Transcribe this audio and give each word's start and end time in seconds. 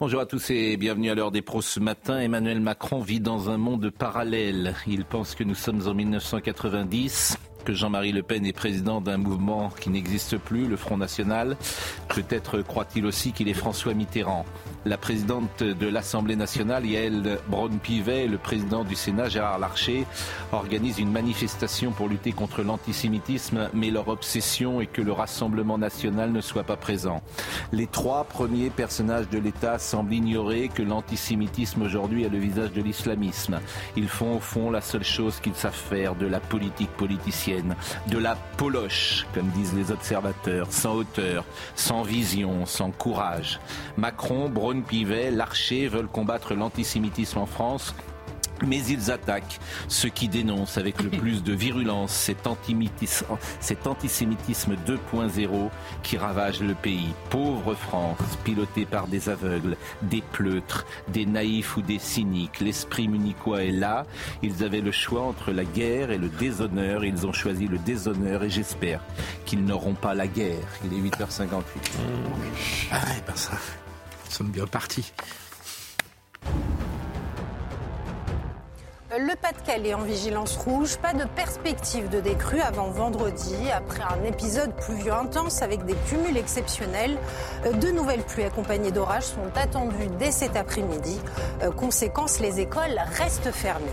Bonjour 0.00 0.20
à 0.20 0.26
tous 0.26 0.50
et 0.50 0.76
bienvenue 0.76 1.10
à 1.10 1.16
l'heure 1.16 1.32
des 1.32 1.42
pros 1.42 1.60
ce 1.60 1.80
matin. 1.80 2.20
Emmanuel 2.20 2.60
Macron 2.60 3.00
vit 3.00 3.18
dans 3.18 3.50
un 3.50 3.56
monde 3.56 3.90
parallèle. 3.90 4.76
Il 4.86 5.04
pense 5.04 5.34
que 5.34 5.42
nous 5.42 5.56
sommes 5.56 5.88
en 5.88 5.92
1990 5.92 7.36
que 7.64 7.72
Jean-Marie 7.72 8.12
Le 8.12 8.22
Pen 8.22 8.46
est 8.46 8.52
président 8.52 9.00
d'un 9.00 9.16
mouvement 9.16 9.70
qui 9.70 9.90
n'existe 9.90 10.38
plus, 10.38 10.68
le 10.68 10.76
Front 10.76 10.98
National. 10.98 11.56
Peut-être 12.08 12.62
croit-il 12.62 13.06
aussi 13.06 13.32
qu'il 13.32 13.48
est 13.48 13.54
François 13.54 13.92
Mitterrand. 13.92 14.46
La 14.88 14.96
présidente 14.96 15.62
de 15.62 15.86
l'Assemblée 15.86 16.34
nationale, 16.34 16.86
Yael 16.86 17.38
Braun-Pivet, 17.48 18.24
et 18.24 18.26
le 18.26 18.38
président 18.38 18.84
du 18.84 18.94
Sénat, 18.94 19.28
Gérard 19.28 19.58
Larcher, 19.58 20.06
organisent 20.50 20.98
une 20.98 21.12
manifestation 21.12 21.90
pour 21.90 22.08
lutter 22.08 22.32
contre 22.32 22.62
l'antisémitisme, 22.62 23.68
mais 23.74 23.90
leur 23.90 24.08
obsession 24.08 24.80
est 24.80 24.86
que 24.86 25.02
le 25.02 25.12
Rassemblement 25.12 25.76
national 25.76 26.32
ne 26.32 26.40
soit 26.40 26.64
pas 26.64 26.78
présent. 26.78 27.20
Les 27.70 27.86
trois 27.86 28.24
premiers 28.24 28.70
personnages 28.70 29.28
de 29.28 29.36
l'État 29.36 29.78
semblent 29.78 30.14
ignorer 30.14 30.70
que 30.70 30.82
l'antisémitisme 30.82 31.82
aujourd'hui 31.82 32.24
a 32.24 32.30
le 32.30 32.38
visage 32.38 32.72
de 32.72 32.80
l'islamisme. 32.80 33.60
Ils 33.94 34.08
font 34.08 34.36
au 34.36 34.40
fond 34.40 34.70
la 34.70 34.80
seule 34.80 35.04
chose 35.04 35.38
qu'ils 35.38 35.54
savent 35.54 35.74
faire, 35.74 36.14
de 36.14 36.26
la 36.26 36.40
politique 36.40 36.92
politicienne, 36.92 37.76
de 38.06 38.16
la 38.16 38.36
poloche, 38.56 39.26
comme 39.34 39.48
disent 39.48 39.74
les 39.74 39.90
observateurs, 39.90 40.72
sans 40.72 40.94
hauteur, 40.94 41.44
sans 41.74 42.04
vision, 42.04 42.64
sans 42.64 42.90
courage. 42.90 43.60
Macron, 43.98 44.48
Braun-Pivet, 44.78 45.30
Larcher 45.30 45.88
veulent 45.88 46.08
combattre 46.08 46.54
l'antisémitisme 46.54 47.38
en 47.38 47.46
France 47.46 47.94
mais 48.66 48.84
ils 48.86 49.10
attaquent 49.10 49.58
ceux 49.88 50.08
qui 50.08 50.28
dénoncent 50.28 50.78
avec 50.78 51.02
le 51.02 51.10
plus 51.18 51.42
de 51.42 51.52
virulence 51.52 52.12
cet, 52.12 52.48
cet 53.60 53.86
antisémitisme 53.86 54.74
2.0 54.86 55.70
qui 56.02 56.16
ravage 56.16 56.60
le 56.60 56.74
pays. 56.74 57.14
Pauvre 57.30 57.74
France, 57.74 58.18
pilotée 58.44 58.84
par 58.84 59.06
des 59.06 59.28
aveugles, 59.28 59.76
des 60.02 60.22
pleutres, 60.32 60.86
des 61.08 61.26
naïfs 61.26 61.76
ou 61.76 61.82
des 61.82 61.98
cyniques. 61.98 62.60
L'esprit 62.60 63.08
munichois 63.08 63.64
est 63.64 63.70
là. 63.70 64.06
Ils 64.42 64.64
avaient 64.64 64.80
le 64.80 64.92
choix 64.92 65.22
entre 65.22 65.52
la 65.52 65.64
guerre 65.64 66.10
et 66.10 66.18
le 66.18 66.28
déshonneur. 66.28 67.04
Ils 67.04 67.26
ont 67.26 67.32
choisi 67.32 67.68
le 67.68 67.78
déshonneur 67.78 68.42
et 68.42 68.50
j'espère 68.50 69.00
qu'ils 69.44 69.64
n'auront 69.64 69.94
pas 69.94 70.14
la 70.14 70.26
guerre. 70.26 70.66
Il 70.84 70.92
est 70.92 71.10
8h58. 71.10 71.62
Ah 72.90 72.94
ouais, 72.94 73.22
ben 73.26 73.36
ça, 73.36 73.52
nous 74.28 74.34
sommes 74.34 74.50
bien 74.50 74.66
partis. 74.66 75.12
Le 79.10 79.34
Pas-de-Calais 79.34 79.94
en 79.94 80.02
vigilance 80.02 80.56
rouge, 80.56 80.98
pas 80.98 81.14
de 81.14 81.24
perspective 81.24 82.08
de 82.10 82.20
décrue 82.20 82.60
avant 82.60 82.90
vendredi. 82.90 83.56
Après 83.74 84.02
un 84.02 84.22
épisode 84.24 84.72
pluvieux 84.76 85.14
intense 85.14 85.62
avec 85.62 85.84
des 85.86 85.96
cumuls 86.08 86.36
exceptionnels, 86.36 87.16
de 87.64 87.90
nouvelles 87.90 88.22
pluies 88.22 88.44
accompagnées 88.44 88.92
d'orages 88.92 89.24
sont 89.24 89.50
attendues 89.56 90.10
dès 90.18 90.30
cet 90.30 90.56
après-midi. 90.56 91.18
Conséquence, 91.76 92.38
les 92.38 92.60
écoles 92.60 93.00
restent 93.16 93.50
fermées. 93.50 93.86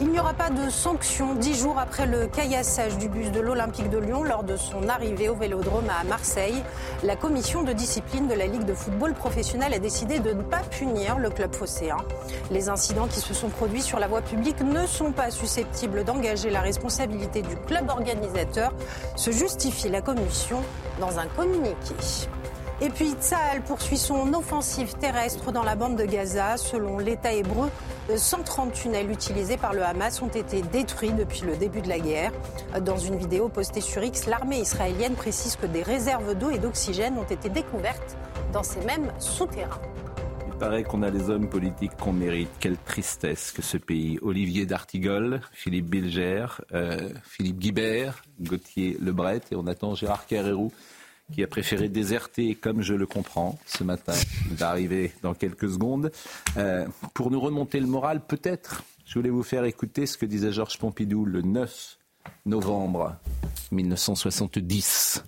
Il 0.00 0.10
n'y 0.10 0.18
aura 0.18 0.34
pas 0.34 0.50
de 0.50 0.70
sanctions 0.70 1.36
dix 1.36 1.56
jours 1.56 1.78
après 1.78 2.06
le 2.06 2.26
caillassage 2.26 2.98
du 2.98 3.08
bus 3.08 3.30
de 3.30 3.38
l'Olympique 3.38 3.90
de 3.90 3.98
Lyon 3.98 4.24
lors 4.24 4.42
de 4.42 4.56
son 4.56 4.88
arrivée 4.88 5.28
au 5.28 5.36
Vélodrome 5.36 5.88
à 5.88 6.02
Marseille. 6.02 6.64
La 7.04 7.14
commission 7.14 7.62
de 7.62 7.72
discipline 7.72 8.26
de 8.26 8.34
la 8.34 8.46
Ligue 8.46 8.64
de 8.64 8.74
football 8.74 9.14
professionnel 9.14 9.72
a 9.72 9.78
décidé 9.78 10.18
de 10.18 10.32
ne 10.32 10.42
pas 10.42 10.62
punir 10.68 11.18
le 11.18 11.30
club 11.30 11.54
phocéen. 11.54 11.98
Les 12.50 12.68
incidents 12.68 13.06
qui 13.06 13.20
se 13.20 13.34
sont 13.34 13.50
produits 13.50 13.82
sur 13.82 14.00
la 14.00 14.08
voie 14.08 14.22
publique 14.22 14.60
ne 14.62 14.84
sont 14.84 15.12
pas 15.12 15.30
susceptibles 15.30 16.02
d'engager 16.02 16.50
la 16.50 16.60
responsabilité 16.60 17.42
du 17.42 17.54
club 17.54 17.88
organisateur, 17.88 18.72
se 19.14 19.30
justifie 19.30 19.90
la 19.90 20.00
commission 20.00 20.60
dans 20.98 21.20
un 21.20 21.26
communiqué. 21.36 21.94
Et 22.80 22.88
puis 22.88 23.12
Tsahal 23.12 23.62
poursuit 23.62 23.96
son 23.96 24.34
offensive 24.34 24.94
terrestre 24.94 25.52
dans 25.52 25.62
la 25.62 25.76
bande 25.76 25.96
de 25.96 26.04
Gaza. 26.04 26.56
Selon 26.56 26.98
l'État 26.98 27.32
hébreu, 27.32 27.70
130 28.14 28.72
tunnels 28.72 29.10
utilisés 29.10 29.56
par 29.56 29.74
le 29.74 29.84
Hamas 29.84 30.20
ont 30.22 30.28
été 30.28 30.60
détruits 30.62 31.12
depuis 31.12 31.42
le 31.42 31.56
début 31.56 31.82
de 31.82 31.88
la 31.88 32.00
guerre. 32.00 32.32
Dans 32.82 32.96
une 32.96 33.16
vidéo 33.16 33.48
postée 33.48 33.80
sur 33.80 34.02
X, 34.02 34.26
l'armée 34.26 34.58
israélienne 34.58 35.14
précise 35.14 35.54
que 35.54 35.66
des 35.66 35.82
réserves 35.82 36.34
d'eau 36.34 36.50
et 36.50 36.58
d'oxygène 36.58 37.16
ont 37.16 37.24
été 37.24 37.48
découvertes 37.48 38.16
dans 38.52 38.64
ces 38.64 38.80
mêmes 38.80 39.12
souterrains. 39.20 39.80
Il 40.48 40.54
paraît 40.58 40.82
qu'on 40.82 41.02
a 41.02 41.10
les 41.10 41.30
hommes 41.30 41.48
politiques 41.48 41.96
qu'on 41.96 42.12
mérite. 42.12 42.50
Quelle 42.58 42.76
tristesse 42.76 43.52
que 43.52 43.62
ce 43.62 43.76
pays. 43.76 44.18
Olivier 44.20 44.66
D'Artigol, 44.66 45.40
Philippe 45.52 45.86
Bilger, 45.86 46.46
euh, 46.72 47.08
Philippe 47.22 47.58
Guibert, 47.58 48.22
Gauthier 48.40 48.96
Lebret 49.00 49.42
et 49.52 49.56
on 49.56 49.66
attend 49.66 49.94
Gérard 49.94 50.26
Carrérou 50.26 50.72
qui 51.32 51.42
a 51.42 51.46
préféré 51.46 51.88
déserter, 51.88 52.54
comme 52.54 52.82
je 52.82 52.94
le 52.94 53.06
comprends, 53.06 53.58
ce 53.66 53.82
matin. 53.82 54.12
Il 54.50 54.56
va 54.56 54.68
arriver 54.68 55.12
dans 55.22 55.34
quelques 55.34 55.70
secondes. 55.70 56.12
Euh, 56.56 56.86
pour 57.14 57.30
nous 57.30 57.40
remonter 57.40 57.80
le 57.80 57.86
moral, 57.86 58.20
peut-être, 58.26 58.84
je 59.04 59.14
voulais 59.18 59.30
vous 59.30 59.42
faire 59.42 59.64
écouter 59.64 60.06
ce 60.06 60.18
que 60.18 60.26
disait 60.26 60.52
Georges 60.52 60.78
Pompidou 60.78 61.24
le 61.24 61.42
9 61.42 61.98
novembre 62.46 63.16
1970, 63.72 65.24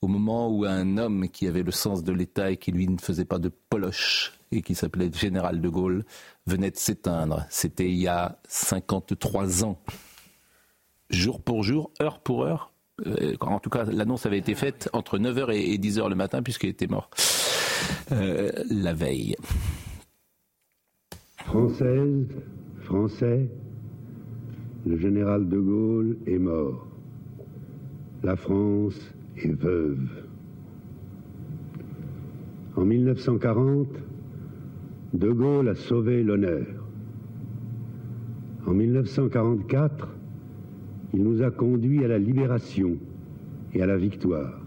au 0.00 0.08
moment 0.08 0.50
où 0.50 0.64
un 0.64 0.98
homme 0.98 1.28
qui 1.28 1.46
avait 1.46 1.62
le 1.62 1.72
sens 1.72 2.02
de 2.02 2.12
l'État 2.12 2.50
et 2.50 2.56
qui 2.56 2.72
lui 2.72 2.88
ne 2.88 2.98
faisait 2.98 3.24
pas 3.24 3.38
de 3.38 3.48
poloche 3.48 4.32
et 4.52 4.62
qui 4.62 4.74
s'appelait 4.74 5.10
Général 5.12 5.60
de 5.60 5.68
Gaulle 5.68 6.04
venait 6.46 6.70
de 6.70 6.76
s'éteindre. 6.76 7.46
C'était 7.50 7.88
il 7.88 7.98
y 7.98 8.08
a 8.08 8.38
53 8.48 9.64
ans. 9.64 9.80
Jour 11.10 11.40
pour 11.40 11.62
jour, 11.62 11.90
heure 12.00 12.20
pour 12.20 12.44
heure, 12.44 12.73
en 13.40 13.58
tout 13.58 13.70
cas, 13.70 13.84
l'annonce 13.84 14.26
avait 14.26 14.38
été 14.38 14.54
faite 14.54 14.88
entre 14.92 15.18
9h 15.18 15.52
et 15.52 15.78
10h 15.78 16.08
le 16.08 16.14
matin, 16.14 16.42
puisqu'il 16.42 16.70
était 16.70 16.86
mort 16.86 17.10
euh, 18.12 18.50
la 18.70 18.92
veille. 18.92 19.36
Française, 21.38 22.28
Français, 22.80 23.48
le 24.86 24.96
général 24.96 25.48
de 25.48 25.58
Gaulle 25.58 26.18
est 26.26 26.38
mort. 26.38 26.86
La 28.22 28.36
France 28.36 28.98
est 29.36 29.52
veuve. 29.52 30.08
En 32.76 32.84
1940, 32.84 33.88
de 35.12 35.30
Gaulle 35.30 35.68
a 35.68 35.74
sauvé 35.74 36.22
l'honneur. 36.22 36.66
En 38.66 38.72
1944, 38.72 40.08
il 41.14 41.22
nous 41.22 41.42
a 41.42 41.50
conduits 41.52 42.04
à 42.04 42.08
la 42.08 42.18
libération 42.18 42.96
et 43.72 43.80
à 43.80 43.86
la 43.86 43.96
victoire. 43.96 44.60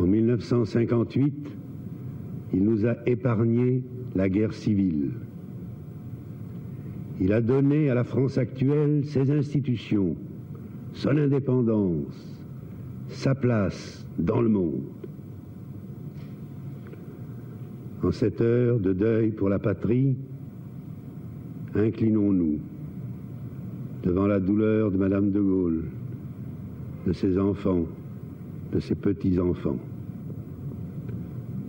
En 0.00 0.06
1958, 0.06 1.32
il 2.52 2.64
nous 2.64 2.84
a 2.84 2.96
épargné 3.06 3.84
la 4.16 4.28
guerre 4.28 4.52
civile. 4.52 5.12
Il 7.20 7.32
a 7.32 7.40
donné 7.40 7.88
à 7.88 7.94
la 7.94 8.02
France 8.02 8.36
actuelle 8.36 9.04
ses 9.04 9.30
institutions, 9.30 10.16
son 10.92 11.16
indépendance, 11.16 12.42
sa 13.06 13.36
place 13.36 14.04
dans 14.18 14.40
le 14.40 14.48
monde. 14.48 14.82
En 18.02 18.10
cette 18.10 18.40
heure 18.40 18.80
de 18.80 18.92
deuil 18.92 19.30
pour 19.30 19.48
la 19.48 19.60
patrie, 19.60 20.16
inclinons-nous 21.76 22.58
devant 24.02 24.26
la 24.26 24.40
douleur 24.40 24.90
de 24.90 24.96
Madame 24.96 25.30
de 25.30 25.40
Gaulle, 25.40 25.84
de 27.06 27.12
ses 27.12 27.38
enfants, 27.38 27.86
de 28.72 28.80
ses 28.80 28.94
petits-enfants. 28.94 29.78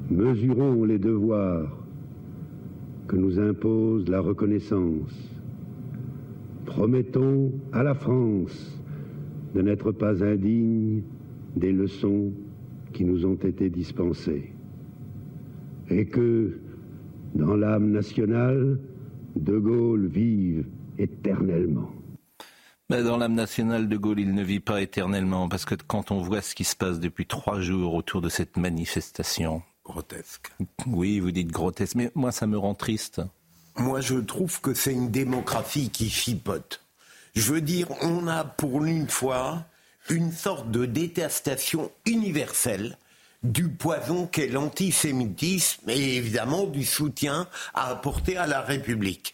Mesurons 0.09 0.83
les 0.83 0.99
devoirs 0.99 1.77
que 3.07 3.15
nous 3.15 3.39
impose 3.39 4.07
la 4.09 4.19
reconnaissance. 4.19 5.29
Promettons 6.65 7.51
à 7.71 7.83
la 7.83 7.93
France 7.93 8.81
de 9.53 9.61
n'être 9.61 9.91
pas 9.91 10.23
indigne 10.23 11.03
des 11.55 11.71
leçons 11.71 12.31
qui 12.93 13.05
nous 13.05 13.25
ont 13.25 13.35
été 13.35 13.69
dispensées. 13.69 14.51
Et 15.89 16.05
que, 16.05 16.57
dans 17.35 17.55
l'âme 17.55 17.91
nationale, 17.91 18.79
De 19.35 19.57
Gaulle 19.57 20.05
vive 20.05 20.65
éternellement. 20.97 21.89
Mais 22.93 23.01
dans 23.01 23.17
l'âme 23.17 23.33
nationale, 23.33 23.89
De 23.89 23.97
Gaulle, 23.97 24.19
il 24.19 24.35
ne 24.35 24.43
vit 24.43 24.59
pas 24.59 24.79
éternellement, 24.79 25.49
parce 25.49 25.65
que 25.65 25.73
quand 25.73 26.11
on 26.11 26.21
voit 26.21 26.43
ce 26.43 26.53
qui 26.53 26.63
se 26.63 26.75
passe 26.75 26.99
depuis 26.99 27.25
trois 27.25 27.59
jours 27.59 27.95
autour 27.95 28.21
de 28.21 28.29
cette 28.29 28.55
manifestation... 28.55 29.63
Grotesque. 29.83 30.51
Oui, 30.85 31.19
vous 31.19 31.31
dites 31.31 31.51
grotesque, 31.51 31.95
mais 31.95 32.11
moi, 32.13 32.31
ça 32.31 32.45
me 32.45 32.55
rend 32.55 32.75
triste. 32.75 33.19
Moi, 33.77 33.99
je 33.99 34.19
trouve 34.19 34.61
que 34.61 34.75
c'est 34.75 34.93
une 34.93 35.09
démographie 35.09 35.89
qui 35.89 36.07
chipote. 36.07 36.81
Je 37.35 37.51
veux 37.51 37.61
dire, 37.61 37.87
on 38.03 38.27
a 38.27 38.43
pour 38.43 38.85
une 38.85 39.09
fois 39.09 39.65
une 40.09 40.31
sorte 40.31 40.69
de 40.69 40.85
détestation 40.85 41.89
universelle 42.05 42.99
du 43.41 43.69
poison 43.69 44.27
qu'est 44.27 44.47
l'antisémitisme 44.47 45.89
et 45.89 46.17
évidemment 46.17 46.65
du 46.65 46.85
soutien 46.85 47.47
à 47.73 47.89
apporter 47.89 48.37
à 48.37 48.45
la 48.45 48.61
République. 48.61 49.32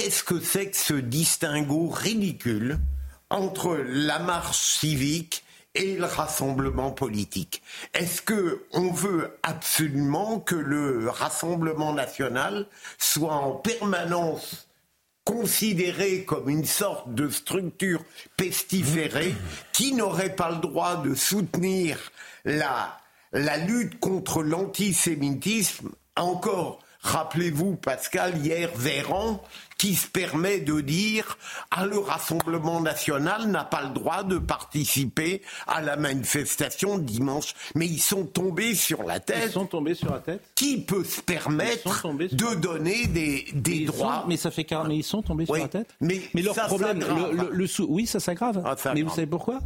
Qu'est-ce 0.00 0.22
que 0.22 0.38
c'est 0.38 0.70
que 0.70 0.76
ce 0.76 0.94
distinguo 0.94 1.88
ridicule 1.88 2.78
entre 3.30 3.76
la 3.84 4.20
marche 4.20 4.78
civique 4.78 5.42
et 5.74 5.96
le 5.96 6.04
rassemblement 6.04 6.92
politique? 6.92 7.64
Est-ce 7.94 8.22
que 8.22 8.64
on 8.70 8.92
veut 8.92 9.36
absolument 9.42 10.38
que 10.38 10.54
le 10.54 11.10
Rassemblement 11.10 11.92
national 11.94 12.68
soit 12.96 13.34
en 13.34 13.50
permanence 13.50 14.68
considéré 15.24 16.24
comme 16.24 16.48
une 16.48 16.64
sorte 16.64 17.12
de 17.12 17.28
structure 17.28 18.04
pestiférée 18.36 19.34
qui 19.72 19.94
n'aurait 19.94 20.36
pas 20.36 20.52
le 20.52 20.58
droit 20.58 21.02
de 21.02 21.16
soutenir 21.16 21.98
la, 22.44 23.00
la 23.32 23.56
lutte 23.56 23.98
contre 23.98 24.44
l'antisémitisme 24.44 25.90
encore 26.14 26.84
Rappelez-vous, 27.00 27.76
Pascal, 27.76 28.36
hier, 28.38 28.70
Véran, 28.76 29.42
qui 29.78 29.94
se 29.94 30.08
permet 30.08 30.58
de 30.58 30.80
dire 30.80 31.38
ah, 31.70 31.86
le 31.86 31.98
Rassemblement 31.98 32.80
national 32.80 33.46
n'a 33.46 33.64
pas 33.64 33.82
le 33.82 33.90
droit 33.90 34.24
de 34.24 34.38
participer 34.38 35.42
à 35.68 35.80
la 35.80 35.96
manifestation 35.96 36.98
dimanche. 36.98 37.54
Mais 37.76 37.86
ils 37.86 38.00
sont 38.00 38.24
tombés 38.24 38.74
sur 38.74 39.04
la 39.04 39.20
tête. 39.20 39.44
Ils 39.46 39.52
sont 39.52 39.66
tombés 39.66 39.94
sur 39.94 40.10
la 40.10 40.18
tête. 40.18 40.42
Qui 40.56 40.80
peut 40.80 41.04
se 41.04 41.20
permettre 41.20 42.08
de 42.12 42.54
donner 42.56 43.06
des, 43.06 43.46
des 43.54 43.84
droits 43.84 44.24
Mais 44.26 44.36
ça 44.36 44.50
fait 44.50 44.64
car... 44.64 44.84
mais 44.86 44.96
ils 44.96 45.04
sont 45.04 45.22
tombés 45.22 45.46
sur 45.46 45.54
la 45.54 45.68
tête. 45.68 45.94
Mais, 46.00 46.20
mais 46.34 46.42
leur 46.42 46.56
problème, 46.56 46.98
le, 46.98 47.50
le, 47.52 47.66
oui, 47.88 48.06
ça 48.06 48.18
s'aggrave. 48.18 48.62
Ah, 48.66 48.74
mais 48.92 49.02
vous 49.02 49.10
savez 49.10 49.26
pourquoi? 49.26 49.60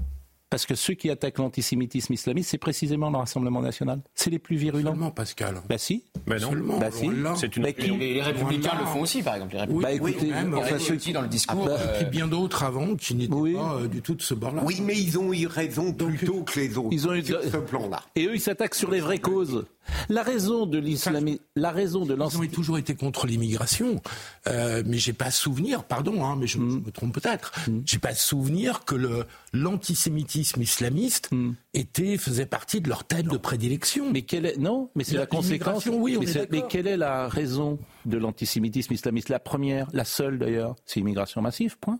Parce 0.52 0.66
que 0.66 0.74
ceux 0.74 0.92
qui 0.92 1.08
attaquent 1.08 1.38
l'antisémitisme 1.38 2.12
islamiste, 2.12 2.50
c'est 2.50 2.58
précisément 2.58 3.08
le 3.08 3.16
Rassemblement 3.16 3.62
national. 3.62 4.02
C'est 4.14 4.28
les 4.28 4.38
plus 4.38 4.56
virulents. 4.56 4.90
Seulement, 4.90 5.10
Pascal. 5.10 5.62
Bah 5.66 5.78
si. 5.78 6.04
Mais 6.26 6.38
non. 6.38 6.50
Seulement, 6.50 6.78
bah 6.78 6.90
si. 6.90 7.08
C'est 7.36 7.56
une... 7.56 7.64
les, 7.64 8.20
républicains 8.20 8.78
le 8.78 8.84
font 8.84 9.00
aussi, 9.00 9.22
par 9.22 9.36
exemple. 9.36 9.54
Les 9.54 9.60
républicains. 9.60 9.88
bah 9.88 9.94
écoutez, 9.94 10.26
même, 10.26 10.54
enfin, 10.54 10.78
ceux 10.78 10.96
qui 10.96 11.14
dans 11.14 11.22
le 11.22 11.28
discours. 11.28 11.66
Ah, 11.70 11.78
bah, 11.78 11.80
euh... 12.02 12.04
bien 12.04 12.28
d'autres 12.28 12.64
avant 12.64 12.96
qui 12.96 13.14
n'étaient 13.14 13.32
oui. 13.32 13.54
pas 13.54 13.76
euh, 13.76 13.88
du 13.88 14.02
tout 14.02 14.14
de 14.14 14.20
ce 14.20 14.34
bord-là. 14.34 14.62
Oui, 14.66 14.82
mais 14.84 15.00
ils 15.00 15.18
ont 15.18 15.32
eu 15.32 15.46
raison 15.46 15.90
plutôt 15.90 16.42
que 16.42 16.60
les 16.60 16.76
autres. 16.76 16.88
Ils 16.90 17.08
ont 17.08 17.14
eu 17.14 17.24
sur 17.24 17.42
ce 17.42 17.56
plan-là. 17.56 18.02
Et 18.14 18.26
eux, 18.26 18.34
ils 18.34 18.40
s'attaquent 18.40 18.74
sur 18.74 18.90
les 18.90 19.00
vraies 19.00 19.20
causes. 19.20 19.64
La 20.08 20.22
raison 20.22 20.66
de 20.66 20.78
l'islamisme, 20.78 21.42
la 21.56 21.70
raison 21.70 22.04
de 22.04 22.14
Ils 22.14 22.38
ont 22.38 22.46
toujours 22.46 22.78
été 22.78 22.94
contre 22.94 23.26
l'immigration, 23.26 24.00
euh, 24.46 24.82
mais 24.86 24.98
j'ai 24.98 25.12
pas 25.12 25.30
souvenir, 25.30 25.84
pardon, 25.84 26.24
hein, 26.24 26.36
mais 26.38 26.46
je, 26.46 26.58
mm. 26.58 26.70
je, 26.70 26.76
me 26.76 26.90
trompe 26.90 27.14
peut-être, 27.14 27.52
mm. 27.68 27.82
j'ai 27.84 27.98
pas 27.98 28.14
souvenir 28.14 28.84
que 28.84 28.94
le 28.94 29.26
l'antisémitisme 29.52 30.62
islamiste 30.62 31.30
mm. 31.32 31.52
était 31.74 32.16
faisait 32.16 32.46
partie 32.46 32.80
de 32.80 32.88
leur 32.88 33.04
thème 33.04 33.28
de 33.28 33.36
prédilection. 33.36 34.10
Mais 34.10 34.22
quelle 34.22 34.46
est 34.46 34.56
non, 34.56 34.90
mais 34.94 35.04
c'est 35.04 35.14
la, 35.14 35.20
la 35.20 35.26
conséquence. 35.26 35.86
Oui, 35.86 36.18
mais, 36.18 36.46
mais 36.50 36.62
quelle 36.68 36.86
est 36.86 36.96
la 36.96 37.28
raison 37.28 37.78
de 38.06 38.18
l'antisémitisme 38.18 38.92
islamiste? 38.92 39.28
La 39.28 39.38
première, 39.38 39.88
la 39.92 40.04
seule 40.04 40.38
d'ailleurs, 40.38 40.76
c'est 40.86 41.00
l'immigration 41.00 41.42
massive. 41.42 41.78
Point. 41.78 41.98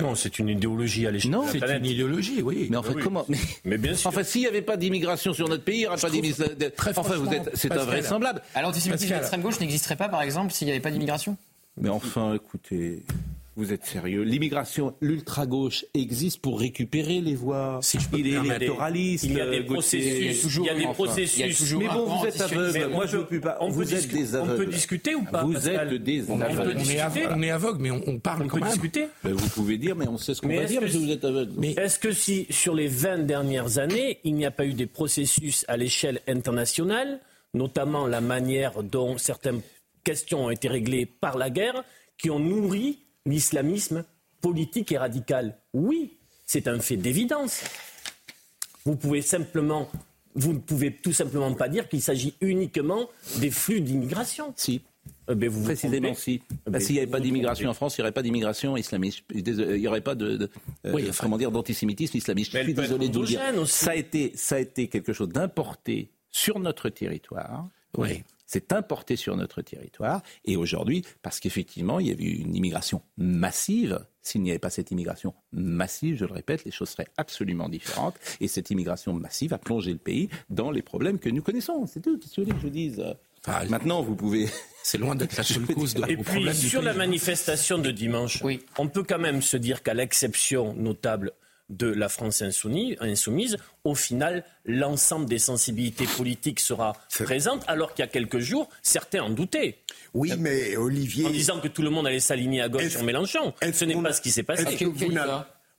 Non, 0.00 0.14
c'est 0.14 0.38
une 0.38 0.48
idéologie 0.48 1.06
à 1.06 1.10
l'échelle 1.10 1.30
de 1.30 1.36
la 1.36 1.42
planète. 1.42 1.68
c'est 1.70 1.78
une 1.78 1.86
idéologie, 1.86 2.42
oui. 2.42 2.66
Mais 2.70 2.76
en 2.76 2.82
fait, 2.82 2.94
oui. 2.94 3.02
comment 3.02 3.24
mais, 3.28 3.38
mais, 3.64 3.78
bien 3.78 3.94
sûr. 3.94 4.08
Enfin, 4.08 4.22
s'il 4.22 4.42
n'y 4.42 4.46
avait 4.46 4.62
pas 4.62 4.76
d'immigration 4.76 5.32
sur 5.32 5.48
notre 5.48 5.64
pays, 5.64 5.76
il 5.76 5.80
n'y 5.80 5.86
aurait 5.86 5.96
pas 5.96 6.10
d'immigration. 6.10 6.54
Enfin, 6.96 7.16
vous 7.16 7.32
êtes, 7.32 7.50
c'est 7.54 7.72
invraisemblable. 7.72 8.42
Alors, 8.54 8.70
l'antisémitisme 8.70 9.14
d'extrême 9.14 9.42
gauche 9.42 9.60
n'existerait 9.60 9.96
pas, 9.96 10.08
par 10.08 10.22
exemple, 10.22 10.52
s'il 10.52 10.66
n'y 10.66 10.72
avait 10.72 10.80
pas 10.80 10.90
d'immigration? 10.90 11.36
Mais 11.80 11.88
enfin, 11.88 12.34
écoutez. 12.34 13.02
Vous 13.58 13.72
êtes 13.72 13.86
sérieux? 13.86 14.20
L'immigration, 14.22 14.94
l'ultra-gauche 15.00 15.86
existe 15.94 16.40
pour 16.42 16.60
récupérer 16.60 17.22
les 17.22 17.34
voix. 17.34 17.78
Si 17.80 17.98
je 17.98 18.06
peux 18.06 18.18
il 18.18 18.26
est 18.26 18.32
électoraliste. 18.32 19.24
Il 19.24 19.32
y 19.32 19.40
a 19.40 19.48
des 19.48 19.62
processus. 19.62 20.56
Il 20.56 20.64
y 20.64 20.68
a, 20.68 20.74
des 20.74 20.84
processus. 20.88 21.74
Mais 21.76 21.88
bon, 21.88 22.04
vous 22.04 22.26
êtes 22.26 22.38
aveugle. 22.38 22.88
Moi, 22.88 23.06
je 23.06 23.16
ne 23.16 23.22
peux 23.22 23.40
pas. 23.40 23.56
On 23.60 23.68
vous 23.68 23.94
êtes 23.94 24.08
des 24.08 24.34
aveugles. 24.34 24.52
On 24.52 24.56
peut 24.58 24.66
discuter 24.66 25.14
ou 25.14 25.22
pas 25.22 25.42
Vous 25.42 25.68
êtes 25.68 25.94
des 25.94 26.30
aveugles. 26.30 26.76
On 27.30 27.42
est 27.42 27.50
aveugle, 27.50 27.80
mais 27.80 27.90
on 27.90 28.18
parle 28.18 28.42
on 28.42 28.48
quand 28.48 28.58
peut 28.58 28.64
même. 28.64 28.72
discuter. 28.72 29.06
Vous 29.24 29.48
pouvez 29.48 29.78
dire, 29.78 29.96
mais 29.96 30.06
on 30.06 30.18
sait 30.18 30.34
ce 30.34 30.42
qu'on 30.42 30.54
va 30.54 30.64
dire 30.64 30.80
parce 30.80 30.92
que 30.92 30.98
vous 30.98 31.10
êtes 31.10 31.24
aveugle. 31.24 31.52
Mais 31.56 31.72
est-ce 31.72 31.98
que 31.98 32.12
si, 32.12 32.46
sur 32.50 32.74
les 32.74 32.88
20 32.88 33.20
dernières 33.20 33.78
années, 33.78 34.18
il 34.24 34.34
n'y 34.34 34.44
a 34.44 34.50
pas 34.50 34.66
eu 34.66 34.74
des 34.74 34.86
processus 34.86 35.64
à 35.66 35.78
l'échelle 35.78 36.20
internationale, 36.28 37.20
notamment 37.54 38.06
la 38.06 38.20
manière 38.20 38.82
dont 38.82 39.16
certaines 39.16 39.62
questions 40.04 40.44
ont 40.44 40.50
été 40.50 40.68
réglées 40.68 41.06
par 41.06 41.38
la 41.38 41.48
guerre, 41.48 41.84
qui 42.18 42.28
ont 42.28 42.38
nourri 42.38 43.05
l'islamisme 43.26 44.04
politique 44.40 44.92
et 44.92 44.98
radicale. 44.98 45.58
Oui, 45.74 46.16
c'est 46.46 46.68
un 46.68 46.78
fait 46.80 46.96
d'évidence. 46.96 47.62
Vous 48.84 48.96
pouvez 48.96 49.20
simplement, 49.22 49.90
vous 50.34 50.52
ne 50.52 50.58
pouvez 50.58 50.92
tout 50.94 51.12
simplement 51.12 51.52
pas 51.54 51.68
dire 51.68 51.88
qu'il 51.88 52.00
s'agit 52.00 52.34
uniquement 52.40 53.08
des 53.38 53.50
flux 53.50 53.80
d'immigration. 53.80 54.52
Si. 54.56 54.80
Ben 55.28 55.48
vous 55.48 55.62
Précisément, 55.64 56.10
vous 56.12 56.14
si. 56.18 56.40
Eh 56.66 56.70
Bah, 56.70 56.80
S'il 56.80 56.94
n'y 56.94 57.00
avait 57.00 57.10
pas 57.10 57.20
d'immigration 57.20 57.68
en 57.70 57.74
France, 57.74 57.96
il 57.96 58.00
n'y 58.00 58.02
aurait 58.04 58.12
pas 58.12 58.22
d'immigration 58.22 58.76
islamiste. 58.76 59.24
Il 59.34 59.42
n'y 59.44 59.86
aurait 59.88 60.00
pas 60.00 60.14
de, 60.14 60.36
de 60.36 60.50
Oui, 60.84 61.04
euh, 61.04 61.10
enfin- 61.10 61.24
comment 61.24 61.38
dire, 61.38 61.50
d'antisémitisme 61.50 62.16
islamiste. 62.16 62.52
Je 62.52 62.62
suis 62.62 62.74
désolé 62.74 63.08
de 63.08 63.18
vous 63.18 63.24
dire. 63.24 63.40
aussi. 63.56 63.72
Ça 63.72 63.90
a 63.92 63.94
été, 63.96 64.32
ça 64.36 64.56
a 64.56 64.58
été 64.60 64.88
quelque 64.88 65.12
chose 65.12 65.28
d'importé 65.28 66.10
sur 66.30 66.58
notre 66.60 66.88
territoire. 66.90 67.68
Oui. 67.96 68.22
C'est 68.46 68.72
importé 68.72 69.16
sur 69.16 69.36
notre 69.36 69.60
territoire. 69.62 70.22
Et 70.44 70.56
aujourd'hui, 70.56 71.04
parce 71.22 71.40
qu'effectivement, 71.40 71.98
il 72.00 72.06
y 72.06 72.10
avait 72.12 72.24
eu 72.24 72.36
une 72.42 72.54
immigration 72.54 73.02
massive. 73.16 73.98
S'il 74.22 74.42
n'y 74.42 74.50
avait 74.50 74.58
pas 74.58 74.70
cette 74.70 74.90
immigration 74.90 75.34
massive, 75.52 76.16
je 76.16 76.24
le 76.24 76.32
répète, 76.32 76.64
les 76.64 76.70
choses 76.70 76.90
seraient 76.90 77.08
absolument 77.16 77.68
différentes. 77.68 78.14
Et 78.40 78.48
cette 78.48 78.70
immigration 78.70 79.12
massive 79.12 79.52
a 79.52 79.58
plongé 79.58 79.92
le 79.92 79.98
pays 79.98 80.28
dans 80.50 80.70
les 80.70 80.82
problèmes 80.82 81.18
que 81.18 81.28
nous 81.28 81.42
connaissons. 81.42 81.86
C'est 81.86 82.00
tout. 82.00 82.18
Qu'est-ce 82.18 82.36
que 82.36 82.40
vous 82.42 82.46
voulez 82.46 82.56
que 82.58 82.62
je 82.62 82.68
dise 82.72 83.04
Enfin, 83.46 83.64
Maintenant, 83.66 84.02
vous 84.02 84.16
pouvez. 84.16 84.48
C'est 84.82 84.98
loin 84.98 85.16
d'être 85.16 85.36
la 85.36 85.42
seule 85.42 85.66
cause 85.66 85.94
de 85.94 86.08
Et 86.08 86.16
puis, 86.16 86.44
du 86.44 86.54
sur 86.54 86.80
la 86.82 86.94
manifestation 86.94 87.78
de 87.78 87.90
dimanche, 87.90 88.40
Oui. 88.44 88.64
on 88.78 88.86
peut 88.88 89.02
quand 89.02 89.18
même 89.18 89.42
se 89.42 89.56
dire 89.56 89.82
qu'à 89.82 89.94
l'exception 89.94 90.74
notable 90.74 91.32
de 91.68 91.86
la 91.88 92.08
France 92.08 92.42
insoumise, 92.42 93.56
au 93.84 93.94
final, 93.94 94.44
l'ensemble 94.64 95.26
des 95.26 95.38
sensibilités 95.38 96.06
politiques 96.16 96.60
sera 96.60 96.92
présente, 97.24 97.64
alors 97.66 97.92
qu'il 97.94 98.04
y 98.04 98.08
a 98.08 98.10
quelques 98.10 98.38
jours, 98.38 98.68
certains 98.82 99.22
en 99.22 99.30
doutaient, 99.30 99.78
Oui, 100.14 100.32
mais 100.38 100.76
Olivier. 100.76 101.26
en 101.26 101.30
disant 101.30 101.60
que 101.60 101.68
tout 101.68 101.82
le 101.82 101.90
monde 101.90 102.06
allait 102.06 102.20
s'aligner 102.20 102.60
à 102.62 102.68
gauche 102.68 102.88
sur 102.88 103.02
Mélenchon. 103.02 103.52
Ce 103.72 103.84
n'est 103.84 104.00
pas 104.00 104.12
ce 104.12 104.20
qui 104.20 104.30
s'est 104.30 104.42
passé. 104.44 104.64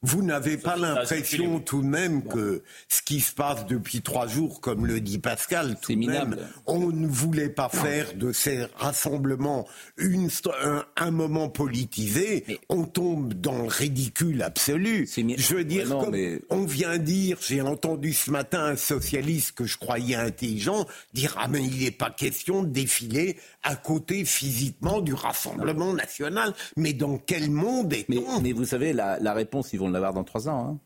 Vous 0.03 0.21
n'a- 0.21 0.39
vous 0.39 0.45
n'avez 0.45 0.57
pas 0.57 0.75
l'impression 0.77 1.59
tout 1.59 1.81
de 1.81 1.87
même 1.87 2.23
que 2.23 2.61
ce 2.87 3.01
qui 3.01 3.19
se 3.19 3.33
passe 3.33 3.65
depuis 3.65 4.01
trois 4.01 4.27
jours, 4.27 4.61
comme 4.61 4.85
le 4.85 4.99
dit 5.01 5.17
Pascal, 5.17 5.75
tout 5.81 5.91
de 5.91 5.97
minable. 5.97 6.35
même, 6.35 6.47
on 6.67 6.91
ne 6.91 7.07
voulait 7.07 7.49
pas 7.49 7.67
faire 7.69 8.13
de 8.13 8.31
ces 8.31 8.65
rassemblements 8.75 9.67
une, 9.97 10.29
un, 10.63 10.85
un 10.97 11.11
moment 11.11 11.49
politisé. 11.49 12.45
On 12.69 12.83
tombe 12.83 13.33
dans 13.33 13.63
le 13.63 13.67
ridicule 13.67 14.41
absolu. 14.43 15.07
Je 15.15 15.55
veux 15.55 15.63
dire, 15.63 15.83
Ouais, 15.83 15.89
non, 15.89 15.99
comme 16.01 16.11
mais- 16.11 16.41
on 16.49 16.63
vient 16.65 16.97
dire, 16.99 17.37
j'ai 17.41 17.61
entendu 17.61 18.13
ce 18.13 18.29
matin 18.29 18.63
un 18.65 18.75
socialiste 18.75 19.53
que 19.53 19.65
je 19.65 19.77
croyais 19.77 20.15
intelligent 20.15 20.85
dire 21.13 21.35
ah 21.39 21.47
mais 21.47 21.63
il 21.63 21.83
n'est 21.83 21.91
pas 21.91 22.11
question 22.11 22.63
de 22.63 22.69
défiler 22.69 23.37
à 23.63 23.75
côté 23.75 24.25
physiquement 24.25 25.01
du 25.01 25.13
Rassemblement 25.13 25.93
national. 25.93 26.53
Mais 26.75 26.93
dans 26.93 27.17
quel 27.17 27.49
monde 27.49 27.91
est-on? 27.93 28.41
Mais 28.41 28.51
vous 28.53 28.65
savez, 28.65 28.93
la, 28.93 29.17
la 29.19 29.33
réponse, 29.33 29.73
ils 29.73 29.79
vont 29.87 29.93
l'avoir 29.93 30.13
dans 30.13 30.23
trois 30.23 30.47
ans. 30.49 30.67
Hein. 30.69 30.79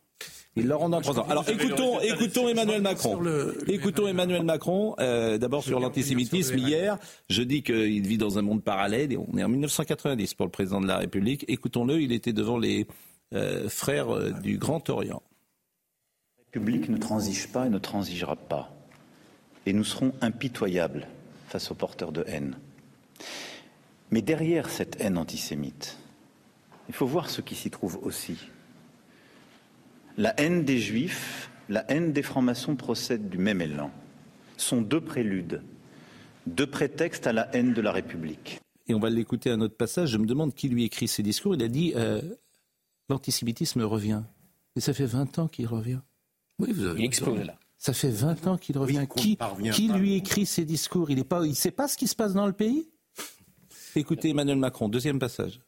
Ils 0.57 0.67
l'auront 0.67 0.89
dans 0.89 0.99
trois 1.01 1.17
ans. 1.19 1.25
Alors 1.29 1.47
écoutons, 1.49 1.99
écoutons 2.01 2.47
Emmanuel 2.49 2.81
Macron. 2.81 3.11
Sur 3.11 3.21
le- 3.21 3.57
le- 3.65 3.73
Écoutons 3.73 4.07
Emmanuel 4.07 4.43
Macron. 4.43 4.95
euh, 4.99 5.37
D'abord 5.37 5.63
sur 5.63 5.79
l'antisémitisme. 5.79 6.57
Hier, 6.57 6.97
je 7.29 7.41
dis 7.41 7.63
qu'il 7.63 8.05
vit 8.05 8.17
dans 8.17 8.37
un 8.37 8.41
monde 8.41 8.61
parallèle. 8.61 9.13
Et 9.13 9.17
on 9.17 9.37
est 9.37 9.43
en 9.43 9.49
1990 9.49 10.33
pour 10.33 10.45
le 10.45 10.51
président 10.51 10.81
de 10.81 10.87
la 10.87 10.97
République. 10.97 11.45
Écoutons-le. 11.47 12.01
Il 12.01 12.11
était 12.11 12.33
devant 12.33 12.57
les 12.57 12.85
euh, 13.33 13.69
frères 13.69 14.13
euh, 14.13 14.31
du 14.31 14.57
Grand 14.57 14.89
Orient. 14.89 15.23
La 16.37 16.43
République 16.59 16.89
ne 16.89 16.97
transige 16.97 17.47
pas 17.47 17.67
et 17.67 17.69
ne 17.69 17.77
transigera 17.79 18.35
pas. 18.35 18.73
Et 19.65 19.71
nous 19.71 19.85
serons 19.85 20.11
impitoyables 20.19 21.07
face 21.47 21.71
aux 21.71 21.75
porteurs 21.75 22.11
de 22.11 22.25
haine. 22.27 22.57
Mais 24.11 24.21
derrière 24.21 24.69
cette 24.69 24.99
haine 24.99 25.17
antisémite, 25.17 25.97
il 26.89 26.93
faut 26.93 27.05
voir 27.07 27.29
ce 27.29 27.39
qui 27.39 27.55
s'y 27.55 27.69
trouve 27.69 27.99
aussi. 28.03 28.35
La 30.17 30.39
haine 30.39 30.63
des 30.63 30.79
juifs, 30.79 31.49
la 31.69 31.89
haine 31.89 32.11
des 32.11 32.21
francs-maçons 32.21 32.75
procèdent 32.75 33.29
du 33.29 33.37
même 33.37 33.61
élan. 33.61 33.91
Sont 34.57 34.81
deux 34.81 35.01
préludes, 35.01 35.63
deux 36.45 36.67
prétextes 36.67 37.27
à 37.27 37.33
la 37.33 37.53
haine 37.55 37.73
de 37.73 37.81
la 37.81 37.91
République. 37.91 38.59
Et 38.87 38.93
on 38.93 38.99
va 38.99 39.09
l'écouter 39.09 39.49
à 39.49 39.53
un 39.53 39.61
autre 39.61 39.75
passage. 39.77 40.09
Je 40.09 40.17
me 40.17 40.25
demande 40.25 40.53
qui 40.53 40.69
lui 40.69 40.83
écrit 40.83 41.07
ces 41.07 41.23
discours. 41.23 41.55
Il 41.55 41.63
a 41.63 41.67
dit 41.67 41.93
euh, 41.95 42.21
l'antisémitisme 43.09 43.81
revient. 43.83 44.21
Et 44.75 44.81
ça 44.81 44.93
fait 44.93 45.05
20 45.05 45.39
ans 45.39 45.47
qu'il 45.47 45.67
revient. 45.67 45.99
Oui, 46.59 46.71
vous 46.73 46.85
avez 46.85 46.99
Il 46.99 47.05
explose 47.05 47.45
là. 47.45 47.57
Ça 47.77 47.93
fait 47.93 48.11
20 48.11 48.47
ans 48.47 48.57
qu'il 48.57 48.77
revient. 48.77 49.07
qui 49.15 49.35
parvient 49.35 49.71
qui 49.71 49.87
pas. 49.87 49.97
lui 49.97 50.15
écrit 50.15 50.45
ces 50.45 50.65
discours? 50.65 51.09
Il 51.09 51.17
ne 51.17 51.23
pas, 51.23 51.45
il 51.45 51.55
sait 51.55 51.71
pas 51.71 51.87
ce 51.87 51.97
qui 51.97 52.07
se 52.07 52.15
passe 52.15 52.33
dans 52.33 52.45
le 52.45 52.53
pays? 52.53 52.87
Écoutez 53.95 54.29
Emmanuel 54.29 54.57
Macron, 54.57 54.87
deuxième 54.87 55.19
passage. 55.19 55.61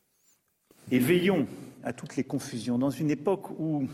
Et 0.92 1.00
veillons 1.00 1.48
à 1.84 1.92
toutes 1.92 2.16
les 2.16 2.24
confusions 2.24 2.78
dans 2.78 2.90
une 2.90 3.10
époque 3.10 3.50
où 3.60 3.88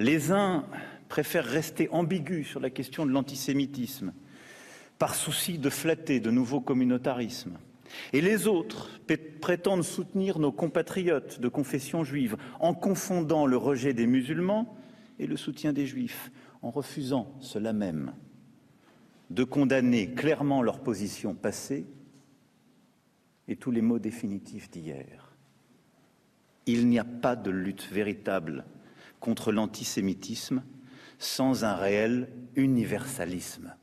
les 0.00 0.32
uns 0.32 0.64
préfèrent 1.08 1.44
rester 1.44 1.88
ambigus 1.90 2.48
sur 2.48 2.58
la 2.58 2.70
question 2.70 3.04
de 3.04 3.12
l'antisémitisme 3.12 4.12
par 4.98 5.14
souci 5.14 5.58
de 5.58 5.70
flatter 5.70 6.20
de 6.20 6.30
nouveaux 6.30 6.60
communautarismes. 6.60 7.58
Et 8.12 8.20
les 8.20 8.46
autres 8.46 9.00
prétendent 9.40 9.84
soutenir 9.84 10.38
nos 10.38 10.52
compatriotes 10.52 11.40
de 11.40 11.48
confession 11.48 12.02
juive 12.02 12.36
en 12.60 12.72
confondant 12.72 13.46
le 13.46 13.56
rejet 13.56 13.92
des 13.92 14.06
musulmans 14.06 14.74
et 15.18 15.26
le 15.26 15.36
soutien 15.36 15.72
des 15.72 15.86
juifs, 15.86 16.30
en 16.62 16.70
refusant 16.70 17.34
cela 17.40 17.72
même 17.72 18.12
de 19.28 19.44
condamner 19.44 20.12
clairement 20.12 20.62
leur 20.62 20.80
position 20.80 21.34
passée 21.34 21.86
et 23.48 23.56
tous 23.56 23.70
les 23.70 23.82
mots 23.82 23.98
définitifs 23.98 24.70
d'hier. 24.70 25.36
Il 26.66 26.88
n'y 26.88 26.98
a 26.98 27.04
pas 27.04 27.36
de 27.36 27.50
lutte 27.50 27.88
véritable 27.92 28.64
contre 29.20 29.52
l'antisémitisme 29.52 30.62
sans 31.18 31.64
un 31.64 31.74
réel 31.76 32.28
universalisme. 32.56 33.74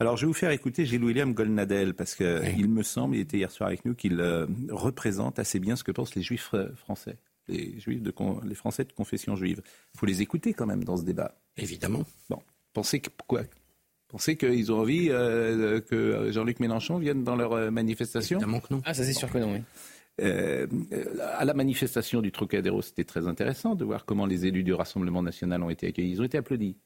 Alors, 0.00 0.16
je 0.16 0.22
vais 0.22 0.28
vous 0.28 0.32
faire 0.34 0.50
écouter 0.50 0.86
Gilles-William 0.86 1.34
Golnadel, 1.34 1.94
parce 1.94 2.14
qu'il 2.14 2.68
me 2.68 2.82
semble, 2.82 3.16
il 3.16 3.20
était 3.20 3.36
hier 3.36 3.50
soir 3.50 3.68
avec 3.68 3.84
nous, 3.84 3.94
qu'il 3.94 4.18
euh, 4.20 4.46
représente 4.70 5.38
assez 5.38 5.58
bien 5.58 5.76
ce 5.76 5.84
que 5.84 5.92
pensent 5.92 6.14
les 6.14 6.22
juifs 6.22 6.50
euh, 6.54 6.74
français, 6.74 7.18
les, 7.48 7.78
juifs 7.78 8.02
de 8.02 8.10
con- 8.10 8.40
les 8.44 8.54
Français 8.54 8.84
de 8.84 8.92
confession 8.92 9.36
juive. 9.36 9.60
Il 9.94 10.00
faut 10.00 10.06
les 10.06 10.22
écouter 10.22 10.54
quand 10.54 10.66
même 10.66 10.84
dans 10.84 10.96
ce 10.96 11.02
débat. 11.04 11.34
Évidemment. 11.58 12.02
Bon, 12.30 12.40
pensez 12.72 13.00
que 13.00 13.10
quoi 13.26 13.42
Pensez 14.08 14.36
qu'ils 14.36 14.72
ont 14.72 14.80
envie 14.80 15.08
euh, 15.10 15.80
que 15.80 16.32
Jean-Luc 16.32 16.60
Mélenchon 16.60 16.98
vienne 16.98 17.22
dans 17.22 17.36
leur 17.36 17.70
manifestation? 17.70 18.38
Évidemment 18.38 18.60
que 18.60 18.74
non. 18.74 18.82
Ah, 18.84 18.94
ça 18.94 19.04
c'est 19.04 19.12
sûr 19.12 19.30
que 19.30 19.38
non, 19.38 19.52
oui. 19.52 19.60
Euh, 20.20 20.66
euh, 20.92 21.04
à 21.36 21.44
la 21.44 21.54
manifestation 21.54 22.20
du 22.20 22.32
Trocadéro, 22.32 22.82
c'était 22.82 23.04
très 23.04 23.26
intéressant 23.26 23.74
de 23.74 23.84
voir 23.84 24.04
comment 24.04 24.26
les 24.26 24.46
élus 24.46 24.62
du 24.62 24.74
Rassemblement 24.74 25.22
national 25.22 25.62
ont 25.62 25.70
été 25.70 25.86
accueillis. 25.88 26.12
Ils 26.12 26.20
ont 26.20 26.24
été 26.24 26.38
applaudis. 26.38 26.76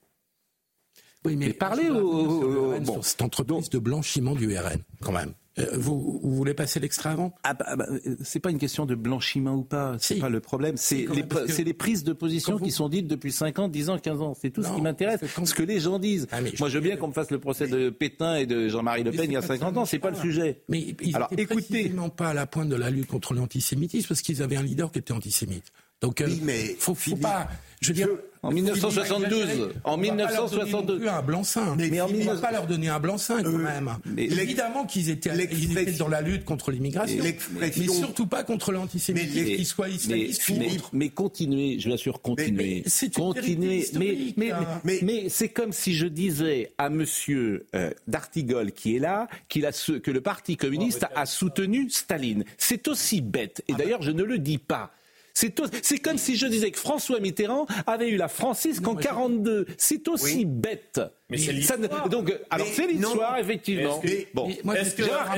Oui, 1.24 1.36
mais 1.36 1.46
je 1.58 1.66
voudrais 1.66 1.88
au- 1.90 2.72
le 2.72 2.80
bon. 2.80 3.02
cette 3.02 3.22
entreprise 3.22 3.70
de 3.70 3.78
blanchiment 3.78 4.34
du 4.34 4.56
RN, 4.56 4.78
quand 5.00 5.12
même. 5.12 5.32
Euh, 5.56 5.66
vous, 5.74 6.18
vous 6.20 6.34
voulez 6.34 6.52
passer 6.52 6.80
l'extrait 6.80 7.10
avant? 7.10 7.32
Ah 7.44 7.54
bah, 7.54 7.76
bah, 7.76 7.86
euh, 7.88 8.16
c'est 8.24 8.40
pas 8.40 8.50
une 8.50 8.58
question 8.58 8.86
de 8.86 8.96
blanchiment 8.96 9.54
ou 9.54 9.62
pas, 9.62 9.94
c'est 10.00 10.14
Si. 10.14 10.20
pas 10.20 10.28
le 10.28 10.40
problème. 10.40 10.76
C'est 10.76 11.06
les, 11.14 11.22
que- 11.22 11.72
prises 11.72 12.02
de 12.02 12.12
position 12.12 12.56
vous- 12.58 12.64
qui 12.64 12.72
sont 12.72 12.88
dites 12.88 13.06
depuis 13.06 13.30
5 13.30 13.60
ans, 13.60 13.68
10 13.68 13.88
ans, 13.88 13.96
15 13.98 14.20
ans. 14.20 14.34
C'est 14.34 14.50
tout 14.50 14.64
ce 14.64 14.68
Non, 14.68 14.74
qui 14.74 14.80
m'intéresse. 14.82 15.20
c'est 15.20 15.32
quand- 15.32 15.46
Ce 15.46 15.54
que 15.54 15.62
les 15.62 15.78
gens 15.78 16.00
disent. 16.00 16.26
Ah, 16.32 16.40
Moi, 16.58 16.68
je 16.68 16.74
veux 16.76 16.80
bien 16.82 16.96
qu'on 16.96 17.06
me 17.06 17.12
fasse 17.12 17.30
le 17.30 17.38
procès 17.38 17.68
de 17.68 17.88
Pétain 17.88 18.34
et 18.34 18.46
de 18.46 18.66
Jean-Marie 18.68 19.04
Le 19.04 19.12
Pen 19.12 19.26
il 19.26 19.32
y 19.32 19.36
a 19.36 19.42
pas 19.42 19.46
ça 19.46 19.54
50 19.54 19.74
dont 19.74 19.82
ans, 19.82 19.84
c'est 19.86 20.00
pas 20.00 20.10
le 20.10 20.16
parle. 20.16 20.26
sujet. 20.26 20.62
Mais 20.68 20.96
ils 21.00 21.14
Alors, 21.14 21.28
écoutez. 21.30 21.46
précisément 21.54 22.08
pas 22.08 22.30
à 22.30 22.34
la 22.34 22.46
pointe 22.48 22.68
de 22.68 22.76
la 22.76 22.90
lutte 22.90 23.06
contre 23.06 23.32
l'antisémitisme 23.32 24.08
parce 24.08 24.22
qu'ils 24.22 24.42
avaient 24.42 24.56
un 24.56 24.62
leader 24.64 24.90
qui 24.90 24.98
était 24.98 25.12
antisémite. 25.12 25.66
Donc, 26.04 26.20
euh, 26.20 26.26
Oui, 26.28 26.40
mais 26.42 26.76
faut, 26.78 26.94
pas. 27.16 27.48
Je 27.80 27.88
veux 27.88 27.94
dire, 27.94 28.08
En 28.42 28.48
faut 28.48 28.54
1972, 28.54 29.40
exagérer. 29.42 29.72
en 29.84 29.94
On 29.94 29.96
va 29.96 30.02
pas 30.26 30.32
leur 30.32 30.50
donner 30.50 30.64
1962. 30.64 30.92
non 30.94 30.98
plus 30.98 31.08
un 31.08 31.22
blanc-seing. 31.22 31.76
Mais 31.76 31.88
Mais, 31.90 32.00
on 32.02 32.08
ne 32.08 32.22
va 32.24 32.36
pas 32.36 32.52
leur 32.52 32.66
donner 32.66 32.88
un 32.88 33.00
blanc-seing 33.00 33.42
quand 33.42 33.48
Euh, 33.48 33.58
même. 33.58 33.90
mais- 34.04 34.24
Évidemment 34.26 34.84
qu'ils 34.86 35.08
étaient, 35.10 35.30
ils 35.30 35.40
étaient 35.40 35.56
l'expression- 35.56 36.04
dans 36.04 36.10
la 36.10 36.20
lutte 36.22 36.44
contre 36.44 36.70
l'immigration, 36.70 37.22
mais 37.22 37.72
surtout 37.88 38.26
pas 38.26 38.42
contre 38.44 38.72
l'antisémitisme, 38.72 39.44
qu'ils 39.56 39.66
soient 39.66 39.88
islamistes 39.88 40.48
ou 40.50 40.56
mais, 40.58 40.72
autres. 40.72 40.90
mais 40.92 41.08
continuez, 41.10 41.78
je 41.80 41.88
vous 41.88 41.94
assure, 41.94 42.20
continuez. 42.22 42.84
Continuez. 43.14 43.86
Mais, 43.94 44.16
mais, 44.36 44.50
hein. 44.52 44.58
mais, 44.84 44.98
Mais- 45.02 45.22
mais 45.22 45.28
c'est 45.28 45.48
comme 45.48 45.72
si 45.72 45.94
je 45.94 46.06
disais 46.06 46.72
à 46.78 46.88
monsieur 46.90 47.66
euh, 47.74 47.90
D'Artigol, 48.08 48.72
qui 48.72 48.96
est 48.96 49.00
là, 49.00 49.26
qu'il 49.48 49.64
a 49.66 49.72
ce- 49.72 49.92
que 49.92 50.10
le 50.10 50.20
Parti 50.20 50.56
communiste 50.56 51.02
a, 51.04 51.10
a 51.20 51.26
soutenu 51.26 51.88
Staline. 51.90 52.44
C'est 52.58 52.88
aussi 52.88 53.20
bête. 53.20 53.62
Et 53.68 53.74
d'ailleurs, 53.74 54.02
je 54.02 54.10
ne 54.10 54.22
le 54.22 54.38
dis 54.38 54.58
pas. 54.58 54.90
C'est 55.34 55.98
comme 55.98 56.16
si 56.16 56.36
je 56.36 56.46
disais 56.46 56.70
que 56.70 56.78
François 56.78 57.18
Mitterrand 57.20 57.66
avait 57.86 58.08
eu 58.08 58.16
la 58.16 58.28
francisque 58.28 58.86
en 58.86 58.94
42. 58.94 59.66
C'est 59.76 60.06
aussi 60.08 60.44
bête. 60.44 61.00
Mais 61.30 61.38
c'est 61.38 61.52
l'histoire. 61.52 62.08
Donc, 62.10 62.30
euh, 62.30 62.38
alors 62.50 62.66
c'est 62.70 62.86
l'histoire, 62.86 63.38
effectivement. 63.38 63.98
Mais- 64.04 64.28
bon. 64.34 64.46
mais 64.48 64.58
moi, 64.62 64.78
Est-ce 64.78 64.94
que- 64.94 65.04
Gérard 65.04 65.34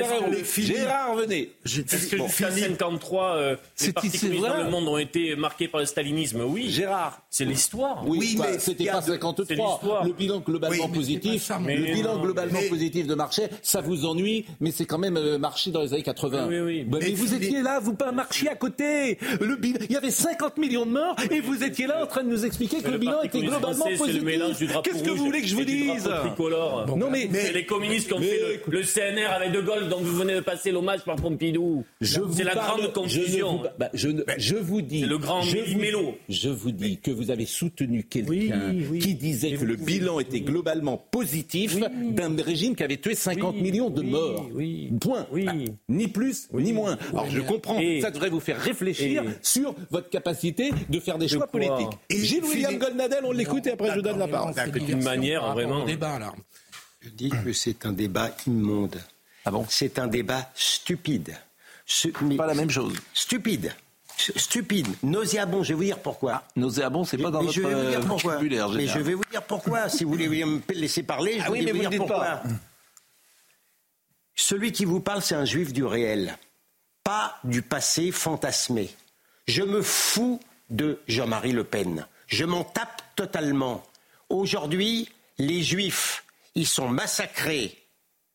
Gérard, 0.56 1.14
venez. 1.14 1.52
Est-ce 1.64 2.08
que 2.08 2.16
Bon, 2.16 2.26
jusqu'à 2.26 2.50
Philippe- 2.50 2.66
53, 2.70 3.36
euh, 3.36 3.56
C'est- 3.76 3.86
les 3.86 3.92
partis 3.92 4.18
dans 4.40 4.56
le 4.64 4.70
monde 4.70 4.88
ont 4.88 4.98
été 4.98 5.36
marqués 5.36 5.68
par 5.68 5.78
le 5.80 5.86
stalinisme 5.86 6.42
Oui. 6.44 6.70
Gérard. 6.70 7.20
C'est 7.30 7.44
l'histoire. 7.44 8.02
Oui, 8.04 8.18
Oui, 8.18 8.34
bah, 8.36 8.46
mais 8.50 8.58
c'était 8.58 8.86
pas 8.86 9.00
de- 9.00 9.04
c'est 9.06 9.12
53. 9.12 9.78
l'histoire. 9.80 10.04
Le 10.04 10.12
bilan 10.12 10.40
globalement 10.40 10.76
Oui, 10.84 10.90
mais 10.90 10.96
positif, 10.98 11.42
ça, 11.44 11.60
le 11.64 11.82
bilan 11.94 12.18
globalement 12.20 12.58
mais- 12.60 12.68
positif 12.68 13.06
de 13.06 13.14
Marchais, 13.14 13.48
ça 13.62 13.80
vous 13.80 14.06
ennuie, 14.06 14.44
mais 14.58 14.72
c'est 14.72 14.86
quand 14.86 14.98
même 14.98 15.16
euh, 15.16 15.38
Marché 15.38 15.70
dans 15.70 15.82
les 15.82 15.94
années 15.94 16.02
80. 16.02 16.48
Oui, 16.48 16.58
oui. 16.60 16.82
Bah, 16.84 16.98
mais 17.00 17.10
Mais 17.10 17.14
vous 17.14 17.32
étiez 17.32 17.62
là, 17.62 17.78
vous 17.78 17.94
pas 17.94 18.10
marchiez 18.10 18.48
à 18.48 18.56
côté. 18.56 19.18
Le 19.40 19.54
bilan, 19.54 19.78
il 19.88 19.92
y 19.92 19.96
avait 19.96 20.10
50 20.10 20.56
millions 20.58 20.84
de 20.84 20.90
morts 20.90 21.14
et 21.30 21.38
vous 21.40 21.62
étiez 21.62 21.86
là 21.86 22.02
en 22.02 22.06
train 22.08 22.24
de 22.24 22.28
nous 22.28 22.44
expliquer 22.44 22.82
que 22.82 22.90
le, 22.90 22.98
bilan 22.98 23.22
était 23.22 23.40
globalement 23.40 23.84
positif. 23.96 24.24
Qu'est-ce 24.82 25.02
que 25.04 25.10
vous 25.10 25.24
voulez 25.26 25.42
que 25.42 25.46
je 25.46 25.54
vous 25.54 25.64
dise 25.64 25.75
drapeau 25.84 26.26
tricolore. 26.28 26.96
Non 26.96 27.10
mais 27.10 27.28
C'est 27.32 27.52
les 27.52 27.66
communistes 27.66 28.08
qui 28.08 28.14
ont 28.14 28.20
fait 28.20 28.60
le, 28.68 28.82
CNR 28.82 29.26
avec 29.34 29.52
De 29.52 29.60
Gaulle, 29.60 29.88
dont 29.88 30.00
vous 30.00 30.14
venez 30.16 30.34
de 30.34 30.40
passer 30.40 30.70
l'hommage 30.70 31.00
par 31.04 31.16
Pompidou. 31.16 31.84
C'est 32.00 32.44
la 32.44 32.54
parle- 32.54 32.80
grande 32.80 32.82
je 32.82 32.92
confusion. 33.18 33.56
vous- 33.58 33.64
bah, 33.78 33.90
je, 33.94 34.08
ne- 34.08 34.22
je 34.38 34.56
vous 34.56 34.82
dis. 34.82 35.00
Le 35.04 35.18
grand 35.18 35.42
je 35.42 35.58
vous, 35.58 35.78
mélo. 35.78 36.14
Je 36.28 36.48
vous 36.48 36.70
dis 36.72 36.98
que 36.98 37.10
vous 37.10 37.30
avez 37.30 37.46
soutenu 37.46 38.04
quelqu'un 38.04 38.70
Oui, 38.70 38.86
oui. 38.90 38.98
qui 39.00 39.14
disait 39.14 39.50
Et 39.50 39.54
que 39.56 39.64
le 39.64 39.76
pouvez- 39.76 39.98
bilan 39.98 40.20
était 40.20 40.40
globalement 40.40 40.96
positif 41.10 41.76
d'un 42.10 42.34
régime 42.42 42.74
qui 42.76 42.82
avait 42.82 42.96
tué 42.96 43.14
50 43.14 43.54
Oui, 43.56 43.62
millions 43.62 43.90
de 43.90 44.02
morts. 44.02 44.46
oui. 44.54 44.90
Point. 45.00 45.26
Oui. 45.32 45.46
Ah, 45.48 45.54
ni 45.88 46.08
plus, 46.08 46.48
ni 46.52 46.72
moins. 46.72 46.96
Alors 47.12 47.28
je 47.30 47.40
comprends. 47.40 47.78
Et- 47.80 48.00
ça 48.00 48.10
devrait 48.10 48.30
vous 48.30 48.40
faire 48.40 48.58
réfléchir 48.60 49.22
et- 49.22 49.26
sur 49.42 49.74
votre 49.90 50.08
capacité 50.10 50.70
de 50.88 51.00
faire 51.00 51.18
des 51.18 51.28
choix 51.28 51.46
politiques. 51.46 51.88
Et 52.10 52.18
Gilles 52.18 52.44
William 52.44 52.76
Goldnadel, 52.78 53.20
on 53.24 53.32
l'écoute 53.32 53.66
et 53.66 53.72
après 53.72 53.90
je 53.90 53.96
vous 53.96 54.02
donne 54.02 54.18
la 54.18 54.28
parole. 54.28 54.52
C'est 54.54 54.88
une 54.92 55.02
manière, 55.02 55.44
vraiment. 55.74 55.84
débat 55.86 56.18
là. 56.18 56.32
Je 57.00 57.08
dis 57.10 57.30
que 57.30 57.52
c'est 57.52 57.86
un 57.86 57.92
débat 57.92 58.30
immonde. 58.46 59.00
Ah 59.44 59.50
bon? 59.50 59.64
C'est 59.68 59.98
un 59.98 60.06
débat 60.08 60.50
stupide. 60.54 61.36
Ce- 61.84 62.08
mais- 62.22 62.36
Pas 62.36 62.46
la 62.46 62.54
même 62.54 62.70
chose. 62.70 62.94
Stupide. 63.14 63.72
Stupide. 64.18 64.88
Nauséabond. 65.02 65.62
Je 65.62 65.68
vais 65.68 65.74
vous 65.74 65.84
dire 65.84 65.98
pourquoi. 66.00 66.42
Nauséabond, 66.56 67.04
c'est 67.04 67.18
pas 67.18 67.30
dans 67.30 67.40
Mais 67.40 67.46
notre 67.46 67.54
je 67.56 67.60
vais 67.62 67.74
vous 67.74 67.90
dire 67.90 67.98
euh, 68.00 68.02
pourquoi. 68.06 68.32
vocabulaire 68.32 68.68
Mais 68.70 68.86
je 68.88 68.98
vais 68.98 69.14
vous 69.14 69.24
dire 69.30 69.42
pourquoi. 69.42 69.88
si 69.88 70.04
vous 70.04 70.10
voulez 70.12 70.28
me 70.44 70.60
laisser 70.72 71.02
parler, 71.02 71.34
je 71.34 71.40
Ah 71.42 71.44
vais 71.44 71.50
oui, 71.60 71.70
vous 71.70 71.82
vous 71.82 71.88
dire 71.88 71.98
pourquoi. 71.98 72.24
pas. 72.24 72.42
Celui 74.34 74.72
qui 74.72 74.84
vous 74.84 75.00
parle, 75.00 75.22
c'est 75.22 75.34
un 75.34 75.44
juif 75.44 75.72
du 75.72 75.84
réel, 75.84 76.36
pas 77.04 77.38
du 77.44 77.62
passé 77.62 78.10
fantasmé. 78.12 78.90
Je 79.46 79.62
me 79.62 79.80
fous 79.82 80.40
de 80.70 80.98
Jean-Marie 81.08 81.52
Le 81.52 81.64
Pen. 81.64 82.06
Je 82.26 82.44
m'en 82.44 82.64
tape 82.64 83.02
totalement. 83.14 83.84
Aujourd'hui, 84.28 85.08
les 85.38 85.62
juifs, 85.62 86.24
ils 86.54 86.66
sont 86.66 86.88
massacrés 86.88 87.76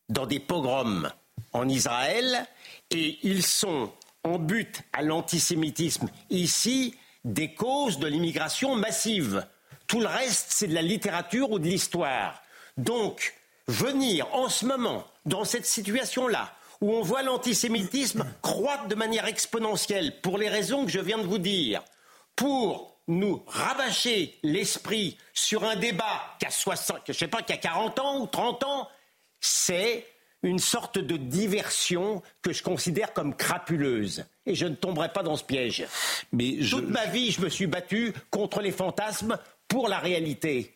dans 0.10 0.26
des 0.26 0.40
pogroms 0.40 1.12
en 1.54 1.68
Israël 1.68 2.46
et 2.90 3.20
ils 3.24 3.44
sont 3.44 3.92
en 4.24 4.38
but 4.38 4.82
à 4.94 5.02
l'antisémitisme 5.02 6.10
ici 6.30 6.96
des 7.24 7.54
causes 7.54 8.00
de 8.00 8.08
l'immigration 8.08 8.76
massive. 8.76 9.46
Tout 9.88 10.00
le 10.00 10.08
reste, 10.08 10.48
c'est 10.50 10.68
de 10.68 10.74
la 10.74 10.82
littérature 10.82 11.52
ou 11.52 11.60
de 11.60 11.68
l'histoire. 11.68 12.42
Donc, 12.78 13.34
venir 13.68 14.34
en 14.34 14.50
ce 14.50 14.66
moment, 14.66 15.06
dans 15.26 15.44
cette 15.44 15.66
situation-là, 15.66 16.54
où 16.82 16.94
on 16.94 17.02
voit 17.02 17.22
l'antisémitisme 17.22 18.26
croître 18.42 18.88
de 18.88 18.96
manière 18.96 19.28
exponentielle, 19.28 20.20
pour 20.22 20.38
les 20.38 20.50
raisons 20.50 20.86
que 20.86 20.92
je 20.92 21.00
viens 21.00 21.20
de 21.20 21.28
vous 21.28 21.38
dire, 21.38 21.84
pour 22.36 22.98
nous 23.12 23.44
rabâcher 23.48 24.38
l'esprit 24.44 25.18
sur 25.34 25.64
un 25.64 25.76
débat 25.76 26.36
qui 26.40 26.46
a 26.46 26.52
60, 26.52 27.04
que 27.06 27.14
je 27.14 27.20
sais 27.20 27.28
pas, 27.28 27.42
qui 27.42 27.54
a 27.54 27.58
40 27.58 28.00
ans 28.00 28.22
ou 28.22 28.28
30 28.28 28.64
ans, 28.64 28.88
c'est 29.40 30.06
une 30.44 30.60
sorte 30.60 30.98
de 30.98 31.18
diversion 31.18 32.22
que 32.42 32.52
je 32.54 32.64
considère 32.64 33.14
comme 33.14 33.36
crapuleuse. 33.36 34.26
Et 34.46 34.56
je 34.56 34.66
ne 34.66 34.76
tomberai 34.76 35.10
pas 35.10 35.24
dans 35.24 35.36
ce 35.36 35.44
piège. 35.44 35.86
Mais 36.32 36.62
je, 36.62 36.78
Toute 36.78 36.90
ma 36.90 37.06
vie, 37.06 37.32
je 37.32 37.42
me 37.42 37.50
suis 37.50 37.68
battu 37.68 38.14
contre 38.32 38.62
les 38.62 38.72
fantasmes 38.72 39.38
pour 39.68 39.88
la 39.88 40.00
réalité. 40.00 40.74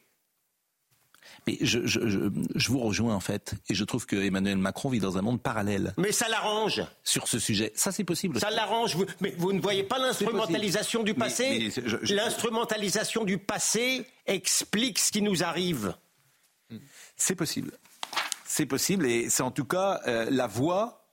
Mais 1.48 1.58
je, 1.62 1.86
je, 1.86 2.08
je, 2.08 2.20
je, 2.56 2.70
vous 2.70 2.80
rejoins 2.80 3.16
en 3.16 3.20
fait, 3.20 3.54
et 3.70 3.76
je 3.76 3.84
trouve 3.84 4.06
que 4.06 4.16
Emmanuel 4.16 4.58
Macron 4.58 4.90
vit 4.90 5.00
dans 5.00 5.18
un 5.18 5.22
monde 5.22 5.42
parallèle. 5.42 5.94
Mais 5.98 6.12
ça 6.12 6.28
l'arrange 6.30 6.84
sur 7.04 7.28
ce 7.28 7.40
sujet. 7.40 7.72
Ça 7.76 7.92
c'est 7.92 8.04
possible. 8.04 8.40
Ça 8.40 8.50
l'arrange. 8.50 8.98
Mais 9.22 9.34
vous 9.38 9.54
ne 9.54 9.62
voyez 9.62 9.84
pas 9.84 10.00
l'instrumentalisation 10.00 11.04
du 11.04 11.14
passé 11.14 11.72
L'instrumentalisation 12.10 13.24
du 13.24 13.38
passé 13.38 14.06
explique 14.26 15.00
ce 15.00 15.12
qui 15.12 15.22
nous 15.22 15.44
arrive. 15.44 15.96
C'est 17.16 17.36
possible. 17.36 17.72
C'est 18.46 18.66
possible, 18.66 19.06
et 19.06 19.30
c'est 19.30 19.44
en 19.44 19.52
tout 19.52 19.66
cas 19.66 20.02
euh, 20.08 20.28
la 20.30 20.48
voix. 20.48 21.06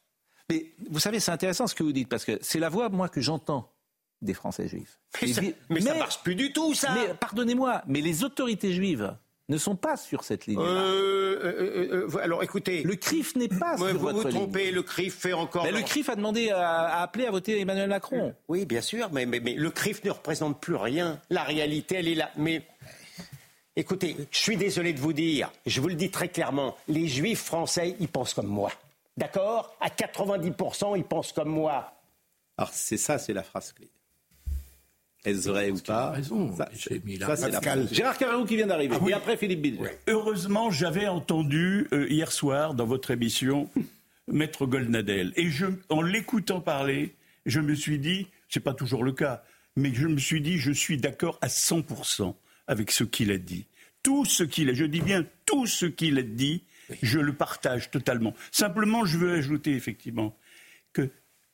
Mais 0.50 0.72
vous 0.90 1.00
savez, 1.00 1.18
c'est 1.18 1.30
intéressant 1.30 1.66
ce 1.66 1.74
que 1.74 1.82
vous 1.82 1.92
dites 1.92 2.08
parce 2.08 2.24
que 2.24 2.38
c'est 2.42 2.58
la 2.58 2.68
voix 2.68 2.88
moi 2.88 3.08
que 3.08 3.20
j'entends 3.20 3.72
des 4.20 4.34
Français 4.34 4.68
juifs. 4.68 4.98
Mais, 5.20 5.32
ça, 5.32 5.42
mais, 5.68 5.80
ça 5.80 5.94
marche 5.94 6.22
plus 6.22 6.34
du 6.34 6.52
tout, 6.52 6.74
ça. 6.74 6.94
Mais 6.94 7.14
pardonnez-moi, 7.14 7.82
mais 7.86 8.00
les 8.00 8.24
autorités 8.24 8.72
juives 8.72 9.14
ne 9.48 9.58
sont 9.58 9.76
pas 9.76 9.96
sur 9.96 10.24
cette 10.24 10.46
ligne. 10.46 10.58
Euh, 10.58 11.40
euh, 11.44 12.08
euh, 12.12 12.18
alors 12.18 12.42
écoutez. 12.42 12.82
Le 12.82 12.94
CRIF 12.94 13.36
n'est 13.36 13.48
pas 13.48 13.76
sur 13.76 13.86
vous 13.86 13.98
votre 13.98 14.22
vous 14.22 14.30
trompez, 14.30 14.70
le 14.70 14.82
CRIF 14.82 15.14
fait 15.14 15.32
encore. 15.32 15.64
Mais 15.64 15.72
le 15.72 15.82
CRIF 15.82 16.08
a 16.08 16.16
demandé 16.16 16.50
à, 16.50 17.02
appeler 17.02 17.26
à 17.26 17.30
voter 17.30 17.60
Emmanuel 17.60 17.88
Macron. 17.88 18.34
Oui, 18.48 18.66
bien 18.66 18.80
sûr, 18.80 19.10
mais, 19.12 19.26
mais, 19.26 19.40
mais, 19.40 19.54
le 19.54 19.70
CRIF 19.70 20.04
ne 20.04 20.10
représente 20.10 20.60
plus 20.60 20.76
rien. 20.76 21.20
La 21.30 21.42
réalité, 21.42 21.96
elle 21.96 22.08
est 22.08 22.14
là. 22.14 22.30
Mais 22.36 22.62
écoutez, 23.76 24.16
je 24.30 24.38
suis 24.38 24.56
désolé 24.56 24.92
de 24.92 25.00
vous 25.00 25.12
dire, 25.12 25.52
je 25.66 25.80
vous 25.80 25.88
le 25.88 25.94
dis 25.94 26.10
très 26.10 26.28
clairement, 26.28 26.76
les 26.88 27.08
juifs 27.08 27.42
français, 27.42 27.96
ils 28.00 28.08
pensent 28.08 28.34
comme 28.34 28.46
moi. 28.46 28.70
D'accord? 29.16 29.76
À 29.80 29.88
90%, 29.88 30.96
ils 30.96 31.04
pensent 31.04 31.32
comme 31.32 31.50
moi. 31.50 31.92
Alors 32.56 32.70
c'est 32.72 32.96
ça, 32.96 33.18
c'est 33.18 33.32
la 33.32 33.42
phrase 33.42 33.72
clé. 33.72 33.91
Est-ce 35.24 35.48
vrai 35.48 35.70
ou 35.70 35.78
pas 35.78 36.10
raison. 36.10 36.54
Ça, 36.56 36.68
ça, 37.36 37.48
la... 37.48 37.86
Gérard 37.86 38.18
Carreau 38.18 38.44
qui 38.44 38.56
vient 38.56 38.66
d'arriver. 38.66 38.96
Ah, 38.98 39.02
oui. 39.02 39.12
Et 39.12 39.14
après 39.14 39.36
Philippe 39.36 39.62
Bilger. 39.62 39.90
Heureusement, 40.08 40.70
j'avais 40.70 41.06
entendu 41.06 41.86
euh, 41.92 42.08
hier 42.08 42.32
soir 42.32 42.74
dans 42.74 42.86
votre 42.86 43.12
émission 43.12 43.70
Maître 44.26 44.66
Goldnadel. 44.66 45.32
Et 45.36 45.48
je, 45.48 45.66
en 45.90 46.02
l'écoutant 46.02 46.60
parler, 46.60 47.14
je 47.46 47.60
me 47.60 47.74
suis 47.74 47.98
dit, 47.98 48.26
c'est 48.48 48.60
pas 48.60 48.74
toujours 48.74 49.04
le 49.04 49.12
cas, 49.12 49.44
mais 49.76 49.92
je 49.94 50.08
me 50.08 50.18
suis 50.18 50.40
dit, 50.40 50.58
je 50.58 50.72
suis 50.72 50.96
d'accord 50.96 51.38
à 51.40 51.46
100% 51.46 52.34
avec 52.66 52.90
ce 52.90 53.04
qu'il 53.04 53.30
a 53.30 53.38
dit. 53.38 53.66
Tout 54.02 54.24
ce 54.24 54.42
qu'il 54.42 54.70
a, 54.70 54.74
je 54.74 54.84
dis 54.84 55.00
bien 55.00 55.24
tout 55.46 55.66
ce 55.66 55.86
qu'il 55.86 56.18
a 56.18 56.22
dit, 56.22 56.64
je 57.02 57.20
le 57.20 57.32
partage 57.32 57.90
totalement. 57.90 58.34
Simplement, 58.50 59.04
je 59.04 59.18
veux 59.18 59.32
ajouter 59.32 59.72
effectivement 59.74 60.36
que 60.92 61.10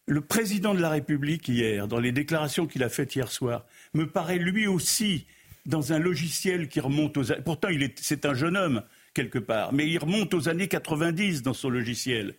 le 0.08 0.22
président 0.22 0.74
de 0.74 0.80
la 0.80 0.88
République 0.88 1.48
hier, 1.48 1.86
dans 1.86 2.00
les 2.00 2.12
déclarations 2.12 2.66
qu'il 2.66 2.82
a 2.82 2.88
faites 2.88 3.14
hier 3.14 3.30
soir, 3.30 3.66
me 3.92 4.06
paraît 4.06 4.38
lui 4.38 4.66
aussi 4.66 5.26
dans 5.66 5.92
un 5.92 5.98
logiciel 5.98 6.68
qui 6.68 6.80
remonte 6.80 7.18
aux... 7.18 7.24
Pourtant, 7.44 7.68
c'est 7.96 8.24
un 8.24 8.32
jeune 8.32 8.56
homme, 8.56 8.82
quelque 9.12 9.38
part, 9.38 9.74
mais 9.74 9.86
il 9.86 9.98
remonte 9.98 10.32
aux 10.32 10.48
années 10.48 10.66
90 10.66 11.42
dans 11.42 11.52
son 11.52 11.68
logiciel. 11.68 12.34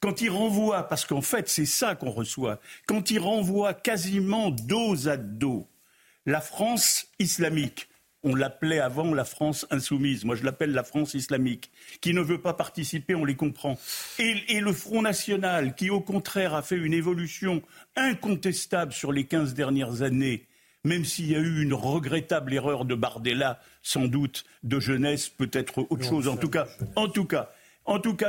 Quand 0.00 0.20
il 0.20 0.30
renvoie, 0.30 0.88
parce 0.88 1.04
qu'en 1.04 1.22
fait, 1.22 1.48
c'est 1.48 1.64
ça 1.64 1.94
qu'on 1.94 2.10
reçoit, 2.10 2.60
quand 2.86 3.12
il 3.12 3.20
renvoie 3.20 3.72
quasiment 3.72 4.50
dos 4.50 5.08
à 5.08 5.16
dos 5.16 5.68
la 6.26 6.40
France 6.40 7.06
islamique, 7.20 7.88
on 8.24 8.34
l'appelait 8.34 8.78
avant 8.78 9.14
la 9.14 9.24
France 9.24 9.66
insoumise. 9.70 10.24
Moi, 10.24 10.36
je 10.36 10.44
l'appelle 10.44 10.72
la 10.72 10.84
France 10.84 11.14
islamique, 11.14 11.70
qui 12.00 12.14
ne 12.14 12.20
veut 12.20 12.40
pas 12.40 12.54
participer, 12.54 13.14
on 13.14 13.24
les 13.24 13.34
comprend. 13.34 13.78
Et, 14.18 14.60
le 14.60 14.72
Front 14.72 15.02
National, 15.02 15.74
qui 15.74 15.90
au 15.90 16.00
contraire 16.00 16.54
a 16.54 16.62
fait 16.62 16.76
une 16.76 16.94
évolution 16.94 17.62
incontestable 17.96 18.92
sur 18.92 19.12
les 19.12 19.24
15 19.24 19.54
dernières 19.54 20.02
années, 20.02 20.46
même 20.84 21.04
s'il 21.04 21.30
y 21.30 21.34
a 21.34 21.40
eu 21.40 21.62
une 21.62 21.74
regrettable 21.74 22.54
erreur 22.54 22.84
de 22.84 22.94
Bardella, 22.94 23.60
sans 23.82 24.06
doute 24.06 24.44
de 24.62 24.78
jeunesse, 24.78 25.28
peut-être 25.28 25.86
autre 25.90 26.04
chose. 26.04 26.28
En 26.28 26.36
tout 26.36 26.48
cas, 26.48 26.66
en 26.66 26.66
tout 26.66 26.68
cas, 26.68 26.96
en 26.96 27.08
tout 27.08 27.24
cas, 27.24 27.50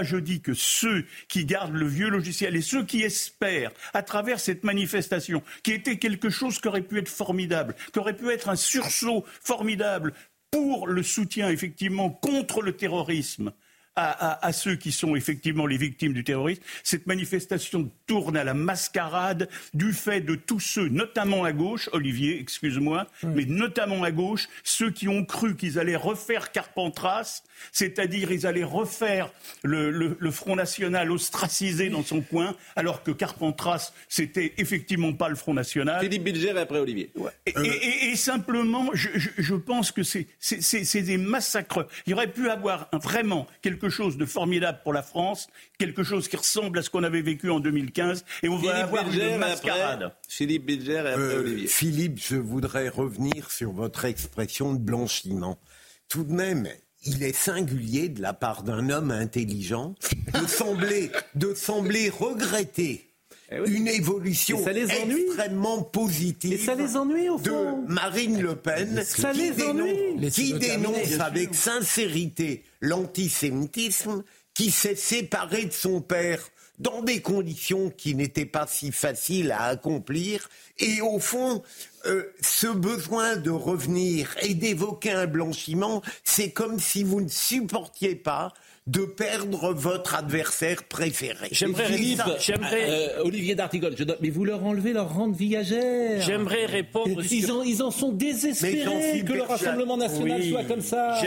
je 0.02 0.18
dis 0.18 0.42
que 0.42 0.54
ceux 0.54 1.06
qui 1.28 1.46
gardent 1.46 1.76
le 1.76 1.88
vieux 1.88 2.10
logiciel 2.10 2.56
et 2.56 2.62
ceux 2.62 2.86
qui 2.86 3.02
espèrent, 3.02 3.72
à 3.94 4.04
travers 4.04 4.40
cette 4.40 4.64
manifestation, 4.64 5.44
qui 5.64 5.72
était 5.72 5.98
quelque 5.98 6.30
chose 6.30 6.60
qui 6.60 6.68
aurait 6.68 6.82
pu 6.82 7.00
être 7.00 7.10
formidable, 7.10 7.76
qui 7.92 8.00
aurait 8.00 8.16
pu 8.16 8.30
être 8.30 8.50
un 8.50 8.56
sursaut 8.56 9.26
formidable 9.42 10.14
pour 10.52 10.88
le 10.88 11.02
soutien, 11.02 11.50
effectivement, 11.50 12.10
contre 12.10 12.62
le 12.62 12.74
terrorisme, 12.74 13.54
à, 13.96 14.52
ceux 14.54 14.76
qui 14.76 14.92
sont 14.92 15.16
effectivement 15.16 15.68
les 15.68 15.78
victimes 15.78 16.14
du 16.14 16.24
terrorisme. 16.24 16.62
Cette 16.84 17.06
manifestation 17.06 17.92
tourne 18.08 18.36
à 18.36 18.44
la 18.44 18.54
mascarade 18.54 19.50
du 19.74 19.94
fait 19.94 20.22
de 20.22 20.36
tous 20.36 20.60
ceux, 20.60 20.88
notamment 20.88 21.44
à 21.44 21.52
gauche, 21.52 21.90
Olivier, 21.94 22.40
excuse-moi, 22.40 23.08
mais 23.24 23.46
notamment 23.46 24.04
à 24.04 24.12
gauche, 24.12 24.48
ceux 24.64 24.90
qui 24.90 25.08
ont 25.08 25.24
cru 25.26 25.56
qu'ils 25.56 25.78
allaient 25.78 25.96
refaire 25.96 26.52
Carpentras, 26.52 27.44
c'est-à-dire 27.72 28.32
ils 28.32 28.48
allaient 28.48 28.64
refaire 28.64 29.30
le, 29.64 30.18
Front 30.32 30.56
National 30.56 31.12
ostracisé 31.12 31.90
dans 31.90 32.04
son 32.04 32.22
coin, 32.22 32.56
alors 32.76 33.04
que 33.04 33.12
Carpentras, 33.12 33.94
c'était 34.10 34.54
effectivement 34.58 35.14
pas 35.14 35.30
le 35.30 35.36
Front 35.36 35.54
National. 35.54 36.02
Philippe 36.02 36.24
Bilger 36.24 36.54
et 36.56 36.60
après 36.60 36.80
Olivier. 36.80 37.12
Et, 37.46 38.16
simplement, 38.16 38.90
je, 38.94 39.54
pense 39.54 39.92
que 39.92 40.02
c'est 40.02 41.02
des 41.02 41.18
massacres. 41.18 41.88
Il 42.08 42.14
aurait 42.16 42.32
pu 42.32 42.50
avoir 42.50 42.90
vraiment 42.94 43.48
quelque 43.62 43.83
quelque 43.84 43.94
chose 43.94 44.18
de 44.18 44.26
formidable 44.26 44.80
pour 44.82 44.94
la 44.94 45.04
France, 45.04 45.48
quelque 45.78 46.04
chose 46.04 46.30
qui 46.30 46.38
ressemble 46.38 46.80
à 46.80 46.84
ce 46.84 46.90
qu'on 46.90 47.04
avait 47.04 47.22
vécu 47.22 47.50
en 47.50 47.60
2015, 47.60 48.24
et 48.42 48.48
on 48.48 48.56
va 48.58 48.84
avoir 48.84 49.12
une 49.12 49.38
mascarade. 49.38 50.16
Philippe 50.30 50.66
Bilger 50.66 50.94
et 50.94 50.98
après 51.00 51.20
euh, 51.20 51.40
Olivier. 51.42 51.68
Philippe, 51.68 52.20
je 52.26 52.38
voudrais 52.38 52.88
revenir 52.88 53.52
sur 53.52 53.74
votre 53.74 54.06
expression 54.06 54.74
de 54.74 54.80
blanchiment. 54.80 55.60
Tout 56.08 56.24
de 56.24 56.32
même, 56.32 56.70
il 57.04 57.24
est 57.24 57.36
singulier 57.36 58.08
de 58.08 58.22
la 58.22 58.32
part 58.32 58.64
d'un 58.64 58.90
homme 58.90 59.12
intelligent 59.12 59.96
de 60.34 60.48
sembler, 60.48 61.12
de 61.36 61.54
sembler 61.54 62.10
regretter 62.10 63.13
eh 63.54 63.70
une 63.70 63.88
évolution 63.88 64.64
extrêmement 64.68 65.84
positive 65.84 66.64
ça 66.64 66.76
les 66.76 66.96
ennuie, 66.98 67.30
au 67.30 67.38
fond. 67.38 67.84
de 67.84 67.92
Marine 67.92 68.42
Le 68.42 68.56
Pen 68.56 69.04
ça 69.04 69.32
qui, 69.32 69.40
les 69.40 69.52
dénonce, 69.52 70.34
qui 70.34 70.54
dénonce 70.54 71.20
avec 71.20 71.54
sincérité 71.54 72.64
l'antisémitisme, 72.82 74.24
qui 74.54 74.72
s'est 74.72 74.96
séparé 74.96 75.66
de 75.66 75.74
son 75.74 76.02
père 76.02 76.40
dans 76.80 77.02
des 77.02 77.22
conditions 77.22 77.90
qui 77.90 78.16
n'étaient 78.16 78.46
pas 78.46 78.66
si 78.68 78.92
faciles 78.92 79.52
à 79.52 79.66
accomplir. 79.66 80.50
Et 80.80 81.02
au 81.02 81.20
fond, 81.20 81.62
euh, 82.06 82.24
ce 82.42 82.68
besoin 82.68 83.36
de 83.36 83.52
revenir 83.52 84.36
et 84.42 84.54
d'évoquer 84.54 85.12
un 85.12 85.28
blanchiment, 85.28 86.02
c'est 86.24 86.52
comme 86.52 86.80
si 86.80 87.04
vous 87.04 87.22
ne 87.22 87.30
supportiez 87.30 88.16
pas 88.16 88.54
de 88.88 89.06
perdre 89.06 89.74
votre 89.74 90.16
adversaire 90.16 90.84
préféré. 90.84 91.48
J'aimerais 91.52 91.98
j'aimerais 92.40 92.90
euh, 92.90 93.24
Olivier 93.24 93.56
D'Artigol, 93.56 93.96
mais 94.20 94.30
vous 94.30 94.44
leur 94.44 94.66
enlevez 94.66 94.92
leur 94.92 95.14
rente 95.14 95.36
viagère. 95.36 96.22
J'aimerais 96.22 96.66
répondre. 96.66 97.22
Ils, 97.32 97.50
ils, 97.66 97.84
en 97.84 97.92
sont 97.92 98.12
désespérés 98.12 99.24
que 99.26 99.34
le 99.34 99.44
Rassemblement 99.44 99.96
national 99.98 100.44
soit 100.44 100.66
comme 100.66 100.82
ça. 100.82 101.18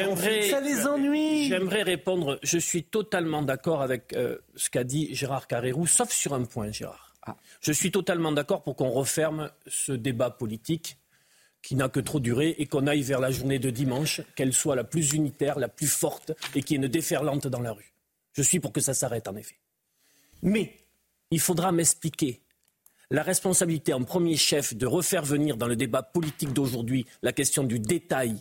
Ça 0.51 0.61
les 0.61 0.87
ennuie. 0.87 1.49
J'aimerais 1.49 1.83
répondre. 1.83 2.39
Je 2.43 2.59
suis 2.59 2.85
totalement 2.85 3.43
d'accord 3.43 3.81
avec 3.81 4.13
euh, 4.13 4.37
ce 4.55 4.69
qu'a 4.69 4.85
dit 4.85 5.15
Gérard 5.15 5.47
Carrérou, 5.47 5.87
sauf 5.87 6.11
sur 6.11 6.35
un 6.35 6.45
point, 6.45 6.71
Gérard. 6.73 7.15
Ah. 7.27 7.37
Je 7.61 7.73
suis 7.73 7.91
totalement 7.91 8.33
d'accord 8.33 8.63
pour 8.63 8.77
qu'on 8.77 8.91
referme 8.91 9.51
ce 9.67 9.93
débat 9.93 10.31
politique 10.31 10.99
qui 11.67 11.75
n'a 11.75 11.89
que 11.89 11.99
trop 11.99 12.21
duré 12.21 12.55
et 12.59 12.67
qu'on 12.67 12.87
aille 12.87 13.03
vers 13.03 13.19
la 13.19 13.33
journée 13.33 13.59
de 13.59 13.71
dimanche, 13.71 14.21
qu'elle 14.37 14.53
soit 14.53 14.77
la 14.77 14.85
plus 14.85 15.15
unitaire, 15.15 15.59
la 15.59 15.67
plus 15.67 15.89
forte 15.89 16.31
et 16.55 16.63
qui 16.63 16.75
ait 16.75 16.77
une 16.77 16.87
déferlante 16.87 17.49
dans 17.49 17.61
la 17.61 17.73
rue. 17.73 17.93
Je 18.35 18.43
suis 18.43 18.61
pour 18.61 18.73
que 18.73 18.81
ça 18.81 18.95
s'arrête, 18.95 19.27
en 19.27 19.35
effet. 19.35 19.57
Mais 20.45 20.73
il 21.33 21.41
faudra 21.41 21.73
m'expliquer 21.73 22.41
la 23.11 23.25
responsabilité 23.25 23.93
en 23.93 24.05
premier 24.05 24.37
chef 24.37 24.77
de 24.77 24.87
refaire 24.87 25.25
venir 25.25 25.57
dans 25.57 25.67
le 25.67 25.75
débat 25.75 26.05
politique 26.05 26.53
d'aujourd'hui 26.53 27.05
la 27.23 27.33
question 27.33 27.65
du 27.65 27.81
détail 27.81 28.37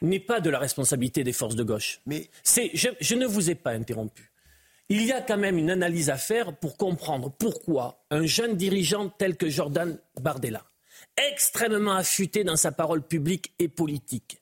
n'est 0.00 0.18
pas 0.18 0.40
de 0.40 0.48
la 0.48 0.58
responsabilité 0.58 1.24
des 1.24 1.34
forces 1.34 1.56
de 1.56 1.62
gauche. 1.62 2.00
Mais 2.06 2.30
je, 2.46 2.88
je 2.98 3.14
ne 3.14 3.26
vous 3.26 3.50
ai 3.50 3.54
pas 3.54 3.72
interrompu. 3.72 4.32
Il 4.88 5.04
y 5.04 5.12
a 5.12 5.20
quand 5.20 5.36
même 5.36 5.58
une 5.58 5.70
analyse 5.70 6.08
à 6.08 6.16
faire 6.16 6.56
pour 6.56 6.78
comprendre 6.78 7.30
pourquoi 7.30 8.02
un 8.10 8.24
jeune 8.24 8.56
dirigeant 8.56 9.10
tel 9.10 9.36
que 9.36 9.50
Jordan 9.50 9.98
Bardella, 10.18 10.64
extrêmement 11.16 11.94
affûté 11.94 12.44
dans 12.44 12.56
sa 12.56 12.72
parole 12.72 13.02
publique 13.02 13.52
et 13.58 13.68
politique, 13.68 14.40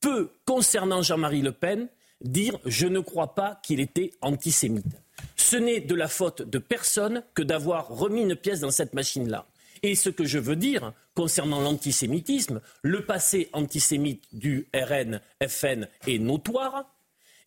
peut, 0.00 0.30
concernant 0.44 1.02
Jean-Marie 1.02 1.42
Le 1.42 1.52
Pen, 1.52 1.88
dire 2.20 2.58
je 2.64 2.86
ne 2.86 3.00
crois 3.00 3.34
pas 3.34 3.60
qu'il 3.62 3.80
était 3.80 4.12
antisémite. 4.20 5.00
Ce 5.36 5.56
n'est 5.56 5.80
de 5.80 5.94
la 5.94 6.08
faute 6.08 6.42
de 6.42 6.58
personne 6.58 7.22
que 7.34 7.42
d'avoir 7.42 7.88
remis 7.88 8.22
une 8.22 8.36
pièce 8.36 8.60
dans 8.60 8.70
cette 8.70 8.94
machine-là. 8.94 9.46
Et 9.82 9.94
ce 9.94 10.10
que 10.10 10.24
je 10.24 10.38
veux 10.38 10.56
dire 10.56 10.92
concernant 11.14 11.60
l'antisémitisme, 11.60 12.60
le 12.82 13.04
passé 13.04 13.48
antisémite 13.52 14.24
du 14.32 14.68
RN, 14.74 15.20
FN 15.46 15.88
est 16.06 16.18
notoire. 16.18 16.94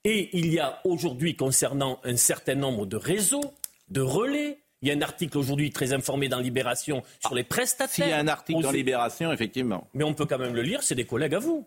Et 0.03 0.29
il 0.33 0.51
y 0.51 0.59
a 0.59 0.81
aujourd'hui, 0.83 1.35
concernant 1.35 1.99
un 2.03 2.15
certain 2.15 2.55
nombre 2.55 2.85
de 2.85 2.97
réseaux, 2.97 3.53
de 3.89 4.01
relais, 4.01 4.59
il 4.81 4.87
y 4.87 4.91
a 4.91 4.95
un 4.95 5.01
article 5.01 5.37
aujourd'hui 5.37 5.71
très 5.71 5.93
informé 5.93 6.27
dans 6.27 6.39
Libération 6.39 7.03
sur 7.19 7.35
les 7.35 7.43
prestataires. 7.43 7.93
S'il 7.93 8.07
y 8.07 8.13
a 8.13 8.17
un 8.17 8.27
article 8.27 8.61
dans 8.61 8.71
Libération, 8.71 9.31
effectivement. 9.31 9.87
Mais 9.93 10.03
on 10.03 10.13
peut 10.13 10.25
quand 10.25 10.39
même 10.39 10.55
le 10.55 10.63
lire, 10.63 10.81
c'est 10.81 10.95
des 10.95 11.05
collègues 11.05 11.35
à 11.35 11.39
vous. 11.39 11.65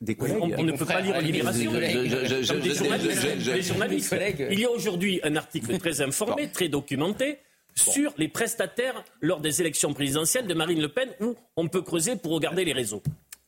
Des 0.00 0.16
On, 0.18 0.22
collègues. 0.22 0.54
on 0.58 0.62
ne 0.62 0.72
peut 0.72 0.84
pas 0.84 1.00
lire 1.00 1.20
Libération. 1.20 1.72
Des 1.72 3.62
journalistes. 3.62 4.14
Il 4.50 4.60
y 4.60 4.64
a 4.64 4.70
aujourd'hui 4.70 5.20
un 5.24 5.36
article 5.36 5.78
très 5.78 6.00
informé, 6.00 6.50
très 6.50 6.68
documenté 6.68 7.38
sur 7.74 8.12
les 8.18 8.28
prestataires 8.28 9.02
lors 9.20 9.40
des 9.40 9.60
élections 9.60 9.92
présidentielles 9.92 10.46
de 10.46 10.54
Marine 10.54 10.80
Le 10.80 10.88
Pen 10.88 11.08
où 11.20 11.34
on 11.56 11.66
peut 11.66 11.82
creuser 11.82 12.14
pour 12.14 12.32
regarder 12.32 12.64
les 12.64 12.72
réseaux. 12.72 13.02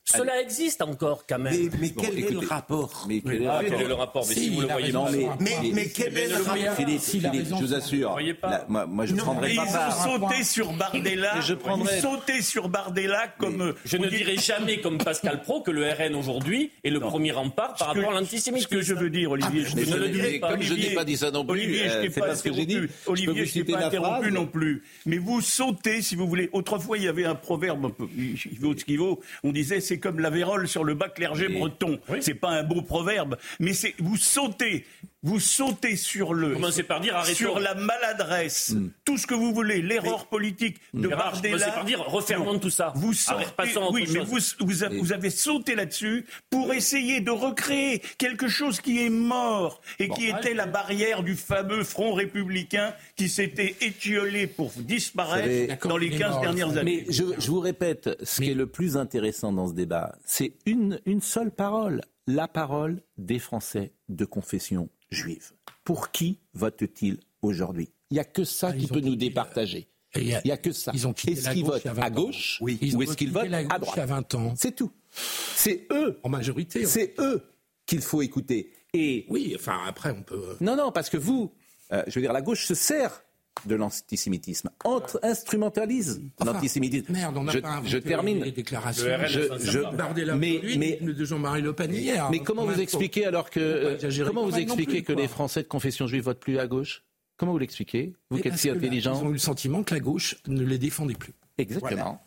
Cela 0.09 0.41
existe 0.41 0.81
encore 0.81 1.25
quand 1.27 1.37
même. 1.37 1.53
Mais, 1.53 1.69
mais 1.81 1.89
Bon, 1.89 2.01
quel 2.01 2.17
est 2.19 2.29
le 2.31 2.39
rapport 2.39 3.05
Mais 3.09 3.19
quel 3.19 3.33
est 3.33 3.39
le 3.39 3.47
Ah, 3.49 3.53
rapport 3.55 3.69
quel 3.69 3.81
est 3.81 3.87
le 3.87 3.93
rapport 3.93 4.25
Mais 4.29 4.33
si, 4.35 4.39
Si, 4.41 4.49
vous 4.51 4.61
le 4.61 4.67
voyez 4.67 4.91
pas. 4.93 5.09
Mais- 5.11 5.27
mais, 5.41 5.71
mais 5.73 5.89
quel 5.89 6.17
est 6.17 6.27
le 6.29 6.35
rapport 6.35 6.75
Philippe, 6.75 7.45
je 7.49 7.55
vous 7.55 7.73
assure. 7.73 8.11
voyez 8.11 8.33
pas. 8.33 8.49
là, 8.49 8.65
moi, 8.69 8.85
moi, 8.85 9.05
je 9.05 9.13
ne 9.13 9.19
prendrai 9.19 9.53
pas 9.55 9.65
ils 9.65 10.07
ont 10.09 10.19
sauté 10.19 10.43
sur 10.45 10.71
Bardella. 10.73 11.41
Je 11.41 11.53
prendrai- 11.55 11.97
Ils 11.97 12.01
sautaient 12.01 12.41
sur 12.41 12.69
Bardella 12.69 13.27
comme. 13.37 13.73
Je 13.83 13.97
vous 13.97 14.03
ne 14.03 14.09
dites- 14.09 14.19
dirai 14.19 14.37
jamais 14.37 14.79
comme 14.79 14.97
Pascal 14.97 15.41
Pro 15.41 15.61
que 15.61 15.71
le 15.71 15.83
RN 15.89 16.15
aujourd'hui 16.15 16.71
est 16.85 16.89
le 16.89 16.99
premier 17.01 17.31
rempart 17.33 17.75
par 17.75 17.77
Ce 17.79 17.83
rapport 17.83 18.11
à 18.11 18.15
Ce 18.15 18.19
l'antisémitisme. 18.21 18.69
que 18.69 18.81
je 18.81 18.93
veux 18.93 19.09
dire, 19.09 19.31
Olivier, 19.31 19.65
je 19.65 19.75
Mais 19.75 19.81
ne 19.81 19.87
je 19.91 19.95
le 19.97 20.09
dirai 20.09 20.39
pas. 20.39 20.51
comme 20.51 20.61
je 20.61 20.73
n'ai 20.73 20.93
pas 20.93 21.03
dit 21.03 21.17
ça 21.17 21.31
non 21.31 21.43
plus, 21.43 21.51
Olivier, 21.59 21.89
je 21.89 21.93
euh, 21.97 22.01
t'ai 22.03 22.11
c'est 22.11 22.19
pas 22.21 22.35
ce 22.35 22.43
que 22.43 22.53
j'ai 22.53 22.65
dit. 22.65 22.75
Je 22.75 22.87
Olivier, 23.07 23.27
vous 23.33 23.37
je 23.39 23.43
t'ai 23.43 23.49
citer 23.49 23.73
pas 23.73 23.85
interrompu 23.87 24.31
non 24.31 24.45
plus. 24.47 24.83
Mais 25.05 25.17
vous 25.17 25.41
sautez, 25.41 26.01
si 26.01 26.15
vous 26.15 26.27
voulez. 26.27 26.49
Autrefois, 26.53 26.97
il 26.97 27.03
y 27.03 27.07
avait 27.09 27.25
un 27.25 27.35
proverbe, 27.35 27.85
un 27.85 27.89
peu, 27.89 28.07
il 28.17 28.37
vaut 28.59 28.73
ce 28.77 28.85
qu'il 28.85 28.99
vaut. 28.99 29.19
On 29.43 29.51
disait, 29.51 29.81
c'est 29.81 29.96
comme 29.99 30.19
la 30.19 30.29
vérole 30.29 30.67
sur 30.67 30.83
le 30.83 30.93
bas 30.93 31.09
clergé 31.09 31.47
breton. 31.47 31.99
C'est 32.19 32.33
pas 32.33 32.49
un 32.49 32.63
beau 32.63 32.81
proverbe, 32.81 33.37
mais 33.59 33.73
c'est 33.73 33.93
vous 33.99 34.17
sautez, 34.17 34.85
vous 35.23 35.39
sautez 35.39 35.95
sur 35.95 36.33
le, 36.33 36.53
Commencez 36.53 36.83
par 36.83 37.01
dire 37.01 37.15
arrêtons. 37.15 37.35
sur 37.35 37.59
la 37.59 37.73
maladresse, 37.75 38.69
Hmm. 38.75 38.89
tout 39.03 39.17
ce 39.17 39.25
que 39.27 39.33
vous 39.33 39.53
voulez, 39.53 39.81
l'erreur 39.81 40.27
politique 40.27 40.77
de 40.93 41.09
Gérard, 41.09 41.31
Bardella. 41.33 41.57
commencez 41.57 41.71
par 41.75 41.85
dire 41.85 41.99
refermons 42.05 42.53
Non. 42.53 42.59
tout 42.59 42.69
ça. 42.69 42.93
Vous 42.95 43.13
Arrête, 43.27 43.53
à 43.57 43.63
autre 43.81 43.91
oui, 43.93 44.05
mais 44.13 44.19
vous, 44.19 44.37
vous, 44.59 44.83
avez, 44.83 44.97
vous 44.99 45.13
avez 45.13 45.29
sauté 45.29 45.75
là-dessus 45.75 46.25
pour 46.49 46.73
essayer 46.73 47.19
de 47.19 47.31
recréer 47.31 48.01
quelque 48.17 48.47
chose 48.47 48.79
qui 48.79 49.03
est 49.03 49.09
mort 49.09 49.81
et 49.99 50.07
qui 50.09 50.27
était 50.27 50.53
la 50.53 50.65
barrière 50.67 51.23
du 51.23 51.35
fameux 51.35 51.83
front 51.83 52.13
républicain 52.13 52.93
qui 53.15 53.27
s'était 53.27 53.75
étiolé 53.81 54.47
pour 54.47 54.71
disparaître 54.77 55.47
savez- 55.47 55.77
dans 55.89 55.97
les 55.97 56.07
il 56.07 56.13
est 56.15 56.19
15 56.19 56.31
mort, 56.33 56.41
dernières 56.41 56.77
années. 56.77 57.05
Mais 57.07 57.11
je, 57.13 57.23
je 57.39 57.51
vous 57.51 57.59
répète, 57.59 58.09
ce 58.23 58.41
qui 58.41 58.51
est 58.51 58.55
le 58.55 58.67
plus 58.67 58.97
intéressant 58.97 59.51
dans 59.51 59.67
ce 59.67 59.73
débat, 59.73 60.15
c'est 60.25 60.53
une, 60.65 60.99
une 61.05 61.21
seule 61.21 61.51
parole, 61.51 62.01
la 62.27 62.47
parole 62.47 63.01
des 63.17 63.39
Français 63.39 63.93
de 64.09 64.23
confession 64.25 64.89
juive. 65.09 65.51
Pour 65.83 66.11
qui 66.11 66.39
votent-ils 66.53 67.19
aujourd'hui? 67.41 67.89
Il 68.11 68.15
n'y 68.15 68.19
a 68.19 68.23
que 68.25 68.43
ça 68.43 68.69
Ah, 68.69 68.73
qui 68.73 68.87
peut 68.87 68.95
nous 68.99 69.11
quitté, 69.13 69.29
départager. 69.29 69.87
Il 70.15 70.33
a- 70.33 70.41
n'y 70.43 70.51
a 70.51 70.57
que 70.57 70.71
ça. 70.71 70.91
Est-ce 70.93 71.49
qu'ils 71.51 71.65
votent 71.65 71.81
il 71.83 71.87
y 71.87 71.89
a 71.89 71.93
20 71.93 72.01
à 72.03 72.09
gauche 72.09 72.57
Oui, 72.61 72.79
ou 72.95 73.01
est-ce 73.03 73.15
qu'ils 73.17 73.31
votent 73.31 73.51
à 73.53 73.79
droite 73.79 73.97
a 73.97 74.05
20 74.05 74.35
ans. 74.35 74.53
C'est 74.57 74.75
tout. 74.75 74.91
C'est 75.11 75.87
eux. 75.91 76.19
En 76.23 76.29
majorité. 76.29 76.85
on- 76.85 76.89
C'est 76.89 77.13
eux 77.19 77.43
qu'il 77.85 78.01
faut 78.01 78.21
écouter. 78.21 78.71
Et 78.93 79.25
Oui, 79.29 79.53
enfin 79.55 79.79
après 79.85 80.11
on 80.11 80.23
peut. 80.23 80.55
non, 80.61 80.75
non, 80.75 80.91
parce 80.91 81.09
que 81.09 81.17
vous, 81.17 81.51
euh, 81.91 82.03
je 82.07 82.15
veux 82.15 82.21
dire, 82.21 82.33
la 82.33 82.41
gauche 82.41 82.65
se 82.65 82.73
sert 82.73 83.21
de 83.65 83.75
l'antisémitisme, 83.75 84.69
entre, 84.83 85.19
instrumentalise 85.23 86.21
Enfin, 86.39 86.53
l'antisémitisme. 86.53 87.11
Merde, 87.11 87.37
on 87.37 87.43
n'a 87.43 87.51
je, 87.51 87.59
pas 87.59 87.81
je 87.85 87.97
termine. 87.97 88.43
les 88.43 88.51
déclarations. 88.51 89.05
Le 89.05 89.27
Je- 89.27 89.47
ça 89.47 89.57
je-. 89.59 89.95
Bardella 89.95 90.35
mais- 90.35 90.59
de 91.01 91.25
Jean-Marie 91.25 91.61
Le 91.61 91.73
Pen 91.73 91.93
hier. 91.93 92.29
Mais 92.31 92.39
hein, 92.39 92.43
comment 92.45 92.65
vous 92.65 92.79
expliquez 92.79 93.25
alors 93.25 93.49
que 93.49 93.59
euh, 93.59 94.25
comment 94.25 94.45
vous 94.45 94.57
expliquez 94.57 95.01
plus, 95.01 95.03
que 95.03 95.13
les. 95.13 95.27
Français 95.27 95.61
de 95.63 95.67
confession 95.67 96.07
juive 96.07 96.23
votent 96.23 96.39
plus 96.39 96.57
à 96.59 96.67
gauche? 96.67 97.03
Comment 97.37 97.51
vous 97.51 97.59
l'expliquez 97.59 98.13
Vous 98.29 98.37
Et 98.37 98.41
qui 98.41 98.47
êtes 98.47 98.53
parce 98.53 98.61
si 98.61 98.67
là, 98.67 98.73
intelligent? 98.73 99.19
Ils 99.21 99.25
ont 99.25 99.29
eu 99.29 99.33
le 99.33 99.37
sentiment 99.39 99.83
que 99.83 99.93
la 99.93 99.99
gauche 99.99 100.35
ne 100.47 100.63
les 100.63 100.77
défendait 100.77 101.13
plus. 101.15 101.33
Exactement. 101.57 102.19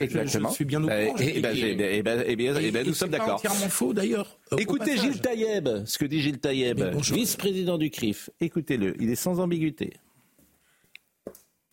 Je- 0.00 0.06
je 0.18 0.48
suis 0.52 0.64
bien 0.64 0.82
au 0.82 0.86
courant, 0.86 1.16
Et, 1.18 1.40
ben, 1.40 1.54
eh 1.54 1.74
ben, 1.74 1.88
eh 1.90 2.02
ben, 2.02 2.24
eh 2.26 2.34
ben, 2.36 2.56
eh 2.58 2.70
ben, 2.70 2.86
nous 2.86 2.94
c'est 2.94 2.98
sommes 3.00 3.10
d'accord. 3.10 3.34
entièrement 3.34 3.68
faux 3.68 3.92
d'ailleurs. 3.92 4.38
Écoutez. 4.56 4.96
Gilles 4.96 5.20
Taïeb, 5.20 5.68
ce 5.84 5.98
que 5.98 6.06
dit 6.06 6.22
Gilles 6.22 6.38
Taïeb, 6.38 6.82
vice-président 7.12 7.76
du 7.76 7.90
CRIF. 7.90 8.30
Écoutez-le, 8.40 8.94
il 9.02 9.10
est 9.10 9.14
sans 9.16 9.38
ambiguïté. 9.38 9.92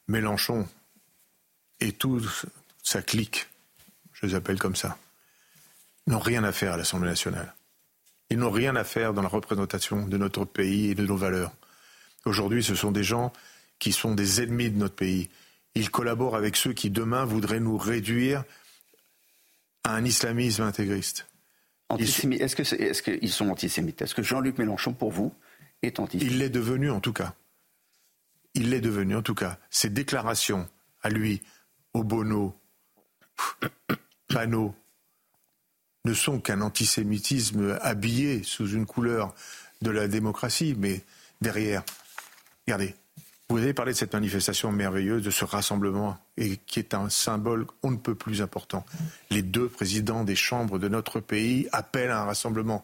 Mélenchon 0.07 0.67
et 1.79 1.91
toute 1.91 2.45
sa 2.83 3.01
clique, 3.01 3.47
je 4.13 4.25
les 4.25 4.35
appelle 4.35 4.59
comme 4.59 4.75
ça, 4.75 4.97
n'ont 6.07 6.19
rien 6.19 6.43
à 6.43 6.51
faire 6.51 6.73
à 6.73 6.77
l'Assemblée 6.77 7.09
nationale. 7.09 7.53
Ils 8.29 8.37
n'ont 8.37 8.51
rien 8.51 8.75
à 8.75 8.83
faire 8.83 9.13
dans 9.13 9.21
la 9.21 9.27
représentation 9.27 10.07
de 10.07 10.17
notre 10.17 10.45
pays 10.45 10.89
et 10.89 10.95
de 10.95 11.05
nos 11.05 11.17
valeurs. 11.17 11.53
Aujourd'hui, 12.25 12.63
ce 12.63 12.75
sont 12.75 12.91
des 12.91 13.03
gens 13.03 13.31
qui 13.79 13.91
sont 13.91 14.15
des 14.15 14.41
ennemis 14.41 14.71
de 14.71 14.77
notre 14.77 14.95
pays. 14.95 15.29
Ils 15.75 15.89
collaborent 15.89 16.35
avec 16.35 16.55
ceux 16.55 16.73
qui 16.73 16.89
demain 16.89 17.25
voudraient 17.25 17.59
nous 17.59 17.77
réduire 17.77 18.43
à 19.83 19.95
un 19.95 20.05
islamisme 20.05 20.63
intégriste. 20.63 21.27
Est-ce 21.99 23.01
qu'ils 23.01 23.31
sont 23.31 23.49
antisémites? 23.49 24.01
Est-ce 24.01 24.15
que 24.15 24.23
Jean-Luc 24.23 24.57
Mélenchon, 24.57 24.93
pour 24.93 25.11
vous, 25.11 25.33
est 25.81 25.99
antisémite? 25.99 26.31
Il 26.31 26.39
l'est 26.39 26.49
devenu 26.49 26.89
en 26.89 26.99
tout 26.99 27.13
cas. 27.13 27.35
Il 28.53 28.69
l'est 28.69 28.81
devenu 28.81 29.15
en 29.15 29.21
tout 29.21 29.35
cas. 29.35 29.57
Ses 29.69 29.89
déclarations 29.89 30.69
à 31.01 31.09
lui, 31.09 31.41
au 31.93 32.03
Bono, 32.03 32.59
Panot, 34.27 34.75
ne 36.05 36.13
sont 36.13 36.39
qu'un 36.39 36.61
antisémitisme 36.61 37.77
habillé 37.81 38.43
sous 38.43 38.67
une 38.67 38.85
couleur 38.85 39.33
de 39.81 39.89
la 39.89 40.07
démocratie, 40.07 40.75
mais 40.77 41.03
derrière, 41.41 41.83
regardez, 42.67 42.95
vous 43.49 43.59
avez 43.59 43.73
parlé 43.73 43.91
de 43.91 43.97
cette 43.97 44.13
manifestation 44.13 44.71
merveilleuse, 44.71 45.23
de 45.23 45.29
ce 45.29 45.45
rassemblement, 45.45 46.17
et 46.37 46.57
qui 46.57 46.79
est 46.79 46.93
un 46.93 47.09
symbole 47.09 47.67
on 47.83 47.91
ne 47.91 47.97
peut 47.97 48.15
plus 48.15 48.41
important. 48.41 48.85
Les 49.29 49.43
deux 49.43 49.67
présidents 49.67 50.23
des 50.23 50.35
chambres 50.35 50.79
de 50.79 50.87
notre 50.87 51.19
pays 51.19 51.67
appellent 51.71 52.09
à 52.09 52.21
un 52.21 52.25
rassemblement. 52.25 52.83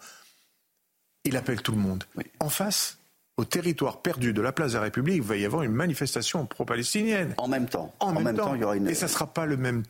Il 1.24 1.38
appelle 1.38 1.62
tout 1.62 1.72
le 1.72 1.80
monde. 1.80 2.04
En 2.40 2.50
face, 2.50 2.99
au 3.40 3.46
territoire 3.46 4.02
perdu 4.02 4.34
de 4.34 4.42
la 4.42 4.52
place 4.52 4.74
de 4.74 4.78
la 4.78 4.84
République, 4.84 5.16
il 5.16 5.22
va 5.22 5.38
y 5.38 5.46
avoir 5.46 5.64
une 5.64 5.72
manifestation 5.72 6.46
pro-palestinienne. 6.46 7.34
En 7.38 7.48
même 7.48 7.70
temps. 7.70 7.94
En, 8.02 8.12
même, 8.12 8.36
temps. 8.36 8.54
il 8.54 8.60
y 8.60 8.64
aura 8.66 8.76
une. 8.76 8.88
Et 8.90 8.94
ça 8.94 9.06
ne 9.06 9.12
sera 9.12 9.28
pas 9.34 9.46
le 9.46 9.56
même, 9.56 9.84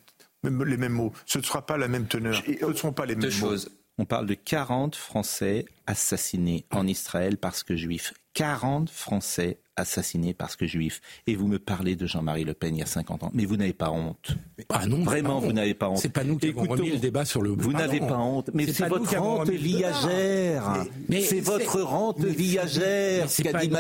même- 0.44 0.64
les 0.64 0.78
mêmes 0.78 0.94
mots. 0.94 1.12
Ce 1.26 1.40
ne 1.40 1.44
sera 1.44 1.66
pas 1.66 1.76
la 1.76 1.88
même 1.88 2.06
teneur. 2.06 2.36
Ce 2.46 2.66
ne 2.66 2.74
seront 2.74 2.94
pas 2.94 3.08
les 3.08 3.16
mêmes 3.16 3.32
mots. 3.42 3.56
On 3.98 4.06
parle 4.06 4.28
de 4.28 4.36
40 4.36 4.96
Français 4.96 5.66
assassinés 5.88 6.66
en 6.70 6.86
Israël 6.86 7.38
parce 7.38 7.64
que 7.64 7.76
juifs. 7.76 8.14
40 8.36 8.92
Français 8.92 9.58
assassinés 9.80 10.34
parce 10.34 10.56
que 10.56 10.66
juifs. 10.68 11.02
Et 11.28 11.36
vous 11.36 11.48
me 11.48 11.60
parlez 11.60 11.96
de 11.96 12.06
Jean-Marie 12.06 12.44
Le 12.44 12.54
Pen 12.54 12.76
il 12.76 12.80
y 12.80 12.84
a 12.84 12.86
50 12.86 13.24
ans. 13.24 13.32
Mais 13.34 13.46
vous 13.46 13.58
n'avez 13.58 13.74
pas 13.74 13.92
honte. 13.92 14.32
Ah 14.70 14.86
non, 14.86 15.04
Vraiment, 15.04 15.40
vous 15.40 15.54
n'avez 15.54 15.74
pas 15.74 15.90
honte. 15.90 15.98
C'est 15.98 16.10
pas 16.10 16.24
nous 16.24 16.38
qui 16.38 16.48
avons 16.50 16.66
Écoutons, 16.66 16.84
remis 16.84 16.92
le 16.94 16.98
débat 17.00 17.26
sur 17.26 17.42
le. 17.42 17.50
Vous 17.52 17.74
n'avez 17.74 18.00
pas 18.00 18.18
honte. 18.18 18.50
Mais 18.54 18.68
c'est 18.72 18.88
votre 18.88 19.16
avons 19.16 19.38
rente 19.38 19.50
viagère. 19.50 20.74
Mais- 20.84 20.90
mais 21.10 21.22
C'est 21.22 21.40
votre 21.40 21.82
rente 21.82 22.20
mais- 22.20 22.30
viagère, 22.30 23.24
mais 23.24 23.28
ce 23.30 23.42
qu'a 23.42 23.52
pas 23.52 23.66
dit. 23.66 23.72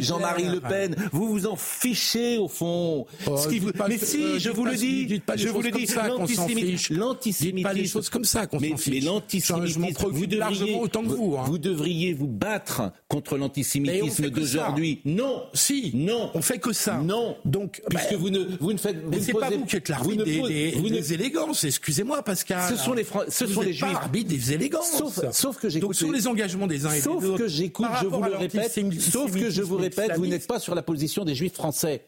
Jean-Marie 0.00 0.48
Le 0.48 0.60
Pen. 0.60 0.96
Vous 1.12 1.28
vous 1.28 1.46
en 1.46 1.56
fichez 1.56 2.38
au 2.38 2.48
fond. 2.48 3.06
Oh, 3.26 3.36
Ce 3.36 3.48
qui 3.48 3.54
dites 3.54 3.62
vous- 3.64 3.72
pas 3.72 3.88
Mais 3.88 3.98
si, 3.98 4.22
euh, 4.22 4.38
je 4.38 4.50
vous 4.50 4.64
pas- 4.64 4.70
le 4.72 4.76
dis. 4.76 5.22
Je 5.36 5.48
vous 5.48 5.62
le 5.62 5.70
dis. 5.70 5.86
L'antisémitisme. 6.08 6.96
L'antisémitisme. 6.96 7.62
pas 7.68 7.74
des 7.74 7.86
choses 7.86 8.08
comme 8.10 8.24
ça, 8.24 8.46
qu'on 8.46 8.60
Mais, 8.60 8.68
s'en 8.70 8.74
mais 8.74 8.80
fiche. 8.80 9.04
M'en 9.04 9.12
l'antisémitisme. 9.14 10.08
Vous 10.10 10.26
devriez, 10.26 10.76
autant 10.76 11.02
que 11.02 11.08
vous, 11.08 11.36
hein. 11.38 11.44
vous 11.46 11.58
devriez 11.58 12.12
vous 12.12 12.26
battre 12.26 12.92
contre 13.08 13.34
Mais 13.34 13.38
on 13.38 13.42
l'antisémitisme 13.44 14.30
d'aujourd'hui. 14.30 15.00
Non. 15.04 15.43
Si. 15.52 15.90
Non. 15.94 16.30
On 16.34 16.42
fait 16.42 16.58
que 16.58 16.72
ça. 16.72 16.98
Non. 16.98 17.36
Donc, 17.44 17.82
Puisque 17.90 18.12
bah, 18.12 18.16
vous 18.18 18.30
ne, 18.30 18.44
vous 18.60 18.72
ne 18.72 18.78
faites, 18.78 18.96
Mais 19.08 19.20
c'est 19.20 19.32
pas 19.32 19.50
vous 19.50 19.64
qui 19.66 19.76
êtes 19.76 19.88
l'arbitre 19.88 20.24
des, 20.24 20.40
des- 20.40 20.76
ne- 20.90 21.12
élégances. 21.12 21.64
Excusez-moi, 21.64 22.22
Pascal. 22.22 22.70
Ce 22.70 22.76
sont 22.82 22.92
les 22.94 23.04
Fran- 23.04 23.22
ce 23.28 23.44
Vous 23.44 23.54
sont 23.54 23.60
les 23.62 23.70
êtes 23.72 23.80
pas 23.80 23.86
Juifs. 23.88 23.96
arbitre 23.96 24.30
des 24.30 24.52
élégances. 24.52 24.90
Sauf, 24.96 25.30
sauf 25.32 25.56
que 25.56 25.62
Donc 25.66 25.70
j'écoute. 25.72 25.94
sur 25.96 26.10
les 26.12 26.26
engagements 26.26 26.66
des 26.66 26.86
uns 26.86 26.90
et 26.92 26.96
des 26.96 27.00
Sauf 27.02 27.22
autres. 27.24 27.38
que 27.38 27.48
j'écoute, 27.48 27.86
je 28.02 28.06
vous 28.06 28.22
le 28.22 28.36
répète. 28.36 29.00
Sauf 29.00 29.32
que 29.32 29.50
je 29.50 29.62
vous 29.62 29.76
répète, 29.76 30.12
vous 30.16 30.26
n'êtes 30.26 30.46
pas 30.46 30.58
sur 30.60 30.74
la 30.74 30.82
position 30.82 31.24
des 31.24 31.34
Juifs 31.34 31.54
français. 31.54 32.06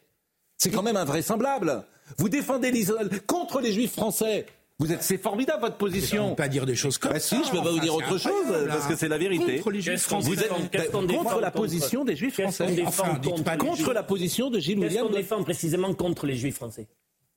C'est 0.57 0.71
quand 0.71 0.83
même 0.83 0.97
invraisemblable. 0.97 1.85
Vous 2.19 2.29
défendez 2.29 2.71
l'Israël 2.71 3.09
contre 3.27 3.61
les 3.61 3.73
Juifs 3.73 3.93
français. 3.93 4.47
Vous 4.79 4.93
êtes, 4.93 5.03
c'est 5.03 5.17
formidable 5.17 5.63
votre 5.63 5.77
On 5.77 5.79
position. 5.79 6.29
peut 6.31 6.37
pas 6.37 6.49
dire 6.49 6.67
des 6.67 6.75
choses 6.77 6.99
comme 6.99 7.13
Bah 7.13 7.19
ça. 7.19 7.35
si, 7.37 7.43
je 7.45 7.51
peux 7.51 7.63
pas 7.63 7.71
vous 7.71 7.81
dire 7.81 7.95
autre 7.95 8.19
chose, 8.19 8.33
parce 8.69 8.87
que 8.87 8.95
c'est 8.95 9.09
la 9.09 9.17
vérité. 9.17 9.57
Contre 9.57 9.71
les 9.71 9.81
juifs 9.81 9.95
Qu'est-ce 9.95 10.05
français. 10.09 10.29
Vous 10.29 10.39
êtes 10.39 10.71
qu'est-ce 10.71 10.91
contre 10.91 11.41
la 11.41 11.51
contre- 11.51 11.53
position 11.53 12.05
des 12.05 12.15
Juifs 12.15 12.37
Qu'est-ce 12.37 12.57
français. 12.63 12.75
défend 12.75 12.89
Enfin, 12.89 13.15
contre 13.19 13.57
contre 13.57 13.93
la 13.95 14.03
position 14.03 14.51
de 14.51 14.59
Gilles 14.59 14.75
Qu'est-ce 14.79 14.89
William. 14.89 15.07
qu'on 15.09 15.15
défend 15.15 15.43
précisément 15.43 15.95
contre 15.95 16.27
les 16.27 16.37
juifs 16.37 16.57
français 16.57 16.89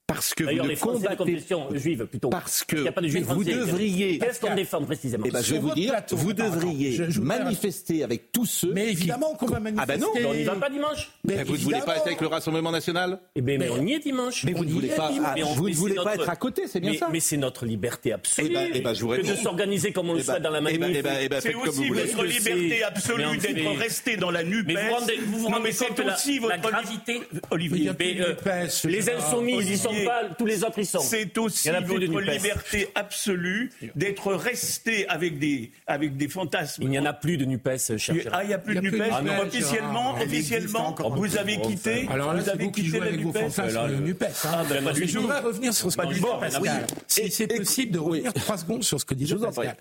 Parce 0.10 0.34
que 0.34 0.42
vous 0.44 0.50
D'ailleurs, 0.50 0.66
ne 0.66 0.70
les 0.72 0.76
Français 0.76 1.08
combattez 1.16 2.06
plutôt. 2.10 2.30
Parce 2.30 2.64
que 2.64 2.76
Il 2.78 2.82
n'y 2.82 2.88
a 2.88 2.92
pas 2.92 3.02
de 3.02 3.08
juifs 3.08 3.26
vous 3.28 3.44
devriez- 3.44 4.18
Qu'est-ce 4.18 4.40
qu'on 4.40 4.56
défend 4.56 4.82
précisément 4.84 5.24
Eh 5.28 5.32
ben, 5.32 5.42
je 5.44 5.54
vais 5.54 5.60
vous 5.60 5.74
dire, 5.76 5.92
plateau, 5.92 6.16
vous 6.18 6.34
devriez 6.34 6.94
je- 7.10 7.22
manifester 7.22 8.04
avec 8.04 8.32
tous 8.32 8.46
ceux. 8.46 8.74
Mais 8.74 8.86
qui- 8.88 8.92
évidemment 8.94 9.36
qu'on 9.36 9.46
va 9.46 9.60
manifester. 9.60 9.84
Ah 9.94 9.98
ben 9.98 10.02
non, 10.02 10.08
Mais 10.16 10.26
on 10.26 10.34
n'y 10.34 10.44
va 10.44 10.56
pas 10.56 10.70
dimanche 10.70 11.12
Mais 11.24 11.36
Mais 11.36 11.44
vous 11.44 11.54
ne 11.54 11.58
voulez 11.60 11.80
pas 11.86 11.96
être 11.98 12.08
avec 12.08 12.22
le 12.22 12.28
Rassemblement 12.28 12.72
national 12.72 13.20
Eh 13.36 13.42
bien, 13.42 13.58
mais, 13.60 13.66
Mais- 13.70 13.72
on 13.72 13.86
y 13.86 13.94
est 13.94 14.00
dimanche. 14.00 14.44
Mais 14.46 14.54
vous 14.54 14.64
ne 14.66 14.70
y 14.70 14.74
voulez 14.74 14.88
pas, 14.90 15.12
ah, 15.24 15.36
vous 15.56 15.70
ne 15.70 15.74
voulez 15.76 15.94
pas 15.96 16.04
notre- 16.06 16.22
être 16.24 16.30
à 16.30 16.36
côté, 16.36 16.64
c'est 16.68 16.80
bien 16.80 16.92
mais, 16.92 16.98
ça 16.98 17.08
Mais 17.12 17.20
c'est 17.20 17.38
notre 17.38 17.66
liberté 17.68 18.12
absolue 18.12 18.48
Eh 18.50 18.54
ben- 18.54 18.72
eh 18.74 18.82
ben, 18.82 18.94
je 18.96 19.02
vous 19.02 19.10
que 19.10 19.22
de 19.22 19.36
s'organiser 19.36 19.92
comme 19.92 20.10
on 20.10 20.14
le 20.14 20.20
Eh 20.22 20.24
ben- 20.24 20.34
souhaite 20.34 20.44
dans 20.44 20.50
la 20.50 20.60
eh 20.60 20.64
ben- 20.64 20.80
manif. 20.80 21.04
ben- 21.04 21.28
ben, 21.30 21.40
C'est 21.42 21.54
aussi 21.54 21.88
votre 21.90 22.24
liberté 22.24 22.84
absolue 22.84 23.38
d'être 23.38 23.78
resté 23.78 24.18
dans 24.18 24.32
la 24.32 24.44
NUPES. 24.44 24.74
Mais 24.74 25.16
vous 25.26 25.40
vous 25.40 25.48
rendez 25.50 25.70
compte 25.70 25.88
c'est 25.96 25.98
de 26.04 26.08
la- 26.08 26.16
aussi 26.16 26.40
la 26.40 26.58
votre 26.58 26.70
gravité 26.72 27.14
Mais 27.20 27.20
il 27.32 27.38
y 27.38 27.42
Olivier, 27.52 27.90
euh, 28.22 28.68
les 28.86 29.10
insoumis, 29.10 29.58
ils 29.60 29.72
y 29.74 29.78
sont 29.78 29.92
sont 30.00 30.06
pas, 30.06 30.22
tous 30.38 30.46
les 30.46 30.64
autres 30.64 30.80
y 30.80 30.86
sont. 30.86 31.00
C'est 31.00 31.38
aussi 31.38 31.68
Il 31.68 31.74
y 31.74 31.76
en 31.76 31.80
a 31.80 31.82
plus 31.82 32.00
de 32.00 32.06
votre 32.08 32.32
liberté 32.32 32.90
absolue 32.96 33.72
d'être 33.96 34.34
resté 34.34 35.08
avec 35.08 35.40
des, 35.40 35.72
avec 35.88 36.18
des 36.18 36.28
fantasmes. 36.28 36.84
Il 36.84 36.90
n'y 36.90 37.00
en 37.00 37.06
a 37.06 37.14
plus 37.14 37.38
de 37.38 37.46
NUPES, 37.46 37.98
cher 37.98 38.16
Gérard. 38.16 38.34
Ah, 38.34 38.44
il 38.44 38.48
n'y 38.48 38.54
a 38.54 38.58
plus 38.60 38.76
de 38.76 38.82
NUPES 38.82 38.98
Non, 39.24 39.42
Officiellement, 39.42 40.16
officiellement, 40.16 40.96
vous 41.12 41.38
avez 41.38 41.60
quitté, 41.62 42.08
Alors 42.10 42.34
là, 42.34 42.40
vous 42.40 42.46
c'est 42.46 42.52
avez 42.52 42.64
vous 42.66 42.72
qui 42.72 42.82
quitté 42.84 42.98
jouez 42.98 43.00
la 43.00 43.06
avec 43.08 43.22
vos 43.22 43.32
NUPES 43.32 43.90
le 43.90 43.96
NUPES. 44.00 44.26
Ah, 44.46 44.64
je 44.94 45.18
voudrais 45.20 45.40
revenir 45.40 45.74
sur 45.74 45.92
ce 45.92 45.98
que 45.98 46.16
tout. 46.20 46.26
Pascal. 46.40 46.88
Si 47.08 47.32
c'est 47.32 47.48
possible 47.48 47.92
de 47.92 48.00
revenir 48.00 48.34
trois 48.34 48.58
secondes 48.58 48.84
sur 48.84 49.00
ce 49.00 49.06
que 49.06 49.14
disait. 49.14 49.36
Pascal. 49.38 49.76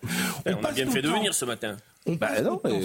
On 0.46 0.64
a 0.64 0.72
bien 0.72 0.90
fait 0.90 1.02
de 1.02 1.08
venir 1.08 1.34
ce 1.34 1.44
matin. 1.44 1.76
On 2.06 2.14
Bah 2.14 2.40
non, 2.42 2.60
mais 2.64 2.80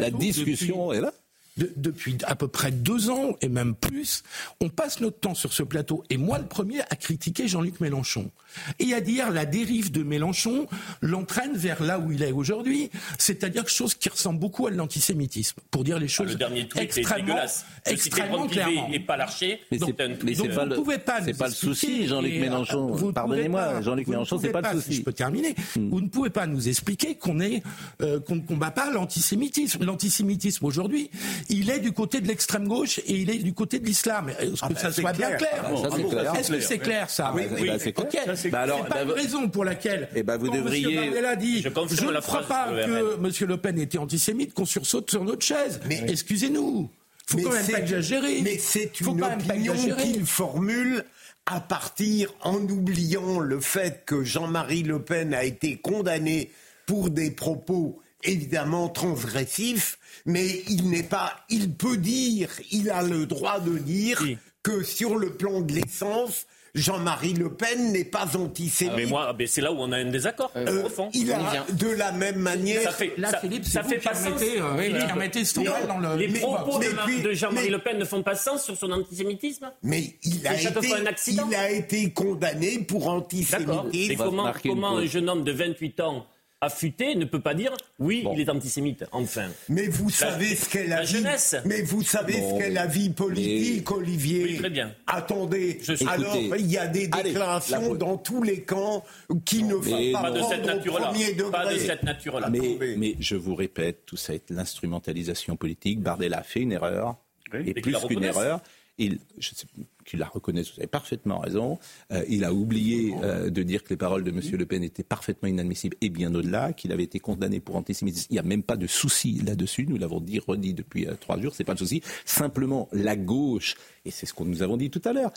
la 0.00 0.10
discussion 0.10 0.88
depuis- 0.88 0.98
est 0.98 1.02
là. 1.02 1.12
De- 1.56 1.72
depuis 1.76 2.16
à 2.24 2.34
peu 2.34 2.48
près 2.48 2.70
deux 2.70 3.10
ans 3.10 3.36
et 3.40 3.48
même 3.48 3.74
plus, 3.74 4.22
on 4.60 4.68
passe 4.68 5.00
notre 5.00 5.18
temps 5.20 5.34
sur 5.34 5.52
ce 5.52 5.62
plateau, 5.62 6.02
et 6.10 6.16
moi 6.16 6.38
le 6.38 6.46
premier, 6.46 6.80
à 6.90 6.96
critiquer 6.96 7.46
Jean-Luc 7.48 7.80
Mélenchon. 7.80 8.30
Et 8.78 8.92
à 8.92 9.00
dire 9.00 9.30
la 9.30 9.46
dérive 9.46 9.90
de 9.92 10.02
Mélenchon 10.02 10.66
l'entraîne 11.00 11.56
vers 11.56 11.82
là 11.82 11.98
où 11.98 12.12
il 12.12 12.22
est 12.22 12.32
aujourd'hui, 12.32 12.90
c'est-à-dire 13.18 13.62
quelque 13.64 13.72
chose 13.74 13.94
qui 13.94 14.08
ressemble 14.10 14.38
beaucoup 14.40 14.66
à 14.66 14.70
l'antisémitisme, 14.70 15.56
pour 15.70 15.84
dire 15.84 15.98
les 15.98 16.04
Ah, 16.06 16.08
choses 16.08 16.28
le 16.28 16.34
dernier 16.36 16.68
tweet 16.68 16.82
est 16.82 16.84
extrêmement, 16.98 17.36
citais 17.46 17.90
extrêmement 17.92 18.46
clairement. 18.46 18.88
et 18.92 19.00
pas 19.00 19.16
Larcher. 19.16 19.60
Mais 19.70 19.78
Donc, 19.78 19.94
c'est 19.96 20.04
un 20.04 20.08
mais 20.22 20.34
Donc, 20.34 20.50
pas 20.54 20.66
vous 20.66 20.74
pouvez 20.82 20.98
pas 20.98 21.22
c'est 21.24 21.36
pas 21.36 21.48
le 21.48 21.52
souci, 21.54 22.06
Jean-Luc 22.06 22.32
euh, 22.34 22.40
Mélenchon. 22.40 22.86
vous 22.92 23.06
ne 23.08 23.12
Pardonnez-moi, 23.12 23.62
pouvez 23.62 23.74
pas- 23.76 23.82
Jean-Luc 23.82 24.06
vous 24.06 24.12
ne 24.12 24.16
Mélenchon, 24.16 24.36
c'est 24.38 24.48
pouvez 24.50 24.62
pas 24.62 24.72
le 24.74 24.80
Si 24.80 24.84
souci. 24.86 24.96
je 24.98 25.02
peux 25.02 25.12
terminer. 25.12 25.54
Vous 25.76 26.00
ne 26.00 26.08
pouvez 26.08 26.30
pas 26.30 26.46
nous 26.46 26.68
expliquer 26.68 27.14
qu'on 27.14 27.40
est 27.40 27.62
euh, 28.02 28.20
qu'on 28.20 28.36
ne 28.36 28.40
combat 28.42 28.70
pas 28.70 28.90
l'antisémitisme. 28.90 29.82
L'antisémitisme 29.84 30.64
aujourd'hui, 30.66 31.10
il 31.48 31.70
est 31.70 31.80
du 31.80 31.92
côté 31.92 32.20
de 32.20 32.28
l'extrême 32.28 32.66
gauche 32.68 32.98
et 33.00 33.12
il 33.14 33.30
est 33.30 33.38
du 33.38 33.52
côté 33.54 33.78
de 33.78 33.86
l'islam. 33.86 34.28
Est-ce 34.38 34.52
que 34.52 34.56
Ah 34.62 34.68
bah, 34.68 34.74
ça 34.80 34.92
c'est 34.92 35.00
soit 35.00 35.12
bien 35.12 35.32
clair. 35.32 35.64
Ah 35.64 35.70
bah. 35.72 36.38
Est-ce 36.38 36.52
que 36.52 36.60
c'est 36.60 36.78
clair 36.78 37.08
ça 37.10 37.32
Oui, 37.34 37.42
oui. 37.52 37.66
bah, 37.68 37.76
c'est 37.78 38.50
Bah, 38.50 38.66
pas 38.88 39.04
bah, 39.04 39.12
raison 39.14 39.48
pour 39.48 39.64
laquelle. 39.64 40.08
Eh 40.14 40.22
ben, 40.22 40.36
vous 40.36 40.46
quand 40.48 40.56
devriez- 40.56 41.10
dit, 41.38 41.62
Je 41.62 41.68
confirme 41.68 42.06
ne 42.08 42.12
la 42.12 42.20
crois 42.20 42.42
pas 42.42 42.70
que. 42.72 43.16
Monsieur 43.18 43.46
Le 43.46 43.56
Pen 43.56 43.78
était 43.78 43.98
antisémite, 43.98 44.54
qu'on 44.54 44.66
sursaute 44.66 45.10
sur 45.10 45.24
notre 45.24 45.44
chaise. 45.44 45.80
Mais- 45.86 46.04
Excusez-nous. 46.08 46.90
Faut 47.26 47.36
Mais 47.36 47.42
quand 47.44 47.52
même 47.52 47.62
c'est- 47.64 47.72
pas 47.72 47.78
exagérer. 47.80 48.40
Mais 48.42 48.58
c'est 48.58 49.00
une 49.00 49.22
opinion 49.22 49.74
qu'il 49.96 50.26
formule 50.26 51.04
à 51.46 51.60
partir, 51.60 52.32
en 52.42 52.56
oubliant 52.56 53.38
le 53.40 53.60
fait 53.60 54.02
que 54.06 54.22
Jean-Marie 54.24 54.82
Le 54.82 55.00
Pen 55.02 55.32
a 55.34 55.44
été 55.44 55.76
condamné 55.76 56.50
pour 56.86 57.10
des 57.10 57.30
propos 57.30 57.98
évidemment 58.24 58.88
transgressifs, 58.88 59.98
mais 60.26 60.46
il 60.68 60.88
n'est 60.90 61.02
pas, 61.02 61.32
il 61.50 61.72
peut 61.74 61.96
dire, 61.96 62.48
il 62.70 62.90
a 62.90 63.02
le 63.02 63.26
droit 63.26 63.60
de 63.60 63.78
dire 63.78 64.18
Oui. 64.22 64.38
que 64.62 64.82
sur 64.82 65.16
le 65.16 65.34
plan 65.34 65.60
de 65.60 65.72
l'essence, 65.72 66.46
Jean-Marie 66.74 67.34
Le 67.34 67.52
Pen 67.52 67.92
n'est 67.92 68.06
pas 68.06 68.26
antisémite. 68.34 68.94
Ah, 68.94 68.96
mais 68.96 69.04
moi, 69.04 69.34
mais 69.38 69.46
c'est 69.46 69.60
là 69.60 69.70
où 69.72 69.76
on 69.78 69.92
a 69.92 69.98
un 69.98 70.06
désaccord 70.10 70.50
Euh, 70.56 70.80
profond. 70.80 71.10
il 71.12 71.30
On 71.30 71.52
y 71.52 71.56
a 71.58 71.66
de 71.70 71.88
la 71.88 72.12
même 72.12 72.36
manière. 72.38 72.80
Ça 72.82 72.92
fait, 72.92 73.12
Là, 73.18 73.30
ça, 73.30 73.40
Philippe, 73.40 73.66
ça 73.66 73.82
fait 73.82 73.96
vous 73.98 74.02
pas 74.04 74.14
sens. 74.14 74.40
euh, 74.40 74.78
Philippe, 74.78 75.44
ce 75.46 75.54
temps-là 75.56 75.82
dans 75.86 75.98
le- 75.98 76.16
Les 76.16 76.28
mais- 76.28 76.38
propos 76.40 76.78
mais 76.78 76.88
de, 76.88 76.92
Mar- 76.94 77.04
puis- 77.04 77.20
de 77.20 77.32
Jean-Marie 77.34 77.66
mais- 77.66 77.72
Le 77.72 77.78
Pen 77.78 77.98
ne 77.98 78.06
font 78.06 78.22
pas 78.22 78.36
sens 78.36 78.64
sur 78.64 78.74
son 78.74 78.90
antisémitisme 78.90 79.70
Mais 79.82 80.14
il 80.24 80.46
a, 80.46 80.54
été, 80.58 80.72
fois 80.88 80.96
un 80.96 81.04
accident. 81.04 81.46
il 81.50 81.54
a 81.56 81.70
été 81.70 82.10
condamné 82.10 82.78
pour 82.78 83.06
antisémitisme. 83.08 84.08
Mais 84.08 84.14
va 84.14 84.24
comment, 84.24 84.52
comment 84.62 84.96
un 84.96 85.04
jeune 85.04 85.28
homme 85.28 85.44
de 85.44 85.52
28 85.52 86.00
ans 86.00 86.26
affûté 86.62 87.14
ne 87.16 87.24
peut 87.26 87.40
pas 87.40 87.52
dire 87.54 87.74
oui, 87.98 88.22
Bon. 88.22 88.32
il 88.34 88.40
est 88.40 88.48
antisémite, 88.48 89.04
enfin 89.12 89.48
Mais 89.68 89.88
vous 89.88 90.08
savez 90.08 90.54
ce 90.56 90.68
qu'est 90.68 90.86
la, 90.86 90.96
la 90.96 91.02
vie. 91.02 91.12
jeunesse. 91.12 91.56
Mais 91.64 91.82
vous 91.82 92.02
savez 92.02 92.34
Bon, 92.38 92.54
ce 92.58 92.62
qu'est 92.62 92.70
la 92.70 92.86
vie 92.86 93.10
politique, 93.10 93.90
Olivier. 93.90 94.44
Oui, 94.44 94.58
très 94.58 94.70
bien. 94.70 94.94
Attendez. 95.06 95.78
Je 95.82 95.92
suis- 95.94 96.06
Alors, 96.08 96.34
Écoutez, 96.36 96.60
il 96.60 96.70
y 96.70 96.78
a 96.78 96.86
des 96.86 97.08
allez, 97.12 97.30
déclarations 97.30 97.92
la- 97.92 97.98
dans 97.98 98.16
tous 98.16 98.42
les 98.42 98.62
camps 98.62 99.04
qui 99.44 99.64
ne 99.64 99.74
font 99.76 99.98
mais 99.98 100.12
pas 100.12 100.22
Pas 100.22 100.30
de 100.30 100.42
cette 100.42 100.64
nature-là. 100.64 101.06
premier 101.08 101.32
degré. 101.32 101.50
Pas 101.50 101.72
de 101.74 101.78
cette 101.78 102.02
nature-là. 102.04 102.48
Mais, 102.50 102.78
mais 102.96 103.16
je 103.18 103.34
vous 103.36 103.54
répète, 103.54 104.06
tout 104.06 104.16
ça 104.16 104.32
est 104.34 104.48
l'instrumentalisation 104.50 105.56
politique. 105.56 106.00
Bardella 106.00 106.38
a 106.38 106.42
fait 106.42 106.60
une 106.60 106.72
erreur, 106.72 107.16
Oui, 107.52 107.64
et 107.66 107.74
plus 107.74 107.96
qu'une 108.08 108.24
erreur. 108.24 108.60
Il, 108.98 109.18
je 109.38 109.54
sais, 109.54 109.66
qu'il 110.04 110.18
la 110.18 110.26
reconnaisse, 110.26 110.72
vous 110.72 110.80
avez 110.80 110.86
parfaitement 110.86 111.38
raison. 111.38 111.78
Euh, 112.12 112.24
il 112.28 112.44
a 112.44 112.52
oublié 112.52 113.14
euh, 113.22 113.50
de 113.50 113.62
dire 113.62 113.82
que 113.82 113.90
les 113.90 113.96
paroles 113.96 114.24
de 114.24 114.30
M. 114.30 114.40
Le 114.52 114.66
Pen 114.66 114.82
étaient 114.82 115.02
parfaitement 115.02 115.48
inadmissibles 115.48 115.96
et 116.00 116.10
bien 116.10 116.34
au-delà, 116.34 116.72
qu'il 116.72 116.92
avait 116.92 117.04
été 117.04 117.18
condamné 117.18 117.60
pour 117.60 117.76
antisémitisme. 117.76 118.26
Il 118.30 118.34
n'y 118.34 118.38
a 118.38 118.42
même 118.42 118.62
pas 118.62 118.76
de 118.76 118.86
souci 118.86 119.40
là-dessus. 119.44 119.86
Nous 119.86 119.96
l'avons 119.96 120.20
dit, 120.20 120.38
redit 120.38 120.74
depuis 120.74 121.06
euh, 121.06 121.14
trois 121.18 121.40
jours, 121.40 121.54
c'est 121.54 121.64
pas 121.64 121.72
le 121.72 121.78
souci. 121.78 122.02
Simplement, 122.24 122.88
la 122.92 123.16
gauche, 123.16 123.76
et 124.04 124.10
c'est 124.10 124.26
ce 124.26 124.34
que 124.34 124.42
nous 124.42 124.62
avons 124.62 124.76
dit 124.76 124.90
tout 124.90 125.02
à 125.04 125.12
l'heure, 125.12 125.32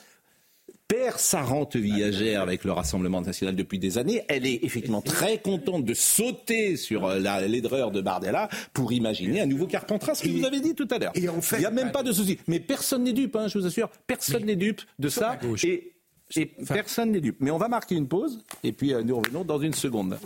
perd 0.87 1.17
sa 1.17 1.41
rente 1.41 1.75
viagère 1.75 2.41
avec 2.41 2.63
le 2.63 2.71
Rassemblement 2.71 3.21
national 3.21 3.55
depuis 3.55 3.79
des 3.79 3.97
années. 3.97 4.23
Elle 4.27 4.45
est 4.45 4.63
effectivement 4.63 5.01
très 5.01 5.39
contente 5.39 5.83
de 5.85 5.93
sauter 5.93 6.77
sur 6.77 7.05
euh, 7.05 7.19
la 7.19 7.47
laidreur 7.47 7.91
de 7.91 8.01
Bardella 8.01 8.49
pour 8.73 8.93
imaginer 8.93 9.41
un 9.41 9.45
nouveau 9.47 9.65
Carpentras, 9.67 10.15
ce 10.15 10.23
que 10.23 10.29
vous 10.29 10.45
avez 10.45 10.59
dit 10.59 10.75
tout 10.75 10.87
à 10.91 10.99
l'heure. 10.99 11.11
et 11.15 11.27
en 11.29 11.41
fait- 11.41 11.57
Il 11.57 11.59
n'y 11.61 11.65
a 11.65 11.71
même 11.71 11.91
pas 11.91 12.03
de 12.03 12.11
souci. 12.11 12.37
Mais 12.47 12.59
personne 12.59 13.03
n'est 13.03 13.13
dupe, 13.13 13.35
hein, 13.35 13.47
je 13.47 13.57
vous 13.57 13.65
assure. 13.65 13.89
Personne 14.05 14.45
n'est 14.45 14.55
dupe 14.55 14.81
de 14.99 15.09
ça. 15.09 15.39
Et, 15.63 15.93
et 16.35 16.45
personne 16.67 17.11
n'est 17.11 17.21
dupe. 17.21 17.37
Mais 17.39 17.51
on 17.51 17.57
va 17.57 17.67
marquer 17.67 17.95
une 17.95 18.07
pause 18.07 18.43
et 18.63 18.71
puis 18.71 18.93
euh, 18.93 19.01
nous 19.03 19.17
revenons 19.17 19.43
dans 19.43 19.59
une 19.59 19.73
seconde. 19.73 20.17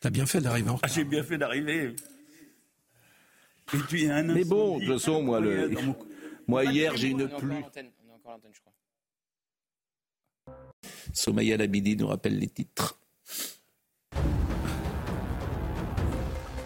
T'as 0.00 0.10
bien 0.10 0.26
fait 0.26 0.40
d'arriver 0.40 0.68
en 0.70 0.74
Ah, 0.74 0.76
retard. 0.76 0.90
J'ai 0.94 1.04
bien 1.04 1.22
fait 1.24 1.38
d'arriver. 1.38 1.94
Et 3.74 3.78
puis, 3.78 4.02
il 4.02 4.08
y 4.08 4.10
a 4.10 4.16
un 4.16 4.22
Mais 4.22 4.44
bon, 4.44 4.78
de 4.78 4.84
toute 4.84 4.94
façon, 4.94 5.22
moi, 5.22 5.40
le- 5.40 5.68
mon- 5.68 5.96
moi 6.46 6.64
hier, 6.64 6.96
j'ai 6.96 7.08
une 7.08 7.28
pluie. 7.28 7.64
Somaya 11.12 11.56
Labidi 11.56 11.96
nous 11.96 12.06
rappelle 12.06 12.38
les 12.38 12.48
titres. 12.48 12.98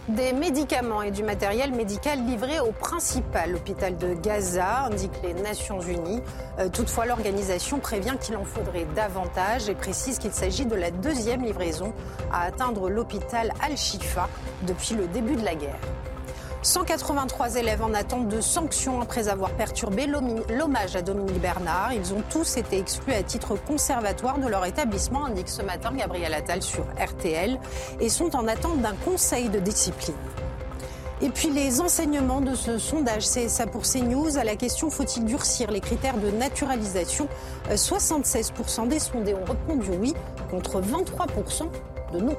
Des 0.08 0.32
médicaments 0.34 1.00
et 1.00 1.10
du 1.10 1.22
matériel 1.22 1.72
médical 1.72 2.26
livrés 2.26 2.60
au 2.60 2.72
principal 2.72 3.54
hôpital 3.56 3.96
de 3.96 4.12
Gaza, 4.14 4.84
indiquent 4.86 5.22
les 5.22 5.32
Nations 5.32 5.80
Unies. 5.80 6.20
Euh, 6.58 6.68
toutefois, 6.68 7.06
l'organisation 7.06 7.78
prévient 7.78 8.16
qu'il 8.20 8.36
en 8.36 8.44
faudrait 8.44 8.84
davantage 8.94 9.70
et 9.70 9.74
précise 9.74 10.18
qu'il 10.18 10.32
s'agit 10.32 10.66
de 10.66 10.74
la 10.74 10.90
deuxième 10.90 11.42
livraison 11.42 11.94
à 12.30 12.42
atteindre 12.42 12.90
l'hôpital 12.90 13.52
Al-Shifa 13.62 14.28
depuis 14.66 14.94
le 14.96 15.06
début 15.08 15.36
de 15.36 15.44
la 15.44 15.54
guerre. 15.54 15.78
183 16.62 17.56
élèves 17.56 17.82
en 17.82 17.92
attente 17.92 18.28
de 18.28 18.40
sanctions 18.40 19.00
après 19.00 19.26
avoir 19.26 19.50
perturbé 19.50 20.06
l'hommage 20.06 20.94
à 20.94 21.02
Dominique 21.02 21.40
Bernard. 21.40 21.92
Ils 21.92 22.14
ont 22.14 22.22
tous 22.30 22.56
été 22.56 22.78
exclus 22.78 23.12
à 23.12 23.24
titre 23.24 23.56
conservatoire 23.56 24.38
de 24.38 24.46
leur 24.46 24.64
établissement, 24.64 25.24
indique 25.24 25.48
ce 25.48 25.62
matin 25.62 25.92
Gabriel 25.92 26.32
Attal 26.32 26.62
sur 26.62 26.84
RTL, 27.00 27.58
et 27.98 28.08
sont 28.08 28.36
en 28.36 28.46
attente 28.46 28.80
d'un 28.80 28.94
conseil 29.04 29.48
de 29.48 29.58
discipline. 29.58 30.14
Et 31.20 31.30
puis 31.30 31.50
les 31.50 31.80
enseignements 31.80 32.40
de 32.40 32.54
ce 32.54 32.78
sondage 32.78 33.24
CSA 33.24 33.66
pour 33.66 33.82
CNews 33.82 34.38
à 34.38 34.44
la 34.44 34.54
question 34.54 34.90
faut-il 34.90 35.24
durcir 35.24 35.70
les 35.70 35.80
critères 35.80 36.18
de 36.18 36.30
naturalisation? 36.30 37.28
Euh, 37.70 37.74
76% 37.74 38.86
des 38.86 39.00
sondés 39.00 39.34
ont 39.34 39.44
répondu 39.44 39.90
oui 40.00 40.14
contre 40.50 40.80
23% 40.80 41.68
de 42.12 42.20
non. 42.20 42.36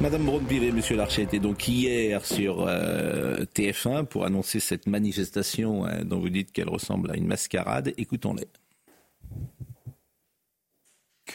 Madame 0.00 0.24
Braun-Pivet 0.24 0.66
et 0.66 0.72
Monsieur 0.72 0.96
Larcher 0.96 1.22
étaient 1.22 1.38
donc 1.38 1.68
hier 1.68 2.24
sur 2.24 2.66
euh, 2.66 3.44
TF1 3.54 4.06
pour 4.06 4.24
annoncer 4.24 4.60
cette 4.60 4.86
manifestation 4.86 5.84
hein, 5.84 6.04
dont 6.04 6.18
vous 6.18 6.28
dites 6.28 6.52
qu'elle 6.52 6.68
ressemble 6.68 7.10
à 7.10 7.16
une 7.16 7.26
mascarade. 7.26 7.92
Écoutons-les. 7.96 8.48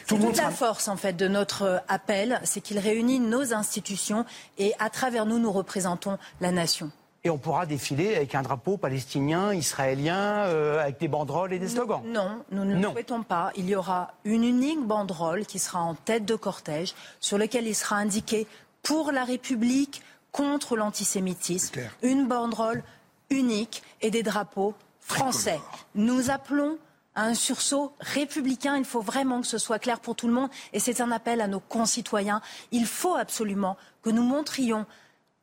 Toute 0.06 0.36
la 0.36 0.50
force 0.50 0.88
en 0.88 0.96
fait 0.96 1.14
de 1.14 1.28
notre 1.28 1.62
euh, 1.62 1.78
appel, 1.88 2.40
c'est 2.44 2.60
qu'il 2.60 2.78
réunit 2.78 3.20
nos 3.20 3.52
institutions 3.52 4.24
et 4.58 4.72
à 4.78 4.90
travers 4.90 5.26
nous, 5.26 5.38
nous 5.38 5.52
représentons 5.52 6.18
la 6.40 6.52
nation. 6.52 6.90
Et 7.24 7.30
on 7.30 7.38
pourra 7.38 7.66
défiler 7.66 8.14
avec 8.14 8.34
un 8.34 8.42
drapeau 8.42 8.76
palestinien, 8.76 9.52
israélien, 9.52 10.44
euh, 10.46 10.80
avec 10.80 11.00
des 11.00 11.08
banderoles 11.08 11.52
et 11.52 11.58
des 11.58 11.68
slogans. 11.68 12.00
Non, 12.04 12.44
nous 12.52 12.64
ne 12.64 12.76
le 12.76 12.90
souhaitons 12.90 13.24
pas. 13.24 13.50
Il 13.56 13.68
y 13.68 13.74
aura 13.74 14.12
une 14.24 14.44
unique 14.44 14.86
banderole 14.86 15.44
qui 15.44 15.58
sera 15.58 15.80
en 15.80 15.94
tête 15.94 16.24
de 16.24 16.36
cortège, 16.36 16.94
sur 17.18 17.36
laquelle 17.36 17.66
il 17.66 17.74
sera 17.74 17.96
indiqué 17.96 18.46
pour 18.82 19.10
la 19.10 19.24
République, 19.24 20.02
contre 20.32 20.76
l'antisémitisme. 20.76 21.80
Une 22.02 22.28
banderole 22.28 22.82
unique 23.30 23.82
et 24.00 24.10
des 24.10 24.22
drapeaux 24.22 24.74
français. 25.00 25.60
Nous 25.94 26.30
appelons 26.30 26.78
à 27.14 27.22
un 27.22 27.34
sursaut 27.34 27.92
républicain. 28.00 28.76
Il 28.76 28.84
faut 28.84 29.00
vraiment 29.00 29.40
que 29.40 29.46
ce 29.46 29.58
soit 29.58 29.78
clair 29.78 30.00
pour 30.00 30.14
tout 30.14 30.28
le 30.28 30.34
monde. 30.34 30.50
Et 30.72 30.78
c'est 30.78 31.00
un 31.00 31.10
appel 31.10 31.40
à 31.40 31.48
nos 31.48 31.60
concitoyens. 31.60 32.40
Il 32.70 32.86
faut 32.86 33.16
absolument 33.16 33.76
que 34.02 34.10
nous 34.10 34.22
montrions 34.22 34.86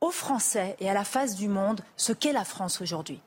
aux 0.05 0.11
Français 0.11 0.75
et 0.79 0.87
à 0.87 0.93
la 0.93 1.03
face 1.03 1.35
du 1.35 1.47
monde 1.47 1.81
ce 1.97 2.13
qu'est 2.13 2.31
la 2.31 2.45
France 2.45 2.79
aujourd'hui. 2.79 3.21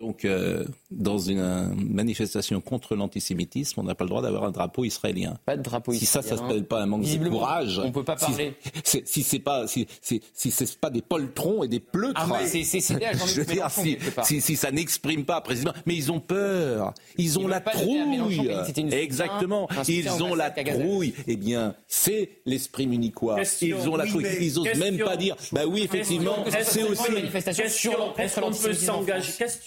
Donc, 0.00 0.24
euh, 0.24 0.64
dans 0.90 1.18
une 1.18 1.72
manifestation 1.88 2.60
contre 2.60 2.96
l'antisémitisme, 2.96 3.78
on 3.80 3.84
n'a 3.84 3.94
pas 3.94 4.04
le 4.04 4.10
droit 4.10 4.22
d'avoir 4.22 4.42
un 4.44 4.50
drapeau 4.50 4.84
israélien. 4.84 5.38
Pas 5.46 5.56
de 5.56 5.62
drapeau 5.62 5.92
si 5.92 6.02
israélien. 6.02 6.22
Si 6.22 6.28
ça, 6.28 6.36
ça 6.36 6.42
s'appelle 6.42 6.64
pas 6.64 6.82
un 6.82 6.86
manque 6.86 7.04
de 7.04 7.28
courage. 7.28 7.80
on 7.82 7.92
peut 7.92 8.02
pas 8.02 8.16
parler. 8.16 8.54
Si, 8.82 9.02
si 9.04 9.22
c'est 9.22 9.38
pas, 9.38 9.68
si, 9.68 9.86
si, 10.02 10.20
si 10.32 10.50
c'est 10.50 10.76
pas 10.78 10.90
des 10.90 11.00
poltrons 11.00 11.62
et 11.62 11.68
des 11.68 11.78
pleutres. 11.78 12.20
Ah 12.28 12.40
c'est- 12.44 12.64
c'est- 12.64 12.80
c'est 12.80 13.02
à 13.04 13.12
Jean-Luc 13.12 13.28
je 13.34 13.40
veux 13.40 13.46
dire, 13.46 13.68
Mélenchon, 13.76 13.82
si, 14.24 14.34
si, 14.34 14.40
si 14.40 14.56
ça 14.56 14.72
n'exprime 14.72 15.24
pas 15.24 15.40
précisément, 15.40 15.72
mais 15.86 15.94
ils 15.94 16.10
ont 16.10 16.20
peur. 16.20 16.92
Ils 17.16 17.38
ont 17.38 17.42
Ils 17.42 17.48
la 17.50 17.60
trouille. 17.60 18.50
Exactement. 18.92 19.68
Ils 19.88 20.10
ont 20.22 20.34
la 20.34 20.50
trouille. 20.50 21.14
Eh 21.28 21.36
bien, 21.36 21.76
c'est 21.86 22.30
l'esprit 22.46 22.86
munichois. 22.88 23.36
Question. 23.36 23.76
Ils 23.80 23.88
ont 23.88 23.96
la 23.96 24.04
Oui, 24.04 24.10
trouille. 24.10 24.24
mais- 24.24 24.44
Ils 24.44 24.58
osent 24.58 24.64
question. 24.68 24.84
même 24.84 24.98
pas 24.98 25.16
dire. 25.16 25.36
Bah 25.52 25.66
oui, 25.66 25.82
effectivement, 25.82 26.42
Question. 26.44 26.64
c'est 26.64 26.82
aussi. 26.90 27.08
une 27.08 27.14
manifestation 27.14 27.62
Question, 27.64 27.90
sur- 27.92 28.00
contre 28.00 28.20
est-ce 28.20 28.34
qu'on 28.34 28.40
peut 28.40 28.46
l'antisémitisme 28.46 28.90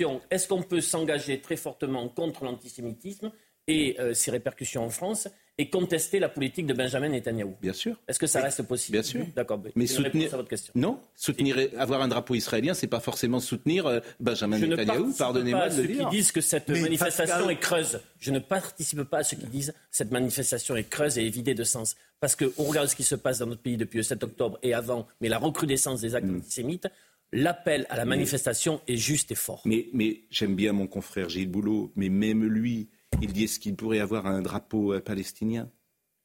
en 0.05 0.16
est-ce 0.31 0.47
qu'on 0.47 0.61
peut 0.63 0.81
s'engager 0.81 1.39
très 1.41 1.57
fortement 1.57 2.07
contre 2.09 2.43
l'antisémitisme 2.43 3.31
et 3.67 3.97
euh, 3.99 4.13
ses 4.13 4.31
répercussions 4.31 4.83
en 4.85 4.89
France 4.89 5.27
et 5.59 5.69
contester 5.71 6.19
la 6.19 6.29
politique 6.29 6.67
de 6.67 6.73
Benjamin 6.73 7.09
Netanyahou 7.09 7.55
Bien 7.61 7.73
sûr. 7.73 7.99
Est-ce 8.07 8.19
que 8.19 8.27
ça 8.27 8.41
reste 8.41 8.61
possible? 8.61 8.97
Bien 8.99 9.03
sûr. 9.03 9.25
D'accord. 9.35 9.59
Mais 9.75 9.87
soutenir, 9.87 10.31
à 10.33 10.37
votre 10.37 10.47
question. 10.49 10.71
non, 10.75 10.99
soutenir, 11.15 11.57
avoir 11.79 12.01
un 12.03 12.07
drapeau 12.07 12.35
israélien, 12.35 12.75
c'est 12.75 12.85
pas 12.87 12.99
forcément 12.99 13.39
soutenir 13.39 13.87
euh, 13.87 13.99
Benjamin 14.19 14.57
Je 14.59 14.65
ne 14.67 14.69
Netanyahou. 14.75 14.97
participe 14.99 15.17
Pardonnez-moi 15.17 15.59
pas 15.61 15.65
à 15.65 15.69
de 15.69 15.75
ceux 15.75 15.81
le 15.81 15.87
qui 15.87 15.93
dire. 15.95 16.09
disent 16.09 16.31
que 16.31 16.41
cette 16.41 16.69
Mais 16.69 16.79
manifestation 16.81 17.33
Pascal- 17.35 17.51
est 17.51 17.59
creuse. 17.59 17.99
Je 18.19 18.31
ne 18.31 18.39
participe 18.39 19.03
pas 19.03 19.17
à 19.17 19.23
ceux 19.23 19.35
qui 19.37 19.47
disent 19.47 19.73
cette 19.89 20.11
manifestation 20.11 20.75
est 20.75 20.87
creuse 20.87 21.17
et 21.17 21.25
est 21.25 21.29
vidée 21.31 21.55
de 21.55 21.63
sens. 21.63 21.95
Parce 22.19 22.35
qu'on 22.35 22.63
regarde 22.63 22.87
ce 22.87 22.95
qui 22.95 23.03
se 23.03 23.15
passe 23.15 23.39
dans 23.39 23.47
notre 23.47 23.61
pays 23.61 23.77
depuis 23.77 23.97
le 23.97 24.03
7 24.03 24.23
octobre 24.23 24.59
et 24.61 24.73
avant, 24.75 25.07
mais 25.21 25.27
la 25.27 25.39
recrudescence 25.39 26.01
des 26.01 26.13
actes 26.15 26.27
Mm. 26.27 26.37
antisémites, 26.37 26.87
l'appel 27.31 27.85
à 27.89 27.97
la 27.97 28.05
manifestation 28.05 28.81
est 28.87 28.97
juste 28.97 29.31
et 29.31 29.35
fort. 29.35 29.61
Mais, 29.65 29.87
mais 29.93 30.21
j'aime 30.29 30.55
bien 30.55 30.73
mon 30.73 30.87
confrère 30.87 31.29
Gilles 31.29 31.49
Boulot, 31.49 31.91
mais 31.95 32.09
même 32.09 32.45
lui, 32.45 32.89
il 33.21 33.33
dit 33.33 33.45
est-ce 33.45 33.59
qu'il 33.59 33.75
pourrait 33.75 33.99
avoir 33.99 34.25
un 34.27 34.41
drapeau 34.41 34.93
euh, 34.93 34.99
palestinien? 34.99 35.69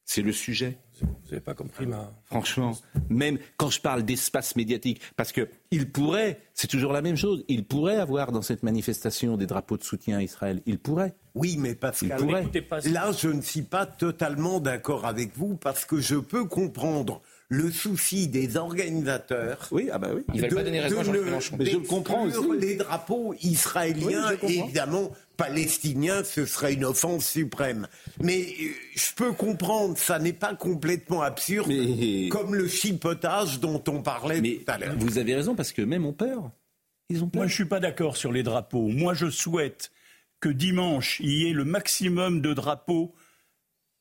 C'est 0.05 0.23
le 0.23 0.33
sujet. 0.33 0.79
Vous 1.01 1.09
n'avez 1.31 1.41
pas 1.41 1.55
compris 1.55 1.87
ma. 1.87 2.13
Franchement, 2.25 2.77
même 3.09 3.39
quand 3.57 3.71
je 3.71 3.81
parle 3.81 4.03
d'espace 4.03 4.57
médiatique, 4.57 5.01
parce 5.17 5.33
que 5.33 5.49
il 5.71 5.91
pourrait, 5.91 6.41
c'est 6.55 6.67
toujours 6.67 6.93
la 6.93 7.03
même 7.03 7.17
chose, 7.17 7.45
il 7.49 7.65
pourrait 7.65 7.97
avoir 7.97 8.33
dans 8.33 8.43
cette 8.43 8.63
manifestation 8.63 9.37
des 9.37 9.47
drapeaux 9.47 9.79
de 9.79 9.85
soutien 9.85 10.19
à 10.19 10.23
Israël. 10.23 10.61
Il 10.67 10.79
pourrait. 10.79 11.15
Oui, 11.35 11.57
mais 11.57 11.75
Pascal, 11.77 12.19
Il 12.21 12.27
pourrait. 12.27 12.91
Là, 12.91 13.13
je 13.13 13.29
ne 13.29 13.41
suis 13.41 13.63
pas 13.63 13.87
totalement 13.87 14.61
d'accord 14.61 15.07
avec 15.07 15.37
vous 15.37 15.57
parce 15.57 15.85
que 15.85 16.01
je 16.01 16.17
peux 16.17 16.45
comprendre 16.45 17.23
le 17.49 17.71
souci 17.71 18.29
des 18.29 18.57
organisateurs. 18.57 19.69
Oui, 19.73 19.89
ah 19.93 19.99
bah 19.99 20.09
oui. 20.15 20.23
Ils 20.33 20.41
veulent 20.41 20.55
pas 20.55 20.63
donner 20.65 20.81
raison 20.81 21.01
à 21.01 21.03
Jean-Luc 21.05 21.25
Mélenchon. 21.25 21.57
Mais 21.59 21.67
je 21.67 21.77
le 21.79 21.83
comprends 21.87 22.25
aussi. 22.25 22.39
Les 22.59 22.77
drapeaux 22.77 23.35
israéliens, 23.43 24.33
Oui, 24.43 24.59
évidemment, 24.65 25.11
palestiniens, 25.37 26.25
ce 26.25 26.47
serait 26.47 26.73
une 26.75 26.85
offense 26.85 27.27
suprême. 27.27 27.89
Mais 28.23 28.41
euh, 28.43 28.69
je 28.95 29.15
peux 29.15 29.33
comprendre, 29.33 29.99
ça 29.99 30.19
n'est 30.19 30.33
pas 30.33 30.55
complètement 30.55 31.23
absurde, 31.23 31.69
Mais- 31.69 32.29
comme 32.31 32.55
le 32.55 32.69
chipotage 32.69 33.61
dont 33.61 33.83
on 33.89 34.03
parlait 34.03 34.41
Mais 34.41 34.61
tout 34.65 34.71
à 34.71 34.79
l'heure. 34.79 34.95
vous 34.99 35.19
avez 35.19 35.35
raison, 35.35 35.55
parce 35.55 35.73
que 35.73 35.83
même 35.83 36.07
ont 36.07 36.13
peur. 36.15 36.51
Ils 37.11 37.23
ont 37.23 37.29
peur. 37.29 37.41
Moi, 37.41 37.47
je 37.49 37.55
suis 37.55 37.67
pas 37.67 37.81
d'accord 37.81 38.17
sur 38.17 38.33
les 38.33 38.43
drapeaux. 38.43 38.89
Moi, 38.89 39.13
je 39.13 39.29
souhaite 39.29 39.91
que 40.41 40.49
dimanche, 40.49 41.21
il 41.21 41.31
y 41.31 41.51
ait 41.51 41.53
le 41.53 41.65
maximum 41.65 42.41
de 42.41 42.55
drapeaux 42.55 43.15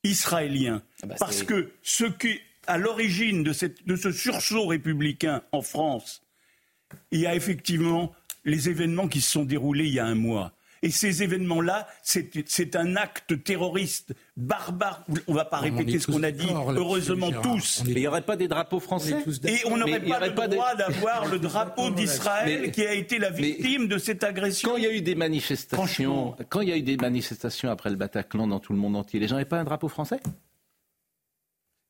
israéliens. 0.03 0.81
Ah 1.03 1.07
bah, 1.07 1.15
Parce 1.19 1.43
que 1.43 1.71
ce 1.83 2.05
qui, 2.05 2.39
à 2.67 2.77
l'origine 2.77 3.43
de, 3.43 3.53
ce 3.53 4.11
sursaut 4.11 4.67
républicain 4.67 5.41
en 5.51 5.61
France, 5.61 6.21
il 7.11 7.21
y 7.21 7.27
a 7.27 7.35
effectivement 7.35 8.11
les 8.45 8.69
événements 8.69 9.07
qui 9.07 9.21
se 9.21 9.31
sont 9.31 9.45
déroulés 9.45 9.85
il 9.87 9.93
y 9.93 9.99
a 9.99 10.05
un 10.05 10.15
mois. 10.15 10.51
Et 10.83 10.89
ces 10.89 11.21
événements-là, 11.21 11.87
c'est 12.01 12.31
c'est 12.47 12.75
un 12.75 12.95
acte 12.95 13.43
terroriste 13.43 14.13
barbare. 14.35 15.05
On 15.27 15.33
ne 15.33 15.37
va 15.37 15.45
pas 15.45 15.59
On 15.59 15.61
répéter 15.61 15.99
ce 15.99 16.07
qu'on 16.07 16.23
a 16.23 16.31
dit, 16.31 16.47
heureusement 16.49 17.31
tous. 17.31 17.81
On 17.81 17.85
est- 17.85 17.87
Mais 17.89 17.93
il 17.93 17.99
n'y 18.01 18.07
aurait 18.07 18.23
pas 18.23 18.35
des 18.35 18.47
drapeaux 18.47 18.79
français 18.79 19.23
Et 19.45 19.59
on 19.65 19.77
n'aurait 19.77 19.99
pas 19.99 20.17
aurait 20.17 20.29
le 20.29 20.33
pas 20.35 20.47
droit 20.47 20.73
d'avoir 20.73 21.27
le 21.27 21.37
drapeau 21.49 21.91
d'Israël 21.91 22.61
Mais- 22.63 22.71
qui 22.71 22.81
a 22.83 22.93
été 22.95 23.19
la 23.19 23.29
victime 23.29 23.87
de 23.87 23.99
cette 23.99 24.23
agression. 24.23 24.71
Quand 24.71 24.77
il 24.77 24.83
y 24.83 24.87
a 24.87 24.91
eu 24.91 25.01
des 25.01 25.13
manifestations, 25.13 26.35
quand 26.49 26.61
il 26.61 26.69
y 26.69 26.73
a 26.73 26.77
eu 26.77 26.81
des 26.81 26.97
manifestations 26.97 27.69
après 27.69 27.91
le 27.91 27.95
Bataclan 27.95 28.47
dans 28.47 28.59
tout 28.59 28.73
le 28.73 28.79
monde 28.79 28.95
entier, 28.95 29.19
les 29.19 29.27
gens 29.27 29.35
n'avaient 29.35 29.45
pas 29.45 29.59
un 29.59 29.63
drapeau 29.65 29.87
français? 29.87 30.19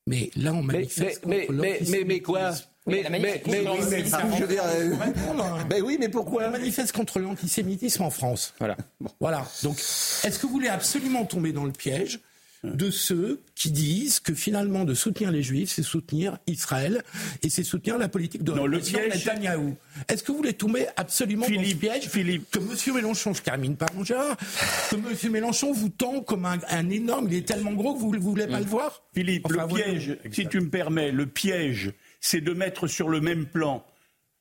Mais 0.08 0.32
là, 0.36 0.54
on 0.54 0.64
manifeste 0.64 1.26
mais, 1.26 1.46
contre 1.46 1.60
mais, 1.62 1.80
mais, 1.90 2.04
mais 2.06 2.20
quoi 2.22 2.42
l'antisémitisme. 2.50 2.68
mais, 2.88 3.04
mais, 3.10 3.20
mais, 3.20 3.42
mais- 3.48 4.60
euh, 4.60 4.96
Répondre. 5.00 5.60
ben 5.70 5.84
oui, 5.84 5.98
mais 6.00 6.10
pourquoi 6.10 6.48
On 6.48 6.52
manifeste 6.52 6.92
contre 6.92 7.20
l'antisémitisme 7.20 8.04
en 8.04 8.10
France. 8.10 8.54
Voilà. 8.60 8.78
Voilà. 9.20 9.46
Donc, 9.64 9.78
est-ce 9.78 10.40
que 10.40 10.48
vous 10.48 10.54
voulez 10.54 10.70
absolument 10.70 11.26
tomber 11.26 11.54
dans 11.54 11.66
le 11.66 11.72
piège 11.72 12.20
de 12.63 12.91
ceux 12.91 13.41
qui 13.56 13.71
disent 13.71 14.19
que 14.19 14.36
finalement 14.36 14.84
de 14.86 14.93
soutenir 14.93 15.32
les 15.32 15.41
juifs, 15.41 15.71
c'est 15.71 15.82
soutenir 15.82 16.38
Israël 16.45 17.02
et 17.41 17.50
c'est 17.50 17.63
soutenir 17.63 17.97
la 17.97 18.08
politique 18.08 18.43
de 18.43 18.52
Non, 18.52 18.67
le 18.67 18.78
piège- 18.80 19.15
Netanyahou 19.15 19.76
Est-ce 20.08 20.24
que 20.24 20.32
vous 20.32 20.38
voulez 20.38 20.54
tomber 20.54 20.86
absolument 20.95 21.41
dans 21.41 21.47
ce 21.47 21.60
Philippe, 21.60 21.80
piège 21.80 22.08
Philippe. 22.10 22.52
que 22.52 22.60
M. 22.60 22.95
Mélenchon, 22.95 23.34
je 23.34 23.41
termine 23.41 23.76
par 23.76 23.91
mon 23.95 24.04
Gérard, 24.04 24.38
que 24.91 24.95
M. 24.95 25.32
Mélenchon 25.32 25.71
vous 25.74 25.89
tend 25.89 26.21
comme 26.21 26.45
un, 26.45 26.60
un 26.69 26.89
énorme, 26.91 27.28
il 27.32 27.38
est 27.38 27.47
tellement 27.47 27.74
gros 27.74 27.95
que 27.95 28.00
vous 28.00 28.13
ne 28.13 28.19
voulez 28.19 28.45
pas 28.45 28.60
le 28.60 28.65
voir 28.67 29.02
Philippe, 29.15 29.47
Enfin, 29.47 29.65
le 29.67 29.74
piège, 29.74 30.17
si 30.32 30.47
tu 30.47 30.60
me 30.62 30.69
permets, 30.69 31.12
le 31.12 31.26
piège, 31.26 31.93
c'est 32.19 32.41
de 32.41 32.54
mettre 32.54 32.86
sur 32.86 33.10
le 33.10 33.21
même 33.21 33.47
plan 33.47 33.84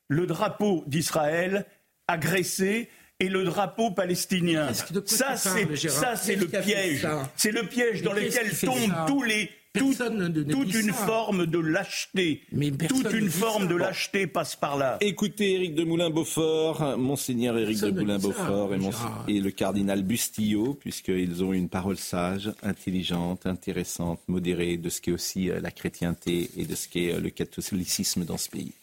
le 0.09 0.27
drapeau 0.27 0.83
d'Israël 0.85 1.65
agressé 2.07 2.87
et 3.21 3.29
le 3.29 3.43
drapeau 3.45 3.91
palestinien. 3.91 4.67
Quoi 4.91 5.01
Ça, 5.05 5.37
c'est 5.37 5.73
Gérard 5.75 5.99
ça, 5.99 6.15
c'est 6.15 6.35
le 6.35 6.47
piège. 6.47 7.07
C'est 7.35 7.51
le 7.51 7.63
piège 7.63 8.01
dans 8.01 8.13
lequel 8.13 8.51
tombent 8.59 8.93
tous 9.07 9.23
les 9.23 9.49
tout- 9.73 9.93
toute 10.49 10.73
une 10.73 10.91
ça. 10.91 11.05
forme 11.05 11.45
de 11.45 11.57
lâcheté. 11.57 12.41
Mais 12.51 12.71
personne 12.71 13.03
toute 13.03 13.13
ne 13.13 13.19
une 13.19 13.27
dit 13.27 13.31
forme 13.31 13.63
ça. 13.63 13.69
de 13.69 13.75
lâcheté 13.77 14.27
passe 14.27 14.55
par 14.57 14.75
là. 14.75 14.97
Écoutez 14.99 15.53
Éric 15.53 15.75
de 15.75 15.85
Moulin-Beaufort, 15.85 16.97
Monseigneur 16.97 17.57
Éric 17.57 17.79
de 17.79 17.91
Moulin-Beaufort 17.91 18.71
et, 19.29 19.39
le 19.39 19.51
cardinal 19.51 20.03
Bustillo, 20.03 20.73
puisqu'ils 20.73 21.41
ont 21.41 21.53
une 21.53 21.69
parole 21.69 21.95
sage, 21.97 22.51
intelligente, 22.63 23.45
intéressante, 23.45 24.19
modérée 24.27 24.75
de 24.75 24.89
ce 24.89 24.99
qu'est 24.99 25.13
aussi 25.13 25.49
euh, 25.49 25.61
la 25.61 25.71
chrétienté 25.71 26.49
et 26.57 26.65
de 26.65 26.75
ce 26.75 26.89
qu'est 26.89 27.13
euh, 27.13 27.21
le 27.21 27.29
catholicisme 27.29 28.25
dans 28.25 28.37
ce 28.37 28.49
pays. 28.49 28.73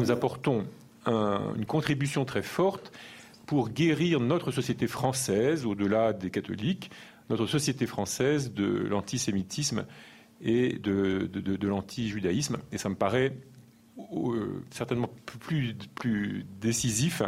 Nous 0.00 0.10
apportons 0.10 0.64
un- 1.04 1.52
une 1.56 1.66
contribution 1.66 2.24
très 2.24 2.42
forte 2.42 2.92
pour 3.48 3.70
guérir 3.70 4.20
notre 4.20 4.52
société 4.52 4.86
française, 4.86 5.64
au-delà 5.64 6.12
des 6.12 6.28
catholiques, 6.28 6.90
notre 7.30 7.46
société 7.46 7.86
française 7.86 8.52
de 8.52 8.66
l'antisémitisme 8.66 9.86
et 10.42 10.78
de, 10.78 11.66
l'anti-judaïsme. 11.66 12.58
Et 12.72 12.78
ça 12.78 12.90
me 12.90 12.94
paraît 12.94 13.38
euh, 13.98 14.62
certainement 14.70 15.08
plus, 15.40 15.74
décisif 16.60 17.22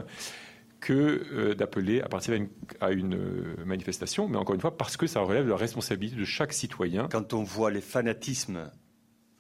que 0.81 0.93
euh, 0.93 1.55
d'appeler 1.55 2.03
à 2.03 2.35
une, 2.35 2.49
à 2.83 2.91
une, 2.91 3.15
euh, 3.15 3.65
manifestation, 3.65 4.29
mais 4.29 4.37
encore 4.37 4.55
une 4.55 4.61
fois, 4.61 4.77
parce 4.77 4.99
que 4.99 5.07
ça 5.07 5.23
relève 5.23 5.47
de 5.47 5.51
la 5.51 5.57
responsabilité 5.57 6.17
de 6.17 6.25
chaque 6.27 6.53
citoyen. 6.53 7.09
Quand 7.11 7.33
on 7.33 7.45
voit 7.45 7.71
les 7.71 7.81
fanatismes 7.81 8.71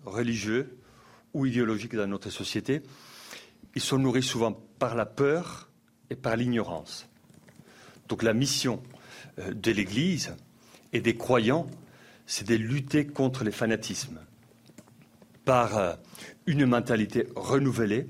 religieux 0.07 0.79
ou 1.35 1.45
idéologiques 1.45 1.95
dans 1.95 2.07
notre 2.07 2.31
société, 2.31 2.81
ils 3.75 3.83
sont 3.83 3.99
nourris 3.99 4.23
souvent 4.23 4.53
par 4.79 4.95
la 4.95 5.05
peur 5.05 5.70
et 6.11 6.16
par 6.16 6.37
l'ignorance. 6.37 7.09
Donc 8.09 8.23
la 8.23 8.35
mission 8.35 8.83
euh, 9.38 9.55
de 9.55 9.70
l'Église 9.70 10.35
et 10.92 11.01
des 11.01 11.16
croyants, 11.16 11.68
c'est 12.27 12.46
de 12.46 12.55
lutter 12.55 13.07
contre 13.07 13.44
les 13.44 13.53
fanatismes 13.53 14.20
par 15.44 15.79
euh, 15.79 15.94
une 16.46 16.66
mentalité 16.66 17.27
renouvelée 17.37 18.07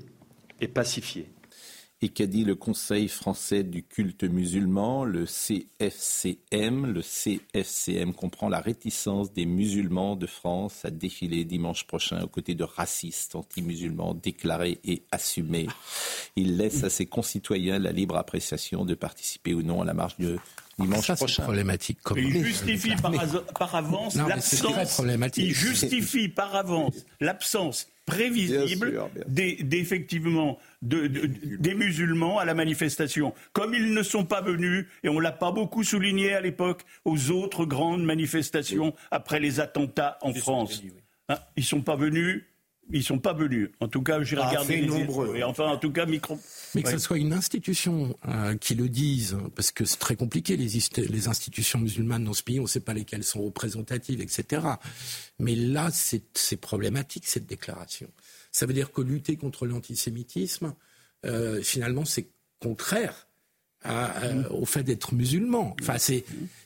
et 0.59 0.67
pacifiée. 0.67 1.31
Et 2.03 2.09
qu'a 2.09 2.25
dit 2.25 2.43
le 2.45 2.55
Conseil 2.55 3.07
français 3.07 3.63
du 3.63 3.83
culte 3.83 4.23
musulman, 4.23 5.05
le 5.05 5.25
CFCM 5.27 6.87
Le 6.87 7.01
CFCM 7.03 8.13
comprend 8.13 8.49
la 8.49 8.59
réticence 8.59 9.31
des 9.33 9.45
musulmans 9.45 10.15
de 10.15 10.25
France 10.25 10.83
à 10.83 10.89
défiler 10.89 11.45
dimanche 11.45 11.85
prochain 11.85 12.23
aux 12.23 12.27
côtés 12.27 12.55
de 12.55 12.63
racistes 12.63 13.35
anti-musulmans 13.35 14.15
déclarés 14.15 14.79
et 14.83 15.03
assumés. 15.11 15.67
Il 16.35 16.57
laisse 16.57 16.83
à 16.83 16.89
ses 16.89 17.05
concitoyens 17.05 17.77
la 17.77 17.91
libre 17.91 18.17
appréciation 18.17 18.83
de 18.83 18.95
participer 18.95 19.53
ou 19.53 19.61
non 19.61 19.83
à 19.83 19.85
la 19.85 19.93
marche 19.93 20.17
de 20.17 20.39
dimanche 20.79 21.05
Ça, 21.05 21.15
prochain. 21.15 21.45
il 22.17 22.43
justifie 22.43 22.95
par, 22.95 23.11
par 23.59 23.75
avance 23.75 24.15
l'absence. 24.15 24.95
problématique. 24.95 25.45
Il 25.45 25.53
justifie 25.53 26.29
par 26.29 26.55
avance 26.55 26.95
l'absence 27.19 27.90
prévisible 28.05 28.89
sûr, 28.91 29.09
des- 29.27 29.55
d'effectivement 29.63 30.57
de- 30.81 31.07
de- 31.07 31.29
des 31.57 31.73
musulmans 31.75 32.39
à 32.39 32.45
la 32.45 32.53
manifestation. 32.53 33.33
Comme 33.53 33.73
ils 33.73 33.93
ne 33.93 34.03
sont 34.03 34.25
pas 34.25 34.41
venus, 34.41 34.85
et 35.03 35.09
on 35.09 35.19
l'a 35.19 35.31
pas 35.31 35.51
beaucoup 35.51 35.83
souligné 35.83 36.33
à 36.33 36.41
l'époque, 36.41 36.81
aux 37.05 37.31
autres 37.31 37.65
grandes 37.65 38.03
manifestations 38.03 38.93
après 39.11 39.39
les 39.39 39.59
attentats 39.59 40.17
en 40.21 40.33
France. 40.33 40.81
Hein, 41.29 41.37
ils 41.55 41.63
sont 41.63 41.81
pas 41.81 41.95
venus. 41.95 42.43
Ils 42.93 43.03
sont 43.03 43.19
pas 43.19 43.33
venus. 43.33 43.69
En 43.79 43.87
tout 43.87 44.01
cas, 44.01 44.21
j'ai 44.23 44.37
Ah, 44.37 44.47
regardé 44.49 44.77
les 44.81 44.87
nombreux. 44.87 45.35
Et 45.35 45.43
enfin, 45.43 45.65
en 45.65 45.77
tout 45.77 45.91
cas, 45.91 46.05
micro. 46.05 46.39
Mais 46.75 46.81
que 46.83 46.87
Ouais. 46.87 46.93
ce 46.93 46.99
soit 46.99 47.17
une 47.17 47.33
institution 47.33 48.15
euh, 48.27 48.55
qui 48.57 48.75
le 48.75 48.89
dise, 48.89 49.37
parce 49.55 49.71
que 49.71 49.85
c'est 49.85 49.97
très 49.97 50.15
compliqué, 50.15 50.57
les, 50.57 51.27
institutions 51.27 51.79
musulmanes 51.79 52.23
dans 52.23 52.33
ce 52.33 52.43
pays, 52.43 52.59
on 52.59 52.63
ne 52.63 52.67
sait 52.67 52.79
pas 52.79 52.93
lesquelles 52.93 53.23
sont 53.23 53.41
représentatives, 53.43 54.21
etc. 54.21 54.63
Mais 55.39 55.55
là, 55.55 55.89
c'est 55.91 56.23
c'est 56.33 56.57
problématique, 56.57 57.27
cette 57.27 57.45
déclaration. 57.45 58.07
Ça 58.51 58.65
veut 58.65 58.73
dire 58.73 58.91
que 58.91 59.01
lutter 59.01 59.35
contre 59.37 59.65
l'antisémitisme, 59.65 60.73
euh, 61.25 61.61
finalement, 61.61 62.05
c'est 62.05 62.27
contraire 62.59 63.27
à, 63.83 64.23
euh, 64.23 64.43
au 64.49 64.65
fait 64.65 64.83
d'être 64.83 65.13
musulman. 65.13 65.75
Enfin, 65.81 65.97
c'est, 65.97 66.23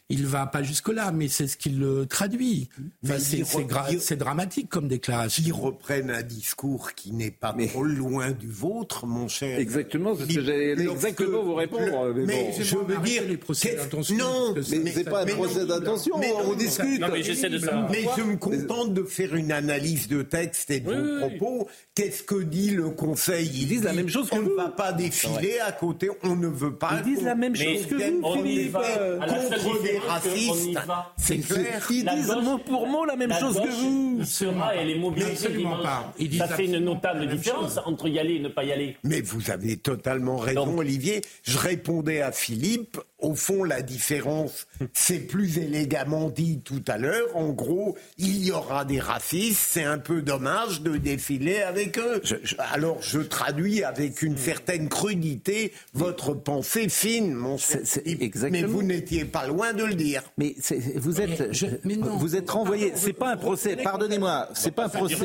il 0.10 0.26
va 0.28 0.46
pas 0.46 0.62
jusque-là, 0.62 1.12
mais 1.12 1.28
c'est 1.28 1.48
ce 1.48 1.58
qu'il 1.58 1.80
le 1.80 2.06
traduit. 2.06 2.70
Enfin, 3.04 3.16
c'est 3.18 3.38
il 3.38 3.46
c'est 3.46 3.58
re- 3.60 3.68
gra- 3.68 3.86
il- 3.92 4.00
c'est 4.00 4.16
dramatique 4.18 4.70
comme 4.70 4.88
déclaration. 4.88 5.44
Ils 5.46 5.52
reprennent 5.54 6.12
un 6.12 6.22
discours 6.22 6.94
qui 6.94 7.12
n'est 7.12 7.32
pas 7.32 7.56
trop 7.70 7.84
loin 7.84 8.30
du 8.32 8.48
vôtre, 8.48 9.08
mon 9.08 9.28
cher. 9.28 9.58
Exactement, 9.60 10.16
c'est 10.16 10.32
ce 10.32 10.36
que 10.38 10.44
j'allais 10.44 10.72
exactement 10.74 11.44
vous 11.44 11.56
répondre, 11.56 12.14
mais 12.16 12.26
Mais, 12.26 12.52
bon. 12.56 12.64
je 12.64 12.76
veux 12.78 12.98
dire, 13.04 13.24
les 13.28 13.38
procès 13.38 13.70
qu'est-ce- 13.72 13.82
d'intention, 13.84 14.18
non, 14.18 14.54
parce 14.54 14.70
que 14.70 14.76
Mais 14.78 14.92
c'est 14.92 15.04
pas 15.06 15.24
un 15.24 15.26
procès 15.26 15.62
non, 15.62 15.66
d'intention, 15.66 16.18
mais 16.20 16.32
on 16.34 16.50
non, 16.50 16.54
discute. 16.56 17.00
Non, 17.02 17.08
mais 17.12 17.24
j'essaie 17.24 17.50
de 17.50 17.58
savoir. 17.58 17.90
Mais 17.90 18.06
je 18.16 18.22
me 18.24 18.38
contente 18.38 18.94
de 18.94 19.04
faire 19.04 19.34
une 19.34 19.52
analyse 19.52 20.08
de 20.08 20.22
texte 20.22 20.70
et 20.70 20.82
de 20.82 20.90
Oui, 20.90 20.96
vos 20.98 21.26
oui, 21.28 21.38
propos. 21.38 21.68
Qu'est-ce 21.96 22.22
que 22.24 22.44
dit 22.44 22.72
le 22.72 22.90
Conseil? 22.92 23.50
Ils 23.54 23.68
disent 23.68 23.84
la 23.84 23.92
dit, 23.92 23.98
même 23.98 24.10
chose 24.10 24.30
que 24.30 24.36
On 24.36 24.42
ne 24.42 24.50
va 24.50 24.70
pas 24.70 24.92
défiler 24.94 25.58
à 25.66 25.72
côté, 25.72 26.10
on 26.24 26.36
ne 26.36 26.48
veut 26.48 26.76
pas. 26.76 27.02
Ils 27.06 27.16
disent 27.16 27.24
la 27.24 27.36
même 27.36 27.56
chose 27.56 27.88
que 27.88 27.96
vous, 27.96 28.34
Philippe. 28.44 28.76
Euh, 28.78 29.20
contre 29.20 29.82
des 29.82 29.95
racistes. 30.00 30.78
C'est 31.18 31.38
clair. 31.40 31.86
Ils 31.90 32.06
disent 32.06 32.28
gauche- 32.28 32.44
mot 32.44 32.58
pour 32.58 32.88
mot 32.88 33.06
la 33.06 33.16
même 33.16 33.30
La 33.30 33.40
chose 33.40 33.56
que 33.56 33.68
vous. 33.70 34.24
sera 34.26 34.76
et 34.76 34.86
les 34.86 35.00
mobilités 35.00 35.64
pas. 35.64 36.14
Ils 36.20 36.30
disent 36.30 36.40
Ça 36.40 36.48
fait 36.48 36.66
une 36.66 36.80
notable 36.80 37.28
différence 37.28 37.76
chose. 37.76 37.82
entre 37.86 38.08
y 38.08 38.20
aller 38.20 38.36
et 38.36 38.40
ne 38.40 38.50
pas 38.50 38.64
y 38.64 38.72
aller. 38.72 38.98
Mais 39.04 39.22
vous 39.22 39.50
avez 39.52 39.78
totalement 39.78 40.38
raison, 40.38 40.66
Donc- 40.66 40.80
Olivier. 40.80 41.22
Je 41.44 41.58
répondais 41.58 42.22
à 42.22 42.32
Philippe. 42.32 42.98
Au 43.20 43.34
fond, 43.34 43.64
la 43.64 43.82
différence, 43.82 44.68
c'est 44.94 45.20
plus 45.20 45.58
élégamment 45.58 46.30
dit 46.30 46.60
tout 46.64 46.84
à 46.88 46.98
l'heure. 46.98 47.26
En 47.36 47.50
gros, 47.50 47.98
il 48.18 48.46
y 48.46 48.52
aura 48.52 48.86
des 48.86 49.00
racistes. 49.00 49.60
C'est 49.68 49.84
un 49.84 49.98
peu 49.98 50.22
dommage 50.22 50.82
de 50.82 50.98
défiler 50.98 51.62
avec 51.62 51.98
eux. 51.98 52.22
Alors, 52.60 53.02
je 53.02 53.20
traduis 53.22 53.84
avec 53.84 54.22
une 54.22 54.38
certaine 54.38 54.90
crudité 54.90 55.72
votre 55.94 56.34
pensée 56.34 56.90
fine, 56.90 57.34
mon 57.34 57.58
exactement. 58.06 58.52
Mais 58.52 58.64
vous 58.64 58.84
n'étiez 58.84 59.26
pas 59.26 59.48
loin 59.48 59.74
de 59.74 59.84
le 59.88 59.96
dire. 59.96 60.24
Mais 60.38 60.56
c'est- 60.60 60.98
vous 60.98 61.22
êtes, 61.22 61.40
Mais 61.40 61.54
je- 61.54 61.66
mais 61.84 61.96
non. 61.96 62.18
vous 62.18 62.36
êtes 62.36 62.50
renvoyé. 62.50 62.88
Pardon, 62.90 63.02
C'est 63.06 63.14
pas 63.14 63.32
un 63.32 63.38
procès. 63.38 63.76
Pardonnez-moi. 63.78 64.50
C'est 64.54 64.72
pas 64.72 64.86
un 64.86 64.90
procès. 64.90 65.16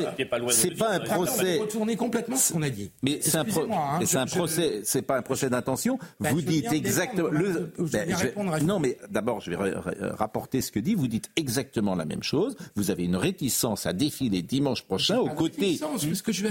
C'est 0.51 0.77
pas 0.77 0.89
un 0.91 0.99
procès. 0.99 1.57
retournez 1.59 1.95
complètement 1.95 2.35
ce 2.35 2.53
qu'on 2.53 2.61
a 2.61 2.69
dit. 2.69 2.91
Mais 3.03 3.19
c'est 3.21 3.37
un, 3.37 3.41
hein, 3.41 3.45
mais 3.99 4.05
je- 4.05 4.11
c'est 4.11 4.17
un 4.17 4.25
je- 4.25 4.35
procès, 4.35 4.81
c'est 4.83 5.01
pas 5.01 5.17
un 5.17 5.21
procès 5.21 5.49
d'intention. 5.49 5.97
Ben, 6.19 6.31
vous 6.33 6.41
dites 6.41 6.71
exactement. 6.71 7.29
le- 7.29 7.73
à- 8.53 8.59
non, 8.61 8.79
mais 8.79 8.97
d'abord, 9.09 9.41
je 9.41 9.49
vais 9.51 9.55
ra- 9.55 9.81
ra- 9.81 10.15
rapporter 10.15 10.61
ce 10.61 10.71
que 10.71 10.79
dit. 10.79 10.95
Vous 10.95 11.07
dites 11.07 11.29
exactement 11.35 11.95
la 11.95 12.05
même 12.05 12.23
chose. 12.23 12.55
Vous 12.75 12.91
avez 12.91 13.03
une 13.05 13.15
réticence 13.15 13.85
à 13.85 13.93
défiler 13.93 14.41
dimanche 14.41 14.83
prochain 14.83 15.17
aux 15.17 15.29
côtés. 15.29 15.79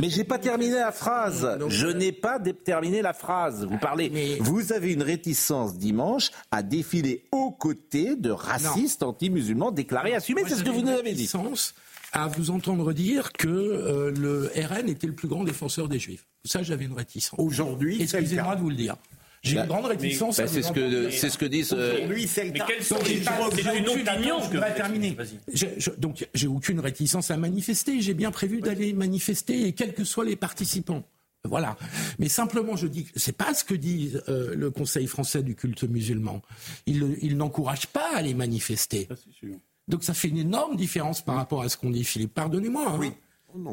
Mais 0.00 0.08
j'ai 0.10 0.24
pas 0.24 0.38
terminé 0.38 0.74
la 0.74 0.92
phrase. 0.92 1.48
Je 1.68 1.86
euh, 1.86 1.92
n'ai 1.94 2.12
pas 2.12 2.38
terminé 2.64 3.02
la 3.02 3.12
phrase. 3.12 3.64
Vous 3.64 3.78
parlez. 3.78 4.10
mais- 4.10 4.36
Vous 4.40 4.72
avez 4.72 4.92
une 4.92 5.02
réticence 5.02 5.76
dimanche 5.76 6.30
à 6.50 6.62
défiler 6.62 7.24
aux 7.32 7.50
côtés 7.50 7.99
de 8.16 8.30
racistes 8.30 9.02
anti-musulmans 9.02 9.70
déclarés, 9.70 10.14
assumés. 10.14 10.42
Moi, 10.42 10.50
C'est 10.50 10.56
ce 10.56 10.64
que 10.64 10.70
vous 10.70 10.82
nous 10.82 10.88
avez 10.88 11.02
dit. 11.12 11.20
réticence 11.20 11.74
à 12.12 12.26
vous 12.28 12.50
entendre 12.50 12.92
dire 12.92 13.32
que 13.32 13.48
euh, 13.48 14.10
le 14.10 14.50
RN 14.56 14.88
était 14.88 15.06
le 15.06 15.12
plus 15.14 15.28
grand 15.28 15.44
défenseur 15.44 15.88
des 15.88 15.98
Juifs. 15.98 16.26
Ça, 16.44 16.62
j'avais 16.62 16.84
une 16.86 16.92
réticence. 16.94 17.38
Aujourd'hui, 17.38 18.02
Excusez-moi 18.02 18.56
de 18.56 18.60
vous 18.60 18.70
le 18.70 18.76
dire. 18.76 18.96
J'ai 19.42 19.56
une 19.56 19.64
grande 19.66 19.86
réticence 19.86 20.36
Bah, 20.36 20.42
à 20.42 20.46
c'est 20.48 20.60
vous 20.60 20.68
ce 20.68 20.72
que 20.72 21.10
c'est 21.10 21.30
ce 21.30 21.38
que 21.38 21.46
disent. 21.46 21.72
euh, 21.72 21.94
Aujourd'hui, 21.94 22.28
c'est 22.28 22.44
le 22.44 22.50
Mais 22.52 22.58
cas. 22.58 22.66
quels 22.68 22.84
sont 22.84 22.96
Donc, 22.96 23.08
les 23.08 23.22
C'est 23.22 23.78
une 23.78 23.88
opinion 23.88 24.40
que 24.50 24.76
terminer. 24.76 25.12
Vas-y. 25.12 25.38
Je- 25.54 25.66
je- 25.78 25.90
donc, 25.96 26.28
j'ai 26.34 26.46
aucune 26.46 26.78
réticence 26.80 27.30
à 27.30 27.38
manifester. 27.38 28.02
J'ai 28.02 28.12
bien 28.12 28.30
prévu 28.32 28.60
d'aller 28.60 28.92
manifester, 28.92 29.66
et 29.66 29.72
quels 29.72 29.94
que 29.94 30.04
soient 30.04 30.26
les 30.26 30.36
participants. 30.36 31.04
Voilà. 31.48 31.76
Mais 32.18 32.28
simplement, 32.28 32.76
je 32.76 32.86
dis, 32.86 33.04
que 33.06 33.18
c'est 33.18 33.32
pas 33.36 33.54
ce 33.54 33.64
que 33.64 33.74
dit 33.74 34.12
euh, 34.28 34.54
le 34.54 34.70
Conseil 34.70 35.06
français 35.06 35.42
du 35.42 35.54
culte 35.54 35.84
musulman. 35.84 36.42
Il, 36.86 37.16
il 37.22 37.36
n'encourage 37.36 37.86
pas 37.86 38.14
à 38.14 38.18
aller 38.18 38.34
manifester. 38.34 39.06
Ça, 39.08 39.16
c'est 39.16 39.32
sûr. 39.34 39.54
Donc, 39.88 40.04
ça 40.04 40.12
fait 40.14 40.28
une 40.28 40.36
énorme 40.38 40.76
différence 40.76 41.22
par 41.22 41.36
rapport 41.36 41.62
à 41.62 41.68
ce 41.68 41.76
qu'on 41.76 41.90
dit, 41.90 42.04
Philippe. 42.04 42.34
Pardonnez-moi. 42.34 42.84
hein. 42.90 42.96
Oui. 42.98 43.12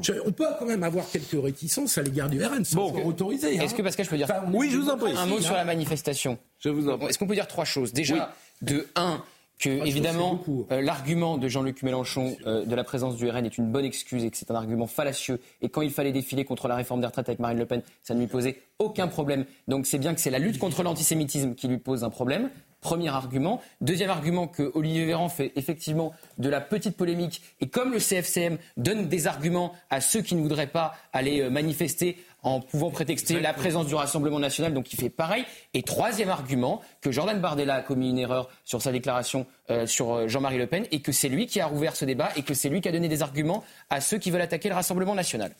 Je- 0.01 0.13
on 0.25 0.31
peut 0.31 0.45
quand 0.57 0.65
même 0.65 0.81
avoir 0.81 1.07
quelques 1.07 1.39
réticences 1.43 1.99
à 1.99 2.01
l'égard 2.01 2.29
du 2.29 2.43
RN, 2.43 2.65
sans 2.65 2.89
Bon. 2.89 3.05
autorisé. 3.05 3.53
Est-ce 3.57 3.75
que 3.75 3.83
Pascal, 3.83 4.05
je 4.05 4.09
peux 4.09 4.17
dire 4.17 4.25
Enfin, 4.27 4.41
on 4.47 4.53
est 4.53 4.57
Oui, 4.57 4.69
je 4.71 4.77
vous 4.77 4.89
en 4.89 4.97
prie. 4.97 5.11
un 5.15 5.25
mot 5.27 5.39
sur 5.39 5.51
hein. 5.51 5.57
la 5.57 5.65
manifestation 5.65 6.39
Je 6.59 6.69
vous 6.69 6.89
en 6.89 6.97
prie. 6.97 7.09
Est-ce 7.09 7.19
qu'on 7.19 7.27
peut 7.27 7.35
dire 7.35 7.47
trois 7.47 7.65
choses? 7.65 7.93
Déjà, 7.93 8.33
de 8.63 8.87
un, 8.95 9.21
que 9.59 9.77
choses, 9.77 9.87
évidemment 9.87 10.39
euh, 10.71 10.81
l'argument 10.81 11.37
de 11.37 11.47
Jean-Luc 11.47 11.81
Mélenchon 11.83 12.35
euh, 12.45 12.65
de 12.65 12.75
la 12.75 12.83
présence 12.83 13.15
du 13.15 13.29
RN 13.29 13.45
est 13.45 13.57
une 13.57 13.71
bonne 13.71 13.85
excuse 13.85 14.23
et 14.23 14.29
que 14.29 14.37
c'est 14.37 14.51
un 14.51 14.55
argument 14.55 14.87
fallacieux. 14.87 15.39
Et 15.61 15.69
quand 15.69 15.81
il 15.81 15.91
fallait 15.91 16.11
défiler 16.11 16.45
contre 16.45 16.67
la 16.67 16.75
réforme 16.75 17.01
des 17.01 17.07
retraites 17.07 17.29
avec 17.29 17.39
Marine 17.39 17.57
Le 17.57 17.65
Pen, 17.65 17.81
ça 18.03 18.13
ne 18.13 18.19
lui 18.19 18.27
posait 18.27 18.61
aucun 18.79 19.07
problème. 19.07 19.45
Donc 19.67 19.85
c'est 19.85 19.97
bien 19.97 20.13
que 20.13 20.19
c'est 20.19 20.29
la 20.29 20.39
lutte 20.39 20.59
contre 20.59 20.83
l'antisémitisme 20.83 21.55
qui 21.55 21.67
lui 21.67 21.77
pose 21.77 22.03
un 22.03 22.09
problème. 22.09 22.49
Premier 22.81 23.09
argument. 23.09 23.59
Deuxième 23.81 24.11
argument 24.11 24.47
que 24.47 24.71
Olivier 24.75 25.05
Véran 25.05 25.29
fait 25.29 25.51
effectivement 25.55 26.13
de 26.37 26.47
la 26.47 26.61
petite 26.61 26.95
polémique. 26.95 27.41
Et 27.59 27.69
comme 27.69 27.91
le 27.91 27.99
CFCM 27.99 28.59
donne 28.77 29.07
des 29.07 29.25
arguments 29.25 29.73
à 29.89 29.99
ceux 29.99 30.21
qui 30.21 30.35
ne 30.35 30.41
voudraient 30.41 30.67
pas 30.67 30.93
aller 31.11 31.41
euh, 31.41 31.49
manifester 31.49 32.17
en 32.47 32.61
pouvant 32.61 32.89
prétexter 32.89 33.39
la 33.39 33.53
présence 33.53 33.87
du 33.87 33.95
Rassemblement 33.95 34.39
national, 34.39 34.73
donc 34.73 34.93
il 34.93 34.99
fait 34.99 35.09
pareil. 35.09 35.43
Et 35.73 35.83
troisième 35.83 36.29
argument, 36.29 36.81
que 37.01 37.11
Jordan 37.11 37.39
Bardella 37.39 37.75
a 37.75 37.81
commis 37.81 38.09
une 38.09 38.17
erreur 38.17 38.49
sur 38.63 38.81
sa 38.81 38.91
déclaration 38.91 39.45
euh, 39.69 39.85
sur 39.85 40.13
euh, 40.13 40.27
Jean-Marie 40.27 40.57
Le 40.57 40.67
Pen, 40.67 40.85
et 40.91 41.01
que 41.01 41.11
c'est 41.11 41.29
lui 41.29 41.45
qui 41.45 41.59
a 41.59 41.67
rouvert 41.67 41.95
ce 41.95 42.05
débat, 42.05 42.29
et 42.35 42.43
que 42.43 42.53
c'est 42.53 42.69
lui 42.69 42.81
qui 42.81 42.87
a 42.87 42.91
donné 42.91 43.09
des 43.09 43.21
arguments 43.21 43.63
à 43.89 44.01
ceux 44.01 44.17
qui 44.17 44.31
veulent 44.31 44.41
attaquer 44.41 44.69
le 44.69 44.75
Rassemblement 44.75 45.15
national. 45.15 45.51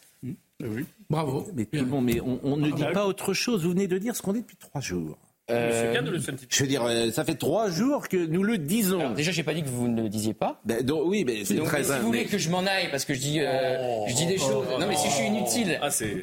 Bravo. 1.10 1.48
Mais 1.54 1.66
tout 1.66 1.76
le 1.76 1.86
monde, 1.86 2.06
mais 2.06 2.22
on, 2.22 2.40
on 2.44 2.58
ne 2.58 2.72
dit 2.72 2.86
pas 2.94 3.06
autre 3.06 3.34
chose. 3.34 3.64
Vous 3.64 3.72
venez 3.72 3.88
de 3.88 3.98
dire 3.98 4.16
ce 4.16 4.22
qu'on 4.22 4.34
dit 4.34 4.42
depuis 4.42 4.58
trois 4.58 4.82
jours. 4.82 5.18
C'est 5.50 5.92
bien 5.92 6.02
de 6.02 6.12
le 6.12 6.20
synthétiser. 6.20 6.48
Je 6.52 6.64
veux 6.64 6.68
dire, 6.70 6.84
euh, 6.84 7.10
ça 7.12 7.24
fait 7.24 7.36
trois 7.36 7.70
jours 7.70 8.10
que 8.10 8.18
nous 8.18 8.44
le 8.44 8.58
disons. 8.58 9.00
Alors, 9.00 9.14
déjà, 9.14 9.32
j'ai 9.32 9.44
pas 9.44 9.54
dit 9.54 9.64
que 9.64 9.70
vous 9.70 9.88
ne 9.88 10.02
le 10.04 10.10
disiez 10.10 10.34
pas. 10.34 10.60
Ben, 10.66 10.84
donc, 10.84 11.04
oui, 11.06 11.24
mais 11.26 11.46
c'est 11.46 11.56
très 11.64 11.84
si 11.84 11.92
vous 12.00 12.06
voulez 12.08 12.26
que 12.26 12.38
je 12.38 12.50
m'en 12.50 12.66
aille 12.66 12.90
parce 12.92 13.06
que 13.06 13.14
je 13.14 13.20
dis, 13.20 13.40
euh, 13.40 14.06
je 14.08 14.14
dis 14.16 14.26
des 14.26 14.38
choses. 14.38 14.66
non, 14.80 14.86
mais 14.88 14.96
si 14.98 15.08
je 15.10 15.14
suis 15.14 15.26
inutile, 15.28 15.80
Ah, 15.82 15.90
c'est. 15.90 16.22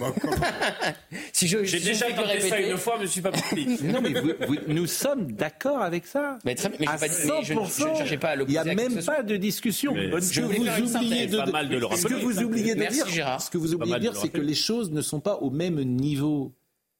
si 1.32 1.46
je, 1.48 1.64
J'ai 1.64 1.78
si 1.78 1.84
déjà 1.84 2.06
tenté 2.12 2.40
ça 2.40 2.56
répéter- 2.56 2.70
une 2.70 2.76
fois, 2.78 2.96
mais 2.98 3.06
je 3.06 3.10
suis 3.10 3.20
pas 3.20 3.30
parti. 3.32 3.78
Non, 3.84 4.00
mais 4.00 4.12
vous- 4.20 4.32
vous- 4.46 4.56
nous 4.68 4.86
sommes 4.86 5.32
d'accord 5.32 5.82
avec 5.82 6.06
ça. 6.06 6.38
Mais 6.44 6.54
très 6.54 6.68
bien, 6.70 6.78
mais 6.80 6.88
à 6.88 6.96
pas 6.96 7.08
dit- 7.08 7.14
mais 7.26 7.42
je 7.44 7.54
ne- 7.54 7.58
100%. 7.60 7.92
je 7.92 7.98
cherchais 7.98 8.16
pas 8.18 8.30
à 8.30 8.36
Il 8.36 8.46
n'y 8.46 8.58
a 8.58 8.64
même 8.64 9.02
pas 9.04 9.22
de 9.22 9.36
discussion. 9.36 9.92
Mais 9.94 10.10
je 10.20 10.40
vous 10.42 10.96
oubliez 10.96 11.26
de, 11.26 11.36
Pas 11.36 11.46
mal 11.46 11.68
de 11.68 11.76
le 11.76 11.86
ce 11.96 12.06
que 12.06 12.14
vous 12.14 12.42
oubliez 12.42 12.74
de 12.74 12.80
Merci, 12.80 13.02
dire, 13.12 13.40
ce 13.40 13.50
que 13.50 13.58
vous 13.58 13.74
oubliez 13.74 13.94
de 13.94 14.00
dire, 14.00 14.16
c'est 14.16 14.28
que 14.30 14.40
les 14.40 14.54
choses 14.54 14.90
ne 14.90 15.02
sont 15.02 15.20
pas 15.20 15.36
au 15.36 15.50
même 15.50 15.82
niveau. 15.82 16.54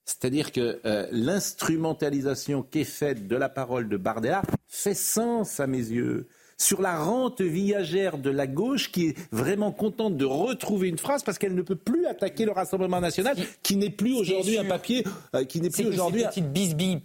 C'est-à-dire 0.04 0.52
que 0.52 0.80
euh, 0.84 1.06
l'instrumentalisation 1.12 2.62
qui 2.62 2.80
est 2.80 2.84
faite 2.84 3.26
de 3.26 3.36
la 3.36 3.48
parole 3.48 3.88
de 3.88 3.96
Bardella 3.96 4.42
fait 4.68 4.94
sens 4.94 5.60
à 5.60 5.66
mes 5.66 5.78
yeux. 5.78 6.26
Sur 6.56 6.80
la 6.80 7.02
rente 7.02 7.40
viagère 7.40 8.16
de 8.16 8.30
la 8.30 8.46
gauche 8.46 8.92
qui 8.92 9.06
est 9.08 9.16
vraiment 9.32 9.72
contente 9.72 10.16
de 10.16 10.24
retrouver 10.24 10.88
une 10.88 10.98
phrase 10.98 11.24
parce 11.24 11.36
qu'elle 11.36 11.54
ne 11.54 11.62
peut 11.62 11.74
plus 11.74 12.06
attaquer 12.06 12.44
le 12.44 12.52
Rassemblement 12.52 13.00
national 13.00 13.36
qui 13.64 13.76
n'est 13.76 13.90
plus 13.90 14.14
aujourd'hui 14.14 14.56
un 14.58 14.64
papier, 14.64 15.04
euh, 15.34 15.44
qui 15.44 15.60
n'est 15.60 15.70
plus 15.70 15.86
aujourd'hui 15.86 16.20
ces 16.20 16.26
un- 16.26 16.28
petites 16.30 16.52
bisbilles 16.52 17.00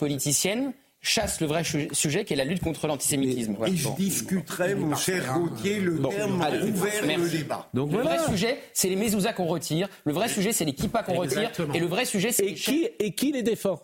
chassent 1.01 1.39
le 1.41 1.47
vrai 1.47 1.63
sujet 1.63 2.25
qui 2.25 2.33
est 2.33 2.35
la 2.35 2.43
lutte 2.43 2.61
contre 2.61 2.87
l'antisémitisme. 2.87 3.55
Voilà. 3.57 3.73
Et 3.73 3.77
je 3.77 3.87
Bon. 3.87 3.95
discuterai, 3.95 4.75
mon 4.75 4.95
cher 4.95 5.33
Gauthier, 5.33 5.79
le 5.79 5.91
Bon, 5.93 6.09
terme 6.09 6.41
allez, 6.41 6.69
ouvert 6.69 7.01
le 7.01 7.07
merci. 7.07 7.37
débat. 7.37 7.69
Donc 7.73 7.91
Le 7.91 8.01
voilà. 8.01 8.17
vrai 8.17 8.31
sujet, 8.31 8.59
c'est 8.73 8.89
les 8.89 8.95
mezuzahs 8.95 9.33
qu'on 9.33 9.45
retire. 9.47 9.87
Le 10.03 10.11
vrai 10.13 10.27
sujet, 10.27 10.51
c'est 10.51 10.65
les 10.65 10.73
kippas 10.73 11.03
qu'on 11.03 11.15
retire. 11.15 11.51
Et 11.73 11.79
le 11.79 11.85
vrai 11.87 12.05
sujet, 12.05 12.31
c'est 12.31 12.45
Et 12.45 12.49
les 12.49 12.55
qui, 12.55 12.87
et 12.99 13.11
qui 13.13 13.31
les 13.31 13.43
défend? 13.43 13.79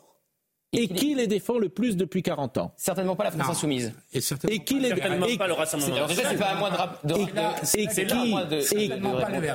Et 0.78 0.90
qui 0.90 1.16
les 1.16 1.28
défend 1.28 1.58
le 1.58 1.70
plus 1.70 1.96
depuis 1.96 2.22
40 2.22 2.58
ans? 2.58 2.74
Certainement 2.76 3.16
pas 3.16 3.24
la 3.24 3.32
France 3.32 3.46
Non. 3.46 3.52
insoumise. 3.52 3.94
Et 4.12 4.20
certainement 4.20 4.54
Et 4.54 4.60
qui 4.60 4.78
les 4.82 4.90
Certainement 4.90 5.26
et- 5.26 5.38
pas 5.38 5.48
le 5.48 5.54
Rassemblement 5.54 5.96
Alors 5.96 6.08
déjà, 6.10 6.30
c'est 6.30 6.36
pas 6.38 6.48
à 6.48 6.56
moi 6.60 6.70
de, 6.70 6.76
rap- 6.76 7.06
de 7.06 7.14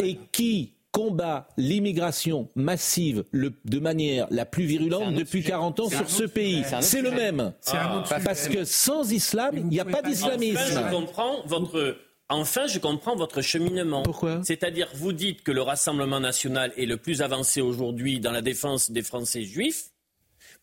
et- 0.03 0.19
qui- 0.33 0.73
combat 0.93 1.49
l'immigration 1.57 2.49
massive 2.55 3.24
le- 3.30 3.53
de 3.64 3.78
manière 3.78 4.26
la 4.30 4.45
plus 4.45 4.64
virulente 4.64 5.14
depuis 5.14 5.38
sujet. 5.41 5.51
40 5.51 5.80
ans 5.80 5.88
sur 5.88 6.09
ce 6.11 6.24
pays. 6.24 6.64
sujet. 6.64 6.76
C'est 6.82 7.03
le 7.03 7.11
même. 7.11 7.53
C'est 7.61 7.76
un 7.76 7.99
autre 7.99 8.09
sujet. 8.09 8.24
Parce 8.24 8.49
que 8.49 8.64
sans 8.64 9.11
islam, 9.12 9.57
il 9.57 9.66
n'y 9.66 9.80
a 9.80 9.84
pas 9.84 10.03
dire- 10.03 10.26
Enfin, 10.26 10.36
d'islamisme. 10.36 10.82
je 10.86 10.91
comprends 10.95 11.36
votre. 11.47 11.97
Enfin, 12.28 12.66
je 12.68 12.78
comprends 12.78 13.16
votre 13.16 13.41
cheminement. 13.43 14.03
Pourquoi 14.05 14.41
C'est-à-dire, 14.45 14.88
vous 14.95 15.12
dites 15.12 15.43
que 15.43 15.51
le 15.51 15.62
Rassemblement 15.62 16.20
national 16.20 16.72
est 16.76 16.86
le 16.86 16.97
plus 16.97 17.22
avancé 17.22 17.61
aujourd'hui 17.61 18.20
dans 18.20 18.30
la 18.30 18.41
défense 18.43 18.91
des 18.93 19.03
Français 19.03 19.43
juifs. 19.43 19.89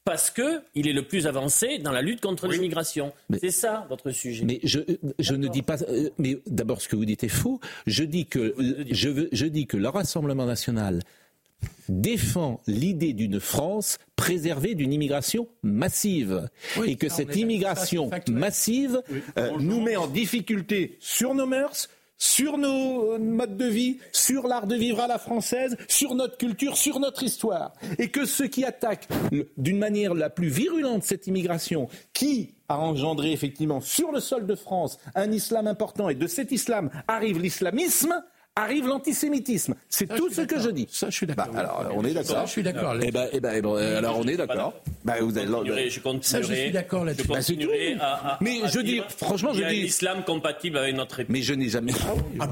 Parce 0.08 0.32
qu'il 0.32 0.88
est 0.88 0.94
le 0.94 1.04
plus 1.04 1.28
avancé 1.28 1.80
dans 1.80 1.92
la 1.92 2.02
lutte 2.02 2.22
contre 2.22 2.48
l'immigration. 2.48 3.12
C'est 3.42 3.52
ça 3.52 3.86
votre 3.90 4.12
sujet. 4.12 4.46
Mais 4.46 4.62
je, 4.64 4.80
je 5.20 5.34
ne 5.36 5.50
dis 5.50 5.64
pas. 5.64 5.84
euh, 5.84 6.10
Mais 6.18 6.38
d'abord, 6.48 6.82
ce 6.82 6.88
que 6.88 6.96
vous 6.96 7.04
dites 7.04 7.26
est 7.26 7.28
faux. 7.28 7.60
Je 7.88 8.06
dis 8.06 8.26
que, 8.26 8.56
je, 8.90 9.10
veux, 9.10 9.28
je 9.34 9.46
dis 9.46 9.68
que 9.68 9.76
le 9.76 9.90
Rassemblement 9.90 10.46
national 10.46 11.02
défend 11.90 12.62
l'idée 12.68 13.12
d'une 13.12 13.42
France 13.42 13.98
préservée 14.16 14.76
d'une 14.76 14.94
immigration 14.94 15.50
massive. 15.62 16.50
Oui, 16.78 16.92
et 16.92 16.96
que 16.96 17.08
on 17.08 17.10
cette 17.10 17.36
immigration 17.36 18.10
massive 18.30 19.02
euh, 19.38 19.52
nous 19.60 19.82
met 19.82 19.98
en 19.98 20.08
difficulté 20.08 20.96
sur 21.02 21.34
nos 21.36 21.46
mœurs, 21.48 21.90
sur 22.18 22.58
nos 22.58 23.14
euh, 23.14 23.20
modes 23.20 23.58
de 23.58 23.66
vie, 23.66 24.00
sur 24.12 24.48
l'art 24.48 24.68
de 24.68 24.76
vivre 24.76 25.00
à 25.00 25.08
la 25.08 25.18
française, 25.18 25.78
sur 25.88 26.16
notre 26.16 26.38
culture, 26.38 26.78
sur 26.78 27.00
notre 27.00 27.24
histoire. 27.24 27.74
Et 27.98 28.10
que 28.10 28.26
ceux 28.26 28.48
qui 28.48 28.64
attaquent 28.66 29.08
d'une 29.58 29.80
manière 29.80 30.14
la 30.14 30.30
plus 30.30 30.50
virulente 30.50 31.04
cette 31.04 31.28
immigration, 31.28 31.88
qui 32.14 32.56
a 32.70 32.80
engendré 32.80 33.32
effectivement 33.32 33.82
sur 33.82 34.12
le 34.12 34.20
sol 34.20 34.46
de 34.46 34.56
France 34.56 35.00
un 35.16 35.32
islam 35.32 35.68
important, 35.68 36.10
et 36.10 36.16
de 36.16 36.28
cet 36.28 36.52
islam 36.52 36.90
arrive 37.08 37.40
l'islamisme, 37.40 38.24
arrive 38.58 38.88
l'antisémitisme. 38.88 39.76
C'est 39.90 40.08
tout 40.16 40.30
ce 40.30 40.42
que 40.42 40.60
je 40.60 40.70
dis. 40.70 40.88
Ça, 40.92 41.10
je 41.10 41.16
suis 41.16 41.26
d'accord. 41.28 41.48
Bah, 41.54 41.60
alors, 41.60 41.92
on 41.96 42.04
est 42.04 42.14
d'accord. 42.14 42.32
Ça, 42.38 42.46
je 42.46 42.52
suis 42.52 42.64
d'accord. 42.64 42.96
Eh 43.02 43.12
ben, 43.12 43.28
eh 43.32 43.40
ben, 43.40 43.52
eh 43.56 43.62
ben, 43.62 43.70
euh, 43.70 43.98
alors, 43.98 44.20
on 44.20 44.28
est 44.28 44.38
d'accord. 44.38 44.74
Bah, 45.06 45.16
vous 45.22 45.32
continuerai, 45.34 45.90
je 45.90 46.00
continuerai, 46.00 46.22
Ça, 46.24 46.42
je 46.42 46.54
suis 46.62 46.72
d'accord 46.72 47.06
là-dessus. 47.06 47.24
je 47.28 47.34
Bah, 47.34 47.42
c'est 47.42 47.54
continuerai 47.54 47.94
tout. 47.96 48.02
à, 48.02 48.06
à- 48.34 48.38
Mais 48.42 48.62
à 48.64 48.68
je 48.68 48.80
dis- 48.80 48.94
dire 48.94 49.06
franchement, 49.12 49.52
qu'il 49.52 49.60
y 49.60 49.64
je 49.64 49.68
a 49.68 49.72
dis- 49.72 49.82
un 49.82 49.86
islam 49.86 50.24
compatible 50.26 50.78
avec 50.78 50.96
notre 50.96 51.20
époque. 51.20 51.32
Mais 51.32 51.42
je 51.42 51.54
n'ai 51.54 51.70
jamais. 51.70 51.94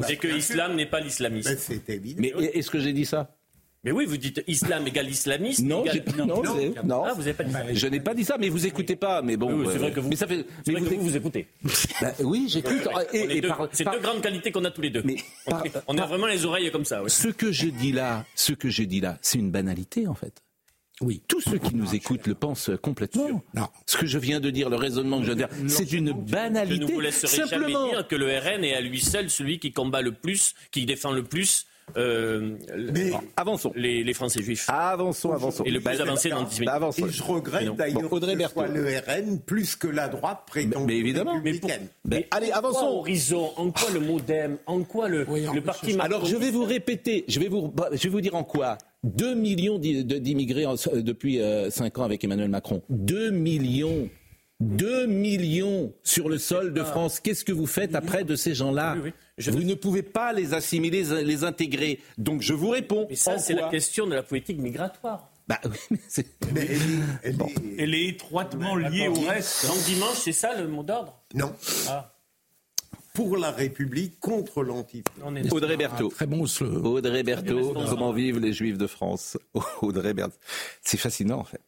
et 0.10 0.18
que 0.18 0.28
l'islam 0.28 0.76
n'est 0.76 0.86
pas 0.86 1.00
l'islamisme. 1.02 1.56
C'est 1.58 1.90
évident. 1.90 2.20
Mais 2.22 2.30
est-ce 2.54 2.70
que 2.70 2.80
j'ai 2.80 2.94
dit 2.94 3.06
ça? 3.06 3.30
Mais 3.86 3.92
oui, 3.92 4.06
vous 4.06 4.18
dites 4.18 4.44
islam 4.48 4.88
égale 4.88 5.10
islamiste. 5.10 5.62
Non, 5.62 5.84
égale- 5.84 5.94
j'ai 5.94 6.02
pas- 6.02 6.12
non, 6.26 6.26
non. 6.84 7.04
Ah, 7.06 7.14
vous 7.14 7.20
n'avez 7.22 7.34
pas 7.34 7.44
dit 7.44 7.52
ça. 7.54 7.74
Je 7.74 7.88
n'ai 7.88 8.00
pas 8.00 8.14
dit 8.16 8.26
ça, 8.26 8.36
mais 8.40 8.50
vous 8.50 8.66
écoutez 8.66 8.96
pas. 8.96 9.22
Mais 9.22 9.38
bon, 9.38 9.54
Oui, 9.54 9.68
c'est 9.70 9.76
euh, 9.76 9.80
vrai 9.80 9.92
que 9.92 10.00
vous- 10.00 10.10
Mais 10.10 10.16
ça 10.16 10.26
fait. 10.28 10.44
Mais 10.68 10.74
que 10.74 10.80
vous, 10.96 11.02
vous 11.02 11.16
écoutez. 11.16 11.48
Bah, 12.02 12.12
oui, 12.22 12.48
j'écoute. 12.50 12.74
C'est 13.72 13.84
par- 13.84 13.94
deux 13.94 14.00
grandes 14.02 14.22
qualités 14.22 14.52
qu'on 14.52 14.66
a 14.66 14.72
tous 14.72 14.82
les 14.82 14.90
deux. 14.90 15.04
Mais 15.06 15.18
on, 15.46 15.52
par- 15.52 15.64
on 15.88 15.98
a 15.98 16.06
vraiment 16.06 16.28
les 16.28 16.44
oreilles 16.46 16.72
comme 16.72 16.84
ça. 16.86 17.04
oui. 17.04 17.10
Ce 17.10 17.28
que 17.28 17.52
je 17.52 17.68
dis 17.68 17.92
là, 17.92 18.26
ce 18.36 18.54
que 18.54 18.70
je 18.70 18.84
dis 18.84 19.00
là, 19.02 19.18
c'est 19.22 19.38
une 19.38 19.52
banalité 19.52 20.08
en 20.08 20.16
fait. 20.16 20.42
Oui. 21.02 21.22
Tous 21.28 21.42
ceux 21.42 21.58
qui 21.58 21.76
nous 21.76 21.94
écoutent 21.94 22.26
le 22.26 22.36
pensent 22.36 22.72
complètement. 22.82 23.44
Non. 23.54 23.68
Ce 23.86 23.98
que 23.98 24.06
je 24.08 24.18
viens 24.18 24.40
de 24.40 24.50
dire, 24.50 24.70
le 24.70 24.78
raisonnement 24.78 25.20
que 25.20 25.26
je 25.26 25.34
viens 25.34 25.46
de 25.48 25.54
dire, 25.54 25.70
c'est 25.70 25.92
une 25.92 26.08
Je 26.08 26.14
ne 26.14 26.22
banalité. 26.32 26.86
vous 26.94 27.02
laisserai 27.02 27.28
Simplement. 27.36 27.68
jamais 27.68 27.92
dire 27.92 28.08
que 28.08 28.16
le 28.16 28.28
RN 28.28 28.64
est 28.64 28.74
à 28.74 28.82
lui 28.82 29.02
seul 29.02 29.30
celui 29.30 29.60
qui 29.60 29.74
combat 29.74 30.02
le 30.02 30.14
plus, 30.14 30.56
qui 30.72 30.86
défend 30.86 31.12
le 31.12 31.24
plus 31.24 31.66
euh, 31.98 32.56
Mais- 32.94 33.12
Bon, 33.12 33.20
avançons. 33.38 33.72
les, 33.76 34.04
les 34.04 34.14
Français 34.14 34.42
juifs. 34.42 34.66
Avançons, 34.70 35.32
avançons. 35.32 35.64
Et 35.64 35.72
le 35.72 35.80
plus 35.80 35.98
Bah, 35.98 36.04
avancé 36.04 36.30
dans 36.30 36.44
bah, 36.66 36.74
avançons. 36.74 37.08
Et 37.08 37.10
je 37.12 37.24
regrette 37.24 37.70
Mais 37.70 37.76
d'ailleurs 37.76 38.10
Bon, 38.10 38.20
que 38.20 38.26
ce 38.26 38.48
soit 38.50 38.68
le 38.68 38.86
RN 38.86 39.40
plus 39.40 39.76
que 39.76 39.88
la 39.88 40.08
droite 40.08 40.40
prétendue 40.48 40.86
mais 40.88 40.98
évidemment. 40.98 41.40
Mais 41.44 41.54
pour- 41.54 41.70
républicaine. 41.70 41.88
Ben, 42.04 42.24
allez, 42.32 42.48
En 42.48 42.50
quoi 42.50 42.58
avançons. 42.58 42.86
Horizon, 42.98 43.52
en 43.58 43.72
quoi 43.72 43.90
le 43.94 44.00
MoDem, 44.00 44.58
en 44.66 44.82
quoi 44.84 45.08
le, 45.10 45.26
Oui, 45.30 45.48
en 45.48 45.54
le 45.54 45.62
plus, 45.62 45.66
parti 45.66 45.92
je- 45.94 46.00
Alors 46.00 46.26
je 46.26 46.36
vais 46.36 46.52
vous 46.52 46.64
répéter, 46.66 47.26
je 47.28 47.40
vais 47.40 47.48
vous, 47.48 47.70
bah, 47.70 47.90
je 47.92 48.04
vais 48.04 48.10
vous 48.10 48.22
dire 48.22 48.36
en 48.36 48.44
quoi. 48.44 48.78
2 49.04 49.36
millions 49.36 49.78
d'immigrés 49.80 50.66
euh, 50.66 51.02
depuis 51.02 51.40
5 51.70 51.98
ans 52.00 52.04
avec 52.04 52.24
Emmanuel 52.24 52.50
Macron. 52.50 52.82
2 52.90 53.30
millions. 53.32 54.10
2 54.62 55.06
millions 55.06 55.92
sur 56.02 56.30
le 56.30 56.38
sol 56.38 56.74
de 56.74 56.82
France. 56.82 57.20
Qu'est-ce 57.20 57.44
que 57.44 57.52
vous 57.52 57.66
faites 57.68 57.94
après 57.94 58.24
de 58.24 58.36
ces 58.38 58.54
gens-là 58.56 58.94
Oui, 58.96 59.02
oui. 59.06 59.12
Je- 59.38 59.52
Vous 59.52 59.64
ne 59.64 59.74
pouvez 59.76 60.02
pas 60.04 60.32
les 60.34 60.54
assimiler, 60.54 61.04
les 61.24 61.44
intégrer. 61.44 62.00
Donc 62.18 62.42
je 62.42 62.54
vous 62.54 62.70
réponds. 62.70 63.06
Mais 63.10 63.16
ça, 63.16 63.38
c'est 63.38 63.54
la 63.54 63.70
question 63.70 64.08
de 64.08 64.16
la 64.16 64.24
politique 64.24 64.60
migratoire. 64.60 65.30
Bah, 65.48 65.60
oui, 65.66 65.78
mais 65.92 66.00
c'est- 66.08 66.26
Mais 66.54 66.62
elle 66.66 66.72
est- 66.72 67.04
elle 67.24 67.42
est- 67.42 67.56
Elle 67.84 67.94
est 67.96 68.06
étroitement 68.08 68.76
liée 68.78 69.08
au 69.10 69.14
reste. 69.14 69.68
Donc 69.68 69.78
dimanche, 69.84 70.18
c'est 70.24 70.32
ça 70.32 70.56
le 70.60 70.68
mot 70.68 70.82
d'ordre? 70.84 71.22
Non. 71.36 71.54
Ah. 71.90 72.15
Pour 73.16 73.38
la 73.38 73.50
République, 73.52 74.20
contre 74.20 74.62
l'antisémitisme. 74.62 75.56
Audrey 75.56 75.78
Berthaud. 75.78 76.10
Très 76.10 76.26
bon 76.28 76.46
slogan. 76.46 76.86
Audrey 76.86 77.24
Berthaud, 77.24 77.74
comment 77.90 78.12
vivent 78.12 78.40
les 78.40 78.52
Juifs 78.52 78.78
de 78.78 78.88
France? 78.88 79.38
Audrey 79.82 80.14
Berthaud. 80.14 80.36
C'est 80.82 80.98
fascinant 80.98 81.40
en 81.40 81.44
fait. 81.46 81.62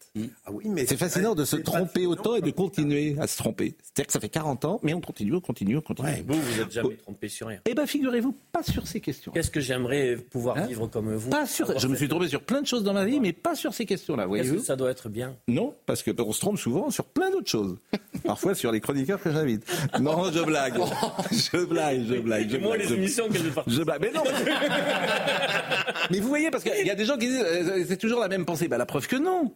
Ah 0.45 0.51
oui, 0.51 0.65
mais 0.67 0.85
C'est 0.85 0.97
fascinant 0.97 1.35
de 1.35 1.45
se 1.45 1.55
tromper 1.55 2.05
autant 2.05 2.35
et 2.35 2.41
de 2.41 2.51
continuer 2.51 3.15
à 3.19 3.27
se 3.27 3.37
tromper. 3.37 3.75
C'est-à-dire 3.81 4.07
que 4.07 4.11
ça 4.13 4.19
fait 4.19 4.27
40 4.29 4.65
ans, 4.65 4.79
mais 4.83 4.93
on 4.93 4.99
continue, 4.99 5.35
on 5.35 5.39
continue, 5.39 5.77
on 5.77 5.81
continue. 5.81 6.07
Ouais. 6.09 6.25
Vous, 6.27 6.33
vous 6.39 6.57
n'êtes 6.57 6.71
jamais 6.71 6.97
trompé 6.97 7.29
sur 7.29 7.47
rien. 7.47 7.59
Eh 7.65 7.73
bien, 7.73 7.87
figurez-vous, 7.87 8.35
pas 8.51 8.63
sur 8.63 8.85
ces 8.85 8.99
questions. 8.99 9.31
Qu'est-ce 9.31 9.51
que 9.51 9.61
j'aimerais 9.61 10.17
pouvoir 10.17 10.57
Hein 10.57 10.67
vivre 10.67 10.87
comme 10.87 11.15
vous? 11.15 11.29
Pas 11.29 11.45
sur, 11.45 11.79
je 11.79 11.87
me 11.87 11.95
suis 11.95 12.09
trompé 12.09 12.27
sur 12.27 12.41
plein 12.41 12.61
de 12.61 12.67
choses 12.67 12.83
dans 12.83 12.93
ma 12.93 13.05
vie, 13.05 13.21
mais 13.21 13.31
pas 13.31 13.55
sur 13.55 13.73
ces 13.73 13.85
questions-là, 13.85 14.23
Qu'est-ce 14.23 14.27
voyez-vous 14.29 14.55
que 14.57 14.61
ça 14.65 14.75
doit 14.75 14.91
être 14.91 15.07
bien? 15.07 15.35
Non, 15.47 15.73
parce 15.85 16.03
que 16.03 16.11
on 16.21 16.33
se 16.33 16.39
trompe 16.41 16.57
souvent 16.57 16.89
sur 16.89 17.05
plein 17.05 17.29
d'autres 17.31 17.49
choses. 17.49 17.77
Parfois 18.25 18.53
sur 18.53 18.71
les 18.71 18.81
chroniqueurs 18.81 19.21
que 19.21 19.31
j'invite. 19.31 19.63
Non, 20.01 20.29
je 20.31 20.43
blague. 20.43 20.77
Je 21.37 21.65
blague, 21.65 22.05
je 22.07 22.15
blague. 22.15 22.49
Je 22.49 22.57
Moi, 22.57 22.75
blague, 22.75 22.81
les 22.81 22.87
je- 22.89 22.95
émissions 22.99 23.29
qu'elle 23.29 23.43
Je 23.67 23.81
blague. 23.83 24.01
Mais 24.01 24.11
non. 24.11 24.23
mais 26.11 26.19
vous 26.19 26.27
voyez, 26.27 26.49
parce 26.51 26.63
qu'il 26.63 26.85
y 26.85 26.89
a 26.91 26.95
des 26.95 27.05
gens 27.05 27.17
qui 27.17 27.27
disent, 27.27 27.43
euh, 27.45 27.83
c'est 27.87 27.97
toujours 27.97 28.19
la 28.19 28.27
même 28.27 28.45
pensée. 28.45 28.67
Bah, 28.67 28.77
la 28.77 28.85
preuve 28.85 29.07
que 29.07 29.15
non. 29.15 29.53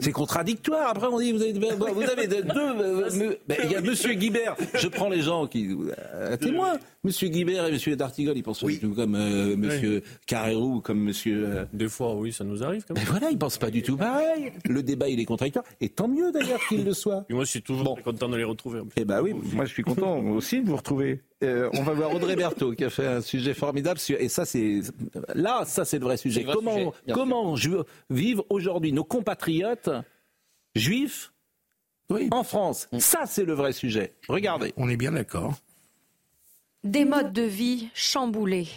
C'est 0.00 0.12
contradictoire. 0.12 0.90
Après, 0.90 1.06
on 1.08 1.18
dit, 1.18 1.32
vous 1.32 1.42
avez, 1.42 1.52
vous 1.52 2.02
avez 2.02 2.26
deux. 2.26 2.42
euh, 2.56 3.34
ben, 3.48 3.56
Il 3.64 3.72
y 3.72 3.76
a 3.76 3.80
Monsieur 3.80 4.14
Guibert. 4.14 4.56
Je 4.74 4.88
prends 4.88 5.08
les 5.08 5.22
gens 5.22 5.46
qui. 5.46 5.76
euh, 6.14 6.36
témoins. 6.36 6.78
Monsieur 7.04 7.28
Guibert 7.28 7.66
et 7.66 7.72
Monsieur 7.72 7.96
Dartigol, 7.96 8.36
ils 8.36 8.42
pensent 8.42 8.60
pas 8.60 8.66
du 8.66 8.80
tout 8.80 8.92
comme 8.94 9.14
euh, 9.14 9.56
Monsieur 9.56 10.02
Carrérou 10.26 10.76
ou 10.76 10.80
comme 10.80 11.00
Monsieur. 11.00 11.46
euh, 11.46 11.64
Des 11.72 11.88
fois, 11.88 12.14
oui, 12.16 12.32
ça 12.32 12.44
nous 12.44 12.62
arrive 12.64 12.84
quand 12.86 12.94
Mais 12.94 13.00
même. 13.00 13.08
voilà, 13.10 13.30
ils 13.30 13.38
pensent 13.38 13.58
pas 13.58 13.70
du 13.70 13.82
tout 13.82 13.96
pareil. 13.96 14.52
Le 14.64 14.82
débat, 14.82 15.08
il 15.08 15.18
est 15.20 15.24
contradictoire. 15.24 15.64
Et 15.80 15.88
tant 15.88 16.08
mieux 16.08 16.32
d'ailleurs 16.32 16.60
qu'il 16.68 16.84
le 16.84 16.92
soit. 16.92 17.24
Et 17.30 17.34
moi, 17.34 17.44
je 17.44 17.50
suis 17.50 17.62
toujours 17.62 17.94
très 17.94 18.02
content 18.02 18.28
de 18.28 18.36
les 18.36 18.44
retrouver. 18.44 18.80
Eh 18.96 19.04
ben 19.04 19.22
oui, 19.22 19.32
moi 19.54 19.64
je 19.64 19.72
suis 19.72 19.82
content 19.84 20.18
aussi 20.20 20.60
de 20.62 20.68
vous 20.68 20.76
retrouver. 20.76 21.20
Euh, 21.44 21.70
on 21.74 21.84
va 21.84 21.92
voir 21.92 22.12
Audrey 22.12 22.34
Berthaud 22.34 22.72
qui 22.72 22.82
a 22.84 22.90
fait 22.90 23.06
un 23.06 23.20
sujet 23.20 23.54
formidable 23.54 24.00
sur- 24.00 24.20
et 24.20 24.28
ça 24.28 24.44
c'est 24.44 24.80
là 25.36 25.62
ça 25.66 25.84
c'est 25.84 26.00
le 26.00 26.04
vrai 26.04 26.16
sujet. 26.16 26.40
le 26.40 26.46
vrai 26.46 26.54
comment 26.56 26.74
sujet, 26.76 26.90
comment 27.14 27.54
ju- 27.54 27.76
vivent 28.10 28.42
aujourd'hui 28.50 28.90
nos 28.92 29.04
compatriotes 29.04 29.87
juifs 30.74 31.32
en 32.30 32.42
France 32.42 32.88
Ça 32.98 33.26
c'est 33.26 33.44
le 33.44 33.54
vrai 33.54 33.72
sujet. 33.72 34.14
Regardez. 34.28 34.72
On 34.76 34.88
est 34.88 34.96
bien 34.96 35.12
d'accord. 35.12 35.54
Des 36.84 37.04
modes 37.04 37.32
de 37.32 37.42
vie 37.42 37.88
chamboulés. 37.94 38.68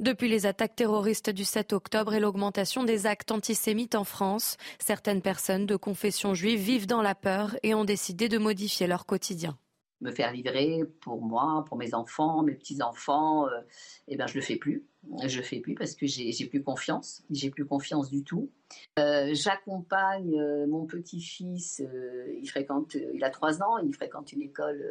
Depuis 0.00 0.28
les 0.28 0.46
attaques 0.46 0.76
terroristes 0.76 1.30
du 1.30 1.44
7 1.44 1.72
octobre 1.72 2.14
et 2.14 2.20
l'augmentation 2.20 2.84
des 2.84 3.06
actes 3.06 3.30
antisémites 3.30 3.94
en 3.94 4.04
France, 4.04 4.56
certaines 4.78 5.22
personnes 5.22 5.66
de 5.66 5.76
confession 5.76 6.34
juive 6.34 6.60
vivent 6.60 6.86
dans 6.86 7.02
la 7.02 7.14
peur 7.14 7.56
et 7.62 7.74
ont 7.74 7.84
décidé 7.84 8.28
de 8.28 8.38
modifier 8.38 8.86
leur 8.86 9.06
quotidien. 9.06 9.56
Me 10.00 10.10
faire 10.10 10.32
livrer 10.32 10.84
pour 11.00 11.22
moi, 11.22 11.64
pour 11.66 11.78
mes 11.78 11.94
enfants, 11.94 12.42
mes 12.42 12.54
petits-enfants, 12.54 13.46
euh, 13.48 13.60
eh 14.08 14.16
ben, 14.16 14.26
je 14.26 14.34
le 14.34 14.40
fais 14.42 14.56
plus. 14.56 14.84
Je 15.24 15.38
le 15.38 15.42
fais 15.42 15.60
plus 15.60 15.74
parce 15.74 15.94
que 15.94 16.06
j'ai 16.06 16.46
plus 16.46 16.62
confiance. 16.62 17.22
J'ai 17.30 17.50
plus 17.50 17.64
confiance 17.64 18.10
du 18.10 18.24
tout. 18.24 18.50
Euh, 18.98 19.30
J'accompagne 19.32 20.38
euh, 20.38 20.66
mon 20.66 20.84
petit-fils. 20.84 21.80
euh, 21.80 22.26
il 22.40 22.48
fréquente, 22.48 22.94
il 23.14 23.22
a 23.22 23.30
trois 23.30 23.62
ans. 23.62 23.78
Il 23.78 23.94
fréquente 23.94 24.32
une 24.32 24.42
école, 24.42 24.84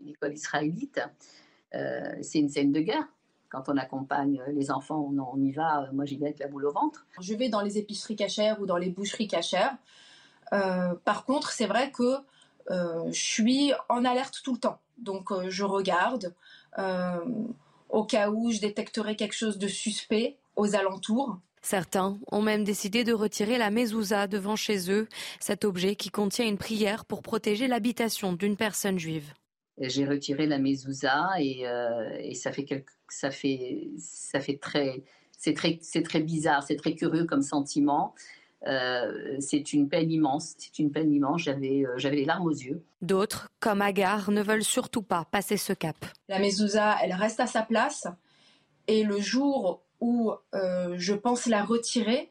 une 0.00 0.08
école 0.08 0.34
israélite. 0.34 1.00
C'est 1.72 2.38
une 2.38 2.48
scène 2.48 2.72
de 2.72 2.80
guerre. 2.80 3.06
Quand 3.48 3.68
on 3.68 3.76
accompagne 3.76 4.42
les 4.52 4.70
enfants, 4.70 5.08
on, 5.10 5.18
on 5.18 5.40
y 5.40 5.52
va. 5.52 5.88
Moi, 5.92 6.04
j'y 6.04 6.16
vais 6.16 6.26
avec 6.26 6.38
la 6.40 6.48
boule 6.48 6.66
au 6.66 6.72
ventre. 6.72 7.06
Je 7.20 7.34
vais 7.34 7.48
dans 7.48 7.62
les 7.62 7.78
épiceries 7.78 8.16
cachères 8.16 8.60
ou 8.60 8.66
dans 8.66 8.76
les 8.76 8.90
boucheries 8.90 9.28
cachères. 9.28 9.76
Par 10.50 11.24
contre, 11.24 11.50
c'est 11.52 11.66
vrai 11.66 11.90
que 11.92 12.16
je 12.70 13.20
suis 13.20 13.72
en 13.88 14.04
alerte 14.04 14.40
tout 14.44 14.54
le 14.54 14.58
temps. 14.58 14.80
Donc, 14.98 15.30
euh, 15.30 15.48
je 15.48 15.64
regarde 15.64 16.34
euh, 16.78 17.18
au 17.88 18.04
cas 18.04 18.30
où 18.30 18.50
je 18.50 18.60
détecterai 18.60 19.16
quelque 19.16 19.34
chose 19.34 19.58
de 19.58 19.68
suspect 19.68 20.36
aux 20.56 20.74
alentours. 20.74 21.38
Certains 21.62 22.18
ont 22.30 22.42
même 22.42 22.64
décidé 22.64 23.04
de 23.04 23.12
retirer 23.12 23.58
la 23.58 23.70
mezouza 23.70 24.26
devant 24.26 24.56
chez 24.56 24.90
eux, 24.90 25.08
cet 25.40 25.64
objet 25.64 25.96
qui 25.96 26.10
contient 26.10 26.46
une 26.46 26.58
prière 26.58 27.04
pour 27.04 27.22
protéger 27.22 27.66
l'habitation 27.66 28.32
d'une 28.32 28.56
personne 28.56 28.98
juive. 28.98 29.32
J'ai 29.80 30.06
retiré 30.06 30.46
la 30.46 30.58
mezouza 30.58 31.30
et, 31.38 31.66
euh, 31.66 32.16
et 32.20 32.34
ça 32.34 32.52
fait 32.52 32.64
quelque, 32.64 32.90
ça 33.08 33.30
fait 33.30 33.90
ça 33.98 34.40
fait 34.40 34.58
très 34.58 35.04
c'est 35.36 35.54
très 35.54 35.78
c'est 35.82 36.02
très 36.02 36.20
bizarre, 36.20 36.64
c'est 36.64 36.76
très 36.76 36.94
curieux 36.94 37.24
comme 37.24 37.42
sentiment. 37.42 38.14
Euh, 38.66 39.36
c'est 39.40 39.72
une 39.72 39.88
peine 39.88 40.10
immense, 40.10 40.54
c'est 40.58 40.78
une 40.80 40.90
peine 40.90 41.12
immense. 41.12 41.42
J'avais 41.42 41.86
euh, 41.86 41.96
j'avais 41.96 42.16
les 42.16 42.24
larmes 42.24 42.46
aux 42.46 42.50
yeux. 42.50 42.82
D'autres, 43.02 43.48
comme 43.60 43.82
Agar, 43.82 44.30
ne 44.30 44.42
veulent 44.42 44.64
surtout 44.64 45.02
pas 45.02 45.24
passer 45.30 45.56
ce 45.56 45.72
cap. 45.72 45.96
La 46.28 46.38
mezouza, 46.38 46.96
elle 47.02 47.12
reste 47.12 47.40
à 47.40 47.46
sa 47.46 47.62
place. 47.62 48.08
Et 48.88 49.04
le 49.04 49.20
jour 49.20 49.82
où 50.00 50.32
euh, 50.54 50.94
je 50.96 51.14
pense 51.14 51.46
la 51.46 51.64
retirer, 51.64 52.30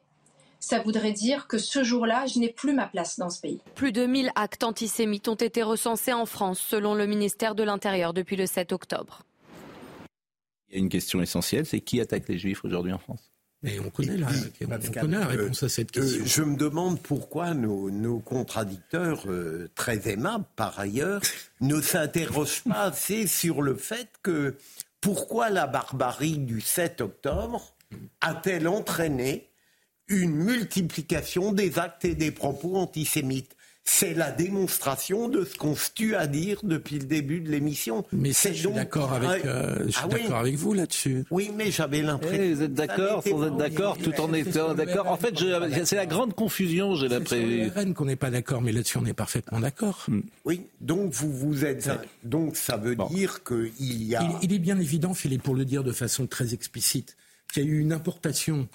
ça 0.60 0.80
voudrait 0.80 1.14
dire 1.14 1.48
que 1.48 1.58
ce 1.58 1.84
jour-là, 1.84 2.26
je 2.26 2.40
n'ai 2.40 2.50
plus 2.50 2.74
ma 2.74 2.88
place 2.88 3.20
dans 3.20 3.30
ce 3.30 3.40
pays. 3.40 3.62
Plus 3.76 3.92
de 3.92 4.06
1000 4.06 4.32
actes 4.36 4.64
antisémites 4.64 5.28
ont 5.28 5.36
été 5.36 5.64
recensés 5.64 6.14
en 6.14 6.26
France, 6.26 6.60
selon 6.60 6.96
le 6.96 7.06
ministère 7.06 7.56
de 7.56 7.64
l'Intérieur, 7.64 8.14
depuis 8.14 8.36
le 8.36 8.48
7 8.48 8.74
octobre. 8.74 9.24
Il 10.70 10.76
y 10.76 10.78
a 10.78 10.80
une 10.80 10.90
question 10.90 11.22
essentielle, 11.22 11.66
c'est 11.66 11.80
qui 11.80 12.02
attaque 12.02 12.28
les 12.28 12.38
juifs 12.38 12.66
aujourd'hui 12.66 12.92
en 12.92 12.98
France? 12.98 13.32
Mais 13.64 13.80
on 13.80 13.90
connaît, 13.90 14.18
la, 14.18 14.28
on 14.62 14.68
Pascal, 14.68 15.02
connaît 15.04 15.18
la 15.18 15.26
euh, 15.26 15.30
réponse 15.30 15.64
à 15.64 15.70
cette 15.70 15.98
euh, 15.98 16.02
question. 16.02 16.26
je 16.26 16.42
me 16.44 16.56
demande 16.58 17.02
pourquoi 17.02 17.56
nos, 17.56 17.90
nos 17.90 18.20
contradicteurs, 18.20 19.24
euh, 19.28 19.70
très 19.74 20.08
aimables 20.10 20.46
par 20.56 20.80
ailleurs, 20.80 21.22
ne 21.60 21.82
s'interrogent 21.82 22.64
pas 22.64 22.84
assez 22.84 23.26
sur 23.26 23.64
le 23.64 23.76
fait 23.76 24.10
que 24.22 24.56
pourquoi 25.02 25.50
la 25.50 25.66
barbarie 25.66 26.38
du 26.38 26.62
7 26.62 27.02
octobre 27.02 27.74
a-t-elle 28.22 28.68
entraîné 28.68 29.50
une 30.08 30.36
multiplication 30.36 31.52
des 31.52 31.80
actes 31.80 32.06
et 32.06 32.16
des 32.16 32.32
propos 32.32 32.76
antisémites? 32.76 33.57
C'est 33.90 34.14
la 34.14 34.32
démonstration 34.32 35.30
de 35.30 35.46
ce 35.46 35.56
qu'on 35.58 35.74
se 35.74 35.90
tue 35.96 36.14
à 36.16 36.28
dire 36.28 36.60
depuis 36.64 37.00
le 37.00 37.06
début 37.06 37.40
de 37.40 37.50
l'émission. 37.50 38.04
Mais 38.12 38.34
ça, 38.34 38.50
C'est 38.50 38.54
je 38.56 38.68
suis 38.68 38.74
d'accord 38.76 39.14
avec, 39.14 39.46
un- 39.46 39.48
euh, 39.48 39.84
je 39.86 39.92
suis 39.92 40.02
Ah 40.04 40.08
oui. 40.14 40.22
avec 40.34 40.56
vous 40.56 40.74
là-dessus. 40.74 41.24
Oui, 41.32 41.52
mais 41.56 41.72
j'avais 41.72 42.02
l'impression. 42.02 42.38
Eh, 42.44 42.54
vous 42.54 42.62
êtes 42.64 42.74
d'accord 42.74 43.24
sans 43.24 43.46
être 43.48 43.56
d'accord, 43.56 43.98
tout 43.98 44.14
en 44.20 44.34
étant 44.34 44.74
d'accord. 44.74 45.08
En 45.08 45.16
fait, 45.16 45.34
c'est 45.86 45.96
la 45.96 46.06
grande 46.06 46.34
confusion, 46.36 46.96
j'ai 46.96 47.08
C'est 47.08 47.14
l'impression. 47.16 47.72
RN 47.76 47.94
qu'on 47.94 48.06
n'est 48.06 48.18
pas 48.18 48.30
d'accord, 48.30 48.62
mais 48.62 48.74
là-dessus 48.74 48.98
on 48.98 49.06
est 49.06 49.14
parfaitement 49.14 49.62
d'accord. 49.62 50.06
Oui, 50.44 50.64
donc 50.82 51.14
vous 51.14 51.32
vous 51.32 51.64
êtes. 51.64 51.90
Donc 52.26 52.58
ça 52.58 52.76
veut 52.76 52.98
dire 53.10 53.42
qu'il 53.46 54.04
y 54.04 54.16
a. 54.18 54.22
Il, 54.42 54.50
il 54.50 54.54
est 54.54 54.60
bien 54.60 54.78
évident, 54.80 55.14
Philippe, 55.14 55.44
pour 55.44 55.56
le 55.56 55.64
dire 55.64 55.86
de 55.86 55.94
façon 55.94 56.28
très 56.28 56.54
explicite, 56.54 57.16
qu'il 57.54 57.64
y 57.64 57.66
a 57.66 57.70
eu 57.70 57.80
une 57.80 57.94
importation 57.94 58.68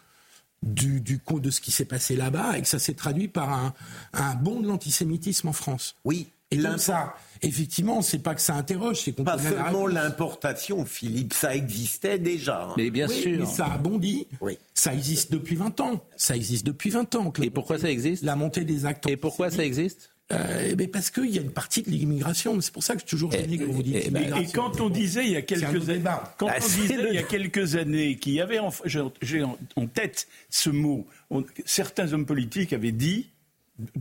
du, 0.63 1.01
du 1.01 1.19
coup 1.19 1.41
de 1.41 1.51
ce 1.51 1.61
qui 1.61 1.71
s'est 1.71 1.85
passé 1.85 2.17
là-bas 2.17 2.57
et 2.59 2.63
que 2.63 2.69
ça 2.69 2.79
s'est 2.79 2.95
traduit 2.95 3.29
par 3.29 3.53
un, 3.53 3.75
un 4.13 4.35
bond 4.35 4.61
de 4.61 4.69
l'antisémitisme 4.69 5.49
en 5.49 5.53
France. 5.53 5.97
Oui. 6.05 6.29
Et 6.51 6.57
donc 6.59 6.81
ça, 6.81 7.15
effectivement, 7.41 8.03
c'est 8.03 8.19
pas 8.19 8.35
que 8.35 8.41
ça 8.43 8.55
interroge, 8.55 9.01
c'est 9.01 9.13
qu'on 9.13 9.25
Pas 9.25 9.39
seulement 9.39 9.87
l'importation, 9.87 10.85
Philippe, 10.85 11.33
ça 11.33 11.55
existait 11.57 12.19
déjà. 12.19 12.65
hein. 12.65 12.75
Mais 12.77 12.91
bien 12.91 13.09
Oui, 13.09 13.15
sûr. 13.23 13.39
Mais 13.41 13.47
ça 13.47 13.65
a 13.73 13.79
bondi. 13.79 14.27
Oui. 14.43 14.59
Ça 14.75 14.93
existe 14.93 15.33
depuis 15.33 15.57
20 15.57 15.81
ans. 15.81 16.05
Ça 16.17 16.37
existe 16.37 16.67
depuis 16.67 16.91
20 16.91 17.15
ans. 17.15 17.33
Et 17.41 17.49
pourquoi 17.49 17.79
ça 17.79 17.91
existe 17.91 18.23
La 18.23 18.37
montée 18.37 18.65
des 18.67 18.85
actes. 18.85 19.09
Et 19.09 19.17
pourquoi 19.17 19.51
ça 19.51 19.65
existe 19.65 20.12
Euh, 20.31 20.69
eh 20.71 20.75
ben 20.77 20.89
parce 20.91 21.11
qu'il 21.11 21.27
y 21.31 21.39
a 21.39 21.43
une 21.43 21.51
partie 21.51 21.83
de 21.83 21.91
l'immigration. 21.91 22.59
C'est 22.61 22.73
pour 22.73 22.83
ça 22.83 22.95
que 22.95 23.01
je 23.03 23.07
suis 23.07 23.11
toujours 23.17 23.33
gêné 23.33 23.59
quand 23.59 23.71
vous 23.71 23.83
dites 23.83 23.97
Et, 23.97 24.05
et 24.05 24.09
immigration. 24.09 24.51
quand 24.63 24.81
on 24.81 24.89
disait 24.89 25.25
il 25.27 25.33
y 25.33 25.37
a 25.37 25.43
quelques 25.43 25.89
années, 25.91 26.03
quand 26.39 26.47
Ah, 26.49 26.57
on 26.63 26.67
disait 26.67 26.97
le- 26.97 27.09
il 27.09 27.15
y 27.15 27.19
a 27.19 27.23
quelques 27.23 27.77
années 27.77 28.17
qu'il 28.17 28.33
y 28.33 28.41
avait, 28.41 28.59
en, 28.59 28.71
j'ai- 28.87 29.03
j'ai 29.21 29.43
en, 29.43 29.59
en 29.77 29.87
tête 29.87 30.29
ce 30.49 30.71
mot, 30.71 31.07
on- 31.31 31.45
certains 31.67 32.13
hommes 32.15 32.25
politiques 32.25 32.73
avaient 32.73 32.93
dit, 32.93 33.31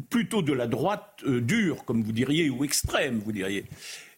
plutôt 0.10 0.42
de 0.42 0.54
la 0.54 0.68
droite 0.68 1.16
euh, 1.26 1.42
dure, 1.42 1.84
comme 1.86 2.04
vous 2.04 2.12
diriez, 2.12 2.50
ou 2.50 2.64
extrême, 2.64 3.20
vous 3.26 3.32
diriez, 3.32 3.66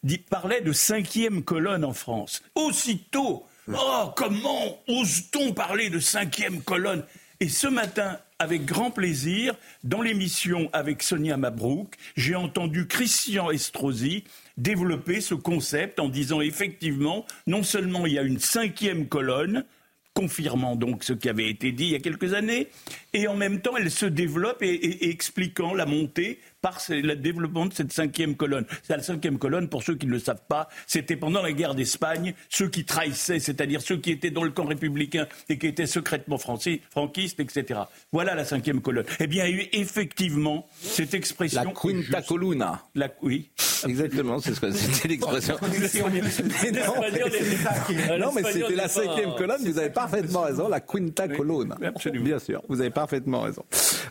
dit, 0.03 0.17
parlait 0.17 0.61
de 0.61 0.71
cinquième 0.73 1.41
colonne 1.41 1.85
en 1.85 1.93
France. 1.93 2.43
Aussitôt, 2.53 3.45
oh 3.73 4.11
comment 4.15 4.77
ose-t-on 4.87 5.53
parler 5.53 5.89
de 5.89 5.99
cinquième 5.99 6.61
colonne? 6.61 7.03
Et 7.43 7.49
ce 7.49 7.67
matin, 7.67 8.19
avec 8.39 8.63
grand 8.63 8.89
plaisir, 8.89 9.53
dans 9.83 10.01
l'émission 10.01 10.69
avec 10.71 11.03
Sonia 11.03 11.35
Mabrouk, 11.35 11.93
j'ai 12.15 12.35
entendu 12.35 12.87
Christian 12.87 13.51
Estrosi 13.51 14.23
développer 14.55 15.19
ce 15.19 15.35
concept 15.35 15.99
en 15.99 16.07
disant 16.07 16.39
effectivement, 16.39 17.25
non 17.45 17.61
seulement 17.61 18.05
il 18.05 18.13
y 18.13 18.17
a 18.17 18.21
une 18.21 18.39
cinquième 18.39 19.09
colonne, 19.09 19.65
confirmant 20.13 20.77
donc 20.77 21.03
ce 21.03 21.11
qui 21.11 21.27
avait 21.27 21.49
été 21.49 21.73
dit 21.73 21.87
il 21.87 21.91
y 21.91 21.95
a 21.95 21.99
quelques 21.99 22.33
années, 22.33 22.69
et 23.11 23.27
en 23.27 23.35
même 23.35 23.59
temps 23.59 23.75
elle 23.75 23.91
se 23.91 24.05
développe 24.05 24.61
et, 24.61 25.09
expliquant 25.09 25.73
la 25.73 25.85
montée 25.85 26.39
par 26.63 26.79
le 26.89 27.15
développement 27.15 27.65
de 27.65 27.73
cette 27.73 27.91
cinquième 27.91 28.35
colonne. 28.35 28.65
C'est 28.83 28.95
La 28.95 29.03
cinquième 29.03 29.37
colonne, 29.37 29.67
pour 29.67 29.83
ceux 29.83 29.95
qui 29.95 30.07
ne 30.07 30.11
le 30.11 30.19
savent 30.19 30.41
pas, 30.47 30.69
c'était 30.87 31.17
pendant 31.17 31.41
la 31.41 31.51
guerre 31.51 31.75
d'Espagne, 31.75 32.33
ceux 32.49 32.69
qui 32.69 32.85
trahissaient, 32.85 33.39
c'est-à-dire 33.39 33.81
ceux 33.81 33.97
qui 33.97 34.11
étaient 34.11 34.31
dans 34.31 34.43
le 34.45 34.51
camp 34.51 34.63
républicain 34.65 35.27
et 35.49 35.57
qui 35.57 35.67
étaient 35.67 35.85
secrètement 35.85 36.37
français, 36.37 36.79
franquistes, 36.89 37.41
etc. 37.41 37.81
Voilà 38.13 38.33
la 38.33 38.45
cinquième 38.45 38.79
colonne. 38.81 39.03
Eh 39.19 39.27
bien, 39.27 39.45
il 39.45 39.55
y 39.57 39.59
a 39.59 39.63
eu 39.63 39.67
effectivement 39.73 40.65
cette 40.81 41.13
expression. 41.13 41.61
La 41.63 41.71
quinta 41.71 42.21
colonna. 42.21 42.81
La, 42.95 43.09
oui. 43.21 43.49
Exactement, 43.85 44.39
c'est 44.39 44.53
ce 44.55 44.61
que 44.61 44.71
c'était 44.71 45.09
l'expression. 45.09 45.57
Mais 45.61 46.71
non, 46.71 46.93
mais- 47.01 48.17
non, 48.17 48.31
mais 48.33 48.43
c'était 48.51 48.75
la 48.75 48.87
cinquième 48.87 49.35
colonne, 49.35 49.61
vous 49.65 49.77
avez 49.77 49.89
parfaitement 49.89 50.41
raison, 50.43 50.69
la 50.69 50.79
quinta 50.79 51.27
colonna. 51.27 51.75
absolument. 51.83 52.23
Bien 52.25 52.39
sûr, 52.39 52.61
vous 52.69 52.79
avez 52.79 52.89
parfaitement 52.89 53.41
raison. 53.41 53.65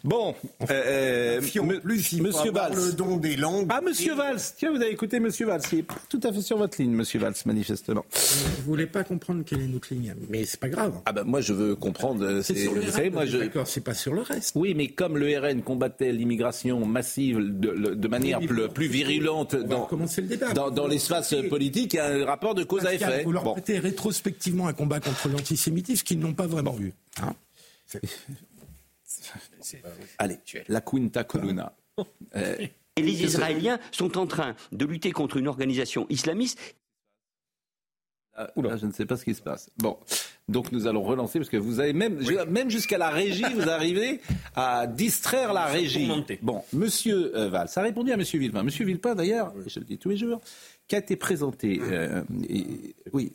Bon, 0.04 0.34
euh, 0.70 1.40
me- 1.40 1.78
plus, 1.80 2.02
faut 2.32 2.41
Monsieur 2.44 2.50
avoir 2.50 2.70
Valls. 2.72 2.86
le 2.86 2.92
don 2.92 3.16
des 3.16 3.36
langues. 3.36 3.66
Ah, 3.70 3.80
Monsieur 3.80 4.14
Valls, 4.14 4.40
tiens, 4.56 4.70
vous 4.70 4.76
avez 4.76 4.90
écouté 4.90 5.20
Monsieur 5.20 5.46
Valls, 5.46 5.60
il 5.72 5.78
est 5.80 5.82
pas 5.82 5.96
tout 6.08 6.20
à 6.22 6.32
fait 6.32 6.40
sur 6.42 6.58
votre 6.58 6.80
ligne, 6.80 6.92
Monsieur 6.92 7.18
Valls, 7.20 7.34
manifestement. 7.46 8.04
Vous 8.10 8.62
voulez 8.64 8.86
pas 8.86 9.04
comprendre 9.04 9.42
quelle 9.44 9.60
est 9.62 9.66
notre 9.68 9.92
ligne, 9.92 10.14
mais 10.28 10.44
c'est 10.44 10.60
pas 10.60 10.68
grave. 10.68 11.00
Ah 11.06 11.12
ben 11.12 11.24
moi 11.24 11.40
je 11.40 11.52
veux 11.52 11.74
comprendre. 11.76 12.24
euh, 12.24 12.42
C'est 12.42 12.54
sur 12.56 12.74
le 12.74 12.80
vous 12.82 12.90
savez, 12.90 13.10
moi 13.10 13.26
je. 13.26 13.38
D'accord, 13.38 13.66
c'est 13.66 13.80
pas 13.80 13.94
sur 13.94 14.14
le 14.14 14.22
reste. 14.22 14.52
Oui, 14.56 14.74
mais 14.74 14.88
comme 14.88 15.16
le 15.18 15.38
RN 15.38 15.62
combattait 15.62 16.12
l'immigration 16.12 16.84
massive 16.86 17.38
de, 17.40 18.08
manière 18.08 18.40
Oui, 18.40 18.46
plus, 18.46 18.68
plus 18.68 18.86
virulente 18.88 19.56
dans, 19.56 19.84
recommencer 19.84 20.20
le 20.22 20.28
débat. 20.28 20.52
dans, 20.52 20.70
dans 20.70 20.86
l'espace 20.86 21.34
politique, 21.48 21.94
il 21.94 21.96
y 21.96 22.00
a 22.00 22.06
un 22.06 22.24
rapport 22.24 22.54
de 22.54 22.64
cause 22.64 22.86
à 22.86 22.94
effet. 22.94 23.22
Vous 23.24 23.32
leur 23.32 23.42
Bon. 23.44 23.52
prêtez 23.52 23.78
rétrospectivement 23.78 24.68
un 24.68 24.72
combat 24.72 25.00
contre 25.00 25.28
l'antisémitisme 25.28 26.04
qu'ils 26.04 26.18
n'ont 26.18 26.34
pas 26.34 26.46
vraiment 26.46 26.72
vu. 26.72 26.92
hein. 27.20 27.34
Allez, 30.18 30.38
la 30.68 30.80
quinta 30.80 31.24
colonna. 31.24 31.72
Euh, 32.36 32.56
Et 32.96 33.02
les 33.02 33.22
Israéliens 33.24 33.78
sont 33.90 34.18
en 34.18 34.26
train 34.26 34.54
de 34.70 34.84
lutter 34.84 35.12
contre 35.12 35.36
une 35.38 35.48
organisation 35.48 36.06
islamiste. 36.10 36.58
Ah, 38.34 38.50
là, 38.56 38.76
je 38.76 38.86
ne 38.86 38.92
sais 38.92 39.04
pas 39.04 39.16
ce 39.16 39.24
qui 39.24 39.34
se 39.34 39.42
passe. 39.42 39.68
Bon, 39.76 39.98
donc 40.48 40.72
nous 40.72 40.86
allons 40.86 41.02
relancer 41.02 41.38
parce 41.38 41.50
que 41.50 41.58
vous 41.58 41.80
avez 41.80 41.92
même, 41.92 42.18
même 42.48 42.70
jusqu'à 42.70 42.96
la 42.96 43.10
régie, 43.10 43.44
vous 43.54 43.68
arrivez 43.68 44.20
à 44.54 44.86
distraire 44.86 45.52
la 45.52 45.66
régie. 45.66 46.10
Bon, 46.40 46.64
Monsieur 46.72 47.36
euh, 47.36 47.50
Valls, 47.50 47.68
ça 47.68 47.80
a 47.80 47.84
répondu 47.84 48.10
à 48.10 48.16
Monsieur 48.16 48.38
Villepin. 48.38 48.62
Monsieur 48.62 48.86
Villepin, 48.86 49.14
d'ailleurs, 49.14 49.52
je 49.66 49.78
le 49.80 49.84
dis 49.84 49.98
tous 49.98 50.08
les 50.08 50.16
jours, 50.16 50.40
qui 50.88 50.94
a 50.96 50.98
été 51.00 51.16
présenté, 51.16 51.78
euh, 51.82 52.22
et- 52.48 52.94
oui, 53.12 53.32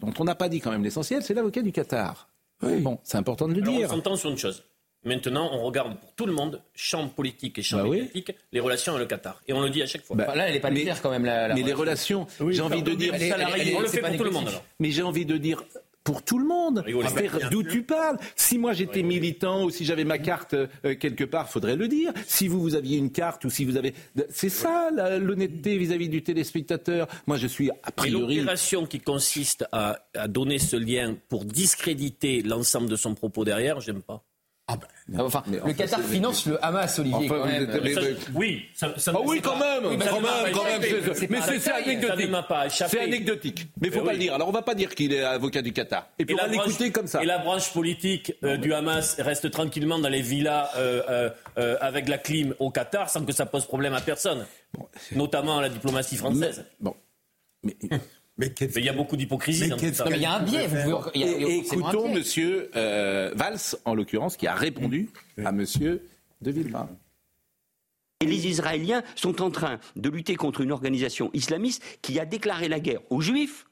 dont 0.00 0.12
on 0.18 0.24
n'a 0.24 0.34
pas 0.34 0.50
dit 0.50 0.60
quand 0.60 0.70
même 0.70 0.84
l'essentiel, 0.84 1.22
c'est 1.22 1.32
l'avocat 1.34 1.62
du 1.62 1.72
Qatar. 1.72 2.28
Bon, 2.60 2.98
c'est 3.04 3.16
important 3.16 3.48
de 3.48 3.54
le 3.54 3.62
Alors, 3.62 3.74
dire. 3.76 3.88
on 3.90 3.94
s'entend 3.96 4.16
sur 4.16 4.28
une 4.30 4.36
chose. 4.38 4.62
Maintenant, 5.08 5.50
on 5.52 5.62
regarde 5.62 5.98
pour 5.98 6.12
tout 6.14 6.26
le 6.26 6.32
monde, 6.32 6.60
champ 6.74 7.08
politique 7.08 7.58
et 7.58 7.62
champ 7.62 7.78
Bah 7.78 7.84
oui. 7.88 8.08
les 8.52 8.60
relations 8.60 8.92
avec 8.94 9.04
le 9.04 9.08
Qatar. 9.16 9.40
Et 9.48 9.52
on 9.52 9.60
le 9.62 9.70
dit 9.70 9.82
à 9.82 9.86
chaque 9.86 10.04
fois. 10.04 10.16
Bah, 10.16 10.34
là, 10.36 10.46
elle 10.48 10.54
n'est 10.54 10.60
pas 10.60 10.70
claire 10.70 11.00
quand 11.02 11.10
même. 11.10 11.24
La, 11.24 11.48
la 11.48 11.54
mais 11.54 11.62
les 11.62 11.72
relation. 11.72 12.26
relations, 12.38 12.50
j'ai 12.52 12.60
envie 12.62 12.82
de 12.82 12.94
dire, 12.94 13.14
Elle 13.14 13.22
est- 13.22 13.28
elle 13.28 13.40
est- 13.40 13.44
elle 13.60 13.68
est- 13.68 13.74
on 13.74 13.80
le 13.80 13.88
fait 13.88 14.00
pour 14.00 14.16
tout 14.16 14.24
le 14.24 14.30
monde 14.30 14.48
alors. 14.48 14.64
Mais 14.78 14.90
j'ai 14.90 15.02
envie 15.02 15.24
de 15.26 15.36
dire 15.36 15.64
pour 16.04 16.22
tout 16.22 16.38
le 16.38 16.46
monde. 16.46 16.84
C'est-à-dire, 16.86 17.50
D'où 17.50 17.62
tu 17.62 17.82
parles 17.82 18.16
Si 18.34 18.56
moi 18.58 18.72
j'étais 18.72 19.02
militant 19.02 19.64
ou 19.64 19.70
si 19.70 19.84
j'avais 19.84 20.04
ma 20.04 20.16
carte 20.18 20.54
euh, 20.54 20.94
quelque 20.94 21.24
part, 21.24 21.50
faudrait 21.50 21.76
le 21.76 21.86
dire. 21.86 22.12
Si 22.26 22.48
vous 22.48 22.60
vous 22.62 22.74
aviez 22.74 22.96
une 22.96 23.10
carte 23.12 23.44
ou 23.44 23.50
si 23.50 23.64
vous 23.66 23.76
avez, 23.76 23.92
c'est 24.30 24.48
ça 24.48 24.90
l'honnêteté 25.18 25.76
vis-à-vis 25.76 26.08
du 26.08 26.22
téléspectateur. 26.22 27.08
Moi 27.26 27.36
je 27.36 27.46
suis 27.46 27.70
a 27.82 27.92
priori. 27.92 28.36
l'opération 28.36 28.86
qui 28.86 29.00
consiste 29.00 29.66
à, 29.72 29.98
à 30.14 30.28
donner 30.28 30.58
ce 30.58 30.76
lien 30.76 31.14
pour 31.28 31.44
discréditer 31.44 32.42
l'ensemble 32.42 32.88
de 32.88 32.96
son 32.96 33.14
propos 33.14 33.44
derrière, 33.44 33.80
j'aime 33.80 34.00
pas. 34.02 34.22
Enfin, 35.18 35.42
Mais 35.46 35.56
le 35.56 35.62
enfin, 35.62 35.72
Qatar 35.72 36.00
finance 36.02 36.44
le 36.44 36.62
Hamas, 36.62 36.98
Olivier. 36.98 37.16
Enfin, 37.16 37.28
quand 37.28 37.40
vous 37.40 37.46
même. 37.46 37.62
êtes- 37.70 37.82
mais- 37.82 37.94
Ça, 37.94 38.00
mais- 38.02 38.16
oui, 38.34 38.66
ça, 38.74 38.98
ça- 38.98 39.12
Ah 39.14 39.20
oui, 39.24 39.36
c'est 39.36 39.42
quand 39.42 39.58
pas- 39.58 39.80
même, 39.80 39.90
oui, 39.90 39.96
mais 39.98 40.04
quand 40.04 40.14
même, 40.20 40.22
pas 40.24 40.50
quand 40.52 40.64
même, 40.64 40.82
c'est- 40.82 41.30
mais 41.30 41.38
pas 41.38 41.44
anecdotique. 41.74 42.08
Ça 42.08 42.16
ne 42.16 42.26
m'a 42.26 42.42
pas 42.42 42.66
échappé. 42.66 42.90
C'est 42.90 43.02
anecdotique. 43.04 43.66
Mais 43.80 43.88
faut 43.88 43.94
Mais 43.94 44.00
pas 44.02 44.06
oui. 44.08 44.12
le 44.12 44.18
dire. 44.18 44.34
Alors 44.34 44.48
on 44.48 44.52
va 44.52 44.60
pas 44.60 44.74
dire 44.74 44.94
qu'il 44.94 45.14
est 45.14 45.22
avocat 45.22 45.62
du 45.62 45.72
Qatar. 45.72 46.08
Et 46.18 46.26
puis 46.26 46.34
on 46.34 46.36
va 46.38 46.46
la 46.46 46.52
branche- 46.52 46.66
l'écouter 46.66 46.90
comme 46.92 47.06
ça. 47.06 47.22
Et 47.22 47.26
la 47.26 47.38
branche 47.38 47.72
politique 47.72 48.34
euh, 48.44 48.58
du 48.58 48.74
Hamas 48.74 49.16
reste 49.20 49.50
tranquillement 49.50 49.98
dans 49.98 50.10
les 50.10 50.20
villas 50.20 50.68
euh, 50.76 51.02
euh, 51.08 51.30
euh, 51.56 51.76
avec 51.80 52.06
la 52.06 52.18
clim 52.18 52.54
au 52.58 52.70
Qatar 52.70 53.08
sans 53.08 53.24
que 53.24 53.32
ça 53.32 53.46
pose 53.46 53.64
problème 53.64 53.94
à 53.94 54.02
personne, 54.02 54.44
notamment 55.12 55.58
à 55.58 55.62
la 55.62 55.68
diplomatie 55.70 56.16
française. 56.16 56.66
Bon. 56.80 56.94
Mais, 57.62 57.74
Mais 58.38 58.52
Mais 58.60 58.68
il 58.76 58.84
y 58.84 58.88
a 58.88 58.92
beaucoup 58.92 59.16
d'hypocrisie 59.16 59.68
Mais 59.68 60.14
il 60.16 60.22
y 60.22 60.24
a 60.24 60.34
un 60.34 60.42
biais. 60.42 60.68
Écoutons. 61.72 62.12
Monsieur 62.14 62.70
euh, 62.76 63.32
Valls, 63.34 63.58
en 63.84 63.94
l'occurrence, 63.94 64.36
qui 64.36 64.46
a 64.46 64.54
répondu 64.54 65.10
à 65.44 65.52
Monsieur 65.52 66.06
De 66.40 66.50
Villepin. 66.50 66.88
Et 68.20 68.26
les 68.26 68.46
Israéliens 68.48 69.02
sont 69.14 69.42
en 69.42 69.50
train 69.50 69.78
de 69.96 70.08
lutter 70.08 70.34
contre 70.34 70.60
une 70.60 70.72
organisation 70.72 71.30
islamiste 71.34 71.82
qui 72.02 72.18
a 72.18 72.24
déclaré 72.24 72.68
la 72.68 72.80
guerre 72.80 73.00
aux 73.10 73.20
Juifs, 73.20 73.66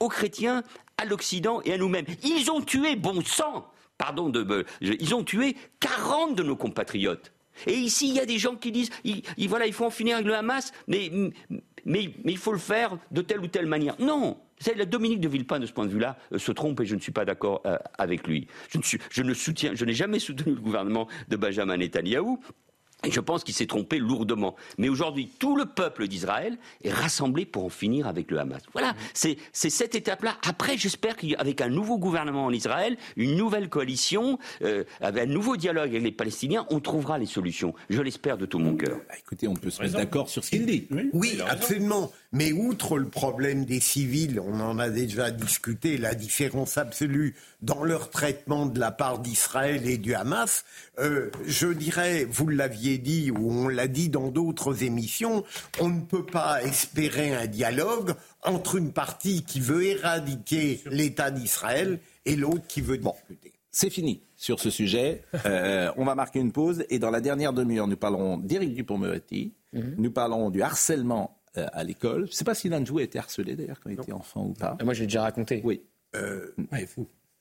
aux 0.00 0.08
chrétiens, 0.08 0.62
à 0.98 1.04
l'Occident 1.06 1.62
et 1.64 1.72
à 1.72 1.78
nous-mêmes. 1.78 2.04
Ils 2.22 2.50
ont 2.50 2.60
tué, 2.60 2.96
bon 2.96 3.22
sang, 3.24 3.70
pardon, 3.96 4.28
de, 4.28 4.66
ils 4.82 5.14
ont 5.14 5.24
tué 5.24 5.56
40 5.80 6.34
de 6.34 6.42
nos 6.42 6.56
compatriotes. 6.56 7.32
Et 7.66 7.72
ici, 7.72 8.08
il 8.10 8.14
y 8.14 8.20
a 8.20 8.26
des 8.26 8.38
gens 8.38 8.54
qui 8.54 8.70
disent, 8.70 8.90
il, 9.04 9.22
il- 9.38 9.48
voilà, 9.48 9.66
il 9.66 9.72
faut 9.72 9.86
en 9.86 9.90
finir 9.90 10.16
avec 10.16 10.26
le 10.26 10.34
Hamas, 10.34 10.72
mais, 10.88 11.10
mais, 11.86 12.12
il 12.24 12.36
faut 12.36 12.52
le 12.52 12.58
faire 12.58 12.98
de 13.10 13.22
telle 13.22 13.40
ou 13.40 13.46
telle 13.46 13.66
manière. 13.66 13.94
Non, 13.98 14.38
la 14.76 14.84
Dominique 14.84 15.20
de 15.20 15.28
Villepin, 15.28 15.60
de 15.60 15.66
ce 15.66 15.72
point 15.72 15.86
de 15.86 15.90
vue-là, 15.90 16.18
euh, 16.32 16.38
se 16.38 16.52
trompe 16.52 16.80
et 16.80 16.84
je 16.84 16.96
ne 16.96 17.00
suis 17.00 17.12
pas 17.12 17.24
d'accord 17.24 17.62
euh, 17.64 17.78
avec 17.96 18.26
lui. 18.26 18.48
Je 18.68 18.78
ne, 18.78 18.82
suis, 18.82 18.98
je 19.10 19.22
ne 19.22 19.32
soutiens, 19.32 19.72
je 19.74 19.84
n'ai 19.84 19.94
jamais 19.94 20.18
soutenu 20.18 20.54
le 20.54 20.60
gouvernement 20.60 21.08
de 21.28 21.36
Benjamin 21.36 21.76
Netanyahou. 21.76 22.40
Et 23.04 23.10
je 23.10 23.20
pense 23.20 23.44
qu'il 23.44 23.54
s'est 23.54 23.66
trompé 23.66 23.98
lourdement. 23.98 24.56
Mais 24.78 24.88
aujourd'hui, 24.88 25.30
tout 25.38 25.56
le 25.56 25.66
peuple 25.66 26.08
d'Israël 26.08 26.56
est 26.82 26.92
rassemblé 26.92 27.44
pour 27.44 27.66
en 27.66 27.68
finir 27.68 28.06
avec 28.06 28.30
le 28.30 28.38
Hamas. 28.38 28.62
Voilà, 28.72 28.94
c'est 29.12 29.36
c'est 29.52 29.70
cette 29.70 29.94
étape-là. 29.94 30.36
Après, 30.48 30.76
j'espère 30.78 31.16
qu'avec 31.16 31.60
un 31.60 31.68
nouveau 31.68 31.98
gouvernement 31.98 32.46
en 32.46 32.52
Israël, 32.52 32.96
une 33.16 33.36
nouvelle 33.36 33.68
coalition, 33.68 34.38
euh, 34.62 34.84
avec 35.00 35.24
un 35.24 35.26
nouveau 35.26 35.56
dialogue 35.56 35.90
avec 35.90 36.02
les 36.02 36.10
Palestiniens, 36.10 36.66
on 36.70 36.80
trouvera 36.80 37.18
les 37.18 37.26
solutions. 37.26 37.74
Je 37.90 38.00
l'espère 38.00 38.38
de 38.38 38.46
tout 38.46 38.58
mon 38.58 38.76
cœur. 38.76 38.98
Bah, 39.08 39.14
écoutez, 39.18 39.46
on 39.46 39.54
peut 39.54 39.70
se 39.70 39.82
mettre 39.82 39.94
d'accord 39.94 40.28
sur 40.28 40.42
ce 40.42 40.50
qu'il 40.50 40.66
dit. 40.66 40.88
Oui, 41.12 41.38
absolument. 41.46 42.10
Mais 42.32 42.52
outre 42.52 42.98
le 42.98 43.08
problème 43.08 43.64
des 43.64 43.80
civils, 43.80 44.40
on 44.40 44.60
en 44.60 44.78
a 44.78 44.90
déjà 44.90 45.30
discuté, 45.30 45.96
la 45.96 46.14
différence 46.14 46.76
absolue 46.76 47.34
dans 47.62 47.84
leur 47.84 48.10
traitement 48.10 48.66
de 48.66 48.78
la 48.78 48.90
part 48.90 49.20
d'Israël 49.20 49.88
et 49.88 49.98
du 49.98 50.14
Hamas, 50.14 50.64
euh, 50.98 51.30
je 51.46 51.68
dirais, 51.68 52.24
vous 52.24 52.48
l'aviez 52.48 52.98
dit 52.98 53.30
ou 53.30 53.50
on 53.50 53.68
l'a 53.68 53.88
dit 53.88 54.08
dans 54.08 54.28
d'autres 54.28 54.82
émissions, 54.82 55.44
on 55.80 55.88
ne 55.88 56.00
peut 56.00 56.26
pas 56.26 56.62
espérer 56.62 57.34
un 57.34 57.46
dialogue 57.46 58.14
entre 58.42 58.76
une 58.76 58.92
partie 58.92 59.44
qui 59.44 59.60
veut 59.60 59.84
éradiquer 59.84 60.80
l'État 60.86 61.30
d'Israël 61.30 61.98
et 62.24 62.36
l'autre 62.36 62.66
qui 62.66 62.80
veut 62.80 62.98
discuter. 62.98 63.52
C'est 63.70 63.90
fini 63.90 64.22
sur 64.36 64.60
ce 64.60 64.70
sujet. 64.70 65.22
Euh, 65.44 65.92
on 65.96 66.04
va 66.04 66.14
marquer 66.14 66.40
une 66.40 66.50
pause 66.50 66.84
et 66.90 66.98
dans 66.98 67.10
la 67.10 67.20
dernière 67.20 67.52
demi-heure, 67.52 67.86
nous 67.86 67.96
parlerons 67.96 68.36
d'Éric 68.36 68.74
Dupont-Moretti. 68.74 69.52
Nous 69.72 70.10
parlerons 70.10 70.50
du 70.50 70.62
harcèlement 70.62 71.38
à 71.58 71.84
l'école. 71.84 72.26
Je 72.26 72.30
ne 72.30 72.34
sais 72.34 72.44
pas 72.44 72.54
si 72.54 72.68
l'un 72.68 72.80
de 72.80 72.88
vous 72.88 72.98
a 72.98 73.02
été 73.02 73.18
harcelé 73.18 73.56
d'ailleurs 73.56 73.80
quand 73.82 73.90
il 73.90 74.00
était 74.00 74.12
enfant 74.12 74.46
ou 74.46 74.52
pas. 74.52 74.76
Moi, 74.84 74.94
je 74.94 75.00
l'ai 75.00 75.06
déjà 75.06 75.22
raconté. 75.22 75.60
Oui. 75.64 75.80
Euh, 76.14 76.54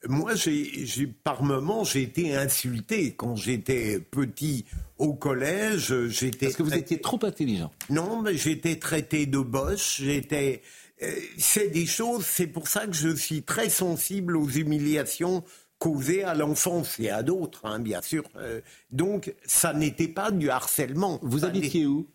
Moi, 0.07 0.36
j'ai, 0.36 0.86
j'ai- 0.86 1.07
par 1.07 1.41
moments, 1.43 1.84
j'ai 1.84 2.03
été 2.03 2.36
insulté 2.36 3.13
quand 3.16 3.36
j'étais 3.36 3.99
petit 3.99 4.66
au 4.97 5.13
collège. 5.13 5.93
J'étais 6.09 6.47
Parce 6.47 6.57
que 6.57 6.63
vous 6.63 6.76
étiez 6.76 6.99
trop 7.01 7.20
intelligent. 7.24 7.72
Non, 7.89 8.22
mais 8.22 8.36
j'étais 8.38 8.76
traité 8.76 9.26
de 9.26 9.39
boche. 9.39 10.01
J'étais. 10.01 10.61
euh, 11.01 11.11
c'est 11.39 11.70
des 11.70 11.86
choses. 11.88 12.26
C'est 12.26 12.45
pour 12.47 12.68
ça 12.68 12.86
que 12.86 12.93
je 12.93 13.16
suis 13.16 13.41
très 13.41 13.70
sensible 13.70 14.38
aux 14.38 14.47
humiliations 14.49 15.43
causées 15.80 16.24
à 16.24 16.36
l'enfance 16.36 16.99
et 16.99 17.09
à 17.09 17.24
d'autres, 17.24 17.66
hein, 17.66 17.80
bien 17.80 18.01
sûr. 18.01 18.24
Euh, 18.38 18.61
donc, 18.91 19.34
ça 19.45 19.74
n'était 19.74 20.07
pas 20.07 20.30
du 20.32 20.49
harcèlement. 20.49 21.20
Vous 21.24 21.45
habitiez 21.45 21.86
où? 21.88 22.07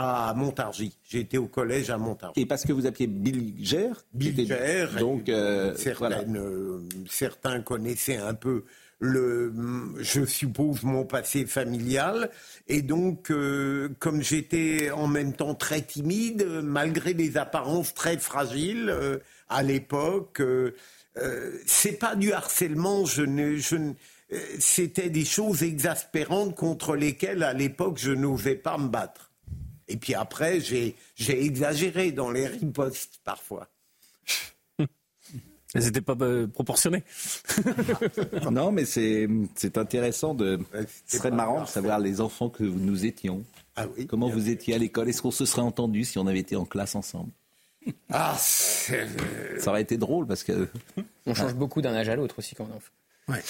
À 0.00 0.32
Montargis. 0.34 0.96
J'étais 1.08 1.38
au 1.38 1.46
collège 1.48 1.90
à 1.90 1.98
Montargis. 1.98 2.40
Et 2.40 2.46
parce 2.46 2.64
que 2.64 2.72
vous 2.72 2.86
appeliez 2.86 3.08
Bilger 3.08 3.88
Bilger. 4.14 4.86
Donc, 4.98 5.28
euh, 5.28 5.74
voilà. 5.98 6.20
Euh, 6.20 6.80
certains 7.10 7.60
connaissaient 7.62 8.16
un 8.18 8.34
peu 8.34 8.64
le, 9.00 9.52
je 9.98 10.24
suppose, 10.24 10.82
mon 10.84 11.04
passé 11.04 11.46
familial. 11.46 12.30
Et 12.68 12.82
donc, 12.82 13.30
euh, 13.32 13.88
comme 13.98 14.22
j'étais 14.22 14.90
en 14.92 15.08
même 15.08 15.32
temps 15.32 15.54
très 15.54 15.82
timide, 15.82 16.46
malgré 16.62 17.12
des 17.14 17.36
apparences 17.36 17.92
très 17.94 18.18
fragiles 18.18 18.90
euh, 18.90 19.18
à 19.48 19.62
l'époque, 19.64 20.40
c'est 21.66 21.98
pas 21.98 22.14
du 22.14 22.32
harcèlement. 22.32 23.04
Je 23.04 23.22
ne, 23.22 23.56
je 23.56 23.74
ne- 23.76 23.92
c'était 24.60 25.10
des 25.10 25.24
choses 25.24 25.62
exaspérantes 25.64 26.54
contre 26.54 26.94
lesquelles, 26.94 27.42
à 27.42 27.52
l'époque, 27.52 27.98
je 27.98 28.12
n'osais 28.12 28.54
pas 28.54 28.78
me 28.78 28.88
battre. 28.88 29.27
Et 29.88 29.96
puis 29.96 30.14
après, 30.14 30.60
j'ai 30.60 30.94
j'ai 31.16 31.42
exagéré 31.44 32.12
dans 32.12 32.30
les 32.30 32.46
ripostes 32.46 33.20
parfois. 33.24 33.68
Elles 35.74 35.84
n'étaient 35.84 36.00
pas 36.00 36.16
euh, 36.22 36.46
proportionnées. 36.46 37.04
non, 38.50 38.72
mais 38.72 38.86
c'est 38.86 39.28
c'est 39.54 39.76
intéressant 39.76 40.32
de. 40.34 40.58
Ce 41.06 41.18
serait 41.18 41.28
pas 41.30 41.36
marrant 41.36 41.62
de 41.64 41.68
savoir 41.68 41.98
les 41.98 42.22
enfants 42.22 42.48
que 42.48 42.62
nous 42.64 43.04
étions. 43.04 43.44
Ah 43.76 43.86
oui, 43.96 44.06
Comment 44.06 44.30
vous 44.30 44.48
étiez 44.48 44.74
à 44.74 44.78
l'école? 44.78 45.08
Est-ce 45.10 45.20
qu'on 45.20 45.30
se 45.30 45.44
serait 45.44 45.60
entendu 45.62 46.04
si 46.04 46.18
on 46.18 46.26
avait 46.26 46.38
été 46.38 46.56
en 46.56 46.64
classe 46.64 46.94
ensemble? 46.94 47.30
Ah, 48.10 48.34
c'est- 48.38 49.06
euh, 49.20 49.60
Ça 49.60 49.70
aurait 49.70 49.82
été 49.82 49.98
drôle 49.98 50.26
parce 50.26 50.42
que. 50.42 50.68
On 51.26 51.34
change 51.34 51.54
beaucoup 51.54 51.82
d'un 51.82 51.92
âge 51.94 52.08
à 52.08 52.16
l'autre 52.16 52.36
aussi 52.38 52.54
quand 52.54 52.64
on 52.64 52.72
est 52.72 52.76
enfant. 52.76 53.42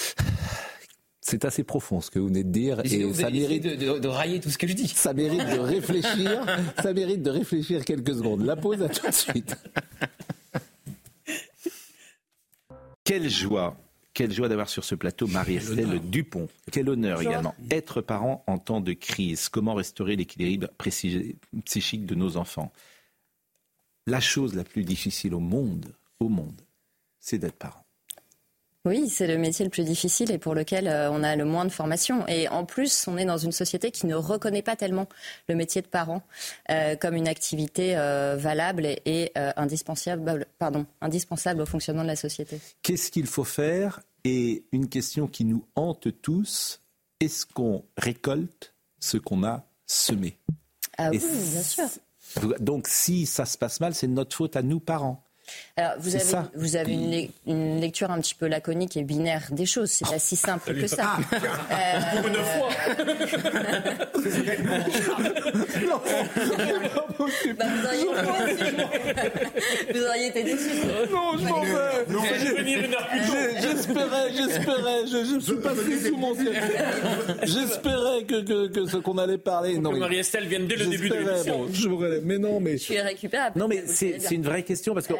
C'est 1.29 1.45
assez 1.45 1.63
profond 1.63 2.01
ce 2.01 2.09
que 2.09 2.17
vous 2.17 2.27
venez 2.27 2.43
de 2.43 2.49
dire 2.51 2.81
et 2.83 3.03
vous 3.03 3.13
ça 3.13 3.29
mérite, 3.29 3.63
de, 3.63 3.75
de- 3.75 3.99
de 3.99 4.07
railler 4.07 4.39
tout 4.39 4.49
ce 4.49 4.57
que 4.57 4.65
je 4.67 4.73
dis. 4.73 4.87
ça 4.87 5.13
mérite 5.13 5.39
de 5.45 5.59
réfléchir. 5.59 6.43
ça 6.81 6.91
mérite 6.91 7.21
de 7.21 7.29
réfléchir 7.29 7.85
quelques 7.85 8.15
secondes. 8.15 8.43
La 8.43 8.55
pause 8.55 8.81
à 8.81 8.89
tout 8.89 9.05
de 9.07 9.11
suite. 9.13 9.55
Quelle 13.03 13.29
joie, 13.29 13.75
quelle 14.13 14.31
joie 14.31 14.49
d'avoir 14.49 14.69
sur 14.69 14.83
ce 14.83 14.95
plateau 14.95 15.27
Marie-Estelle 15.27 15.99
Dupont. 16.09 16.47
Quel 16.71 16.89
honneur 16.89 17.21
également. 17.21 17.55
Être 17.71 18.01
parent 18.01 18.43
en 18.47 18.57
temps 18.57 18.81
de 18.81 18.93
crise. 18.93 19.49
Comment 19.49 19.73
restaurer 19.73 20.15
l'équilibre 20.15 20.67
précis- 20.77 21.35
psychique 21.65 22.05
de 22.05 22.15
nos 22.15 22.37
enfants? 22.37 22.71
La 24.07 24.19
chose 24.19 24.55
la 24.55 24.63
plus 24.63 24.83
difficile 24.83 25.33
au 25.35 25.39
monde, 25.39 25.93
au 26.19 26.29
monde, 26.29 26.61
c'est 27.19 27.37
d'être 27.37 27.57
parent. 27.57 27.85
Oui, 28.85 29.09
c'est 29.09 29.27
le 29.27 29.37
métier 29.37 29.65
le 29.65 29.71
plus 29.71 29.83
difficile 29.83 30.31
et 30.31 30.37
pour 30.37 30.55
lequel 30.55 30.87
euh, 30.87 31.11
on 31.11 31.21
a 31.21 31.35
le 31.35 31.43
moins 31.43 31.65
de 31.65 31.69
formation. 31.69 32.25
Et 32.27 32.47
en 32.47 32.63
plus, 32.63 33.07
on 33.07 33.17
est 33.17 33.25
dans 33.25 33.37
une 33.37 33.51
société 33.51 33.91
qui 33.91 34.05
ne 34.07 34.15
reconnaît 34.15 34.61
pas 34.61 34.77
tellement 34.77 35.07
le 35.49 35.55
métier 35.55 35.81
de 35.81 35.87
parent 35.87 36.21
euh, 36.71 36.95
comme 36.95 37.15
une 37.15 37.27
activité 37.27 37.97
euh, 37.97 38.37
valable 38.37 38.85
et, 38.85 39.01
et, 39.05 39.31
euh, 39.37 39.51
indispensable, 39.57 40.45
pardon, 40.59 40.85
indispensable 41.01 41.61
au 41.61 41.65
fonctionnement 41.65 42.03
de 42.03 42.07
la 42.07 42.15
société. 42.15 42.59
Qu'est-ce 42.81 43.11
qu'il 43.11 43.27
faut 43.27 43.43
faire? 43.43 43.99
Et 44.23 44.63
une 44.71 44.87
question 44.87 45.27
qui 45.27 45.43
nous 45.43 45.65
hante 45.75 46.07
tous, 46.21 46.81
est-ce 47.19 47.45
qu'on 47.45 47.83
récolte 47.97 48.73
ce 48.99 49.17
qu'on 49.17 49.43
a 49.43 49.65
semé? 49.85 50.37
Ah 50.97 51.09
Et 51.13 51.17
oui, 51.17 51.49
bien 51.51 51.63
sûr. 51.63 51.85
Donc 52.59 52.87
si 52.87 53.25
ça 53.25 53.45
se 53.45 53.57
passe 53.57 53.79
mal, 53.79 53.93
c'est 53.93 54.07
de 54.07 54.13
notre 54.13 54.35
faute 54.35 54.55
à 54.55 54.61
nous 54.61 54.79
parents. 54.79 55.23
Alors, 55.77 55.93
vous 55.99 56.15
avez, 56.15 56.23
ça. 56.23 56.51
vous 56.55 56.75
avez 56.75 57.31
une 57.47 57.79
lecture 57.79 58.11
un 58.11 58.19
petit 58.19 58.35
peu 58.35 58.47
laconique 58.47 58.97
et 58.97 59.03
binaire 59.03 59.47
des 59.51 59.65
choses. 59.65 59.91
C'est 59.91 60.07
pas 60.07 60.19
si 60.19 60.35
simple 60.35 60.73
que 60.73 60.87
ça. 60.87 61.17
Euh, 61.71 61.99
Pour 62.17 62.27
une 62.27 62.35
fois. 62.35 62.69
bah, 67.57 67.65
vous, 67.67 67.85
auriez... 67.85 68.05
vous 69.93 70.03
auriez 70.05 70.27
été 70.27 70.43
déçus. 70.43 70.69
Non, 71.11 71.37
je 71.37 71.43
m'en 71.47 71.61
vais. 71.61 72.05
J'espérais, 73.61 74.31
j'espérais, 74.33 75.07
je, 75.07 75.33
je 75.35 75.39
suis 75.39 75.55
passé 75.57 76.07
sous 76.07 76.17
mon 76.17 76.33
ciel. 76.35 76.53
J'espérais 77.43 78.23
que, 78.23 78.41
que, 78.41 78.67
que 78.67 78.85
ce 78.85 78.97
qu'on 78.97 79.17
allait 79.17 79.37
parler. 79.37 79.77
Non, 79.77 79.91
Marie-Estelle 79.97 80.47
vienne 80.47 80.67
dès 80.67 80.75
le 80.75 80.85
début 80.85 81.09
de 81.09 81.15
j'espérais, 81.15 81.33
l'émission. 81.33 81.57
bon, 81.65 81.73
je 81.73 82.19
mais 82.23 82.37
non, 82.37 82.59
mais 82.59 82.75
Tu 82.77 82.93
es 82.93 83.01
récupérable. 83.01 83.59
Non, 83.59 83.67
mais 83.67 83.81
Vous 83.81 83.93
c'est 83.93 84.31
une 84.31 84.43
vraie 84.43 84.63
question 84.63 84.93
parce 84.93 85.07
qu'en 85.07 85.15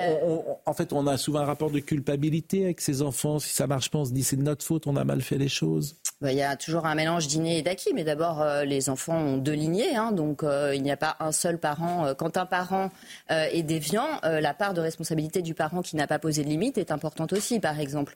en 0.65 0.73
fait, 0.73 0.93
on 0.93 1.05
a 1.07 1.17
souvent 1.17 1.39
un 1.39 1.45
rapport 1.45 1.71
de 1.71 1.79
culpabilité 1.79 2.63
avec 2.65 2.81
ses 2.81 3.01
enfants. 3.01 3.39
Si 3.39 3.53
ça 3.53 3.67
marche 3.67 3.89
pas, 3.89 3.99
on 3.99 4.05
se 4.05 4.11
dit 4.13 4.23
c'est 4.23 4.37
de 4.37 4.43
notre 4.43 4.65
faute, 4.65 4.87
on 4.87 4.95
a 4.95 5.03
mal 5.03 5.21
fait 5.21 5.37
les 5.37 5.49
choses. 5.49 5.95
Bah, 6.21 6.33
Il 6.33 6.37
y 6.37 6.41
a 6.41 6.57
toujours 6.57 6.85
un 6.85 6.95
mélange 6.95 7.27
d'inné 7.27 7.59
et 7.59 7.61
d'acquis, 7.61 7.93
mais 7.93 8.03
d'abord, 8.03 8.41
euh, 8.41 8.65
les 8.65 8.89
enfants 8.89 9.15
ont 9.17 9.37
deux 9.37 9.53
lignées, 9.53 9.95
hein, 9.95 10.11
donc 10.11 10.43
euh, 10.43 10.75
il 10.75 10.83
n'y 10.83 10.91
a 10.91 10.97
pas 10.97 11.15
un 11.21 11.31
seul 11.31 11.57
parent. 11.57 12.07
Euh, 12.07 12.13
Quand 12.13 12.35
un 12.35 12.45
parent 12.45 12.91
est 13.29 13.63
déviant, 13.63 14.07
la 14.23 14.53
part 14.53 14.73
de 14.73 14.81
responsabilité 14.81 15.41
du 15.41 15.53
parent 15.53 15.81
qui 15.81 15.95
n'a 15.95 16.07
pas 16.07 16.19
posé 16.19 16.43
de 16.43 16.49
limite 16.49 16.77
est 16.77 16.91
importante 16.91 17.31
aussi, 17.31 17.59
par 17.59 17.79
exemple. 17.79 18.15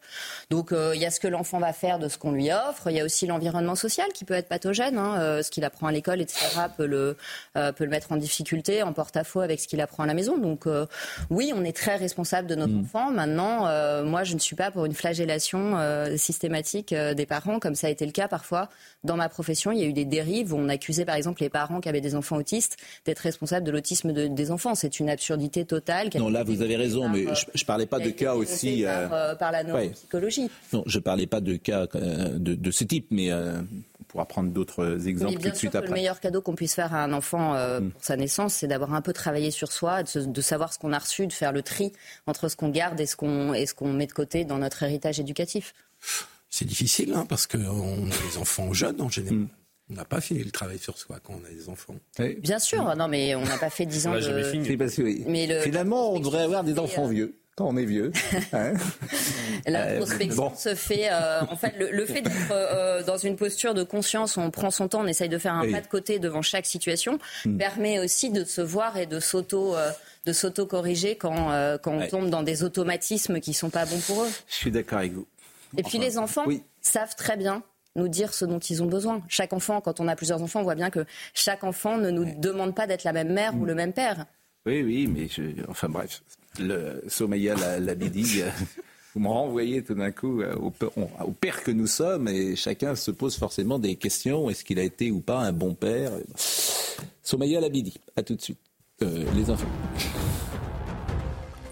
Donc 0.49 0.71
il 0.73 0.99
y 0.99 1.05
a 1.05 1.11
ce 1.11 1.19
que 1.19 1.27
l'enfant 1.27 1.59
va 1.59 1.71
faire 1.71 1.99
de 1.99 2.07
ce 2.07 2.17
qu'on 2.17 2.31
lui 2.31 2.51
offre, 2.51 2.89
il 2.89 2.97
y 2.97 2.99
a 2.99 3.05
aussi 3.05 3.27
l'environnement 3.27 3.75
social 3.75 4.07
qui 4.13 4.25
peut 4.25 4.33
être 4.33 4.47
pathogène, 4.47 4.97
hein, 4.97 5.41
ce 5.43 5.51
qu'il 5.51 5.63
apprend 5.63 5.87
à 5.87 5.91
l'école, 5.91 6.19
etc., 6.19 6.45
peut 6.75 6.87
le, 6.87 7.15
peut 7.53 7.83
le 7.83 7.89
mettre 7.89 8.11
en 8.11 8.17
difficulté, 8.17 8.81
en 8.81 8.91
porte-à-faux 8.91 9.41
avec 9.41 9.59
ce 9.59 9.67
qu'il 9.67 9.81
apprend 9.81 10.03
à 10.03 10.07
la 10.07 10.13
maison. 10.15 10.37
Donc 10.37 10.65
oui, 11.29 11.53
on 11.55 11.63
est 11.63 11.75
très 11.75 11.95
responsable 11.95 12.47
de 12.47 12.55
notre 12.55 12.75
enfant. 12.75 13.11
Maintenant, 13.11 13.61
moi, 14.03 14.23
je 14.23 14.33
ne 14.33 14.39
suis 14.39 14.55
pas 14.55 14.71
pour 14.71 14.85
une 14.85 14.95
flagellation 14.95 15.77
systématique 16.17 16.93
des 16.93 17.25
parents, 17.25 17.59
comme 17.59 17.75
ça 17.75 17.87
a 17.87 17.92
été 17.93 18.05
le 18.05 18.11
cas 18.11 18.27
parfois 18.27 18.69
dans 19.05 19.15
ma 19.15 19.29
profession. 19.29 19.71
Il 19.71 19.79
y 19.79 19.83
a 19.83 19.85
eu 19.85 19.93
des 19.93 20.05
dérives 20.05 20.53
où 20.53 20.57
on 20.57 20.67
accusait, 20.67 21.05
par 21.05 21.15
exemple, 21.15 21.41
les 21.41 21.49
parents 21.49 21.79
qui 21.79 21.87
avaient 21.87 22.01
des 22.01 22.15
enfants 22.15 22.35
autistes 22.35 22.75
d'être 23.05 23.19
responsables 23.19 23.65
de 23.65 23.71
l'autisme 23.71 24.11
de- 24.11 24.27
des 24.27 24.51
enfants. 24.51 24.75
C'est 24.75 24.99
une 24.99 25.09
absurdité 25.09 25.63
totale. 25.65 26.09
Non, 26.15 26.29
là, 26.29 26.43
vous 26.43 26.61
avez 26.61 26.75
raison, 26.75 27.07
mais 27.07 27.25
je, 27.33 27.45
je 27.53 27.63
parlais 27.65 27.85
pas 27.85 27.97
a 27.97 27.99
de 28.01 28.09
cas 28.09 28.35
aussi. 28.35 28.85
euh, 28.85 29.07
Par, 29.07 29.13
euh, 29.17 29.35
par 29.35 29.51
la 29.53 29.59
ouais. 29.63 29.67
neuropsychologie. 29.85 30.49
Non, 30.73 30.83
je 30.85 30.99
parlais 30.99 31.27
pas 31.27 31.39
de 31.39 31.55
cas 31.55 31.87
euh, 31.95 32.37
de, 32.37 32.55
de 32.55 32.71
ce 32.71 32.83
type, 32.83 33.07
mais 33.11 33.31
euh, 33.31 33.53
on 33.99 34.03
pourra 34.07 34.25
prendre 34.25 34.51
d'autres 34.51 35.07
exemples 35.07 35.35
Oui, 35.37 35.43
tout 35.43 35.49
de 35.49 35.55
suite 35.55 35.71
que 35.71 35.77
le 35.77 35.83
après. 35.85 35.93
meilleur 35.95 36.19
cadeau 36.19 36.41
qu'on 36.41 36.53
puisse 36.55 36.75
faire 36.75 36.93
à 36.93 37.03
un 37.03 37.13
enfant 37.13 37.55
euh, 37.55 37.79
Mm. 37.79 37.91
pour 37.91 38.03
sa 38.03 38.15
naissance, 38.15 38.53
c'est 38.53 38.67
d'avoir 38.67 38.93
un 38.93 39.01
peu 39.01 39.13
travaillé 39.13 39.49
sur 39.51 39.71
soi, 39.71 40.03
de, 40.03 40.07
se- 40.07 40.19
de 40.19 40.41
savoir 40.41 40.71
ce 40.73 40.77
qu'on 40.79 40.93
a 40.93 40.99
reçu, 40.99 41.25
de 41.27 41.33
faire 41.33 41.51
le 41.51 41.61
tri 41.63 41.91
entre 42.27 42.47
ce 42.49 42.55
qu'on 42.55 42.69
garde 42.69 42.99
et 42.99 43.05
ce 43.05 43.15
qu'on 43.15 43.53
et 43.53 43.65
ce 43.65 43.73
qu'on 43.73 43.91
met 43.93 44.05
de 44.07 44.11
côté 44.13 44.45
dans 44.45 44.57
notre 44.59 44.83
héritage 44.83 45.19
éducatif. 45.19 45.73
C'est 46.55 46.65
difficile, 46.65 47.13
hein, 47.15 47.25
parce 47.27 47.47
qu'on 47.47 47.57
a 47.57 48.29
des 48.31 48.37
enfants 48.37 48.71
jeunes 48.73 49.01
en 49.01 49.09
général. 49.09 49.47
On 49.89 49.95
n'a 49.95 50.05
pas 50.05 50.21
fini 50.21 50.43
le 50.43 50.51
travail 50.51 50.77
sur 50.77 50.99
soi 50.99 51.17
quand 51.23 51.33
on 51.41 51.45
a 51.45 51.49
des 51.49 51.67
enfants. 51.67 51.95
Bien 52.37 52.59
sûr, 52.59 52.95
non 52.95 53.07
mais 53.07 53.33
on 53.33 53.43
n'a 53.43 53.57
pas 53.57 53.71
fait 53.71 53.87
10 53.87 54.05
ans 54.07 54.13
de... 54.13 54.21
C'est 54.21 54.77
parce 54.77 54.93
que, 54.95 55.01
oui. 55.01 55.23
Mais 55.27 55.47
le- 55.47 55.61
Finalement, 55.61 56.13
on 56.13 56.19
devrait 56.19 56.43
avoir 56.43 56.63
des 56.63 56.77
enfants 56.77 57.07
vieux. 57.07 57.33
quand 57.55 57.67
on 57.67 57.75
est 57.77 57.85
vieux. 57.85 58.11
Hein 58.53 58.73
La 59.65 59.85
Euh, 59.87 59.97
prospection 59.97 60.49
bon. 60.49 60.55
se 60.55 60.75
fait. 60.75 61.07
euh, 61.11 61.41
en 61.49 61.55
fait, 61.55 61.73
le, 61.79 61.89
le 61.91 62.05
fait 62.05 62.21
d'être 62.21 62.51
euh, 62.51 63.01
dans 63.03 63.17
une 63.17 63.35
posture 63.35 63.73
de 63.73 63.83
conscience, 63.83 64.37
on 64.37 64.51
prend 64.51 64.69
son 64.71 64.87
temps, 64.87 65.01
on 65.01 65.07
essaye 65.07 65.29
de 65.29 65.37
faire 65.39 65.53
un 65.55 65.63
Oui. 65.65 65.71
pas 65.71 65.81
de 65.81 65.87
côté 65.87 66.19
devant 66.19 66.41
chaque 66.43 66.65
situation, 66.67 67.17
Hmm. 67.45 67.57
permet 67.57 67.99
aussi 67.99 68.29
de 68.29 68.43
se 68.43 68.61
voir 68.61 68.97
et 68.97 69.07
de 69.07 69.19
s'auto. 69.19 69.75
euh, 69.75 69.89
de 70.25 70.31
s'auto-corriger 70.31 71.17
quand, 71.17 71.51
euh, 71.51 71.77
quand 71.77 71.91
on 71.91 71.97
Ouais. 71.99 72.07
tombe 72.07 72.29
dans 72.29 72.43
des 72.43 72.63
automatismes 72.63 73.41
qui 73.41 73.53
sont 73.53 73.69
pas 73.69 73.85
bons 73.85 73.99
pour 73.99 74.23
eux. 74.23 74.29
Je 74.47 74.55
suis 74.55 74.71
d'accord 74.71 74.99
avec 74.99 75.11
vous. 75.11 75.27
Et 75.78 75.84
puis 75.84 75.97
les 75.97 76.17
enfants 76.17 76.43
oui. 76.45 76.63
savent 76.82 77.15
très 77.15 77.38
bien 77.38 77.63
nous 77.95 78.07
dire 78.07 78.34
ce 78.34 78.45
dont 78.45 78.59
ils 78.59 78.82
ont 78.82 78.88
besoin. 78.88 79.21
Chaque 79.28 79.53
enfant, 79.53 79.82
quand 79.82 79.99
on 79.99 80.07
a 80.07 80.15
plusieurs 80.15 80.41
enfants, 80.41 80.61
on 80.61 80.63
voit 80.63 80.76
bien 80.76 80.89
que 80.89 81.05
chaque 81.34 81.63
enfant 81.63 81.97
ne 81.97 82.09
nous 82.09 82.26
demande 82.39 82.76
pas 82.76 82.88
d'être 82.88 83.03
la 83.03 83.13
même 83.13 83.32
mère 83.32 83.55
ou 83.55 83.65
le 83.65 83.76
même 83.76 83.93
père. 83.93 84.26
Oui, 84.65 84.82
oui, 84.82 85.07
mais 85.07 85.28
je, 85.28 85.43
enfin 85.67 85.89
bref, 85.89 86.24
le 86.59 87.03
Somaya 87.07 87.55
la, 87.55 87.91
euh, 87.91 88.49
vous 89.13 89.19
me 89.19 89.28
renvoyez 89.28 89.84
tout 89.84 89.93
d'un 89.93 90.11
coup 90.11 90.41
euh, 90.41 90.55
au, 90.55 91.32
père 91.32 91.63
que 91.63 91.71
nous 91.71 91.88
sommes 91.88 92.28
et 92.28 92.55
chacun 92.55 92.95
se 92.95 93.11
pose 93.11 93.38
forcément 93.38 93.78
des 93.78 93.95
questions. 93.95 94.49
Est-ce 94.49 94.63
qu'il 94.63 94.80
a 94.80 94.84
été 94.84 95.11
ou 95.11 95.19
pas 95.19 95.39
un 95.39 95.51
bon 95.51 95.76
père? 95.76 96.11
Somaya 97.21 97.59
Labidi, 97.59 97.99
à 98.15 98.24
tout 98.24 98.36
de 98.36 98.41
suite. 98.41 98.59
Euh, 99.01 99.26
les 99.36 99.49
infos. 99.49 99.67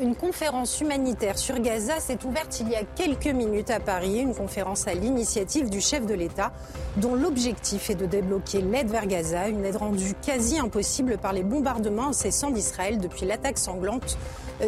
Une 0.02 0.16
conférence 0.16 0.82
humanitaire 0.82 1.38
sur 1.38 1.60
Gaza 1.60 2.00
s'est 2.00 2.26
ouverte 2.26 2.60
il 2.60 2.70
y 2.70 2.76
a 2.76 2.82
quelques 2.84 3.28
minutes 3.28 3.70
à 3.70 3.80
Paris, 3.80 4.18
une 4.18 4.34
conférence 4.34 4.88
à 4.88 4.96
l'initiative 4.96 5.70
du 5.70 5.80
chef 5.80 6.08
de 6.08 6.16
l'État, 6.16 6.52
dont 6.98 7.14
l'objectif 7.14 7.92
est 7.92 7.96
de 7.96 8.08
débloquer 8.08 8.62
l'aide 8.62 8.90
vers 8.90 9.06
Gaza, 9.06 9.48
une 9.48 9.64
aide 9.64 9.76
rendue 9.76 10.16
quasi 10.26 10.58
impossible 10.58 11.20
par 11.20 11.34
les 11.34 11.44
bombardements 11.44 12.08
incessants 12.08 12.50
d'Israël 12.50 12.98
depuis 12.98 13.28
l'attaque 13.28 13.60
sanglante 13.60 14.18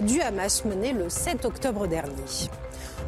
du 0.03 0.21
Hamas 0.21 0.65
menée 0.65 0.93
le 0.93 1.09
7 1.09 1.45
octobre 1.45 1.87
dernier. 1.87 2.13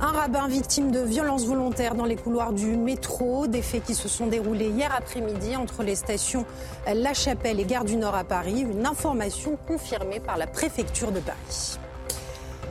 Un 0.02 0.12
rabbin 0.12 0.48
victime 0.48 0.90
de 0.90 1.02
violences 1.02 1.46
volontaires 1.46 1.94
dans 1.94 2.06
les 2.06 2.16
couloirs 2.16 2.54
du 2.54 2.76
métro, 2.76 3.46
des 3.46 3.62
faits 3.62 3.84
qui 3.84 3.94
se 3.94 4.08
sont 4.08 4.26
déroulés 4.26 4.70
hier 4.70 4.92
après-midi 4.98 5.56
entre 5.56 5.84
les 5.84 5.96
stations 5.96 6.44
La 6.92 7.14
Chapelle 7.14 7.60
et 7.60 7.66
Gare 7.66 7.86
du 7.86 7.98
Nord 7.98 8.16
à 8.16 8.24
Paris, 8.24 8.62
une 8.62 8.88
information 8.88 9.60
confirmée 9.68 10.20
par 10.20 10.38
la 10.38 10.48
préfecture 10.48 11.12
de 11.12 11.20
Paris. 11.20 11.78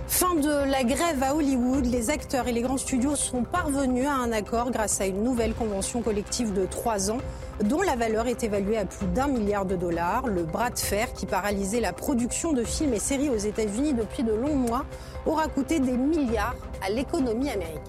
Fin 0.07 0.35
de 0.35 0.71
la 0.71 0.85
grève 0.85 1.23
à 1.23 1.35
Hollywood, 1.35 1.87
les 1.87 2.11
acteurs 2.11 2.47
et 2.47 2.53
les 2.53 2.61
grands 2.61 2.77
studios 2.77 3.17
sont 3.17 3.43
parvenus 3.43 4.07
à 4.07 4.13
un 4.13 4.33
accord 4.33 4.71
grâce 4.71 5.01
à 5.01 5.07
une 5.07 5.23
nouvelle 5.23 5.55
convention 5.55 6.03
collective 6.03 6.53
de 6.53 6.67
trois 6.67 7.11
ans 7.11 7.19
dont 7.63 7.81
la 7.81 7.97
valeur 7.97 8.27
est 8.27 8.45
évaluée 8.45 8.77
à 8.77 8.85
plus 8.85 9.07
d'un 9.07 9.29
milliard 9.29 9.65
de 9.65 9.77
dollars. 9.77 10.27
Le 10.27 10.43
bras 10.43 10.71
de 10.71 10.79
fer 10.79 11.13
qui 11.15 11.25
paralysait 11.25 11.81
la 11.81 11.93
production 11.93 12.53
de 12.53 12.65
films 12.65 12.95
et 12.95 12.99
séries 12.99 13.31
aux 13.31 13.37
États-Unis 13.37 13.95
depuis 13.95 14.23
de 14.23 14.33
longs 14.33 14.57
mois 14.57 14.85
aura 15.25 15.49
coûté 15.49 15.81
des 15.81 15.97
milliards 15.97 16.57
à 16.87 16.91
l'économie 16.91 17.51
américaine. 17.51 17.83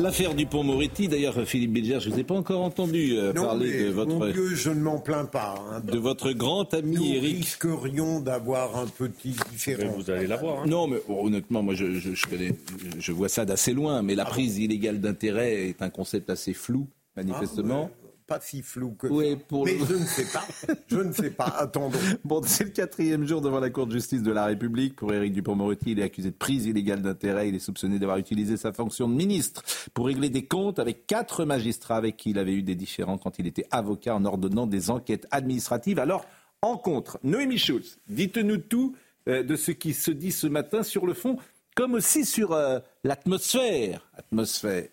L'affaire 0.00 0.34
du 0.34 0.44
pont 0.46 0.64
Moretti, 0.64 1.06
d'ailleurs, 1.08 1.36
Philippe 1.46 1.72
Bilger, 1.72 2.00
je 2.00 2.08
ne 2.08 2.14
vous 2.14 2.20
ai 2.20 2.24
pas 2.24 2.34
encore 2.34 2.62
entendu 2.62 3.16
euh, 3.16 3.32
Non, 3.32 3.42
parler 3.44 3.70
mais, 3.70 3.84
de 3.84 3.90
votre, 3.90 4.10
mon 4.10 4.26
Dieu, 4.30 4.48
je 4.54 4.70
ne 4.70 4.80
m'en 4.80 4.98
plains 4.98 5.24
pas. 5.24 5.54
hein. 5.70 5.80
de 5.80 5.98
votre 5.98 6.32
grand 6.32 6.72
ami 6.74 6.96
Nous 6.96 7.04
Eric. 7.14 7.36
risquerions 7.36 8.18
d'avoir 8.20 8.76
un 8.76 8.86
petit 8.86 9.36
différent. 9.52 9.92
Vous 9.96 10.10
allez 10.10 10.26
l'avoir. 10.26 10.60
hein. 10.62 10.66
Non, 10.66 10.88
mais 10.88 10.98
honnêtement, 11.08 11.62
moi, 11.62 11.74
je, 11.74 11.92
je, 12.00 12.12
je 12.14 12.26
connais, 12.26 12.54
je 12.98 13.12
vois 13.12 13.28
ça 13.28 13.44
d'assez 13.44 13.72
loin. 13.72 14.02
Mais 14.02 14.14
la 14.16 14.24
prise 14.24 14.58
illégale 14.58 15.00
d'intérêt 15.00 15.68
est 15.68 15.80
un 15.80 15.90
concept 15.90 16.28
assez 16.28 16.54
flou, 16.54 16.88
manifestement. 17.16 17.88
Ah, 17.92 18.03
ouais, 18.03 18.03
pas 18.26 18.40
si 18.40 18.62
flou 18.62 18.92
que 18.94 19.06
Oui, 19.06 19.36
pour 19.36 19.64
Mais 19.66 19.74
le- 19.76 19.84
je 19.86 19.94
ne 19.94 20.04
sais 20.06 20.24
pas. 20.32 20.44
Je 20.86 20.96
ne 20.98 21.12
sais 21.12 21.30
pas. 21.30 21.44
Attendons. 21.58 21.98
Bon, 22.24 22.40
c'est 22.44 22.64
le 22.64 22.70
quatrième 22.70 23.26
jour 23.26 23.40
devant 23.40 23.60
la 23.60 23.70
Cour 23.70 23.86
de 23.86 23.92
justice 23.92 24.22
de 24.22 24.32
la 24.32 24.46
République. 24.46 24.96
Pour 24.96 25.12
Éric 25.12 25.32
Dupond-Moretti, 25.34 25.92
il 25.92 26.00
est 26.00 26.04
accusé 26.04 26.30
de 26.30 26.36
prise 26.36 26.64
illégale 26.66 27.02
d'intérêt. 27.02 27.48
Il 27.48 27.54
est 27.54 27.58
soupçonné 27.58 27.98
d'avoir 27.98 28.16
utilisé 28.18 28.56
sa 28.56 28.72
fonction 28.72 29.08
de 29.08 29.14
ministre 29.14 29.62
pour 29.92 30.06
régler 30.06 30.30
des 30.30 30.46
comptes 30.46 30.78
avec 30.78 31.06
quatre 31.06 31.44
magistrats 31.44 31.96
avec 31.96 32.16
qui 32.16 32.30
il 32.30 32.38
avait 32.38 32.54
eu 32.54 32.62
des 32.62 32.74
différends 32.74 33.18
quand 33.18 33.38
il 33.38 33.46
était 33.46 33.66
avocat 33.70 34.14
en 34.14 34.24
ordonnant 34.24 34.66
des 34.66 34.90
enquêtes 34.90 35.26
administratives. 35.30 35.98
Alors, 35.98 36.24
en 36.62 36.78
contre, 36.78 37.18
Noémie 37.22 37.58
Schulz, 37.58 37.98
dites-nous 38.08 38.56
tout 38.56 38.96
euh, 39.28 39.42
de 39.42 39.56
ce 39.56 39.70
qui 39.70 39.92
se 39.92 40.10
dit 40.10 40.32
ce 40.32 40.46
matin 40.46 40.82
sur 40.82 41.06
le 41.06 41.12
fond, 41.12 41.36
comme 41.76 41.94
aussi 41.94 42.24
sur 42.24 42.52
euh, 42.52 42.78
l'atmosphère. 43.04 44.08
Atmosphère. 44.16 44.88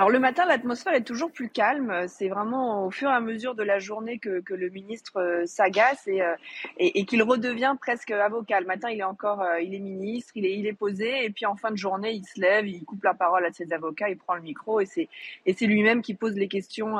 Alors 0.00 0.08
le 0.08 0.18
matin, 0.18 0.46
l'atmosphère 0.46 0.94
est 0.94 1.04
toujours 1.04 1.30
plus 1.30 1.50
calme. 1.50 2.06
C'est 2.08 2.28
vraiment 2.28 2.86
au 2.86 2.90
fur 2.90 3.10
et 3.10 3.12
à 3.12 3.20
mesure 3.20 3.54
de 3.54 3.62
la 3.62 3.78
journée 3.78 4.18
que, 4.18 4.42
le 4.48 4.70
ministre 4.70 5.20
euh, 5.20 5.44
s'agace 5.44 6.08
et, 6.08 6.22
euh, 6.22 6.34
et, 6.78 7.04
qu'il 7.04 7.22
redevient 7.22 7.76
presque 7.78 8.10
avocat. 8.10 8.60
Le 8.62 8.66
matin, 8.66 8.88
il 8.88 9.00
est 9.00 9.04
encore, 9.04 9.42
euh, 9.42 9.60
il 9.60 9.74
est 9.74 9.78
ministre, 9.78 10.30
il 10.36 10.66
est, 10.66 10.72
posé, 10.72 11.26
et 11.26 11.28
puis 11.28 11.44
en 11.44 11.54
fin 11.54 11.70
de 11.70 11.76
journée, 11.76 12.12
il 12.12 12.24
se 12.24 12.40
lève, 12.40 12.66
il 12.66 12.82
coupe 12.82 13.04
la 13.04 13.12
parole 13.12 13.44
à 13.44 13.52
ses 13.52 13.74
avocats, 13.74 14.08
il 14.08 14.16
prend 14.16 14.36
le 14.36 14.40
micro, 14.40 14.80
et 14.80 14.86
c'est 14.86 15.66
lui-même 15.66 16.00
qui 16.00 16.14
pose 16.14 16.34
les 16.34 16.48
questions 16.48 16.96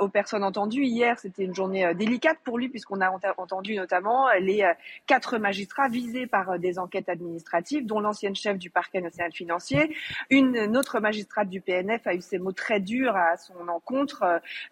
aux 0.00 0.08
personnes 0.08 0.44
entendues. 0.44 0.84
Hier, 0.84 1.18
c'était 1.18 1.44
une 1.44 1.54
journée 1.54 1.94
délicate 1.94 2.38
pour 2.44 2.58
lui 2.58 2.68
puisqu'on 2.68 3.00
a 3.00 3.10
ent- 3.10 3.20
entendu 3.38 3.74
notamment 3.76 4.26
les 4.38 4.70
quatre 5.06 5.38
magistrats 5.38 5.88
visés 5.88 6.26
par 6.26 6.58
des 6.58 6.78
enquêtes 6.78 7.08
administratives, 7.08 7.86
dont 7.86 8.00
l'ancienne 8.00 8.36
chef 8.36 8.58
du 8.58 8.68
parquet 8.68 9.00
national 9.00 9.32
financier, 9.32 9.96
une, 10.28 10.56
une 10.56 10.76
autre 10.76 11.00
magistrate 11.00 11.48
du 11.48 11.62
PNF 11.62 12.06
a 12.06 12.17
eu 12.18 12.20
ces 12.20 12.38
mots 12.38 12.52
très 12.52 12.80
durs 12.80 13.16
à 13.16 13.36
son 13.36 13.68
encontre. 13.68 14.22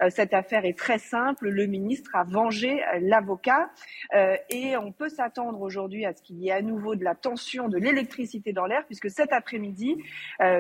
Euh, 0.03 0.11
cette 0.11 0.35
affaire 0.35 0.65
est 0.65 0.79
très 0.79 0.99
simple. 0.99 1.49
Le 1.49 1.67
ministre 1.67 2.11
a 2.15 2.25
vengé 2.25 2.83
euh, 2.83 2.99
l'avocat 3.01 3.71
Euh, 4.15 4.37
et 4.51 4.77
on 4.77 4.93
peut 4.93 5.09
s'attendre 5.09 5.61
aujourd'hui 5.61 6.05
à 6.07 6.13
ce 6.13 6.23
qu'il 6.23 6.39
y 6.39 6.49
ait 6.49 6.53
à 6.53 6.63
nouveau 6.63 6.95
de 6.95 7.05
la 7.05 7.15
tension, 7.15 7.69
de 7.69 7.79
l'électricité 7.79 8.53
dans 8.53 8.67
l'air, 8.67 8.85
puisque 8.87 9.11
cet 9.11 9.33
après-midi, 9.33 9.91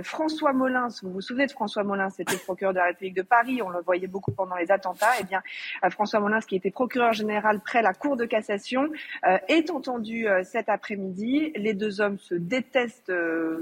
François 0.02 0.52
Molins, 0.52 0.88
vous 1.02 1.12
vous 1.12 1.20
souvenez 1.20 1.46
de 1.46 1.52
François 1.52 1.84
Molins, 1.84 2.10
c'était 2.10 2.36
procureur 2.36 2.72
de 2.72 2.78
la 2.78 2.86
République 2.86 3.14
de 3.14 3.22
Paris, 3.22 3.62
on 3.62 3.70
le 3.70 3.80
voyait 3.82 4.06
beaucoup 4.06 4.32
pendant 4.32 4.56
les 4.56 4.70
attentats. 4.70 5.14
Eh 5.20 5.24
bien, 5.24 5.42
François 5.90 6.20
Molins, 6.20 6.40
qui 6.40 6.56
était 6.56 6.70
procureur 6.70 7.12
général 7.12 7.60
près 7.60 7.82
la 7.82 7.94
Cour 7.94 8.16
de 8.16 8.24
cassation, 8.24 8.88
est 9.48 9.70
entendu 9.70 10.26
cet 10.44 10.68
après-midi. 10.68 11.52
Les 11.56 11.74
deux 11.74 12.00
hommes 12.00 12.18
se 12.18 12.34
détestent, 12.34 13.12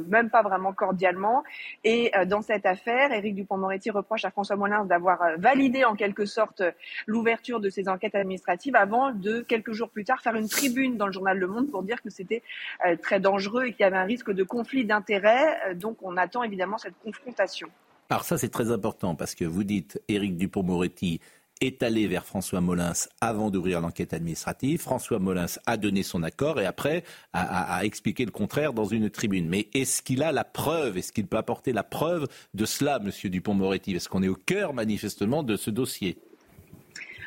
même 0.09 0.31
pas 0.31 0.43
vraiment 0.43 0.73
cordialement. 0.73 1.45
Et 1.85 2.13
dans 2.27 2.43
cette 2.43 2.67
affaire, 2.67 3.13
Éric 3.17 3.35
Dupond-Moretti 3.35 3.91
reproche 3.91 4.25
à 4.25 4.31
François 4.31 4.57
Molins 4.57 4.85
d'avoir 4.85 5.23
euh, 5.23 5.37
validé 5.39 5.85
en 5.85 5.95
quelque 5.95 6.27
sorte 6.27 6.61
euh, 6.61 6.73
l'ouverture 7.07 7.61
de 7.61 7.71
ces 7.71 7.89
enquêtes 7.89 8.15
administratives 8.15 8.77
avant 8.77 9.13
de 9.13 9.41
quelques 9.41 9.73
jours 9.73 9.91
plus 9.91 10.05
tard 10.05 10.21
faire 10.21 10.35
une 10.35 10.49
tribune 10.49 10.97
dans 10.97 11.07
le 11.07 11.13
journal 11.13 11.39
Le 11.39 11.47
Monde 11.47 11.71
pour 11.71 11.83
dire 11.83 12.03
que 12.03 12.11
c'était 12.11 12.43
euh, 12.87 12.97
très 12.97 13.21
dangereux 13.21 13.65
et 13.65 13.73
qu'il 13.73 13.81
y 13.81 13.85
avait 13.85 13.97
un 13.97 14.05
risque 14.05 14.31
de 14.31 14.43
conflit 14.43 14.85
d'intérêts. 14.85 15.75
Donc 15.75 15.99
on 16.03 16.17
attend 16.17 16.43
évidemment 16.43 16.79
cette 16.79 16.99
confrontation. 17.03 17.69
Alors 18.11 18.25
ça, 18.25 18.37
c'est 18.37 18.51
très 18.51 18.71
important 18.71 19.15
parce 19.15 19.35
que 19.35 19.45
vous 19.45 19.65
dites 19.65 20.01
Éric 20.09 20.37
Dupont-Moretti 20.37 21.21
est 21.61 21.83
allé 21.83 22.07
vers 22.07 22.27
François 22.27 22.61
Molins 22.61 22.93
avant 23.21 23.51
d'ouvrir 23.51 23.81
l'enquête 23.81 24.13
administrative. 24.13 24.81
François 24.81 25.19
Molins 25.19 25.47
a 25.67 25.77
donné 25.77 26.03
son 26.03 26.23
accord 26.23 26.61
et 26.61 26.67
après 26.67 27.05
a, 27.33 27.85
expliqué 27.85 28.25
le 28.25 28.31
contraire 28.31 28.73
dans 28.73 28.85
une 28.85 29.11
tribune. 29.11 29.49
Mais 29.49 29.69
est-ce 29.75 30.03
qu'il 30.03 30.23
a 30.23 30.33
la 30.33 30.45
preuve 30.45 30.99
Est-ce 30.99 31.13
qu'il 31.13 31.27
peut 31.27 31.37
apporter 31.37 31.73
la 31.73 31.83
preuve 31.83 32.29
de 32.55 32.65
cela, 32.65 32.99
Monsieur 32.99 33.31
Dupont-Moretti? 33.31 33.93
Parce 33.93 34.09
qu'on 34.09 34.23
est 34.23 34.29
au 34.29 34.37
cœur 34.37 34.75
manifestement 34.75 35.43
de 35.43 35.57
ce 35.57 35.71
dossier. 35.71 36.19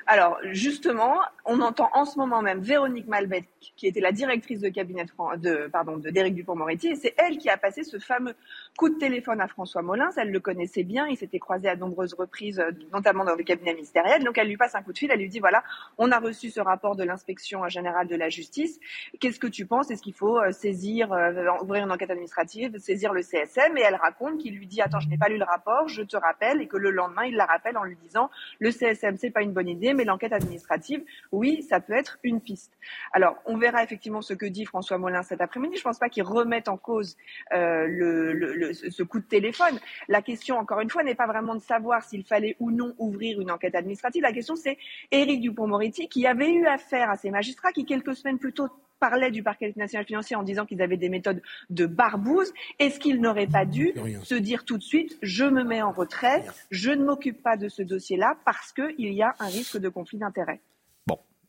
Alors 0.09 0.37
justement, 0.51 1.19
on 1.45 1.59
entend 1.59 1.89
en 1.93 2.05
ce 2.05 2.17
moment 2.17 2.41
même 2.41 2.61
Véronique 2.61 3.07
Malbec, 3.07 3.45
qui 3.75 3.87
était 3.87 3.99
la 3.99 4.13
directrice 4.13 4.61
de 4.61 4.69
cabinet 4.69 5.05
de, 5.37 5.67
pardon 5.67 5.97
de 5.97 6.09
d'Éric 6.09 6.33
Dupond-Moretti, 6.33 6.87
et 6.87 6.95
c'est 6.95 7.13
elle 7.17 7.37
qui 7.37 7.49
a 7.49 7.57
passé 7.57 7.83
ce 7.83 7.99
fameux 7.99 8.33
coup 8.77 8.89
de 8.89 8.97
téléphone 8.99 9.41
à 9.41 9.47
François 9.47 9.81
Molins. 9.81 10.11
Elle 10.17 10.31
le 10.31 10.39
connaissait 10.39 10.83
bien, 10.83 11.07
ils 11.07 11.17
s'étaient 11.17 11.39
croisés 11.39 11.67
à 11.67 11.75
nombreuses 11.75 12.13
reprises, 12.13 12.59
euh, 12.59 12.71
notamment 12.93 13.25
dans 13.25 13.35
le 13.35 13.43
cabinet 13.43 13.73
ministériel. 13.73 14.23
Donc 14.23 14.37
elle 14.37 14.47
lui 14.47 14.55
passe 14.55 14.75
un 14.75 14.83
coup 14.83 14.93
de 14.93 14.97
fil, 14.97 15.09
elle 15.11 15.19
lui 15.19 15.29
dit 15.29 15.39
voilà, 15.39 15.63
on 15.97 16.11
a 16.11 16.19
reçu 16.19 16.49
ce 16.51 16.61
rapport 16.61 16.95
de 16.95 17.03
l'inspection 17.03 17.67
générale 17.67 18.07
de 18.07 18.15
la 18.15 18.29
justice. 18.29 18.79
Qu'est-ce 19.19 19.39
que 19.39 19.47
tu 19.47 19.65
penses? 19.65 19.89
Est-ce 19.89 20.01
qu'il 20.03 20.13
faut 20.13 20.37
euh, 20.39 20.51
saisir, 20.51 21.11
euh, 21.11 21.33
ouvrir 21.61 21.83
une 21.85 21.91
enquête 21.91 22.11
administrative, 22.11 22.77
saisir 22.77 23.13
le 23.13 23.23
CSM 23.23 23.77
Et 23.77 23.81
elle 23.81 23.95
raconte 23.95 24.37
qu'il 24.37 24.55
lui 24.55 24.67
dit 24.67 24.81
attends, 24.81 24.99
je 24.99 25.09
n'ai 25.09 25.17
pas 25.17 25.27
lu 25.27 25.37
le 25.37 25.43
rapport, 25.45 25.87
je 25.87 26.03
te 26.03 26.15
rappelle, 26.15 26.61
et 26.61 26.67
que 26.67 26.77
le 26.77 26.91
lendemain 26.91 27.25
il 27.25 27.35
la 27.35 27.45
rappelle 27.45 27.77
en 27.77 27.83
lui 27.83 27.97
disant 28.03 28.29
le 28.59 28.69
CSM 28.71 29.17
c'est 29.17 29.31
pas 29.31 29.41
une 29.41 29.53
bonne 29.53 29.67
idée, 29.69 29.95
mais 29.95 30.03
l'enquête 30.05 30.33
administrative, 30.33 31.03
oui, 31.31 31.63
ça 31.63 31.79
peut 31.79 31.93
être 31.93 32.19
une 32.23 32.41
piste. 32.41 32.73
Alors, 33.11 33.37
on 33.45 33.57
verra 33.57 33.83
effectivement 33.83 34.21
ce 34.21 34.35
que 34.35 34.45
dit 34.45 34.65
François 34.65 34.99
Molin 34.99 35.23
cet 35.23 35.41
après-midi. 35.41 35.77
Je 35.77 35.83
pense 35.83 35.97
pas 35.97 36.09
qu'il 36.09 36.23
remette 36.23 36.67
en 36.67 36.77
cause 36.77 37.17
le- 37.51 38.66
le- 38.67 38.91
ce 38.91 39.03
coup 39.03 39.19
de 39.19 39.25
téléphone. 39.25 39.79
La 40.07 40.21
question, 40.21 40.57
encore 40.57 40.79
une 40.81 40.89
fois, 40.89 41.03
n'est 41.03 41.15
pas 41.15 41.27
vraiment 41.27 41.55
de 41.55 41.61
savoir 41.61 42.03
s'il 42.03 42.23
fallait 42.23 42.55
ou 42.59 42.71
non 42.71 42.93
ouvrir 42.97 43.39
une 43.41 43.51
enquête 43.51 43.75
administrative. 43.75 44.21
La 44.21 44.33
question, 44.33 44.55
c'est 44.55 44.77
Éric 45.11 45.41
Dupond-Moretti 45.41 46.07
qui 46.07 46.25
avait 46.27 46.51
eu 46.51 46.65
affaire 46.67 47.09
à 47.09 47.17
ces 47.17 47.29
magistrats 47.29 47.71
qui, 47.71 47.85
quelques 47.85 48.15
semaines 48.15 48.39
plus 48.39 48.53
tôt, 48.53 48.67
parlaient 48.99 49.29
du 49.29 49.43
parquet 49.43 49.71
national 49.75 50.07
financier 50.07 50.35
en 50.35 50.41
disant 50.41 50.65
qu'ils 50.65 50.81
avaient 50.81 50.97
des 50.97 51.09
méthodes 51.09 51.41
de 51.69 51.85
barbouze. 51.85 52.51
Est-ce 52.79 52.99
qu'il 52.99 53.21
n'aurait 53.21 53.45
pas 53.45 53.63
dû 53.65 53.93
se 54.23 54.33
dire 54.33 54.65
tout 54.65 54.77
de 54.79 54.83
suite, 54.83 55.19
je 55.21 55.45
me 55.45 55.63
mets 55.63 55.83
en 55.83 55.91
retrait, 55.91 56.43
je 56.71 56.89
ne 56.89 57.05
m'occupe 57.05 57.43
pas 57.43 57.57
de 57.57 57.69
ce 57.69 57.83
dossier-là 57.83 58.37
parce 58.43 58.73
qu'il 58.73 59.13
y 59.13 59.21
a 59.21 59.35
un 59.39 59.45
risque 59.47 59.77
de 59.77 59.89
conflit 59.89 60.17
d'intérêts? 60.17 60.61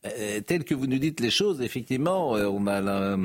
Euh, 0.06 0.40
tel 0.46 0.62
que 0.64 0.74
vous 0.74 0.86
nous 0.86 0.98
dites 0.98 1.18
les 1.18 1.30
choses, 1.30 1.60
effectivement, 1.60 2.36
euh, 2.36 2.46
on 2.46 2.68
a 2.68 2.80
la- 2.80 3.16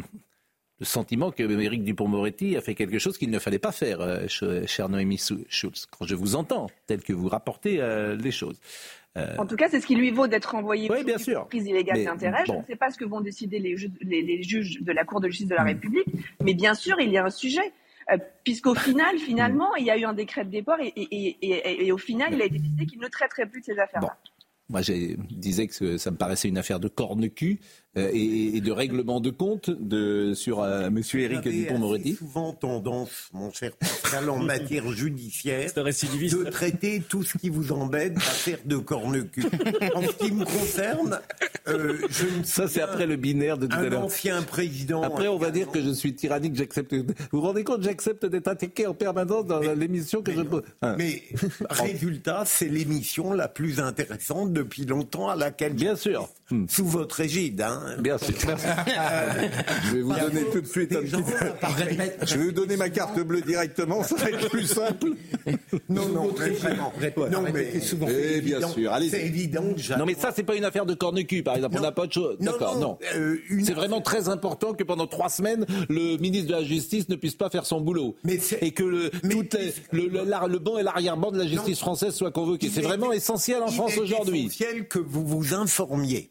le 0.83 0.85
sentiment 0.85 1.31
que 1.31 1.43
Éric 1.61 1.83
Dupont-Moretti 1.85 2.57
a 2.57 2.61
fait 2.61 2.75
quelque 2.75 2.99
chose 2.99 3.17
qu'il 3.17 3.29
ne 3.31 3.39
fallait 3.39 3.57
pas 3.57 3.71
faire, 3.71 4.01
euh, 4.01 4.27
ch- 4.27 4.65
chère 4.67 4.89
Noémie 4.89 5.17
Sou- 5.17 5.45
Schulz, 5.47 5.87
quand 5.89 6.05
je 6.05 6.13
vous 6.13 6.35
entends, 6.35 6.69
tel 6.87 7.01
que 7.01 7.13
vous 7.13 7.29
rapportez 7.29 7.77
euh, 7.81 8.15
les 8.17 8.31
choses. 8.31 8.59
Euh, 9.15 9.35
En 9.37 9.45
tout 9.45 9.55
cas, 9.55 9.69
c'est 9.69 9.79
ce 9.79 9.87
qui 9.87 9.95
lui 9.95 10.11
vaut 10.11 10.27
d'être 10.27 10.51
renvoyé 10.51 10.89
Oui, 10.89 10.97
pour 10.97 11.05
bien 11.05 11.17
sûr. 11.17 11.47
prise 11.47 11.65
illégale 11.67 12.03
d'intérêt. 12.03 12.43
Je 12.47 12.51
ne 12.51 12.63
sais 12.67 12.75
pas 12.75 12.89
ce 12.89 12.97
que 12.97 13.05
vont 13.05 13.21
décider 13.21 13.59
les, 13.59 13.77
ju- 13.77 13.91
les- 14.01 14.21
les 14.23 14.43
juges 14.43 14.81
de 14.81 14.91
la 14.91 15.05
Cour 15.05 15.21
de 15.21 15.29
justice 15.29 15.47
de 15.47 15.55
la. 15.55 15.63
République, 15.63 16.07
mais 16.43 16.53
bien 16.53 16.73
sûr, 16.73 16.99
il 16.99 17.09
y 17.11 17.17
a 17.17 17.23
un 17.23 17.29
sujet. 17.29 17.71
Euh, 18.11 18.17
Puisqu'au 18.43 18.75
final, 18.75 19.17
finalement, 19.17 19.73
il 19.75 19.85
y 19.85 19.89
a 19.91 19.97
eu 19.97 20.03
un 20.03 20.11
décret 20.11 20.43
de 20.43 20.49
départ 20.49 20.81
et, 20.81 20.87
et- 20.97 21.07
et- 21.11 21.37
et- 21.41 21.85
et 21.87 21.91
au 21.93 21.97
final, 21.97 22.33
il 22.33 22.41
a 22.41 22.45
été 22.45 22.57
décidé 22.59 22.85
qu'il 22.85 22.99
ne 22.99 23.07
traiterait 23.07 23.45
plus 23.45 23.61
de 23.61 23.65
ces 23.65 23.79
affaires-là. 23.79 24.17
Moi, 24.73 24.81
je 24.81 25.15
disais 25.29 25.67
que 25.67 25.97
ça 25.99 26.09
me 26.09 26.17
paraissait 26.17 26.47
une 26.47 26.57
affaire 26.57 26.79
de 26.79 26.87
corne-cul 26.87 27.59
euh, 27.95 28.09
et, 28.11 28.57
et 28.57 28.59
de 28.59 28.71
règlement 28.71 29.19
de 29.19 29.29
compte 29.29 29.69
de, 29.69 30.33
sur 30.33 30.61
euh, 30.63 30.87
M. 30.87 30.97
Éric 30.97 31.41
Vous 31.41 31.47
avez 31.47 31.51
Dupont-Moretti. 31.51 32.15
souvent 32.15 32.53
tendance, 32.53 33.29
mon 33.33 33.51
cher 33.51 33.77
Pascal, 33.77 34.31
en 34.31 34.39
matière 34.39 34.91
judiciaire, 34.91 35.69
de 35.75 36.49
traiter 36.49 37.03
tout 37.07 37.21
ce 37.21 37.37
qui 37.37 37.49
vous 37.49 37.71
embête 37.71 38.15
d'affaire 38.15 38.57
de 38.65 38.77
corne-cul. 38.77 39.43
En 39.93 40.01
ce 40.01 40.15
qui 40.25 40.31
me 40.31 40.43
concerne, 40.43 41.19
euh, 41.67 41.97
je 42.09 42.25
ne 42.39 42.43
Ça, 42.43 42.67
c'est 42.67 42.81
après 42.81 43.05
le 43.05 43.15
binaire 43.15 43.57
de 43.57 43.67
tout 43.67 43.75
à 43.75 43.79
un 43.79 43.89
l'heure. 43.89 44.03
ancien 44.05 44.41
président. 44.41 45.01
Après, 45.01 45.27
on 45.27 45.37
va 45.37 45.51
dire 45.51 45.69
que 45.71 45.81
je 45.81 45.91
suis 45.91 46.13
tyrannique, 46.13 46.55
j'accepte. 46.55 46.93
Vous 46.93 47.05
vous 47.31 47.41
rendez 47.41 47.63
compte, 47.63 47.83
j'accepte 47.83 48.25
d'être 48.25 48.47
attaqué 48.47 48.85
en 48.87 48.93
permanence 48.93 49.45
dans 49.45 49.59
l'émission 49.59 50.21
que 50.21 50.31
je 50.33 50.41
pose. 50.41 50.63
Hein. 50.81 50.95
Mais 50.97 51.23
résultat, 51.69 52.43
c'est 52.45 52.67
l'émission 52.67 53.33
la 53.33 53.47
plus 53.47 53.79
intéressante 53.79 54.53
depuis 54.53 54.85
longtemps 54.85 55.29
à 55.29 55.35
laquelle 55.35 55.73
bien 55.73 55.95
sûr 55.95 56.29
sous 56.67 56.85
votre 56.85 57.19
égide. 57.21 57.61
Hein. 57.61 57.81
Bien 57.99 58.17
sûr. 58.19 58.35
Merci. 58.45 58.67
je 59.87 59.95
vais 59.95 60.01
vous 60.01 60.13
donner 60.13 60.43
tout 60.51 60.61
de 60.61 60.67
suite 60.67 60.95
un 60.95 61.01
petit. 61.01 61.23
Je 62.27 62.37
vais 62.37 62.43
vous 62.45 62.51
donner 62.51 62.77
ma 62.77 62.89
carte 62.89 63.19
bleue 63.21 63.41
directement, 63.41 64.03
ça 64.03 64.15
va 64.15 64.29
être 64.29 64.49
plus 64.49 64.67
simple. 64.67 65.07
Non, 65.89 66.07
non, 66.09 66.33
mais 66.39 66.49
vraiment. 66.51 66.93
Non, 67.31 67.41
mais 67.51 67.71
Eh 67.73 68.41
bien 68.41 68.57
évident- 68.57 68.69
sûr, 68.69 68.91
allez. 68.93 69.09
C'est 69.09 69.25
évident 69.25 69.63
que 69.73 69.97
Non, 69.97 70.05
mais 70.05 70.13
ça, 70.15 70.31
c'est 70.35 70.43
pas 70.43 70.55
une 70.55 70.65
affaire 70.65 70.85
de 70.85 70.93
corne-cul, 70.93 71.43
par 71.53 71.57
exemple. 71.57 71.77
On 71.77 71.81
n'a 71.81 71.91
pas 71.91 72.07
de 72.07 72.13
chose. 72.13 72.37
Non, 72.39 72.51
D'accord, 72.51 72.75
non, 72.75 72.81
non. 72.81 72.97
euh, 73.15 73.37
C'est 73.63 73.73
vraiment 73.73 74.01
très 74.01 74.29
important 74.29 74.73
que 74.73 74.83
pendant 74.83 75.07
trois 75.07 75.29
semaines, 75.29 75.65
le 75.89 76.17
ministre 76.17 76.47
de 76.47 76.53
la 76.53 76.63
Justice 76.63 77.09
ne 77.09 77.15
puisse 77.15 77.35
pas 77.35 77.49
faire 77.49 77.65
son 77.65 77.81
boulot. 77.81 78.15
et 78.61 78.71
que 78.71 78.83
le, 78.83 79.09
toutes 79.29 79.53
les- 79.55 79.73
le, 79.91 80.07
le, 80.07 80.23
la- 80.25 80.47
le 80.47 80.59
banc 80.59 80.77
et 80.77 80.83
l'arrière-ban 80.83 81.31
de 81.31 81.37
la 81.37 81.47
justice 81.47 81.79
française 81.79 82.13
soient 82.13 82.31
convoqués. 82.31 82.69
C'est 82.73 82.81
vraiment 82.81 83.11
essentiel 83.11 83.61
en 83.61 83.67
Il 83.67 83.73
France 83.73 83.95
est 83.95 83.99
aujourd'hui. 83.99 84.45
essentiel 84.45 84.87
que 84.87 84.99
vous 84.99 85.25
vous 85.25 85.53
informiez. 85.53 86.29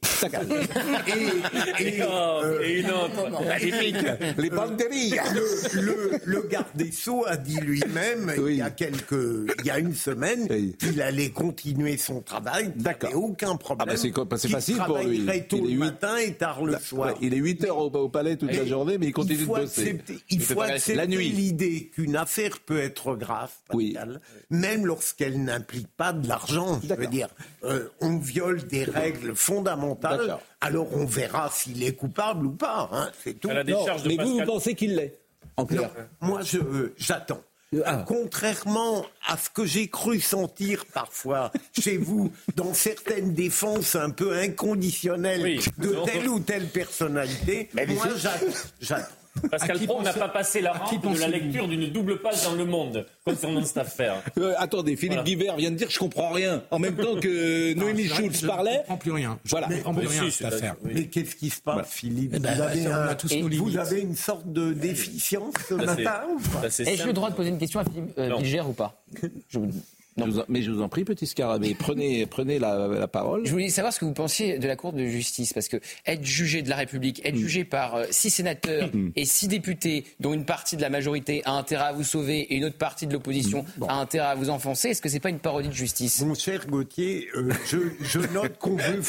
et, 1.78 1.82
et, 1.96 2.02
euh, 2.02 2.60
Et 2.62 2.80
une 2.80 2.90
autre. 2.90 3.44
Magnifique. 3.46 3.96
Les 4.38 4.50
banderilles. 4.50 5.20
Le, 5.34 5.80
le- 5.80 6.10
le 6.24 6.42
garde 6.48 6.66
des 6.74 6.90
Sceaux 6.92 7.24
a 7.26 7.36
dit 7.36 7.56
lui-même, 7.60 8.32
il, 8.48 8.56
y 8.56 8.62
a 8.62 8.70
quelques, 8.70 9.12
il 9.60 9.66
y 9.66 9.70
a 9.70 9.78
une 9.78 9.94
semaine, 9.94 10.48
qu'il 10.78 11.00
allait 11.02 11.30
continuer 11.30 11.96
son 11.96 12.20
travail. 12.20 12.72
D'accord. 12.76 13.10
aucun 13.14 13.56
problème. 13.56 13.88
Ah 13.88 13.92
bah 13.92 13.96
c'est 13.96 14.12
c'est 14.38 14.48
qu'il 14.48 14.50
facile 14.50 14.78
pour 14.86 14.98
lui. 14.98 15.11
Travaillerait 15.18 15.46
tôt 15.46 15.56
Il 15.58 15.60
est 15.60 15.62
le 15.64 15.68
huit- 15.72 15.78
matin 15.78 16.16
et 16.18 16.34
tard 16.34 16.64
le 16.64 16.78
soir. 16.78 17.08
Ouais, 17.10 17.14
il 17.20 17.34
est 17.34 17.38
8 17.38 17.64
heures 17.64 17.78
au, 17.78 17.86
au 17.90 18.08
palais 18.08 18.36
toute 18.36 18.52
la 18.52 18.64
journée, 18.66 18.98
mais 18.98 19.06
il 19.06 19.12
continue 19.12 19.34
il 19.38 19.40
de 19.42 19.46
bosser. 19.46 19.80
accepter, 19.82 20.18
il 20.30 20.40
faut 20.40 20.60
accepter 20.60 20.94
la 20.94 21.06
nuit. 21.06 21.28
l'idée 21.30 21.90
qu'une 21.94 22.16
affaire 22.16 22.60
peut 22.60 22.80
être 22.80 23.14
grave, 23.16 23.52
Pascal, 23.68 24.20
même 24.50 24.86
lorsqu'elle 24.86 25.42
n'implique 25.42 25.88
pas 25.96 26.12
de 26.12 26.26
l'argent. 26.28 26.80
Je 26.86 26.94
veux 26.94 27.06
dire, 27.06 27.28
euh, 27.64 27.88
on 28.00 28.18
viole 28.18 28.66
des 28.66 28.84
règles 28.84 29.34
fondamentales, 29.36 30.38
alors 30.60 30.88
on 30.96 31.04
verra 31.04 31.50
s'il 31.50 31.82
est 31.82 31.94
coupable 31.94 32.46
ou 32.46 32.52
pas. 32.52 32.88
hein, 32.92 33.10
c'est 33.22 33.34
tout. 33.38 33.48
La 33.48 33.64
de 33.64 33.72
mais 34.06 34.16
vous, 34.16 34.38
vous 34.38 34.44
pensez 34.44 34.74
qu'il 34.74 34.94
l'est 34.96 35.18
En 35.56 35.66
clair? 35.66 35.90
Non, 36.22 36.28
moi, 36.28 36.42
je, 36.42 36.58
euh, 36.58 36.94
j'attends. 36.96 37.42
Ah. 37.86 38.04
Contrairement 38.06 39.06
à 39.26 39.36
ce 39.36 39.48
que 39.48 39.64
j'ai 39.64 39.88
cru 39.88 40.20
sentir 40.20 40.84
parfois 40.86 41.50
chez 41.80 41.96
vous 41.96 42.30
dans 42.54 42.74
certaines 42.74 43.32
défenses 43.32 43.96
un 43.96 44.10
peu 44.10 44.36
inconditionnelles 44.36 45.42
Oui. 45.42 45.60
de 45.78 45.96
telle 46.04 46.28
ou 46.28 46.38
telle 46.40 46.66
personnalité, 46.68 47.70
moi 47.88 48.08
j'attends. 48.16 49.08
Pascal 49.50 49.78
Pro 49.86 50.02
n'a 50.02 50.12
pas 50.12 50.28
passé 50.28 50.60
la 50.60 50.72
rampe 50.72 51.02
de 51.14 51.18
la 51.18 51.28
lecture 51.28 51.66
d'une 51.66 51.90
double 51.90 52.20
page 52.20 52.44
dans 52.44 52.54
Le 52.54 52.64
Monde 52.66 53.06
concernant 53.24 53.64
cette 53.64 53.78
affaire. 53.78 54.22
Euh, 54.38 54.52
attendez, 54.58 54.94
Philippe 54.96 55.12
Voilà. 55.14 55.24
Guibert 55.24 55.56
vient 55.56 55.70
de 55.70 55.76
dire 55.76 55.88
je 55.90 55.98
comprends 55.98 56.30
rien. 56.32 56.62
En 56.70 56.78
même 56.78 56.94
temps 56.96 57.18
que 57.18 57.72
Noémie 57.78 58.02
c'est 58.02 58.08
vrai 58.08 58.16
Schulz 58.24 58.32
que 58.32 58.42
je 58.42 58.46
parlait. 58.46 58.72
ne 58.72 58.78
comprends 58.78 58.96
plus 58.98 59.12
rien. 59.12 59.38
Je 59.44 59.50
Voilà. 59.50 59.68
ne 59.68 59.76
comprends 59.76 59.94
plus 59.94 60.08
Mais 60.08 60.20
rien, 60.20 60.30
si, 60.30 60.44
affaire. 60.44 60.76
Mais 60.82 61.06
qu'est-ce 61.06 61.34
qui 61.36 61.48
se 61.50 61.60
passe, 61.62 61.74
Voilà. 61.74 61.88
Philippe 61.88 62.32
Eh 62.36 62.38
ben, 62.38 62.54
vous, 62.54 62.60
avez 62.62 62.86
un- 62.86 63.16
vous 63.58 63.78
avez 63.78 64.00
une 64.02 64.16
sorte 64.16 64.52
de 64.52 64.72
déficience 64.74 65.54
ce 65.68 65.74
matin 65.74 66.22
ou 66.34 66.38
pas 66.60 66.68
simple. 66.70 66.90
le 67.06 67.12
droit 67.12 67.30
de 67.30 67.34
poser 67.34 67.48
une 67.48 67.58
question 67.58 67.80
à 67.80 67.84
Philippe 67.84 68.12
euh, 68.18 68.28
Non. 68.28 68.38
Bilger 68.40 68.60
ou 68.60 68.72
pas? 68.72 69.02
Je 69.48 69.58
vous- 69.58 69.70
Je 70.18 70.24
vous 70.24 70.38
en- 70.40 70.44
mais 70.48 70.62
je 70.62 70.70
vous 70.70 70.82
en 70.82 70.88
prie, 70.88 71.04
petit 71.04 71.26
scarabée, 71.26 71.74
prenez, 71.78 72.26
prenez 72.26 72.58
la, 72.58 72.86
la 72.88 73.08
parole. 73.08 73.46
Je 73.46 73.50
voulais 73.50 73.68
savoir 73.70 73.92
ce 73.92 73.98
que 74.00 74.04
vous 74.04 74.12
pensiez 74.12 74.58
de 74.58 74.66
la 74.66 74.76
Cour 74.76 74.92
de 74.92 75.06
justice, 75.06 75.52
parce 75.52 75.68
que 75.68 75.78
être 76.06 76.24
jugé 76.24 76.62
de 76.62 76.68
la 76.68 76.76
République, 76.76 77.24
être 77.24 77.36
jugé 77.36 77.64
par 77.64 77.94
euh, 77.94 78.04
six 78.10 78.30
sénateurs 78.30 78.90
et 79.16 79.24
six 79.24 79.48
députés, 79.48 80.04
dont 80.20 80.34
une 80.34 80.44
partie 80.44 80.76
de 80.76 80.82
la 80.82 80.90
majorité 80.90 81.42
a 81.44 81.52
intérêt 81.52 81.84
à 81.84 81.92
vous 81.92 82.04
sauver 82.04 82.40
et 82.40 82.56
une 82.56 82.64
autre 82.64 82.76
partie 82.78 83.06
de 83.06 83.12
l'opposition 83.12 83.64
a 83.88 83.94
intérêt 83.94 84.26
à 84.28 84.34
vous 84.34 84.50
enfoncer, 84.50 84.88
est-ce 84.90 85.00
que 85.02 85.08
c'est 85.08 85.20
pas 85.20 85.30
une 85.30 85.38
parodie 85.38 85.68
de 85.68 85.74
justice? 85.74 86.20
Mon 86.22 86.34
cher 86.34 86.66
Gauthier, 86.66 87.28
euh, 87.34 87.50
je, 87.66 87.78
je 88.02 88.18
note 88.34 88.58
qu'on 88.58 88.76
veut, 88.76 89.00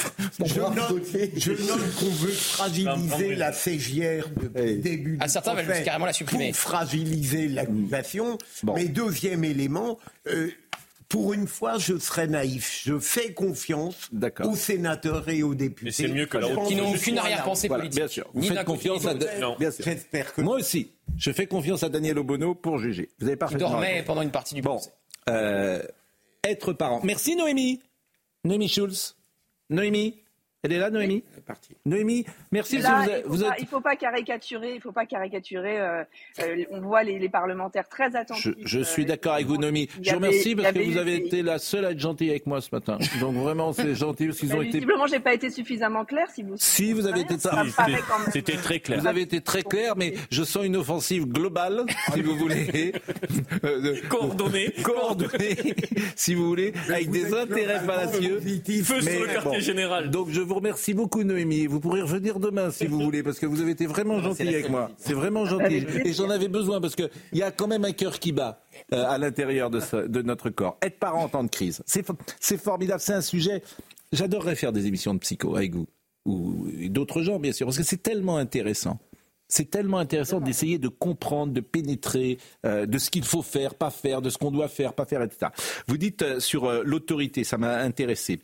je 0.46 0.60
note, 0.60 1.04
je 1.38 1.52
note 1.52 1.96
qu'on 2.00 2.10
veut 2.10 2.32
fragiliser 2.32 3.36
la 3.36 3.52
CGR 3.52 4.24
depuis 4.36 4.66
le 4.74 4.78
début 4.78 5.18
Ah, 5.20 5.26
du 5.26 5.32
certains 5.32 5.54
veulent 5.56 5.84
carrément 5.84 6.06
la 6.06 6.14
supprimer. 6.14 6.52
Pour 6.52 6.58
fragiliser 6.60 7.48
l'accusation. 7.48 8.38
Mais 8.76 8.86
deuxième 8.86 9.44
élément, 9.44 9.98
euh, 10.28 10.50
pour 11.14 11.32
une 11.34 11.46
fois, 11.48 11.78
je 11.78 12.00
serai 12.00 12.26
naïf. 12.28 12.82
Je 12.86 12.98
fais 12.98 13.34
confiance 13.34 14.10
aux 14.44 14.56
sénateurs 14.56 15.30
et 15.30 15.44
aux 15.44 15.54
députés. 15.54 15.92
c'est 15.92 16.08
mieux 16.08 16.26
que 16.26 16.40
Qui 16.68 16.76
n'ont 16.76 16.92
aucune 16.92 17.20
arrière-pensée 17.20 17.68
Voilà, 17.68 17.84
politique. 17.84 18.00
bien 18.02 18.08
sûr. 18.08 18.28
Vous 18.34 18.42
Ni 18.42 18.48
faites 18.48 18.64
confiance 18.66 19.06
à. 19.06 19.14
de. 19.14 19.28
J'espère 19.80 20.34
que 20.34 20.42
Moi 20.42 20.56
aussi, 20.56 20.90
je 21.16 21.32
fais 21.32 21.46
confiance 21.46 21.84
à 21.84 21.90
Daniel 21.90 22.18
Obono 22.18 22.56
pour 22.56 22.80
juger. 22.80 23.10
Vous 23.20 23.28
avez 23.28 23.36
Qui 23.36 23.40
parfaitement 23.40 23.70
dormait 23.70 23.94
raison. 23.94 24.06
pendant 24.08 24.22
une 24.24 24.32
partie 24.32 24.56
du 24.56 24.64
Bon, 24.64 24.72
procès. 24.78 24.90
euh, 25.30 25.84
être 26.44 26.74
parent. 26.74 27.00
Merci 27.04 27.36
Noémie. 27.36 27.80
Noémie 28.44 28.68
Schulz. 28.68 29.16
Noémie, 29.70 30.23
elle 30.64 30.72
est 30.72 30.80
là, 30.80 30.90
Noémie 30.90 31.24
Noémie, 31.86 32.26
merci. 32.52 32.78
Là, 32.80 32.90
parce 32.90 33.08
que 33.08 33.12
il 33.20 33.24
vous, 33.26 33.38
faut 33.38 33.44
êtes- 33.44 33.50
pas- 33.50 33.56
il 33.60 33.68
faut 33.68 33.82
pas 33.82 33.96
caricaturer, 33.96 34.74
il 34.76 34.82
faut 34.82 34.92
pas 34.92 35.06
caricaturer. 35.06 35.78
euh, 35.80 36.04
euh, 36.42 36.64
on 36.72 36.80
voit 36.82 37.04
les, 37.04 37.20
les 37.20 37.30
parlementaires 37.30 37.88
très 37.90 38.16
attentifs. 38.16 38.54
Je, 38.64 38.80
je 38.80 38.80
suis 38.84 39.04
euh, 39.04 39.08
d'accord 39.08 39.34
avec 39.34 39.46
vous, 39.48 39.58
Noémie. 39.58 39.90
Je 40.02 40.10
vous 40.12 40.16
remercie 40.16 40.56
parce 40.56 40.72
que 40.72 40.80
vous 40.80 40.98
avez 40.98 41.16
été 41.16 41.42
la 41.42 41.60
seule 41.60 41.86
à 41.86 41.92
être 41.92 42.00
gentille 42.00 42.30
avec 42.30 42.48
moi 42.48 42.62
ce 42.62 42.70
matin. 42.72 42.98
Donc 43.20 43.36
vraiment, 43.36 43.74
c'est 43.74 43.94
gentil 44.04 44.28
parce 44.28 44.40
qu'ils 44.40 44.50
Bah, 44.50 44.56
ont 44.58 44.62
été. 44.62 44.72
Visiblement, 44.80 45.06
j'ai 45.08 45.20
pas 45.20 45.34
été 45.34 45.50
suffisamment 45.50 46.06
clair. 46.06 46.28
Si 46.34 46.44
vous. 46.44 46.54
Si 46.58 46.94
vous 46.94 47.08
avez 47.08 47.22
été 47.22 47.38
ça 47.38 47.64
C'était 48.32 48.56
très 48.58 48.80
clair. 48.80 49.00
Vous 49.02 49.08
avez 49.08 49.22
été 49.22 49.42
très 49.42 49.64
clair, 49.64 49.96
mais 49.98 50.14
je 50.32 50.44
sens 50.44 50.66
une 50.66 50.78
offensive 50.78 51.26
globale, 51.28 51.84
si 52.14 52.22
vous 52.22 52.36
voulez. 52.38 52.94
Coordonnée. 54.10 54.72
Coordonnée, 54.84 55.56
si 56.16 56.34
vous 56.34 56.48
voulez, 56.48 56.74
avec 56.90 57.10
des 57.10 57.34
intérêts 57.34 57.80
fallacieux. 57.80 58.40
Feu 58.40 59.02
sur 59.02 59.22
le 59.22 59.28
quartier 59.34 59.62
général. 59.62 60.10
Donc 60.10 60.30
je 60.30 60.42
vous 60.42 60.53
remercie 60.54 60.94
beaucoup, 60.94 61.24
Noémie. 61.24 61.68
Vous 61.68 61.80
pourrez 61.80 62.02
revenir 62.02 62.40
demain 62.40 62.72
si 62.72 62.88
vous 62.88 63.00
voulez, 63.00 63.24
parce 63.24 63.40
que 63.40 63.46
vous 63.46 63.62
avez 63.62 63.72
été 63.72 63.86
vraiment 63.86 64.20
gentil 64.22 64.48
avec 64.48 64.70
moi. 64.70 64.92
C'est 64.98 65.14
vraiment 65.14 65.46
gentil. 65.46 65.86
Et 66.06 66.14
j'en 66.14 66.30
avais 66.30 66.48
besoin, 66.48 66.80
parce 66.82 66.96
qu'il 66.96 67.10
y 67.34 67.42
a 67.42 67.52
quand 67.52 67.68
même 67.68 67.86
un 67.86 67.92
cœur 67.94 68.20
qui 68.20 68.32
bat 68.32 68.62
euh, 68.94 69.04
à 69.08 69.18
l'intérieur 69.18 69.70
de, 69.70 69.80
ce- 69.80 70.08
de 70.08 70.22
notre 70.22 70.50
corps. 70.50 70.78
Être 70.82 71.00
parent 71.00 71.24
en 71.24 71.30
temps 71.30 71.44
de 71.44 71.50
crise, 71.50 71.82
c'est 71.86 72.06
fo- 72.08 72.16
c'est 72.40 72.58
formidable. 72.62 73.00
C'est 73.02 73.14
un 73.14 73.22
sujet. 73.22 73.62
J'adorerais 74.12 74.56
faire 74.56 74.72
des 74.72 74.86
émissions 74.88 75.14
de 75.14 75.20
psycho 75.20 75.56
avec 75.56 75.74
vous, 75.76 75.88
ou 76.26 76.68
d'autres 76.90 77.22
gens, 77.22 77.40
bien 77.40 77.52
sûr, 77.52 77.66
parce 77.68 77.78
que 77.78 77.84
c'est 77.84 78.02
tellement 78.04 78.38
intéressant. 78.38 79.00
C'est 79.50 79.70
tellement 79.70 79.98
intéressant 80.00 80.40
d'essayer 80.40 80.80
de 80.80 80.88
comprendre, 80.88 81.54
de 81.54 81.60
pénétrer 81.62 82.40
euh, 82.66 82.86
de 82.88 82.98
ce 82.98 83.12
qu'il 83.12 83.24
faut 83.26 83.44
faire, 83.44 83.76
pas 83.76 83.92
faire, 83.92 84.22
de 84.22 84.30
ce 84.32 84.38
qu'on 84.40 84.50
doit 84.50 84.68
faire, 84.68 84.94
pas 84.94 85.06
faire, 85.06 85.22
etc. 85.22 85.52
Vous 85.88 85.98
dites 85.98 86.22
euh, 86.24 86.40
sur 86.40 86.66
euh, 86.66 86.82
l'autorité, 86.86 87.44
ça 87.44 87.58
m'a 87.60 87.78
intéressé. 87.78 88.40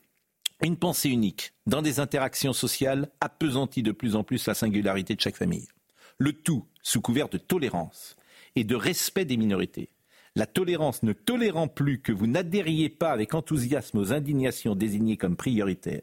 Une 0.62 0.76
pensée 0.76 1.08
unique 1.08 1.54
dans 1.68 1.82
des 1.82 2.02
interactions 2.02 2.52
sociales 2.52 3.10
appesantit 3.22 3.82
de 3.82 3.94
plus 3.94 4.18
en 4.18 4.26
plus 4.26 4.46
la 4.46 4.54
singularité 4.54 5.16
de 5.16 5.22
chaque 5.22 5.38
famille. 5.38 5.70
Le 6.18 6.34
tout 6.34 6.66
sous 6.84 7.00
couvert 7.00 7.30
de 7.30 7.38
tolérance 7.38 8.18
et 8.58 8.66
de 8.66 8.76
respect 8.76 9.24
des 9.24 9.38
minorités. 9.38 9.90
La 10.36 10.46
tolérance 10.46 11.02
ne 11.02 11.14
tolérant 11.14 11.70
plus 11.70 12.02
que 12.02 12.12
vous 12.12 12.28
n'adhériez 12.28 12.90
pas 12.90 13.12
avec 13.12 13.34
enthousiasme 13.34 14.00
aux 14.00 14.12
indignations 14.12 14.76
désignées 14.76 15.16
comme 15.16 15.38
prioritaires. 15.38 16.02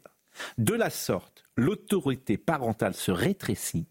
De 0.57 0.73
la 0.73 0.89
sorte, 0.89 1.43
l'autorité 1.55 2.37
parentale 2.37 2.95
se 2.95 3.11
rétrécit 3.11 3.85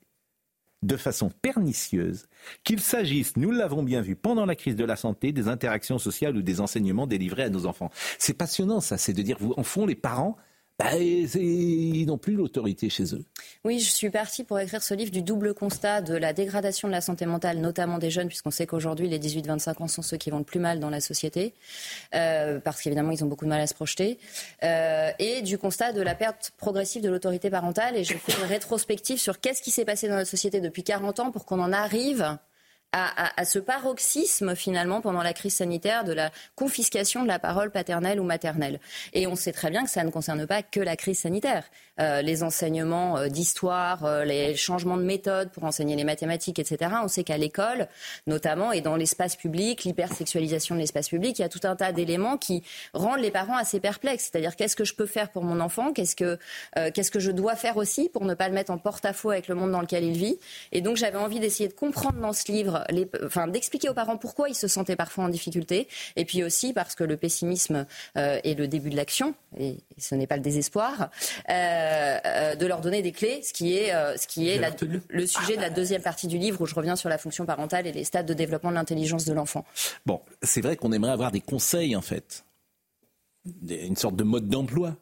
de 0.83 0.97
façon 0.97 1.31
pernicieuse, 1.31 2.27
qu'il 2.63 2.81
s'agisse, 2.81 3.37
nous 3.37 3.51
l'avons 3.51 3.83
bien 3.83 4.03
vu 4.03 4.15
pendant 4.15 4.47
la 4.47 4.55
crise 4.55 4.77
de 4.77 4.85
la 4.85 4.97
santé, 4.97 5.33
des 5.33 5.49
interactions 5.49 5.99
sociales 5.99 6.37
ou 6.37 6.43
des 6.43 6.61
enseignements 6.61 7.07
délivrés 7.07 7.45
à 7.45 7.51
nos 7.51 7.67
enfants. 7.67 7.91
C'est 8.19 8.35
passionnant 8.35 8.81
ça, 8.81 8.99
c'est 8.99 9.13
de 9.13 9.23
dire, 9.23 9.39
vous, 9.41 9.55
en 9.57 9.63
fond, 9.63 9.87
les 9.87 9.95
parents, 9.95 10.37
bah, 10.79 10.95
ils 10.95 12.05
n'ont 12.07 12.19
plus 12.19 12.35
l'autorité 12.35 12.91
chez 12.91 13.15
eux. 13.15 13.25
Oui, 13.65 13.79
je 13.79 13.91
suis 13.91 14.11
partie 14.11 14.45
pour 14.45 14.59
écrire 14.61 14.83
ce 14.83 14.93
livre 14.93 15.11
du 15.11 15.23
double 15.23 15.55
constat 15.55 16.03
de 16.03 16.15
la 16.15 16.35
dégradation 16.35 16.87
de 16.87 16.93
la 16.93 17.01
santé 17.01 17.25
mentale, 17.25 17.59
notamment 17.59 17.99
des 17.99 18.11
jeunes, 18.11 18.29
puisqu'on 18.29 18.51
sait 18.51 18.67
qu'aujourd'hui, 18.67 19.09
les 19.09 19.19
18-25 19.19 19.83
ans 19.83 19.89
sont 19.89 20.03
ceux 20.03 20.19
qui 20.19 20.29
vont 20.29 20.39
le 20.39 20.45
plus 20.45 20.61
mal 20.61 20.79
dans 20.79 20.91
la 20.91 21.01
société, 21.01 21.55
euh, 22.15 22.61
parce 22.61 22.83
qu'évidemment, 22.83 23.11
ils 23.11 23.25
ont 23.25 23.27
beaucoup 23.27 23.47
de 23.47 23.51
mal 23.51 23.61
à 23.63 23.67
se 23.67 23.73
projeter, 23.73 24.19
euh, 24.65 25.11
et 25.19 25.41
du 25.41 25.57
constat 25.57 25.95
de 25.95 26.03
la 26.03 26.15
perte 26.15 26.53
progressive 26.59 27.03
de 27.03 27.09
l'autorité 27.09 27.49
parentale. 27.49 27.97
Et 27.97 28.05
je 28.05 28.15
fais 28.15 28.39
une 28.39 28.47
rétrospective 28.47 29.19
sur 29.19 29.41
qu'est-ce 29.41 29.63
qui 29.63 29.71
s'est 29.71 29.87
passé 29.87 30.09
dans 30.09 30.17
notre 30.17 30.31
société 30.31 30.61
depuis 30.61 30.83
40 30.83 31.21
ans 31.21 31.31
pour 31.31 31.47
qu'on 31.47 31.61
en 31.61 31.73
arrive 31.73 32.37
à, 32.97 33.45
ce 33.45 33.59
paroxysme 33.59 34.55
finalement 34.55 35.01
pendant 35.01 35.23
la 35.23 35.33
crise 35.33 35.57
sanitaire 35.57 36.05
de 36.05 36.13
la 36.13 36.31
confiscation 36.55 37.23
de 37.23 37.29
la 37.29 37.39
parole 37.39 37.71
paternelle 37.71 38.21
ou 38.21 38.25
maternelle. 38.25 38.81
Et 39.13 39.27
on 39.27 39.37
sait 39.37 39.53
très 39.53 39.71
bien 39.71 39.85
que 39.85 39.91
ça 39.91 40.05
ne 40.05 40.11
concerne 40.11 40.47
pas 40.47 40.63
que 40.63 40.81
la 40.81 40.97
crise 40.97 41.21
sanitaire. 41.21 41.65
Euh, 41.99 42.21
les 42.21 42.43
enseignements 42.43 43.17
euh, 43.17 43.29
d'histoire, 43.29 44.05
euh, 44.05 44.23
les 44.25 44.55
changements 44.55 44.99
de 44.99 45.03
méthode 45.03 45.51
pour 45.51 45.65
enseigner 45.65 45.97
les 45.97 46.05
mathématiques, 46.05 46.59
etc. 46.59 46.91
On 47.03 47.09
sait 47.09 47.25
qu'à 47.25 47.39
l'école, 47.39 47.89
notamment, 48.27 48.71
et 48.71 48.83
dans 48.83 48.97
l'espace 48.97 49.35
public, 49.35 49.85
l'hypersexualisation 49.85 50.75
de 50.75 50.81
l'espace 50.81 51.09
public, 51.09 51.39
il 51.39 51.43
y 51.43 51.45
a 51.45 51.49
tout 51.49 51.63
un 51.65 51.75
tas 51.75 51.93
d'éléments 51.93 52.37
qui 52.37 52.63
rendent 52.93 53.21
les 53.21 53.31
parents 53.31 53.57
assez 53.57 53.81
perplexes. 53.81 54.31
C'est-à-dire 54.31 54.57
qu'est-ce 54.57 54.77
que 54.77 54.85
je 54.85 54.95
peux 54.95 55.07
faire 55.07 55.31
pour 55.31 55.43
mon 55.43 55.59
enfant? 55.59 55.95
Qu'est-ce 55.95 56.17
que 56.17 56.39
qu'est-ce 56.93 57.11
que 57.11 57.21
je 57.21 57.31
dois 57.31 57.57
faire 57.57 57.79
aussi 57.79 58.11
pour 58.11 58.25
ne 58.25 58.35
pas 58.35 58.49
le 58.49 58.55
mettre 58.55 58.73
en 58.73 58.79
porte-à-faux 58.79 59.31
avec 59.31 59.49
le 59.49 59.55
monde 59.55 59.73
dans 59.73 59.81
lequel 59.81 60.05
il 60.05 60.17
vit? 60.17 60.39
Et 60.73 60.83
donc 60.83 60.97
j'avais 60.97 61.19
envie 61.19 61.41
d'essayer 61.41 61.69
de 61.69 61.75
comprendre 61.75 62.21
dans 62.21 62.33
ce 62.33 62.51
livre, 62.53 62.85
enfin 63.25 63.47
d'expliquer 63.47 63.89
aux 63.89 63.95
parents 63.95 64.19
pourquoi 64.19 64.49
ils 64.49 64.55
se 64.55 64.69
sentaient 64.69 64.97
parfois 64.97 65.25
en 65.25 65.29
difficulté, 65.29 65.89
et 66.17 66.25
puis 66.25 66.45
aussi 66.45 66.73
parce 66.73 66.95
que 66.95 67.05
le 67.05 67.17
pessimisme 67.17 67.87
est 68.15 68.59
le 68.59 68.69
début 68.69 68.91
de 68.91 68.97
l'action, 68.97 69.35
et 69.59 69.77
ce 69.99 70.15
n'est 70.15 70.27
pas 70.27 70.37
le 70.37 70.43
désespoir. 70.43 71.11
Euh, 71.87 72.55
de 72.55 72.67
leur 72.67 72.81
donner 72.81 73.03
des 73.03 73.13
clés, 73.13 73.41
ce 73.43 73.53
qui 73.53 73.77
est, 73.77 73.95
euh, 73.95 74.17
ce 74.17 74.27
qui 74.27 74.49
est 74.49 74.61
le 75.09 75.27
sujet 75.27 75.57
de 75.57 75.61
la 75.61 75.71
deuxième 75.71 76.03
partie 76.03 76.27
du 76.27 76.39
livre 76.39 76.61
où 76.61 76.67
je 76.67 76.75
reviens 76.75 76.97
sur 76.97 77.09
la 77.09 77.19
fonction 77.19 77.47
parentale 77.47 77.87
et 77.87 77.93
les 77.93 78.05
stades 78.05 78.27
de 78.27 78.35
développement 78.35 78.71
de 78.71 78.75
l'intelligence 78.75 79.25
de 79.25 79.33
l'enfant. 79.33 79.65
Bon, 80.05 80.21
c'est 80.43 80.61
vrai 80.61 80.77
qu'on 80.77 80.93
aimerait 80.93 81.13
avoir 81.13 81.33
des 81.33 81.41
conseils 81.41 81.97
en 81.97 82.03
fait, 82.03 82.45
une 83.69 83.97
sorte 83.97 84.17
de 84.17 84.25
mode 84.25 84.49
d'emploi. 84.49 84.97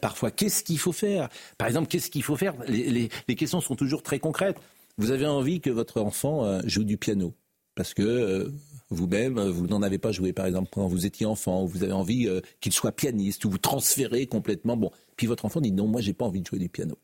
parfois, 0.00 0.30
qu'est-ce 0.30 0.62
qu'il 0.62 0.78
faut 0.78 0.92
faire? 0.92 1.28
Par 1.58 1.68
exemple, 1.68 1.88
qu'est-ce 1.88 2.10
qu'il 2.10 2.22
faut 2.22 2.36
faire? 2.36 2.54
Les, 2.66 3.08
questions 3.36 3.60
sont 3.60 3.76
toujours 3.76 4.02
très 4.02 4.18
concrètes. 4.18 4.56
Vous 4.96 5.10
avez 5.10 5.26
envie 5.26 5.60
que 5.60 5.70
votre 5.70 6.00
enfant 6.00 6.60
joue 6.66 6.84
du 6.84 6.96
piano? 6.96 7.34
Parce 7.74 7.94
que 7.94 8.50
vous-même, 8.90 9.38
vous 9.40 9.66
n'en 9.66 9.82
avez 9.82 9.98
pas 9.98 10.12
joué, 10.12 10.32
par 10.32 10.46
exemple, 10.46 10.70
quand 10.72 10.86
vous 10.86 11.06
étiez 11.06 11.26
enfant, 11.26 11.62
ou 11.62 11.66
vous 11.66 11.82
avez 11.82 11.92
envie 11.92 12.28
qu'il 12.60 12.72
soit 12.72 12.92
pianiste, 12.92 13.44
ou 13.44 13.50
vous 13.50 13.58
transférez 13.58 14.26
complètement. 14.26 14.76
Bon, 14.76 14.90
puis 15.16 15.26
votre 15.26 15.44
enfant 15.44 15.60
dit 15.60 15.72
non, 15.72 15.86
moi 15.86 16.00
j'ai 16.00 16.14
pas 16.14 16.24
envie 16.24 16.40
de 16.40 16.46
jouer 16.46 16.58
du 16.58 16.68
piano. 16.68 16.96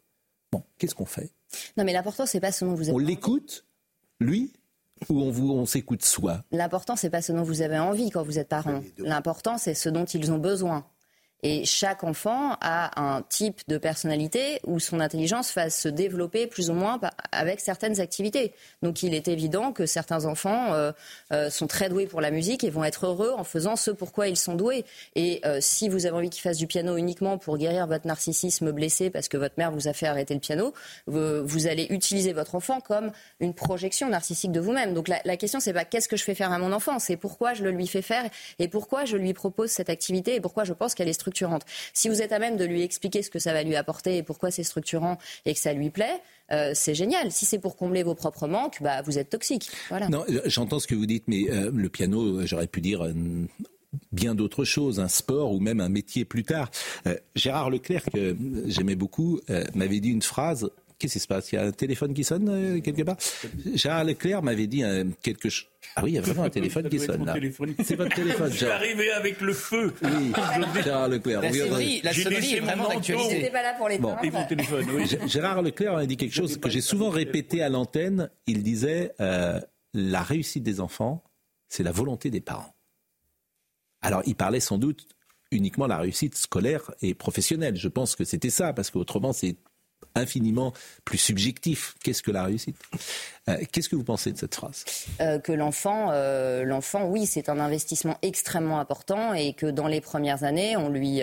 Bon, 0.51 0.63
qu'est-ce 0.79 0.95
qu'on 0.95 1.05
fait? 1.05 1.33
Non, 1.77 1.85
mais 1.85 1.93
l'important 1.93 2.27
c'est 2.27 2.41
pas 2.41 2.53
ce 2.53 2.65
dont 2.65 2.75
vous 2.75 2.85
avez. 2.85 2.93
On 2.93 2.99
l'écoute, 2.99 3.67
lui, 4.21 4.53
ou 5.09 5.21
on, 5.21 5.31
vous, 5.31 5.51
on 5.51 5.67
s'écoute 5.67 6.05
soi? 6.05 6.45
L'important 6.53 6.97
c'est 6.97 7.11
pas 7.11 7.23
ce 7.23 7.33
dont 7.33 7.43
vous 7.43 7.61
avez 7.61 7.79
envie 7.79 8.11
quand 8.11 8.23
vous 8.23 8.39
êtes 8.39 8.49
parent. 8.49 8.83
L'important 8.99 9.59
c'est 9.59 9.75
ce 9.75 9.89
dont 9.89 10.05
ils 10.05 10.33
ont 10.33 10.39
besoin. 10.39 10.87
Et 11.47 11.67
chaque 11.67 12.05
enfant 12.05 12.57
a 12.63 12.99
un 12.99 13.21
type 13.21 13.61
de 13.69 13.77
personnalité 13.77 14.61
où 14.67 14.81
son 14.81 14.99
intelligence 14.99 15.55
va 15.55 15.69
se 15.69 15.89
développer 15.89 16.47
plus 16.47 16.71
ou 16.71 16.73
moins 16.73 16.99
avec 17.33 17.61
certaines 17.61 18.01
activités. 18.01 18.55
Donc 18.83 19.03
il 19.03 19.13
est 19.13 19.29
évident 19.29 19.71
que 19.71 19.85
certains 19.85 20.25
enfants 20.25 20.73
euh, 20.73 20.93
euh, 21.35 21.51
sont 21.51 21.67
très 21.67 21.91
doués 21.91 22.07
pour 22.07 22.23
la 22.23 22.31
musique 22.31 22.65
et 22.65 22.71
vont 22.71 22.83
être 22.83 23.05
heureux 23.05 23.35
en 23.37 23.45
faisant 23.45 23.77
ce 23.77 23.91
pourquoi 23.91 24.29
ils 24.29 24.39
sont 24.39 24.55
doués. 24.55 24.87
Et 25.17 25.43
euh, 25.45 25.59
si 25.61 25.91
vous 25.91 26.07
avez 26.07 26.17
envie 26.17 26.31
qu'ils 26.31 26.41
fassent 26.41 26.57
du 26.57 26.67
piano 26.67 26.97
uniquement 26.97 27.37
pour 27.37 27.59
guérir 27.59 27.87
votre 27.87 28.07
narcissisme 28.07 28.73
blessé 28.73 29.11
parce 29.11 29.29
que 29.29 29.37
votre 29.37 29.57
mère 29.59 29.71
vous 29.71 29.87
a 29.87 29.93
fait 29.93 30.07
arrêter 30.07 30.33
le 30.33 30.41
piano, 30.41 30.73
vous, 31.07 31.67
allez 31.67 31.87
utiliser 31.91 32.33
votre 32.33 32.55
enfant 32.55 32.81
comme 32.81 33.13
une 33.41 33.53
projection 33.53 34.09
narcissique 34.09 34.51
de 34.51 34.61
vous-même. 34.61 34.95
Donc 34.95 35.09
la, 35.09 35.21
la 35.27 35.37
question 35.37 35.61
c'est 35.61 35.75
pas 35.75 35.85
qu'est-ce 35.85 36.09
que 36.09 36.17
je 36.17 36.25
fais 36.25 36.35
faire 36.35 36.53
à 36.53 36.59
mon 36.59 36.73
enfant, 36.73 36.99
c'est 36.99 37.19
pourquoi 37.19 37.53
je 37.53 37.65
le 37.65 37.71
lui 37.71 37.87
fais 37.87 38.03
faire 38.03 38.31
et 38.59 38.69
pourquoi 38.69 39.05
je 39.05 39.19
lui 39.19 39.35
propose 39.35 39.71
cette 39.71 39.91
activité 39.91 40.37
et 40.37 40.41
pourquoi 40.41 40.65
je 40.65 40.73
pense 40.73 40.95
qu'elle 40.95 41.09
est 41.09 41.13
structurée 41.13 41.34
si 41.93 42.09
vous 42.09 42.23
êtes 42.23 42.33
à 42.33 42.39
même 42.39 42.57
de 42.57 42.65
lui 42.65 42.83
expliquer 42.83 43.23
ce 43.23 43.31
que 43.31 43.39
ça 43.39 43.53
va 43.53 43.63
lui 43.63 43.77
apporter 43.77 44.17
et 44.17 44.23
pourquoi 44.23 44.51
c'est 44.51 44.65
structurant 44.65 45.19
et 45.45 45.55
que 45.55 45.61
ça 45.61 45.73
lui 45.73 45.91
plaît, 45.91 46.21
euh, 46.53 46.73
c'est 46.75 46.95
génial. 46.95 47.33
Si 47.33 47.45
c'est 47.45 47.59
pour 47.59 47.77
combler 47.77 48.03
vos 48.03 48.15
propres 48.15 48.47
manques, 48.47 48.83
bah, 48.83 49.03
vous 49.03 49.19
êtes 49.19 49.31
toxique. 49.31 49.71
Non, 50.11 50.25
j'entends 50.47 50.79
ce 50.79 50.87
que 50.87 50.95
vous 50.95 51.07
dites, 51.07 51.25
mais 51.27 51.51
euh, 51.51 51.71
le 51.75 51.89
piano, 51.89 52.47
j'aurais 52.47 52.67
pu 52.67 52.81
dire 52.81 53.05
euh, 53.05 53.13
bien 54.13 54.35
d'autres 54.35 54.65
choses, 54.65 55.01
un 55.01 55.09
sport 55.09 55.53
ou 55.53 55.61
même 55.61 55.81
un 55.81 55.89
métier 55.89 56.25
plus 56.25 56.45
tard. 56.45 56.71
Gérard 57.35 57.71
Leclerc, 57.71 58.05
que 58.13 58.37
j'aimais 58.67 58.97
beaucoup, 58.97 59.41
m'avait 59.75 60.01
dit 60.01 60.11
une 60.11 60.23
phrase 60.23 60.69
Qu'est-ce 60.99 61.15
qui 61.15 61.21
se 61.21 61.27
passe? 61.27 61.53
Il 61.53 61.57
y 61.57 61.59
a 61.59 61.65
un 61.65 61.73
téléphone 61.73 62.15
qui 62.15 62.25
sonne 62.25 62.49
euh, 62.49 62.81
quelque 62.81 63.03
part? 63.03 63.17
Gérard 63.75 64.05
Leclerc 64.05 64.43
m'avait 64.43 64.67
dit 64.67 64.85
euh, 64.85 65.05
quelque 65.23 65.49
chose. 65.49 65.69
Ah 65.97 66.03
oui, 66.05 66.13
il 66.13 66.15
y 66.15 66.19
a 66.19 66.21
vraiment 66.21 66.45
un 66.45 66.51
téléphone 66.51 66.89
qui 66.89 66.99
sonne 66.99 67.25
là. 67.25 67.35
C'est 67.85 67.97
votre 67.97 68.15
téléphone. 68.15 68.51
Je 68.51 68.57
suis 68.57 68.67
arrivé 68.67 69.11
avec 69.13 69.41
le 69.41 69.53
feu. 69.53 69.93
Oui, 70.03 70.33
Gérard 70.83 71.09
Leclerc. 71.09 71.43
La 71.43 71.53
sonnerie, 71.53 72.01
la 72.03 72.13
sonnerie 72.13 72.55
est 72.55 72.61
vraiment 72.61 72.89
d'actualité. 72.89 73.51
Pas 73.51 73.63
là 73.63 73.75
pour 73.75 73.89
les 73.89 73.99
bon. 73.99 74.15
téléphone, 74.49 74.87
oui. 74.95 75.05
Gérard 75.27 75.63
Leclerc 75.63 75.95
m'a 75.95 76.07
dit 76.07 76.17
quelque 76.17 76.35
chose 76.35 76.59
que 76.59 76.71
j'ai 76.71 76.81
souvent 76.81 77.11
répété 77.11 77.63
à 77.63 77.69
l'antenne. 77.69 78.31
Il 78.47 78.63
disait 78.63 79.13
euh, 79.21 79.61
la 79.93 80.23
réussite 80.23 80.63
des 80.63 80.81
enfants, 80.81 81.23
c'est 81.69 81.83
la 81.83 81.93
volonté 81.93 82.31
des 82.31 82.41
parents. 82.41 82.75
Alors, 84.03 84.23
il 84.27 84.35
parlait 84.35 84.61
sans 84.61 84.79
doute 84.79 85.07
uniquement 85.51 85.85
de 85.87 85.91
la 85.91 85.99
réussite 85.99 86.37
scolaire 86.37 86.91
et 87.01 87.15
professionnelle. 87.15 87.77
Je 87.77 87.89
pense 87.89 88.17
que 88.17 88.25
c'était 88.25 88.51
ça, 88.51 88.73
parce 88.73 88.91
qu'autrement, 88.91 89.33
c'est 89.33 89.57
infiniment 90.15 90.73
plus 91.05 91.19
subjectif. 91.19 91.95
Qu'est-ce 92.03 92.23
que 92.23 92.31
la 92.31 92.45
réussite? 92.45 92.77
Euh, 93.49 93.57
Qu'est-ce 93.73 93.89
que 93.89 93.97
vous 93.97 94.05
pensez 94.05 94.33
de 94.33 94.39
cette 94.39 94.55
phrase? 94.55 94.85
Euh, 95.21 95.39
Que 95.39 95.53
l'enfant, 95.53 96.09
euh, 96.11 96.65
l'enfant, 96.65 97.07
oui, 97.07 97.27
c'est 97.27 97.49
un 97.49 97.59
investissement 97.61 98.17
extrêmement 98.23 98.81
important 98.81 99.35
et 99.35 99.53
que 99.53 99.67
dans 99.67 99.87
les 99.87 100.01
premières 100.01 100.45
années, 100.45 100.77
on 100.77 100.89
lui, 100.89 101.23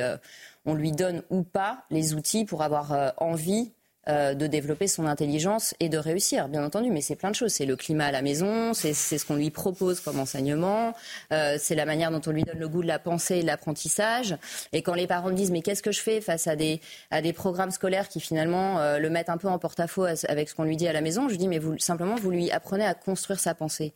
on 0.65 0.73
lui 0.73 0.91
donne 0.91 1.23
ou 1.29 1.43
pas 1.43 1.83
les 1.89 2.13
outils 2.13 2.45
pour 2.45 2.61
avoir 2.61 3.13
envie 3.17 3.71
euh, 4.09 4.33
de 4.33 4.47
développer 4.47 4.87
son 4.87 5.05
intelligence 5.05 5.75
et 5.79 5.87
de 5.87 5.99
réussir, 5.99 6.47
bien 6.47 6.65
entendu. 6.65 6.89
Mais 6.89 7.01
c'est 7.01 7.15
plein 7.15 7.29
de 7.29 7.35
choses. 7.35 7.51
C'est 7.51 7.67
le 7.67 7.75
climat 7.75 8.05
à 8.05 8.11
la 8.11 8.23
maison, 8.23 8.73
c'est 8.73 8.93
ce 8.93 9.23
qu'on 9.23 9.35
lui 9.35 9.51
propose 9.51 9.99
comme 9.99 10.19
enseignement, 10.19 10.95
euh, 11.31 11.57
c'est 11.59 11.75
la 11.75 11.85
manière 11.85 12.09
dont 12.09 12.21
on 12.25 12.31
lui 12.31 12.41
donne 12.41 12.57
le 12.57 12.67
goût 12.67 12.81
de 12.81 12.87
la 12.87 12.97
pensée 12.97 13.37
et 13.37 13.41
de 13.43 13.45
l'apprentissage. 13.45 14.35
Et 14.73 14.81
quand 14.81 14.95
les 14.95 15.05
parents 15.05 15.29
me 15.29 15.35
disent 15.35 15.51
mais 15.51 15.61
qu'est-ce 15.61 15.83
que 15.83 15.91
je 15.91 16.01
fais 16.01 16.19
face 16.19 16.47
à 16.47 16.55
des, 16.55 16.81
à 17.11 17.21
des 17.21 17.31
programmes 17.31 17.69
scolaires 17.69 18.09
qui 18.09 18.19
finalement 18.19 18.79
euh, 18.79 18.97
le 18.97 19.09
mettent 19.11 19.29
un 19.29 19.37
peu 19.37 19.47
en 19.47 19.59
porte-à-faux 19.59 20.05
avec 20.27 20.49
ce 20.49 20.55
qu'on 20.55 20.63
lui 20.63 20.77
dit 20.77 20.87
à 20.87 20.93
la 20.93 21.01
maison, 21.01 21.29
je 21.29 21.35
dis 21.35 21.47
mais 21.47 21.59
vous, 21.59 21.77
simplement 21.77 22.15
vous 22.15 22.31
lui 22.31 22.49
apprenez 22.49 22.85
à 22.85 22.95
construire 22.95 23.39
sa 23.39 23.53
pensée. 23.53 23.93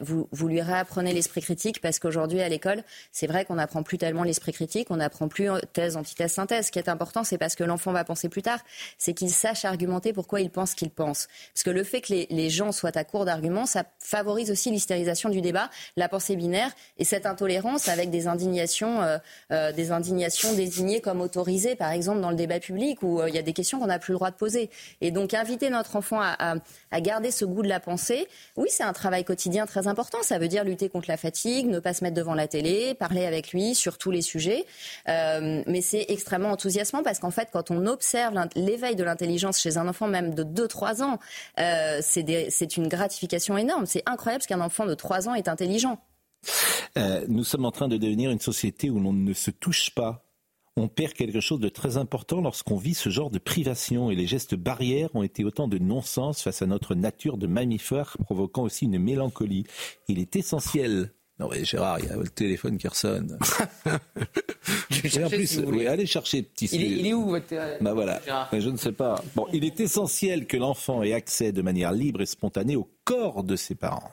Vous, 0.00 0.28
vous 0.32 0.48
lui 0.48 0.60
réapprenez 0.60 1.12
l'esprit 1.12 1.40
critique 1.40 1.80
parce 1.80 2.00
qu'aujourd'hui 2.00 2.40
à 2.40 2.48
l'école, 2.48 2.82
c'est 3.12 3.28
vrai 3.28 3.44
qu'on 3.44 3.54
n'apprend 3.54 3.84
plus 3.84 3.96
tellement 3.96 4.24
l'esprit 4.24 4.52
critique, 4.52 4.88
on 4.90 4.96
n'apprend 4.96 5.28
plus 5.28 5.48
thèse, 5.72 5.96
antithèse, 5.96 6.32
synthèse. 6.32 6.66
Ce 6.66 6.72
qui 6.72 6.80
est 6.80 6.88
important, 6.88 7.22
c'est 7.22 7.38
parce 7.38 7.54
que 7.54 7.62
l'enfant 7.62 7.92
va 7.92 8.02
penser 8.02 8.28
plus 8.28 8.42
tard, 8.42 8.58
c'est 8.98 9.14
qu'il 9.14 9.30
sache 9.36 9.64
argumenter 9.64 10.12
pourquoi 10.12 10.40
il 10.40 10.50
pense 10.50 10.74
qu'il 10.74 10.90
pense. 10.90 11.28
Parce 11.52 11.62
que 11.62 11.70
le 11.70 11.84
fait 11.84 12.00
que 12.00 12.12
les, 12.12 12.50
gens 12.50 12.72
soient 12.72 12.96
à 12.96 13.04
court 13.04 13.24
d'arguments, 13.24 13.66
ça 13.66 13.84
favorise 13.98 14.50
aussi 14.50 14.70
l'hystérisation 14.70 15.28
du 15.28 15.40
débat, 15.40 15.70
la 15.96 16.08
pensée 16.08 16.34
binaire 16.36 16.72
et 16.98 17.04
cette 17.04 17.26
intolérance 17.26 17.88
avec 17.88 18.10
des 18.10 18.26
indignations, 18.26 19.02
euh, 19.02 19.18
euh, 19.52 19.72
des 19.72 19.92
indignations 19.92 20.52
désignées 20.54 21.00
comme 21.00 21.20
autorisées, 21.20 21.76
par 21.76 21.92
exemple 21.92 22.20
dans 22.20 22.30
le 22.30 22.36
débat 22.36 22.58
public 22.58 23.02
où 23.02 23.20
euh, 23.20 23.28
il 23.28 23.34
y 23.34 23.38
a 23.38 23.42
des 23.42 23.52
questions 23.52 23.78
qu'on 23.78 23.86
n'a 23.86 23.98
plus 23.98 24.12
le 24.12 24.16
droit 24.16 24.30
de 24.30 24.36
poser. 24.36 24.70
Et 25.00 25.10
donc 25.10 25.34
inviter 25.34 25.70
notre 25.70 25.96
enfant 25.96 26.20
à, 26.20 26.56
garder 27.00 27.30
ce 27.30 27.44
goût 27.44 27.62
de 27.62 27.68
la 27.68 27.78
pensée, 27.78 28.26
oui, 28.56 28.68
c'est 28.70 28.82
un 28.82 28.92
travail 28.92 29.22
quotidien 29.22 29.66
très 29.66 29.86
important. 29.86 30.18
Ça 30.22 30.38
veut 30.38 30.48
dire 30.48 30.64
lutter 30.64 30.88
contre 30.88 31.08
la 31.08 31.16
fatigue, 31.16 31.66
ne 31.66 31.78
pas 31.78 31.92
se 31.92 32.02
mettre 32.02 32.16
devant 32.16 32.34
la 32.34 32.48
télé, 32.48 32.94
parler 32.94 33.26
avec 33.26 33.52
lui 33.52 33.74
sur 33.74 33.98
tous 33.98 34.10
les 34.10 34.22
sujets. 34.22 34.64
mais 35.06 35.80
c'est 35.82 36.06
extrêmement 36.08 36.50
enthousiasmant 36.50 37.02
parce 37.02 37.18
qu'en 37.18 37.30
fait, 37.30 37.48
quand 37.52 37.70
on 37.70 37.86
observe 37.86 38.34
l'éveil 38.56 38.96
de 38.96 39.04
l'intelligence 39.04 39.25
l'intelligence 39.26 39.60
chez 39.60 39.76
un 39.76 39.88
enfant 39.88 40.06
même 40.06 40.34
de 40.34 40.44
2-3 40.44 41.02
ans, 41.02 41.18
euh, 41.58 41.98
c'est 42.00 42.76
une 42.76 42.88
gratification 42.88 43.58
énorme. 43.58 43.86
C'est 43.86 44.02
incroyable 44.06 44.42
ce 44.42 44.48
qu'un 44.48 44.60
enfant 44.60 44.86
de 44.86 44.94
3 44.94 45.28
ans 45.28 45.34
est 45.34 45.48
intelligent. 45.48 46.00
Euh, 46.96 47.24
nous 47.28 47.44
sommes 47.44 47.64
en 47.64 47.72
train 47.72 47.88
de 47.88 47.96
devenir 47.96 48.30
une 48.30 48.40
société 48.40 48.88
où 48.88 49.00
l'on 49.00 49.12
ne 49.12 49.32
se 49.32 49.50
touche 49.50 49.90
pas. 49.90 50.22
On 50.76 50.88
perd 50.88 51.14
quelque 51.14 51.40
chose 51.40 51.58
de 51.58 51.70
très 51.70 51.96
important 51.96 52.40
lorsqu'on 52.40 52.76
vit 52.76 52.94
ce 52.94 53.08
genre 53.08 53.30
de 53.30 53.38
privation 53.38 54.10
et 54.10 54.14
les 54.14 54.26
gestes 54.26 54.54
barrières 54.54 55.08
ont 55.14 55.22
été 55.22 55.42
autant 55.42 55.68
de 55.68 55.78
non-sens 55.78 56.42
face 56.42 56.60
à 56.60 56.66
notre 56.66 56.94
nature 56.94 57.38
de 57.38 57.46
mammifère, 57.46 58.16
provoquant 58.22 58.62
aussi 58.62 58.84
une 58.84 58.98
mélancolie. 58.98 59.64
Il 60.08 60.18
est 60.18 60.36
essentiel 60.36 61.12
non, 61.38 61.48
mais 61.50 61.64
Gérard, 61.64 62.00
il 62.00 62.06
y 62.06 62.08
a 62.08 62.16
le 62.16 62.28
téléphone 62.28 62.78
qui 62.78 62.88
ressonne. 62.88 63.38
en 63.86 65.28
plus, 65.28 65.60
oui, 65.66 65.86
allez 65.86 66.06
chercher 66.06 66.42
petit. 66.42 66.66
Il 66.72 66.82
est, 66.82 66.88
il 66.88 67.06
est 67.06 67.12
où 67.12 67.26
votre 67.26 67.82
Bah 67.82 67.92
voilà. 67.92 68.20
Mais 68.52 68.60
je 68.62 68.70
ne 68.70 68.78
sais 68.78 68.92
pas. 68.92 69.22
Bon, 69.34 69.46
il 69.52 69.64
est 69.64 69.78
essentiel 69.80 70.46
que 70.46 70.56
l'enfant 70.56 71.02
ait 71.02 71.12
accès 71.12 71.52
de 71.52 71.60
manière 71.60 71.92
libre 71.92 72.22
et 72.22 72.26
spontanée 72.26 72.76
au 72.76 72.88
corps 73.04 73.44
de 73.44 73.54
ses 73.54 73.74
parents. 73.74 74.12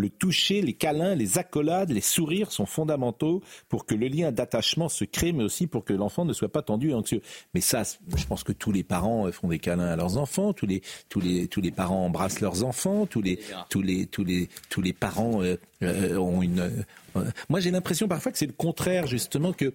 Le 0.00 0.08
toucher, 0.08 0.62
les 0.62 0.72
câlins, 0.72 1.14
les 1.14 1.36
accolades, 1.36 1.90
les 1.90 2.00
sourires 2.00 2.52
sont 2.52 2.64
fondamentaux 2.64 3.42
pour 3.68 3.84
que 3.84 3.94
le 3.94 4.08
lien 4.08 4.32
d'attachement 4.32 4.88
se 4.88 5.04
crée, 5.04 5.32
mais 5.32 5.44
aussi 5.44 5.66
pour 5.66 5.84
que 5.84 5.92
l'enfant 5.92 6.24
ne 6.24 6.32
soit 6.32 6.48
pas 6.48 6.62
tendu 6.62 6.90
et 6.90 6.94
anxieux. 6.94 7.20
Mais 7.52 7.60
ça, 7.60 7.82
je 7.84 8.24
pense 8.26 8.42
que 8.42 8.52
tous 8.52 8.72
les 8.72 8.82
parents 8.82 9.26
euh, 9.26 9.32
font 9.32 9.48
des 9.48 9.58
câlins 9.58 9.88
à 9.88 9.96
leurs 9.96 10.16
enfants, 10.16 10.54
tous 10.54 10.66
les, 10.66 10.80
tous 11.10 11.20
les, 11.20 11.48
tous 11.48 11.60
les 11.60 11.70
parents 11.70 12.06
embrassent 12.06 12.40
leurs 12.40 12.64
enfants, 12.64 13.04
tous 13.04 13.20
les, 13.20 13.40
tous 13.68 13.82
les, 13.82 14.06
tous 14.06 14.24
les, 14.24 14.48
tous 14.70 14.80
les 14.80 14.94
parents 14.94 15.42
euh, 15.42 15.56
euh, 15.82 16.16
ont 16.16 16.40
une. 16.40 16.60
euh, 16.60 17.24
moi, 17.50 17.60
j'ai 17.60 17.70
l'impression 17.70 18.08
parfois 18.08 18.32
que 18.32 18.38
c'est 18.38 18.46
le 18.46 18.52
contraire, 18.52 19.06
justement, 19.06 19.52
que 19.52 19.72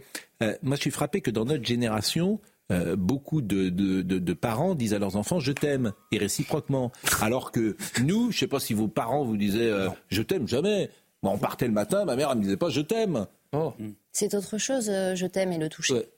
moi, 0.64 0.76
je 0.76 0.82
suis 0.82 0.92
frappé 0.92 1.22
que 1.22 1.32
dans 1.32 1.46
notre 1.46 1.66
génération, 1.66 2.40
euh, 2.72 2.96
beaucoup 2.96 3.42
de, 3.42 3.70
de, 3.70 4.02
de, 4.02 4.18
de 4.18 4.34
parents 4.34 4.74
disent 4.76 4.94
à 4.94 5.00
leurs 5.00 5.16
enfants 5.16 5.40
je 5.40 5.52
t'aime 5.52 5.94
et 6.12 6.18
réciproquement. 6.18 6.92
Alors 7.22 7.52
que 7.52 7.78
nous, 8.02 8.32
je 8.32 8.40
sais 8.40 8.48
pas 8.48 8.60
si 8.60 8.74
vos 8.74 8.88
parents 8.88 9.24
vous 9.24 9.38
disaient 9.38 9.72
euh, 9.72 9.90
je 10.10 10.22
t'aime 10.22 10.48
jamais. 10.48 10.90
Moi, 11.22 11.32
on 11.34 11.38
partait 11.38 11.68
le 11.68 11.74
matin, 11.74 12.06
ma 12.06 12.16
mère 12.16 12.30
elle 12.32 12.38
me 12.38 12.44
disait 12.44 12.58
pas 12.58 12.70
je 12.70 12.82
t'aime. 12.82 13.28
Oh. 13.54 13.74
C'est 14.12 14.34
autre 14.34 14.58
chose, 14.58 14.90
euh, 14.90 15.16
je 15.16 15.28
t'aime 15.28 15.52
et 15.52 15.58
le 15.58 15.70
toucher. 15.70 15.94
Ouais. 15.94 16.10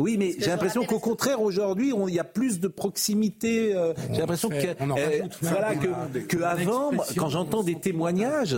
Oui, 0.00 0.16
mais 0.18 0.32
j'ai 0.38 0.46
l'impression 0.46 0.84
qu'au 0.84 0.98
contraire, 0.98 1.40
aujourd'hui, 1.40 1.92
on- 1.92 2.08
il 2.08 2.14
y 2.14 2.18
a 2.18 2.24
plus 2.24 2.58
de 2.60 2.68
proximité. 2.68 3.74
euh, 3.74 3.92
j'ai 4.12 4.18
l'impression 4.20 4.48
que, 4.48 4.54
euh, 4.54 5.22
voilà, 5.42 5.74
que, 5.74 6.12
des- 6.12 6.22
que 6.24 6.36
une 6.36 6.42
avant, 6.42 6.90
quand 7.16 7.28
j'entends 7.28 7.62
des 7.62 7.74
témoignages, 7.76 8.56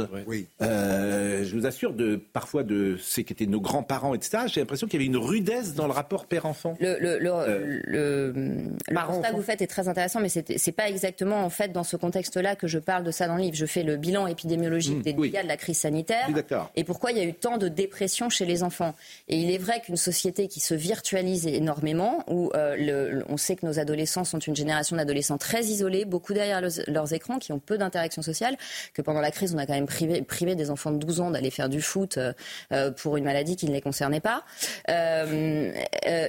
euh, 0.62 1.44
je 1.44 1.54
vous 1.56 1.66
assure, 1.66 1.92
de, 1.92 2.16
parfois 2.16 2.62
de 2.62 2.96
ceux 3.00 3.22
qui 3.22 3.32
étaient 3.32 3.46
nos 3.46 3.60
grands-parents, 3.60 4.14
etc., 4.14 4.44
j'ai 4.46 4.60
l'impression 4.60 4.86
qu'il 4.86 5.00
y 5.00 5.04
avait 5.04 5.06
une 5.06 5.16
rudesse 5.16 5.74
dans 5.74 5.86
le 5.86 5.92
rapport 5.92 6.26
père-enfant. 6.26 6.76
Le, 6.80 6.98
le, 7.00 7.18
le, 7.18 7.30
Euh, 7.32 7.80
le, 7.84 8.32
le 8.88 9.06
constat 9.06 9.30
que 9.30 9.36
vous 9.36 9.42
faites 9.42 9.62
est 9.62 9.66
très 9.66 9.88
intéressant, 9.88 10.20
mais 10.20 10.28
c'est 10.28 10.72
pas 10.72 10.88
exactement 10.88 11.44
en 11.44 11.50
fait 11.50 11.72
dans 11.72 11.82
ce 11.84 11.96
contexte-là 11.96 12.56
que 12.56 12.66
je 12.66 12.78
parle 12.78 13.04
de 13.04 13.10
ça 13.10 13.26
dans 13.26 13.36
le 13.36 13.42
livre. 13.42 13.56
Je 13.56 13.66
fais 13.66 13.82
le 13.82 13.96
bilan 13.96 14.26
épidémiologique 14.26 14.98
Mmh, 14.98 15.02
des 15.02 15.14
oui. 15.16 15.30
dégâts 15.30 15.42
de 15.42 15.48
la 15.48 15.56
crise 15.56 15.78
sanitaire 15.78 16.28
et 16.76 16.84
pourquoi 16.84 17.10
il 17.12 17.18
y 17.18 17.20
a 17.20 17.24
eu 17.24 17.34
tant 17.34 17.56
de 17.58 17.68
dépression 17.68 18.28
chez 18.28 18.44
les 18.44 18.62
enfants. 18.62 18.94
Et 19.28 19.36
il 19.36 19.50
est 19.50 19.58
vrai 19.58 19.80
qu'une 19.80 19.96
société 19.96 20.46
qui 20.48 20.60
se 20.60 20.74
virtualise 20.74 21.31
énormément, 21.46 22.24
où 22.28 22.50
euh, 22.54 23.22
on 23.28 23.36
sait 23.36 23.56
que 23.56 23.66
nos 23.66 23.78
adolescents 23.78 24.24
sont 24.24 24.38
une 24.38 24.56
génération 24.56 24.96
d'adolescents 24.96 25.38
très 25.38 25.64
isolés, 25.64 26.04
beaucoup 26.04 26.32
derrière 26.32 26.60
leurs, 26.60 27.12
écrans, 27.12 27.38
qui 27.38 27.52
ont 27.52 27.58
peu 27.58 27.78
d'interactions 27.78 28.22
sociales, 28.22 28.56
que 28.94 29.02
pendant 29.02 29.20
la 29.20 29.30
crise, 29.30 29.54
on 29.54 29.58
a 29.58 29.66
quand 29.66 29.74
même 29.74 29.86
privé, 29.86 30.54
des 30.54 30.70
enfants 30.70 30.90
de 30.90 30.98
12 30.98 31.20
ans 31.20 31.30
d'aller 31.30 31.50
faire 31.50 31.68
du 31.68 31.80
foot 31.80 32.18
euh, 32.18 32.32
euh, 32.72 32.90
pour 32.90 33.16
une 33.16 33.24
maladie 33.24 33.56
qui 33.56 33.66
ne 33.66 33.72
les 33.72 33.80
concernait 33.80 34.20
pas. 34.20 34.44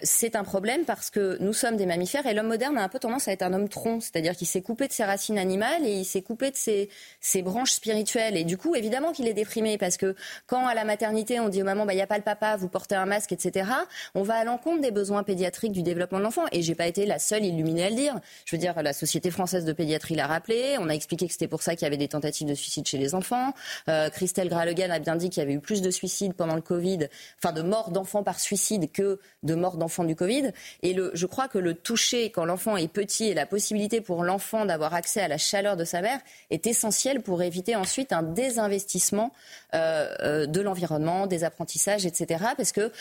C'est 0.03 0.35
un 0.35 0.43
problème 0.43 0.85
parce 0.85 1.09
que 1.09 1.37
nous 1.39 1.53
sommes 1.53 1.77
des 1.77 1.85
mammifères 1.85 2.25
et 2.25 2.33
l'homme 2.33 2.47
moderne 2.47 2.77
a 2.77 2.83
un 2.83 2.89
peu 2.89 2.99
tendance 2.99 3.27
à 3.27 3.31
être 3.31 3.43
un 3.43 3.53
homme 3.53 3.69
tronc, 3.69 4.01
c'est-à-dire 4.01 4.35
qu'il 4.35 4.47
s'est 4.47 4.61
coupé 4.61 4.87
de 4.87 4.93
ses 4.93 5.03
racines 5.03 5.37
animales 5.37 5.85
et 5.85 5.93
il 5.93 6.05
s'est 6.05 6.21
coupé 6.21 6.51
de 6.51 6.55
ses, 6.55 6.89
ses 7.19 7.41
branches 7.41 7.71
spirituelles. 7.71 8.37
Et 8.37 8.43
du 8.43 8.57
coup, 8.57 8.75
évidemment 8.75 9.11
qu'il 9.11 9.27
est 9.27 9.33
déprimé 9.33 9.77
parce 9.77 9.97
que 9.97 10.15
quand 10.47 10.65
à 10.65 10.73
la 10.73 10.85
maternité 10.85 11.39
on 11.39 11.49
dit 11.49 11.61
aux 11.61 11.65
mamans, 11.65 11.85
bah, 11.85 11.93
il 11.93 11.97
n'y 11.97 12.01
a 12.01 12.07
pas 12.07 12.17
le 12.17 12.23
papa, 12.23 12.55
vous 12.55 12.69
portez 12.69 12.95
un 12.95 13.05
masque, 13.05 13.31
etc., 13.31 13.69
on 14.15 14.23
va 14.23 14.35
à 14.35 14.43
l'encontre 14.43 14.81
des 14.81 14.91
besoins 14.93 15.23
pédiatriques 15.23 15.73
du 15.73 15.83
développement 15.83 16.19
de 16.19 16.23
l'enfant. 16.23 16.43
Et 16.51 16.61
j'ai 16.61 16.75
pas 16.75 16.87
été 16.87 17.05
la 17.05 17.19
seule 17.19 17.43
illuminée 17.43 17.83
à 17.83 17.89
le 17.89 17.95
dire. 17.95 18.15
Je 18.45 18.55
veux 18.55 18.59
dire, 18.59 18.81
la 18.81 18.93
Société 18.93 19.31
française 19.31 19.65
de 19.65 19.73
pédiatrie 19.73 20.15
l'a 20.15 20.27
rappelé. 20.27 20.77
On 20.79 20.89
a 20.89 20.93
expliqué 20.93 21.27
que 21.27 21.33
c'était 21.33 21.47
pour 21.47 21.61
ça 21.61 21.75
qu'il 21.75 21.83
y 21.83 21.87
avait 21.87 21.97
des 21.97 22.07
tentatives 22.07 22.47
de 22.47 22.53
suicide 22.53 22.87
chez 22.87 22.97
les 22.97 23.15
enfants. 23.15 23.53
Euh, 23.89 24.09
Christelle 24.09 24.49
Gralegan 24.49 24.89
a 24.91 24.99
bien 24.99 25.15
dit 25.15 25.29
qu'il 25.29 25.41
y 25.41 25.45
avait 25.45 25.53
eu 25.53 25.59
plus 25.59 25.81
de 25.81 25.91
suicides 25.91 26.33
pendant 26.33 26.55
le 26.55 26.61
Covid, 26.61 27.07
enfin 27.43 27.53
de 27.53 27.61
morts 27.61 27.91
d'enfants 27.91 28.23
par 28.23 28.39
suicide 28.39 28.91
que 28.91 29.19
de 29.43 29.55
morts 29.55 29.77
d'enfants 29.77 30.03
du 30.03 30.15
Covid. 30.15 30.51
Et 30.81 30.93
le, 30.93 31.11
je 31.13 31.25
crois 31.25 31.47
que 31.47 31.57
le 31.57 31.73
toucher 31.73 32.29
quand 32.29 32.45
l'enfant 32.45 32.77
est 32.77 32.87
petit 32.87 33.25
et 33.25 33.33
la 33.33 33.45
possibilité 33.45 34.01
pour 34.01 34.23
l'enfant 34.23 34.65
d'avoir 34.65 34.93
accès 34.93 35.21
à 35.21 35.27
la 35.27 35.37
chaleur 35.37 35.77
de 35.77 35.83
sa 35.83 36.01
mère 36.01 36.19
est 36.49 36.67
essentiel 36.67 37.21
pour 37.21 37.41
éviter 37.41 37.75
ensuite 37.75 38.13
un 38.13 38.23
désinvestissement 38.23 39.31
euh, 39.73 40.13
euh, 40.21 40.45
de 40.45 40.61
l'environnement, 40.61 41.27
des 41.27 41.43
apprentissages, 41.43 42.05
etc. 42.05 42.43
Parce 42.57 42.71
que 42.71 42.91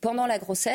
pendant 0.00 0.26
la 0.26 0.38
grossesse, 0.38 0.69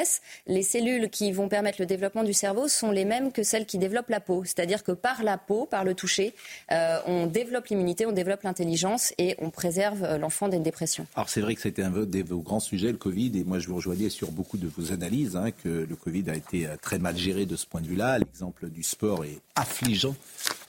les 0.47 0.63
cellules 0.63 1.09
qui 1.09 1.31
vont 1.31 1.49
permettre 1.49 1.77
le 1.79 1.85
développement 1.85 2.23
du 2.23 2.33
cerveau 2.33 2.67
sont 2.67 2.91
les 2.91 3.05
mêmes 3.05 3.31
que 3.31 3.43
celles 3.43 3.65
qui 3.65 3.77
développent 3.77 4.09
la 4.09 4.19
peau. 4.19 4.43
C'est-à-dire 4.43 4.83
que 4.83 4.91
par 4.91 5.23
la 5.23 5.37
peau, 5.37 5.65
par 5.65 5.83
le 5.83 5.93
toucher, 5.93 6.33
euh, 6.71 6.99
on 7.05 7.27
développe 7.27 7.67
l'immunité, 7.67 8.05
on 8.05 8.11
développe 8.11 8.43
l'intelligence 8.43 9.13
et 9.17 9.35
on 9.39 9.49
préserve 9.49 10.03
euh, 10.03 10.17
l'enfant 10.17 10.49
d'une 10.49 10.63
dépression. 10.63 11.07
Alors 11.15 11.29
c'est 11.29 11.41
vrai 11.41 11.55
que 11.55 11.61
c'était 11.61 11.83
un 11.83 11.91
de 11.91 12.23
vos 12.23 12.39
grands 12.39 12.59
sujets, 12.59 12.91
le 12.91 12.97
Covid, 12.97 13.31
et 13.35 13.43
moi 13.43 13.59
je 13.59 13.67
vous 13.67 13.75
rejoignais 13.75 14.09
sur 14.09 14.31
beaucoup 14.31 14.57
de 14.57 14.67
vos 14.67 14.91
analyses, 14.91 15.35
hein, 15.35 15.51
que 15.51 15.85
le 15.87 15.95
Covid 15.95 16.29
a 16.29 16.35
été 16.35 16.67
euh, 16.67 16.75
très 16.81 16.99
mal 16.99 17.17
géré 17.17 17.45
de 17.45 17.55
ce 17.55 17.65
point 17.65 17.81
de 17.81 17.87
vue-là. 17.87 18.19
L'exemple 18.19 18.69
du 18.69 18.83
sport 18.83 19.23
est 19.25 19.39
affligeant. 19.55 20.15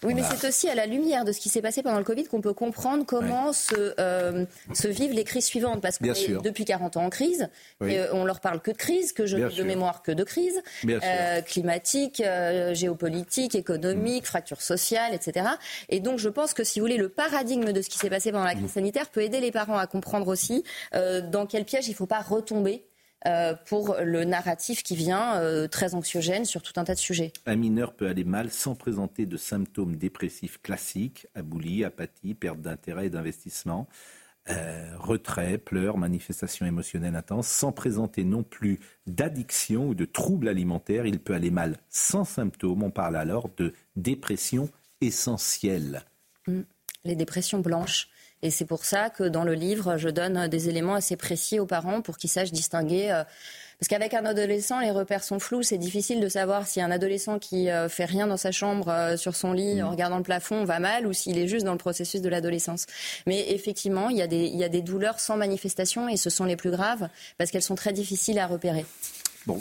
Oui, 0.02 0.14
mais 0.14 0.22
c'est 0.22 0.46
aussi 0.46 0.68
à 0.68 0.74
la 0.74 0.86
lumière 0.86 1.24
de 1.24 1.32
ce 1.32 1.40
qui 1.40 1.48
s'est 1.48 1.60
passé 1.62 1.82
pendant 1.82 1.98
le 1.98 2.04
Covid 2.04 2.24
qu'on 2.24 2.40
peut 2.40 2.52
comprendre 2.52 3.04
comment 3.04 3.52
se, 3.52 3.94
euh, 3.98 4.44
se 4.72 4.88
vivent 4.88 5.12
les 5.12 5.24
crises 5.24 5.46
suivantes. 5.46 5.80
Parce 5.82 5.98
qu'on 5.98 6.06
est 6.12 6.42
depuis 6.42 6.64
40 6.64 6.96
ans 6.96 7.04
en 7.04 7.10
crise, 7.10 7.48
Oui. 7.80 7.92
et 7.92 7.98
euh, 8.00 8.12
on 8.12 8.24
leur 8.24 8.40
parle 8.40 8.60
que 8.60 8.70
de 8.70 8.76
crise, 8.76 9.12
que 9.12 9.26
je 9.26 9.36
Bien 9.36 9.46
de 9.48 9.52
sûr. 9.52 9.64
mémoire 9.64 10.02
que 10.02 10.12
de 10.12 10.22
crise, 10.22 10.62
euh, 10.86 11.40
climatique, 11.42 12.20
euh, 12.24 12.74
géopolitique, 12.74 13.54
économique, 13.54 14.22
Mm. 14.24 14.26
fracture 14.26 14.62
sociale, 14.62 15.14
etc. 15.14 15.46
Et 15.88 16.00
donc 16.00 16.18
je 16.18 16.28
pense 16.28 16.54
que 16.54 16.62
si 16.62 16.78
vous 16.78 16.84
voulez, 16.84 16.98
le 16.98 17.08
paradigme 17.08 17.72
de 17.72 17.82
ce 17.82 17.88
qui 17.88 17.98
s'est 17.98 18.10
passé 18.10 18.30
pendant 18.32 18.44
la 18.44 18.54
Mm. 18.54 18.58
crise 18.58 18.72
sanitaire 18.72 19.08
peut 19.10 19.22
aider 19.22 19.40
les 19.40 19.50
parents 19.50 19.78
à 19.78 19.86
comprendre 19.86 20.28
aussi 20.28 20.62
dans 20.92 21.46
quel 21.46 21.64
piège 21.64 21.86
il 21.88 21.92
ne 21.92 21.96
faut 21.96 22.06
pas 22.06 22.20
retomber. 22.20 22.84
Euh, 23.26 23.54
pour 23.66 23.96
le 24.00 24.24
narratif 24.24 24.82
qui 24.82 24.94
vient 24.94 25.40
euh, 25.40 25.66
très 25.66 25.94
anxiogène 25.94 26.44
sur 26.44 26.62
tout 26.62 26.74
un 26.76 26.84
tas 26.84 26.94
de 26.94 27.00
sujets. 27.00 27.32
Un 27.44 27.56
mineur 27.56 27.92
peut 27.92 28.06
aller 28.06 28.24
mal 28.24 28.50
sans 28.50 28.76
présenter 28.76 29.26
de 29.26 29.36
symptômes 29.36 29.96
dépressifs 29.96 30.60
classiques, 30.62 31.26
aboulie, 31.34 31.84
apathie, 31.84 32.34
perte 32.34 32.60
d'intérêt 32.60 33.06
et 33.06 33.10
d'investissement, 33.10 33.88
euh, 34.48 34.96
retrait, 34.98 35.58
pleurs, 35.58 35.98
manifestations 35.98 36.66
émotionnelles 36.66 37.16
intenses, 37.16 37.48
sans 37.48 37.72
présenter 37.72 38.22
non 38.22 38.44
plus 38.44 38.78
d'addiction 39.08 39.88
ou 39.88 39.94
de 39.94 40.04
troubles 40.04 40.46
alimentaires. 40.46 41.04
Il 41.04 41.18
peut 41.18 41.34
aller 41.34 41.50
mal 41.50 41.78
sans 41.90 42.24
symptômes. 42.24 42.84
On 42.84 42.92
parle 42.92 43.16
alors 43.16 43.50
de 43.56 43.74
dépression 43.96 44.68
essentielle. 45.00 46.04
Mm. 46.46 46.60
Les 47.04 47.16
dépressions 47.16 47.58
blanches. 47.58 48.08
Et 48.42 48.50
c'est 48.50 48.66
pour 48.66 48.84
ça 48.84 49.10
que 49.10 49.24
dans 49.24 49.44
le 49.44 49.54
livre, 49.54 49.96
je 49.96 50.08
donne 50.08 50.48
des 50.48 50.68
éléments 50.68 50.94
assez 50.94 51.16
précis 51.16 51.58
aux 51.58 51.66
parents 51.66 52.02
pour 52.02 52.16
qu'ils 52.18 52.30
sachent 52.30 52.52
distinguer. 52.52 53.10
euh, 53.10 53.24
Parce 53.80 53.88
qu'avec 53.88 54.14
un 54.14 54.24
adolescent, 54.24 54.78
les 54.80 54.90
repères 54.90 55.24
sont 55.24 55.38
flous. 55.38 55.62
C'est 55.62 55.78
difficile 55.78 56.20
de 56.20 56.28
savoir 56.28 56.66
si 56.66 56.80
un 56.80 56.90
adolescent 56.90 57.38
qui 57.38 57.70
euh, 57.70 57.88
fait 57.88 58.04
rien 58.04 58.26
dans 58.26 58.36
sa 58.36 58.52
chambre, 58.52 58.88
euh, 58.88 59.16
sur 59.16 59.34
son 59.34 59.52
lit, 59.52 59.82
en 59.82 59.90
regardant 59.90 60.18
le 60.18 60.22
plafond, 60.22 60.64
va 60.64 60.78
mal 60.78 61.06
ou 61.06 61.12
s'il 61.12 61.38
est 61.38 61.48
juste 61.48 61.64
dans 61.64 61.72
le 61.72 61.78
processus 61.78 62.20
de 62.20 62.28
l'adolescence. 62.28 62.86
Mais 63.26 63.50
effectivement, 63.52 64.10
il 64.10 64.16
y, 64.18 64.22
a 64.22 64.26
des, 64.26 64.44
il 64.46 64.56
y 64.56 64.64
a 64.64 64.68
des 64.68 64.82
douleurs 64.82 65.18
sans 65.18 65.36
manifestation 65.36 66.08
et 66.08 66.16
ce 66.16 66.30
sont 66.30 66.44
les 66.44 66.56
plus 66.56 66.70
graves 66.70 67.08
parce 67.38 67.50
qu'elles 67.50 67.62
sont 67.62 67.74
très 67.74 67.92
difficiles 67.92 68.38
à 68.38 68.46
repérer. 68.46 68.84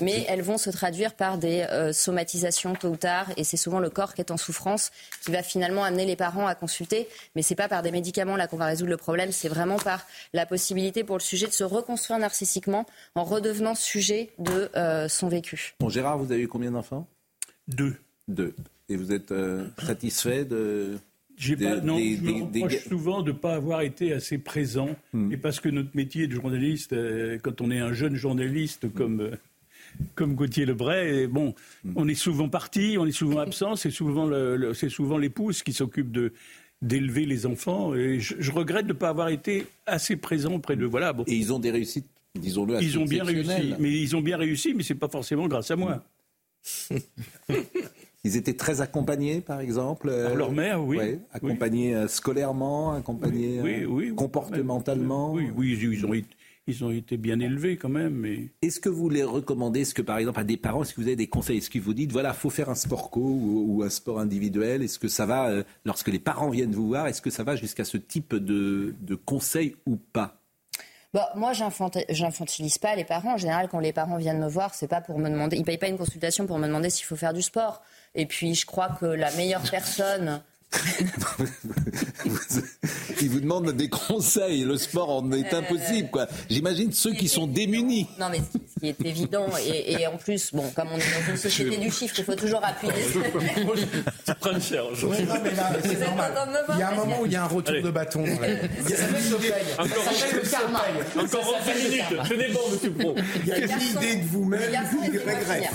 Mais 0.01 0.25
elles 0.27 0.41
vont 0.41 0.57
se 0.57 0.69
traduire 0.69 1.13
par 1.13 1.37
des 1.37 1.61
euh, 1.69 1.93
somatisations 1.93 2.73
tôt 2.73 2.89
ou 2.89 2.95
tard, 2.95 3.31
et 3.37 3.43
c'est 3.43 3.57
souvent 3.57 3.79
le 3.79 3.89
corps 3.89 4.13
qui 4.13 4.21
est 4.21 4.31
en 4.31 4.37
souffrance 4.37 4.91
qui 5.23 5.31
va 5.31 5.43
finalement 5.43 5.83
amener 5.83 6.05
les 6.05 6.15
parents 6.15 6.47
à 6.47 6.55
consulter. 6.55 7.07
Mais 7.35 7.41
c'est 7.41 7.55
pas 7.55 7.67
par 7.67 7.83
des 7.83 7.91
médicaments 7.91 8.35
là 8.35 8.47
qu'on 8.47 8.57
va 8.57 8.65
résoudre 8.65 8.89
le 8.91 8.97
problème, 8.97 9.31
c'est 9.31 9.49
vraiment 9.49 9.77
par 9.77 10.05
la 10.33 10.45
possibilité 10.45 11.03
pour 11.03 11.17
le 11.17 11.21
sujet 11.21 11.47
de 11.47 11.51
se 11.51 11.63
reconstruire 11.63 12.19
narcissiquement 12.19 12.85
en 13.15 13.23
redevenant 13.23 13.75
sujet 13.75 14.31
de 14.39 14.69
euh, 14.75 15.07
son 15.07 15.27
vécu. 15.27 15.75
Bon, 15.79 15.89
Gérard, 15.89 16.17
vous 16.17 16.31
avez 16.31 16.41
eu 16.41 16.47
combien 16.47 16.71
d'enfants? 16.71 17.07
Deux. 17.67 17.95
Deux. 18.27 18.55
Et 18.89 18.95
vous 18.95 19.11
êtes 19.11 19.31
euh, 19.31 19.67
satisfait 19.85 20.45
de... 20.45 20.97
J'ai 21.37 21.57
pas, 21.57 21.75
non, 21.81 21.97
des- 21.97 22.15
je 22.15 22.21
me 22.21 22.45
des 22.45 22.63
reproche 22.63 22.87
souvent 22.87 23.21
de 23.21 23.31
ne 23.31 23.37
pas 23.37 23.55
avoir 23.55 23.81
été 23.81 24.13
assez 24.13 24.37
présent. 24.37 24.89
Hmm. 25.11 25.33
Et 25.33 25.37
parce 25.37 25.59
que 25.59 25.67
notre 25.67 25.89
métier 25.93 26.27
de 26.27 26.33
journaliste, 26.33 26.93
euh, 26.93 27.37
quand 27.43 27.59
on 27.59 27.71
est 27.71 27.79
un 27.79 27.91
jeune 27.91 28.15
journaliste 28.15 28.91
comme, 28.93 29.19
euh, 29.19 29.35
comme 30.15 30.35
Gauthier 30.35 30.65
Lebray, 30.65 31.23
et 31.23 31.27
bon, 31.27 31.53
on 31.95 32.07
est 32.07 32.15
souvent 32.15 32.49
parti, 32.49 32.97
on 32.99 33.05
est 33.05 33.11
souvent 33.11 33.39
absent, 33.39 33.75
c'est 33.75 33.91
souvent, 33.91 34.25
le- 34.25 34.55
le- 34.55 34.73
c'est 34.73 34.89
souvent 34.89 35.17
l'épouse 35.17 35.63
qui 35.63 35.73
s'occupe 35.73 36.11
de 36.11 36.33
d'élever 36.81 37.25
les 37.25 37.45
enfants. 37.45 37.95
Et 37.95 38.19
je, 38.19 38.35
je 38.37 38.51
regrette 38.51 38.85
de 38.85 38.93
ne 38.93 38.97
pas 38.97 39.09
avoir 39.09 39.29
été 39.29 39.65
assez 39.85 40.17
présent 40.17 40.53
auprès 40.53 40.75
d'eux. 40.75 40.85
Voilà, 40.85 41.13
bon. 41.13 41.23
Et 41.25 41.33
ils 41.35 41.51
ont 41.53 41.57
des 41.59 41.71
réussites, 41.71 42.05
disons-le, 42.35 42.81
Ils 42.81 42.99
ont 42.99 43.05
bien 43.05 43.23
réussi, 43.23 43.73
mais 43.79 43.91
ils 43.91 44.15
ont 44.15 44.21
bien 44.21 44.37
réussi, 44.37 44.73
mais 44.75 44.83
c'est 44.83 44.93
pas 44.95 45.07
forcément 45.09 45.47
grâce 45.47 45.71
à 45.71 45.75
moi. 45.77 46.03
Ils 48.23 48.37
étaient 48.37 48.53
très 48.55 48.81
accompagnés, 48.81 49.39
par 49.39 49.59
exemple. 49.59 50.09
euh, 50.09 50.25
Par 50.27 50.35
leur 50.35 50.51
mère, 50.51 50.83
oui. 50.83 50.97
ouais, 50.97 51.19
accompagnés 51.31 51.95
euh, 51.95 52.07
scolairement, 52.07 52.93
accompagnés 52.93 53.59
euh, 53.59 53.63
oui, 53.63 53.85
oui. 53.85 54.15
comportementalement. 54.15 55.31
Oui, 55.31 55.49
oui, 55.55 55.77
ils 55.79 56.05
ont, 56.05 56.13
été- 56.13 56.27
ils 56.67 56.83
ont 56.83 56.91
été 56.91 57.17
bien 57.17 57.39
élevés 57.39 57.77
quand 57.77 57.89
même. 57.89 58.13
Mais... 58.13 58.49
Est-ce 58.61 58.79
que 58.79 58.89
vous 58.89 59.09
les 59.09 59.23
recommandez? 59.23 59.81
Est-ce 59.81 59.93
que, 59.93 60.01
par 60.01 60.17
exemple, 60.17 60.39
à 60.39 60.43
des 60.43 60.57
parents, 60.57 60.83
est-ce 60.83 60.93
que 60.93 61.01
vous 61.01 61.07
avez 61.07 61.15
des 61.15 61.27
conseils? 61.27 61.57
Est-ce 61.57 61.69
que 61.69 61.79
vous 61.79 61.93
dites, 61.93 62.11
voilà, 62.11 62.33
faut 62.33 62.49
faire 62.49 62.69
un 62.69 62.75
sport 62.75 63.09
co 63.11 63.19
ou, 63.21 63.65
ou 63.67 63.83
un 63.83 63.89
sport 63.89 64.19
individuel? 64.19 64.81
Est-ce 64.81 64.99
que 64.99 65.07
ça 65.07 65.25
va, 65.25 65.49
euh, 65.49 65.63
lorsque 65.85 66.07
les 66.07 66.19
parents 66.19 66.49
viennent 66.49 66.73
vous 66.73 66.87
voir, 66.87 67.07
est-ce 67.07 67.21
que 67.21 67.29
ça 67.29 67.43
va 67.43 67.55
jusqu'à 67.55 67.85
ce 67.85 67.97
type 67.97 68.35
de, 68.35 68.95
de 68.99 69.15
conseils 69.15 69.75
ou 69.85 69.97
pas? 69.97 70.41
Bah, 71.13 71.31
moi, 71.35 71.53
j'infanti- 71.53 72.03
j'infantilise 72.09 72.77
pas 72.77 72.93
les 72.95 73.05
parents. 73.05 73.35
En 73.35 73.37
général, 73.37 73.69
quand 73.69 73.79
les 73.79 73.93
parents 73.93 74.17
viennent 74.17 74.41
me 74.41 74.49
voir, 74.49 74.73
c'est 74.73 74.89
pas 74.89 74.99
pour 74.99 75.17
me 75.17 75.29
demander. 75.29 75.55
Ils 75.55 75.63
payent 75.63 75.77
pas 75.77 75.87
une 75.87 75.97
consultation 75.97 76.45
pour 76.45 76.57
me 76.57 76.67
demander 76.67 76.89
s'il 76.89 77.05
faut 77.05 77.15
faire 77.15 77.31
du 77.33 77.41
sport. 77.41 77.83
Et 78.15 78.25
puis, 78.25 78.53
je 78.53 78.65
crois 78.65 78.89
que 78.89 79.05
la 79.05 79.31
meilleure 79.35 79.63
personne 79.69 80.41
Il 83.21 83.29
vous 83.29 83.39
demande 83.39 83.71
des 83.71 83.87
conseils. 83.89 84.63
Le 84.63 84.77
sport 84.77 85.09
en 85.09 85.31
est 85.31 85.53
impossible, 85.53 86.09
quoi. 86.11 86.27
J'imagine 86.49 86.91
ceux 86.91 87.13
qui 87.13 87.27
sont 87.29 87.47
démunis. 87.47 88.07
Non, 88.19 88.27
mais 88.29 88.39
ce 88.39 88.79
qui 88.79 88.89
est 88.89 89.01
évident, 89.05 89.47
et, 89.65 89.93
et 89.93 90.05
en 90.07 90.17
plus, 90.17 90.51
bon, 90.53 90.69
comme 90.75 90.89
on 90.93 90.97
est 90.97 90.99
dans 90.99 91.31
une 91.31 91.37
société 91.37 91.77
du 91.77 91.89
chiffre, 91.91 92.13
il 92.17 92.25
faut 92.25 92.35
toujours 92.35 92.63
appuyer. 92.63 92.93
Tu 94.25 94.33
prends 94.39 94.51
une 94.51 94.59
non, 95.25 95.35
mais 95.43 95.51
là, 95.55 95.69
c'est 95.83 95.99
normal. 95.99 96.31
Il 96.73 96.79
y 96.79 96.83
a 96.83 96.89
un 96.91 96.95
moment 96.95 97.21
où 97.21 97.25
il 97.25 97.31
y 97.31 97.35
a 97.35 97.43
un 97.43 97.47
retour 97.47 97.73
Allez. 97.73 97.81
de 97.83 97.89
bâton. 97.91 98.23
la- 98.25 98.31
Il 98.33 98.35
y 98.35 98.41
a- 98.41 99.83
Encore, 99.83 100.03
Ça 100.03 100.11
s'appelle 100.13 100.41
le 100.43 100.49
karma. 100.49 100.83
encore 101.17 101.55
10 101.65 101.73
minutes. 101.83 102.03
Tenez 102.29 102.47
bon, 102.49 102.59
monsieur 102.71 102.91
Pro. 102.91 103.15
Il 103.41 103.47
y 103.47 103.51
a 103.53 103.57
une 103.59 103.81
idée 103.81 104.15
de 104.17 104.25
vous-même 104.27 104.61
qui 105.11 105.17
régresse. 105.17 105.69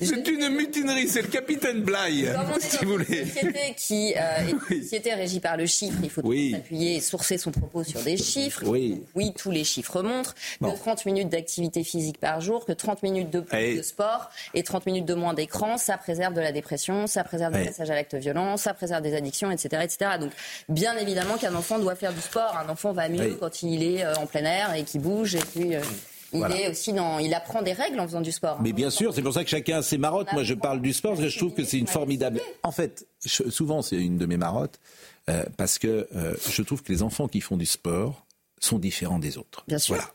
C'est 0.00 0.28
une 0.28 0.48
mutinerie, 0.50 1.08
c'est 1.08 1.22
le 1.22 1.28
capitaine 1.28 1.82
Blaye, 1.82 2.28
si 2.60 2.76
vous 2.78 2.82
une 2.82 2.88
voulez. 3.04 3.26
société 3.26 3.74
qui 3.76 4.14
euh, 4.16 4.27
est 4.70 4.74
une 4.74 4.82
société 4.82 5.14
régie 5.14 5.40
par 5.40 5.56
le 5.56 5.66
chiffre, 5.66 5.98
il 6.02 6.10
faut 6.10 6.20
Oui. 6.24 6.52
s'appuyer 6.52 6.96
et 6.96 7.00
sourcer 7.00 7.38
son 7.38 7.50
propos 7.50 7.84
sur 7.84 8.00
des 8.02 8.16
chiffres. 8.16 8.62
Oui. 8.66 9.02
Oui, 9.14 9.32
tous 9.36 9.50
les 9.50 9.64
chiffres 9.64 10.02
montrent 10.02 10.34
Bon. 10.60 10.70
que 10.72 10.78
30 10.78 11.06
minutes 11.06 11.28
d'activité 11.28 11.84
physique 11.84 12.18
par 12.18 12.40
jour, 12.40 12.64
que 12.64 12.72
30 12.72 13.02
minutes 13.02 13.30
de 13.30 13.40
plus 13.40 13.56
Allez. 13.56 13.76
de 13.76 13.82
sport 13.82 14.30
et 14.54 14.62
30 14.62 14.86
minutes 14.86 15.06
de 15.06 15.14
moins 15.14 15.34
d'écran, 15.34 15.78
ça 15.78 15.96
préserve 15.96 16.34
de 16.34 16.40
la 16.40 16.52
dépression, 16.52 17.06
ça 17.06 17.24
préserve 17.24 17.52
du 17.52 17.58
Allez. 17.58 17.66
passage 17.68 17.90
à 17.90 17.94
l'acte 17.94 18.14
violent, 18.14 18.56
ça 18.56 18.74
préserve 18.74 19.02
des 19.02 19.14
addictions, 19.14 19.50
etc. 19.50 19.82
etc. 19.84 20.10
Donc, 20.20 20.32
bien 20.68 20.96
évidemment 20.96 21.36
qu'un 21.36 21.54
enfant 21.54 21.78
doit 21.78 21.94
faire 21.96 22.12
du 22.12 22.20
sport. 22.20 22.56
Un 22.56 22.68
enfant 22.70 22.92
va 22.92 23.08
mieux 23.08 23.36
quand 23.40 23.62
il 23.62 23.82
est 23.82 24.04
euh, 24.04 24.14
en 24.16 24.26
plein 24.26 24.44
air 24.44 24.74
et 24.74 24.84
qu'il 24.84 25.00
bouge 25.00 25.34
et 25.34 25.40
puis... 25.40 25.74
euh, 25.74 25.80
il 26.32 26.38
Voilà. 26.38 26.60
est 26.60 26.68
aussi 26.70 26.92
dans, 26.92 27.18
il 27.18 27.32
apprend 27.34 27.62
des 27.62 27.72
règles 27.72 27.98
en 28.00 28.06
faisant 28.06 28.20
du 28.20 28.32
sport. 28.32 28.60
Mais 28.62 28.72
bien 28.72 28.90
sûr, 28.90 29.14
c'est 29.14 29.22
pour 29.22 29.32
ça 29.34 29.44
que 29.44 29.50
chacun 29.50 29.78
a 29.78 29.82
ses 29.82 29.98
marottes. 29.98 30.32
Moi, 30.32 30.42
je 30.44 30.54
parle 30.54 30.80
du 30.82 30.92
sport 30.92 31.12
parce 31.12 31.22
que 31.24 31.28
je 31.28 31.38
trouve 31.38 31.54
que 31.54 31.64
c'est 31.64 31.78
une 31.78 31.86
formidable. 31.86 32.40
En 32.62 32.72
fait, 32.72 33.06
je- 33.24 33.48
souvent, 33.50 33.82
c'est 33.82 33.96
une 33.96 34.18
de 34.18 34.26
mes 34.26 34.36
marottes 34.36 34.78
euh, 35.30 35.44
parce 35.56 35.78
que 35.78 36.06
euh, 36.14 36.34
je 36.50 36.62
trouve 36.62 36.82
que 36.82 36.92
les 36.92 37.02
enfants 37.02 37.28
qui 37.28 37.40
font 37.40 37.56
du 37.56 37.66
sport 37.66 38.24
sont 38.60 38.78
différents 38.78 39.18
des 39.18 39.38
autres. 39.38 39.64
Bien 39.68 39.78
sûr. 39.78 39.94
Voilà. 39.94 40.10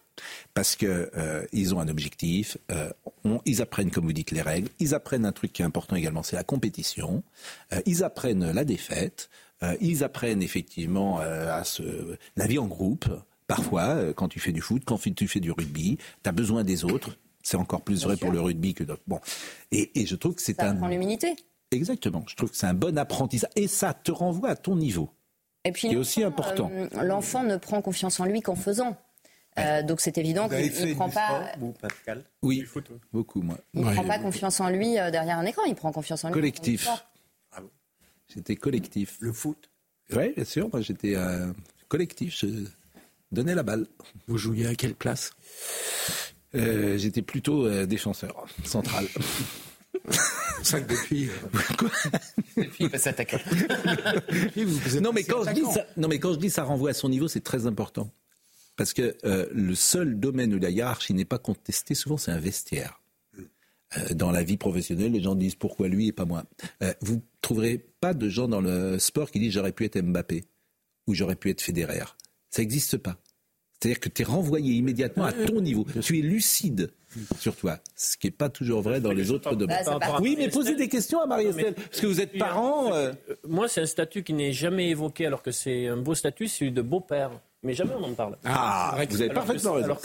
Parce 0.53 0.75
que 0.75 1.09
euh, 1.17 1.43
ils 1.53 1.73
ont 1.73 1.79
un 1.79 1.87
objectif, 1.87 2.57
on- 3.25 3.41
ils 3.45 3.61
apprennent, 3.63 3.89
comme 3.89 4.05
vous 4.05 4.13
dites, 4.13 4.29
les 4.29 4.41
règles. 4.43 4.69
Ils 4.79 4.93
apprennent 4.93 5.25
un 5.25 5.31
truc 5.31 5.51
qui 5.53 5.63
est 5.63 5.65
important 5.65 5.95
également, 5.95 6.21
c'est 6.21 6.35
la 6.35 6.43
compétition. 6.43 7.23
Ils 7.87 8.03
apprennent 8.03 8.51
la 8.51 8.63
défaite. 8.63 9.29
Ils 9.81 10.03
apprennent 10.03 10.43
effectivement 10.43 11.19
à 11.19 11.63
se, 11.63 11.81
la 12.35 12.45
vie 12.47 12.59
en 12.59 12.67
groupe. 12.67 13.05
Parfois, 13.47 13.83
euh, 13.83 14.13
quand 14.13 14.27
tu 14.29 14.39
fais 14.39 14.51
du 14.51 14.61
foot, 14.61 14.83
quand 14.85 14.97
tu 15.15 15.27
fais 15.27 15.39
du 15.39 15.51
rugby, 15.51 15.97
tu 16.23 16.29
as 16.29 16.31
besoin 16.31 16.63
des 16.63 16.83
autres. 16.85 17.17
C'est 17.41 17.57
encore 17.57 17.81
plus 17.81 18.03
vrai 18.05 18.15
pour 18.15 18.31
le 18.31 18.39
rugby 18.39 18.73
que 18.73 18.83
d'autres. 18.85 19.01
Bon, 19.07 19.19
et, 19.71 19.99
et 19.99 20.05
je 20.05 20.15
trouve 20.15 20.35
que 20.35 20.41
c'est 20.41 20.55
Ça 20.55 20.67
un 20.69 20.71
apprend 20.75 20.87
l'humilité. 20.87 21.35
exactement. 21.71 22.23
Je 22.27 22.35
trouve 22.35 22.49
que 22.51 22.55
c'est 22.55 22.67
un 22.67 22.73
bon 22.73 22.97
apprentissage 22.97 23.49
et 23.57 23.67
ça 23.67 23.93
te 23.93 24.11
renvoie 24.11 24.49
à 24.51 24.55
ton 24.55 24.75
niveau. 24.77 25.09
Et 25.65 25.71
puis, 25.73 25.89
qui 25.89 25.93
est 25.95 25.97
aussi 25.97 26.21
l'enfant, 26.21 26.41
important. 26.41 26.71
euh, 26.73 27.03
L'enfant 27.03 27.43
ne 27.43 27.57
prend 27.57 27.81
confiance 27.81 28.19
en 28.21 28.25
lui 28.25 28.41
qu'en 28.41 28.55
faisant. 28.55 28.95
Euh, 29.59 29.83
donc 29.83 30.01
c'est 30.01 30.17
évident 30.17 30.49
qu'il 30.49 30.57
ne 30.89 30.93
prend 30.95 31.09
pas, 31.09 31.27
sport, 31.27 31.47
vous, 31.59 31.71
Pascal 31.73 32.23
Oui, 32.41 32.65
beaucoup 33.11 33.41
moi. 33.41 33.57
il 33.73 33.85
Ouais. 33.85 33.93
prend 33.93 34.03
pas 34.05 34.19
confiance 34.19 34.59
en 34.61 34.69
lui 34.69 34.93
derrière 34.93 35.37
un 35.37 35.45
écran. 35.45 35.61
Il 35.67 35.75
prend 35.75 35.91
confiance 35.91 36.23
en 36.23 36.29
lui. 36.29 36.33
Collectif. 36.33 36.87
J'étais 38.33 38.55
collectif. 38.55 39.17
Le 39.19 39.31
foot 39.31 39.69
Oui, 40.15 40.33
bien 40.35 40.45
sûr. 40.45 40.69
Moi, 40.71 40.81
j'étais 40.81 41.15
euh, 41.15 41.51
collectif. 41.87 42.35
Je 42.39 42.65
donnais 43.33 43.55
la 43.55 43.63
balle. 43.63 43.87
Vous 44.27 44.37
jouiez 44.37 44.67
à 44.67 44.75
quelle 44.75 44.95
place? 44.95 45.31
Euh, 46.55 46.97
J'étais 46.97 47.21
plutôt 47.21 47.65
euh, 47.65 47.85
défenseur 47.85 48.45
central. 48.63 49.07
C'est 50.09 50.63
ça 50.63 50.81
que 50.81 50.91
depuis. 50.91 51.29
Depuis, 52.57 52.85
il 52.85 52.89
non, 55.01 55.11
mais 55.11 55.23
quand 55.23 55.43
je 55.43 55.51
dis 55.51 55.65
ça, 55.73 55.85
non, 55.97 56.07
mais 56.07 56.19
quand 56.19 56.33
je 56.33 56.39
dis 56.39 56.49
ça 56.49 56.63
renvoie 56.63 56.91
à 56.91 56.93
son 56.93 57.09
niveau, 57.09 57.27
c'est 57.27 57.41
très 57.41 57.65
important. 57.65 58.09
Parce 58.75 58.93
que 58.93 59.15
euh, 59.25 59.47
le 59.51 59.75
seul 59.75 60.19
domaine 60.19 60.53
où 60.53 60.59
la 60.59 60.69
hiérarchie 60.69 61.13
n'est 61.13 61.25
pas 61.25 61.37
contestée, 61.37 61.95
souvent, 61.95 62.17
c'est 62.17 62.31
un 62.31 62.39
vestiaire. 62.39 63.01
Euh, 63.97 64.13
dans 64.13 64.31
la 64.31 64.43
vie 64.43 64.57
professionnelle, 64.57 65.11
les 65.11 65.21
gens 65.21 65.35
disent 65.35 65.55
pourquoi 65.55 65.87
lui 65.87 66.07
et 66.07 66.11
pas 66.11 66.25
moi? 66.25 66.45
Euh, 66.81 66.93
vous 67.01 67.21
trouverez 67.41 67.77
pas 67.99 68.13
de 68.13 68.29
gens 68.29 68.47
dans 68.47 68.61
le 68.61 68.97
sport 68.99 69.29
qui 69.29 69.39
disent 69.39 69.53
j'aurais 69.53 69.71
pu 69.71 69.85
être 69.85 70.01
Mbappé 70.01 70.45
ou 71.07 71.13
j'aurais 71.13 71.35
pu 71.35 71.49
être 71.49 71.61
Federer. 71.61 72.05
Ça 72.49 72.61
n'existe 72.61 72.97
pas. 72.97 73.17
C'est-à-dire 73.83 73.99
que 73.99 74.07
tu 74.07 74.21
es 74.21 74.25
renvoyé 74.25 74.75
immédiatement 74.75 75.25
à 75.25 75.33
ton 75.33 75.59
niveau. 75.59 75.85
Tu 76.01 76.19
es 76.19 76.21
lucide 76.21 76.89
sur 77.37 77.53
toi, 77.57 77.79
ce 77.97 78.15
qui 78.15 78.27
n'est 78.27 78.31
pas 78.31 78.47
toujours 78.47 78.81
vrai 78.81 79.01
dans 79.01 79.11
les 79.11 79.29
autres 79.29 79.55
domaines. 79.57 79.83
Part- 79.99 80.21
Oui, 80.21 80.35
mais 80.37 80.47
posez 80.49 80.75
des 80.77 80.87
questions 80.87 81.19
à 81.19 81.25
Marie-Estelle, 81.27 81.73
parce 81.73 81.99
que 81.99 82.07
vous 82.07 82.21
êtes 82.21 82.37
parent. 82.37 82.93
euh, 82.93 83.11
Moi, 83.45 83.67
c'est 83.67 83.81
un 83.81 83.85
statut 83.85 84.23
qui 84.23 84.31
n'est 84.31 84.53
jamais 84.53 84.87
évoqué 84.89 85.25
alors 85.25 85.43
que 85.43 85.51
c'est 85.51 85.87
un 85.87 85.97
beau 85.97 86.15
statut, 86.15 86.47
celui 86.47 86.71
de 86.71 86.81
beau-père. 86.81 87.31
Mais 87.63 87.73
jamais 87.73 87.93
on 87.97 88.03
en 88.03 88.13
parle. 88.13 88.35
Ah, 88.43 88.97
vous 89.09 89.21
avez 89.21 89.33
parfaitement 89.33 89.73
raison. 89.73 89.95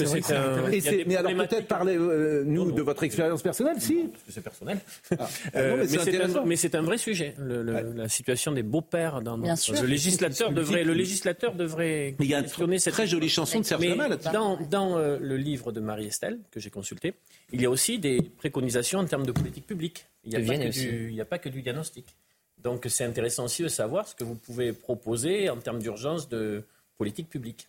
mais 1.07 1.17
alors 1.17 1.35
peut-être 1.49 1.67
parler, 1.67 1.97
euh, 1.97 2.45
nous, 2.47 2.71
de 2.71 2.83
votre 2.83 3.03
expérience 3.03 3.43
personnelle, 3.43 3.81
si 3.81 4.11
C'est 4.29 4.41
personnel. 4.43 4.79
Ah, 5.19 5.27
Euh, 5.57 5.71
non, 5.71 5.77
mais 5.79 5.87
c'est 5.99 6.21
un, 6.23 6.45
mais 6.45 6.57
c'est 6.57 6.75
un 6.77 6.83
vrai 6.83 6.99
sujet, 6.99 7.35
le- 7.39 7.63
le- 7.63 7.93
la 7.95 8.09
situation 8.09 8.53
des 8.53 8.63
beaux-pères 8.63 9.23
dans 9.23 9.37
Bien 9.37 9.51
notre- 9.53 9.63
sûr. 9.63 9.75
Le 9.83 9.89
législateur 9.89 10.53
devrait, 10.53 10.85
le 10.85 10.93
législateur 10.95 11.55
devrait 11.55 12.15
Mais 12.19 12.27
il 12.27 12.31
y 12.31 12.35
a 12.35 12.39
une 12.41 12.47
très 12.47 13.07
jolie 13.07 13.29
chanson 13.29 13.59
de 13.61 13.65
Serge 13.65 13.81
Mais 13.83 13.89
Lama 13.95 14.17
dans, 14.33 14.57
dans 14.71 14.97
euh, 14.99 15.19
le 15.21 15.37
livre 15.37 15.73
de 15.73 15.81
Marie-Estelle 15.81 16.39
que 16.53 16.61
j'ai 16.61 16.71
consulté, 16.71 17.15
il 17.53 17.61
y 17.61 17.67
a 17.67 17.71
aussi 17.71 17.99
des 17.99 18.23
préconisations 18.23 19.01
en 19.01 19.05
termes 19.07 19.27
de 19.27 19.33
politique 19.33 19.67
publique. 19.67 20.07
Il 20.25 20.31
n'y 20.31 20.37
a, 20.37 20.41
De 20.41 20.45
pas 20.47 20.53
Vienne 20.53 20.65
que 20.65 20.69
aussi. 20.69 20.87
du- 20.87 21.09
il 21.09 21.15
n'y 21.15 21.21
a 21.21 21.25
pas 21.25 21.39
que 21.39 21.49
du 21.49 21.63
diagnostic. 21.63 22.07
Donc 22.63 22.87
c'est 22.89 23.05
intéressant 23.05 23.45
aussi 23.47 23.63
de 23.63 23.69
savoir 23.69 24.07
ce 24.07 24.15
que 24.15 24.25
vous 24.25 24.35
pouvez 24.35 24.73
proposer 24.73 25.49
en 25.51 25.57
termes 25.57 25.79
d'urgence 25.81 26.29
de 26.29 26.65
politique 26.99 27.29
publique. 27.29 27.69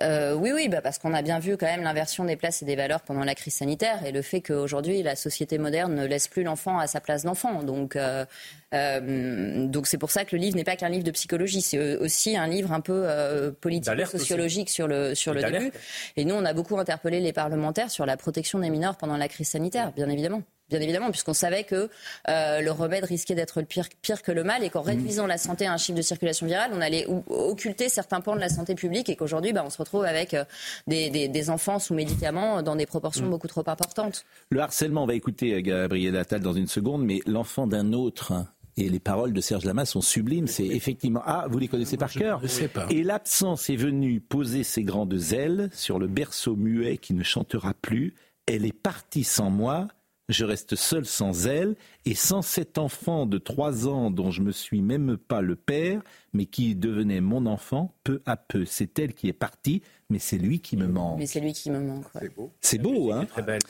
Euh, 0.00 0.34
oui, 0.34 0.52
oui, 0.54 0.68
bah 0.68 0.80
parce 0.80 0.98
qu'on 0.98 1.12
a 1.12 1.20
bien 1.20 1.38
vu 1.38 1.56
quand 1.58 1.66
même 1.66 1.82
l'inversion 1.82 2.24
des 2.24 2.36
places 2.36 2.62
et 2.62 2.64
des 2.64 2.76
valeurs 2.76 3.02
pendant 3.02 3.24
la 3.24 3.34
crise 3.34 3.54
sanitaire 3.54 4.04
et 4.06 4.10
le 4.10 4.22
fait 4.22 4.40
qu'aujourd'hui 4.40 5.02
la 5.02 5.16
société 5.16 5.58
moderne 5.58 5.94
ne 5.94 6.06
laisse 6.06 6.28
plus 6.28 6.42
l'enfant 6.44 6.78
à 6.78 6.86
sa 6.86 7.00
place 7.00 7.24
d'enfant. 7.24 7.62
Donc, 7.62 7.94
euh, 7.94 8.24
euh, 8.72 9.66
donc 9.66 9.86
c'est 9.86 9.98
pour 9.98 10.10
ça 10.10 10.24
que 10.24 10.34
le 10.34 10.40
livre 10.40 10.56
n'est 10.56 10.64
pas 10.64 10.76
qu'un 10.76 10.88
livre 10.88 11.04
de 11.04 11.10
psychologie, 11.10 11.60
c'est 11.60 11.96
aussi 11.98 12.36
un 12.36 12.46
livre 12.46 12.72
un 12.72 12.80
peu 12.80 13.04
euh, 13.04 13.52
politico-sociologique 13.52 14.70
sur 14.70 14.88
le 14.88 15.14
sur 15.14 15.36
Et 15.36 15.42
le 15.42 15.50
début. 15.50 15.72
Et 16.16 16.24
nous, 16.24 16.34
on 16.34 16.44
a 16.46 16.54
beaucoup 16.54 16.78
interpellé 16.78 17.20
les 17.20 17.34
parlementaires 17.34 17.90
sur 17.90 18.06
la 18.06 18.16
protection 18.16 18.60
des 18.60 18.70
mineurs 18.70 18.96
pendant 18.96 19.18
la 19.18 19.28
crise 19.28 19.50
sanitaire, 19.50 19.92
bien 19.92 20.08
évidemment. 20.08 20.42
Bien 20.72 20.80
évidemment, 20.80 21.10
puisqu'on 21.10 21.34
savait 21.34 21.64
que 21.64 21.90
euh, 22.30 22.60
le 22.62 22.70
remède 22.72 23.04
risquait 23.04 23.34
d'être 23.34 23.60
le 23.60 23.66
pire, 23.66 23.88
pire 24.00 24.22
que 24.22 24.32
le 24.32 24.42
mal 24.42 24.64
et 24.64 24.70
qu'en 24.70 24.80
réduisant 24.80 25.26
la 25.26 25.36
santé 25.36 25.66
à 25.66 25.72
un 25.74 25.76
chiffre 25.76 25.96
de 25.98 26.02
circulation 26.02 26.46
virale, 26.46 26.70
on 26.74 26.80
allait 26.80 27.06
occulter 27.28 27.90
certains 27.90 28.20
pans 28.22 28.34
de 28.34 28.40
la 28.40 28.48
santé 28.48 28.74
publique 28.74 29.08
et 29.10 29.16
qu'aujourd'hui, 29.16 29.52
bah, 29.52 29.62
on 29.66 29.70
se 29.70 29.76
retrouve 29.76 30.04
avec 30.04 30.32
euh, 30.32 30.44
des, 30.86 31.10
des- 31.10 31.28
des 31.28 31.50
enfants 31.50 31.78
sous 31.78 31.92
médicaments 31.94 32.62
dans 32.62 32.74
des 32.74 32.86
proportions 32.86 33.26
beaucoup 33.28 33.48
trop 33.48 33.62
importantes. 33.66 34.24
Le 34.50 34.60
harcèlement, 34.60 35.04
on 35.04 35.06
va 35.06 35.14
écouter 35.14 35.52
euh, 35.54 35.60
Gabriel 35.60 36.16
Attal 36.16 36.40
dans 36.40 36.54
une 36.54 36.66
seconde, 36.68 37.04
mais 37.04 37.20
l'enfant 37.26 37.66
d'un 37.66 37.92
autre. 37.92 38.32
hein, 38.32 38.48
Et 38.78 38.88
les 38.88 38.98
paroles 39.00 39.34
de 39.34 39.40
Serge 39.42 39.66
Lama 39.66 39.84
sont 39.84 40.00
sublimes. 40.00 40.46
C'est 40.46 40.64
effectivement. 40.66 41.20
Ah, 41.26 41.46
vous 41.50 41.58
les 41.58 41.68
connaissez 41.68 41.98
par 41.98 42.10
cœur 42.10 42.40
ne 42.40 42.46
sais 42.48 42.68
pas. 42.68 42.86
Et 42.88 43.02
l'absence 43.02 43.68
est 43.68 43.76
venue 43.76 44.20
poser 44.20 44.62
ses 44.64 44.84
grandes 44.84 45.20
ailes 45.32 45.68
sur 45.74 45.98
le 45.98 46.06
berceau 46.06 46.56
muet 46.56 46.96
qui 46.96 47.12
ne 47.12 47.22
chantera 47.22 47.74
plus. 47.74 48.14
Elle 48.46 48.64
est 48.64 48.72
partie 48.72 49.24
sans 49.24 49.50
moi. 49.50 49.88
Je 50.32 50.44
reste 50.46 50.76
seul 50.76 51.04
sans 51.04 51.46
elle 51.46 51.76
et 52.04 52.14
sans 52.14 52.42
cet 52.42 52.78
enfant 52.78 53.26
de 53.26 53.38
trois 53.38 53.86
ans 53.88 54.10
dont 54.10 54.30
je 54.30 54.42
me 54.42 54.52
suis 54.52 54.82
même 54.82 55.16
pas 55.16 55.40
le 55.40 55.56
père, 55.56 56.02
mais 56.32 56.46
qui 56.46 56.74
devenait 56.74 57.20
mon 57.20 57.46
enfant 57.46 57.94
peu 58.04 58.22
à 58.26 58.36
peu. 58.36 58.64
C'est 58.64 58.98
elle 58.98 59.14
qui 59.14 59.28
est 59.28 59.32
partie, 59.34 59.82
mais 60.10 60.18
c'est 60.18 60.38
lui 60.38 60.60
qui 60.60 60.76
me 60.76 60.86
manque. 60.86 61.18
Mais 61.18 61.26
c'est 61.26 61.40
lui 61.40 61.52
qui 61.52 61.70
me 61.70 61.78
manque. 61.80 62.04
ouais. 62.14 62.28
C'est 62.60 62.78
beau, 62.78 63.12
hein 63.12 63.26
Très 63.26 63.42
belle. 63.42 63.60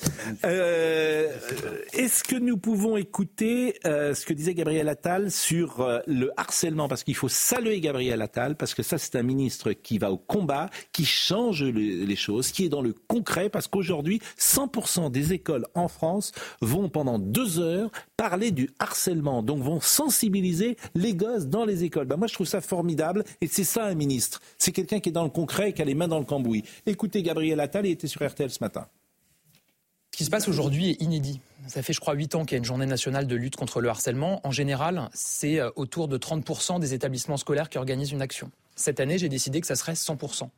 euh, 0.44 1.28
Est-ce 1.92 2.24
que 2.24 2.36
nous 2.36 2.56
pouvons 2.56 2.96
écouter 2.96 3.74
euh, 3.84 4.14
ce 4.14 4.24
que 4.26 4.32
disait 4.32 4.54
Gabriel 4.54 4.88
Attal 4.88 5.30
sur 5.30 5.80
euh, 5.80 5.98
le 6.06 6.30
harcèlement? 6.36 6.88
Parce 6.88 7.04
qu'il 7.04 7.14
faut 7.16 7.28
saluer 7.28 7.80
Gabriel 7.80 8.22
Attal, 8.22 8.56
parce 8.56 8.74
que 8.74 8.82
ça, 8.82 8.98
c'est 8.98 9.16
un 9.16 9.22
ministre 9.22 9.72
qui 9.72 9.98
va 9.98 10.10
au 10.10 10.16
combat, 10.18 10.70
qui 10.92 11.04
change 11.04 11.62
le- 11.64 11.70
les 12.04 12.16
choses, 12.16 12.50
qui 12.52 12.64
est 12.64 12.68
dans 12.68 12.82
le 12.82 12.92
concret, 13.08 13.48
parce 13.50 13.68
qu'aujourd'hui, 13.68 14.20
100% 14.38 15.10
des 15.10 15.32
écoles 15.32 15.66
en 15.74 15.88
France 15.88 16.32
vont 16.60 16.88
pendant 16.88 17.18
deux 17.18 17.58
heures 17.58 17.90
parler 18.22 18.52
du 18.52 18.70
harcèlement, 18.78 19.42
donc 19.42 19.64
vont 19.64 19.80
sensibiliser 19.80 20.76
les 20.94 21.12
gosses 21.12 21.46
dans 21.46 21.64
les 21.64 21.82
écoles. 21.82 22.06
Ben 22.06 22.16
moi, 22.16 22.28
je 22.28 22.34
trouve 22.34 22.46
ça 22.46 22.60
formidable, 22.60 23.24
et 23.40 23.48
c'est 23.48 23.64
ça 23.64 23.84
un 23.84 23.96
ministre. 23.96 24.40
C'est 24.58 24.70
quelqu'un 24.70 25.00
qui 25.00 25.08
est 25.08 25.12
dans 25.12 25.24
le 25.24 25.28
concret 25.28 25.70
et 25.70 25.72
qui 25.72 25.82
a 25.82 25.84
les 25.84 25.96
mains 25.96 26.06
dans 26.06 26.20
le 26.20 26.24
cambouis. 26.24 26.62
Écoutez 26.86 27.20
Gabriel 27.24 27.58
Attal, 27.58 27.84
il 27.84 27.90
était 27.90 28.06
sur 28.06 28.24
RTL 28.24 28.48
ce 28.48 28.58
matin. 28.60 28.86
Ce 30.12 30.18
qui 30.18 30.24
se 30.24 30.30
passe 30.30 30.46
aujourd'hui 30.46 30.90
est 30.90 31.02
inédit. 31.02 31.40
Ça 31.66 31.82
fait, 31.82 31.92
je 31.92 31.98
crois, 31.98 32.14
8 32.14 32.36
ans 32.36 32.44
qu'il 32.44 32.52
y 32.52 32.54
a 32.54 32.58
une 32.58 32.64
journée 32.64 32.86
nationale 32.86 33.26
de 33.26 33.34
lutte 33.34 33.56
contre 33.56 33.80
le 33.80 33.88
harcèlement. 33.88 34.40
En 34.46 34.52
général, 34.52 35.08
c'est 35.12 35.58
euh, 35.58 35.70
autour 35.74 36.06
de 36.06 36.16
30% 36.16 36.78
des 36.78 36.94
établissements 36.94 37.38
scolaires 37.38 37.70
qui 37.70 37.78
organisent 37.78 38.12
une 38.12 38.22
action. 38.22 38.52
Cette 38.82 38.98
année, 38.98 39.16
j'ai 39.16 39.28
décidé 39.28 39.60
que 39.60 39.66
ça 39.66 39.76
serait 39.76 39.92
100%. 39.92 40.48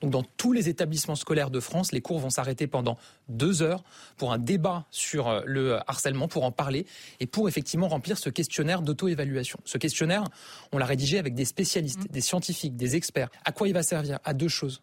Donc 0.00 0.10
dans 0.10 0.22
tous 0.22 0.52
les 0.52 0.68
établissements 0.68 1.14
scolaires 1.14 1.50
de 1.50 1.60
France, 1.60 1.92
les 1.92 2.00
cours 2.00 2.18
vont 2.18 2.30
s'arrêter 2.30 2.66
pendant 2.66 2.98
deux 3.28 3.62
heures 3.62 3.84
pour 4.16 4.32
un 4.32 4.38
débat 4.38 4.86
sur 4.90 5.28
euh, 5.28 5.42
le 5.46 5.78
harcèlement, 5.88 6.26
pour 6.26 6.44
en 6.44 6.50
parler 6.50 6.86
et 7.20 7.26
pour 7.26 7.48
effectivement 7.48 7.88
remplir 7.88 8.18
ce 8.18 8.30
questionnaire 8.30 8.82
d'auto-évaluation. 8.82 9.60
Ce 9.64 9.78
questionnaire, 9.78 10.24
on 10.72 10.78
l'a 10.78 10.86
rédigé 10.86 11.18
avec 11.18 11.34
des 11.34 11.44
spécialistes, 11.44 12.10
des 12.10 12.20
scientifiques, 12.20 12.76
des 12.76 12.96
experts. 12.96 13.30
À 13.44 13.52
quoi 13.52 13.68
il 13.68 13.74
va 13.74 13.84
servir? 13.84 14.18
À 14.24 14.34
deux 14.34 14.48
choses. 14.48 14.82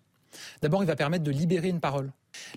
D'abord, 0.61 0.83
il 0.83 0.87
va 0.87 0.95
permettre 0.95 1.23
de 1.23 1.31
libérer 1.31 1.67
une 1.67 1.79
parole. 1.79 2.11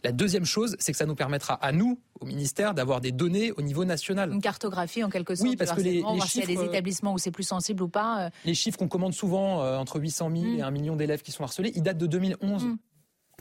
La 0.04 0.12
deuxième 0.12 0.44
chose, 0.44 0.76
c'est 0.78 0.92
que 0.92 0.98
ça 0.98 1.06
nous 1.06 1.14
permettra 1.14 1.54
à 1.54 1.72
nous, 1.72 1.98
au 2.20 2.26
ministère, 2.26 2.74
d'avoir 2.74 3.00
des 3.00 3.12
données 3.12 3.52
au 3.52 3.62
niveau 3.62 3.84
national. 3.84 4.32
Une 4.32 4.40
cartographie 4.40 5.02
en 5.04 5.10
quelque 5.10 5.34
sorte. 5.34 5.48
Oui, 5.48 5.56
parce 5.56 5.72
que 5.72 5.80
les, 5.80 6.00
voir 6.00 6.14
chiffres, 6.14 6.28
s'il 6.28 6.40
y 6.40 6.56
a 6.56 6.60
des 6.60 6.66
établissements 6.68 7.12
où 7.14 7.18
c'est 7.18 7.30
plus 7.30 7.42
sensible 7.44 7.82
ou 7.82 7.88
pas. 7.88 8.26
euh. 8.26 8.30
les 8.44 8.54
chiffres 8.54 8.78
qu'on 8.78 8.88
commande 8.88 9.14
souvent, 9.14 9.62
euh, 9.62 9.76
entre 9.76 9.98
800 10.00 10.30
000 10.30 10.44
et 10.58 10.62
1 10.62 10.70
million 10.70 10.96
d'élèves 10.96 11.22
qui 11.22 11.32
sont 11.32 11.44
harcelés, 11.44 11.72
ils 11.74 11.82
datent 11.82 11.98
de 11.98 12.06
2011. 12.06 12.66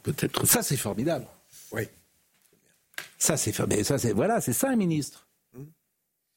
Peut-être. 0.04 0.46
Ça, 0.46 0.62
c'est 0.64 0.78
formidable. 0.78 1.26
Oui. 1.72 1.84
Ça, 3.18 3.38
c'est 3.38 3.58
mais 3.68 3.84
ça, 3.84 3.98
c'est 3.98 4.14
voilà, 4.14 4.42
c'est 4.42 4.54
ça 4.54 4.70
un 4.70 4.76
ministre. 4.76 5.28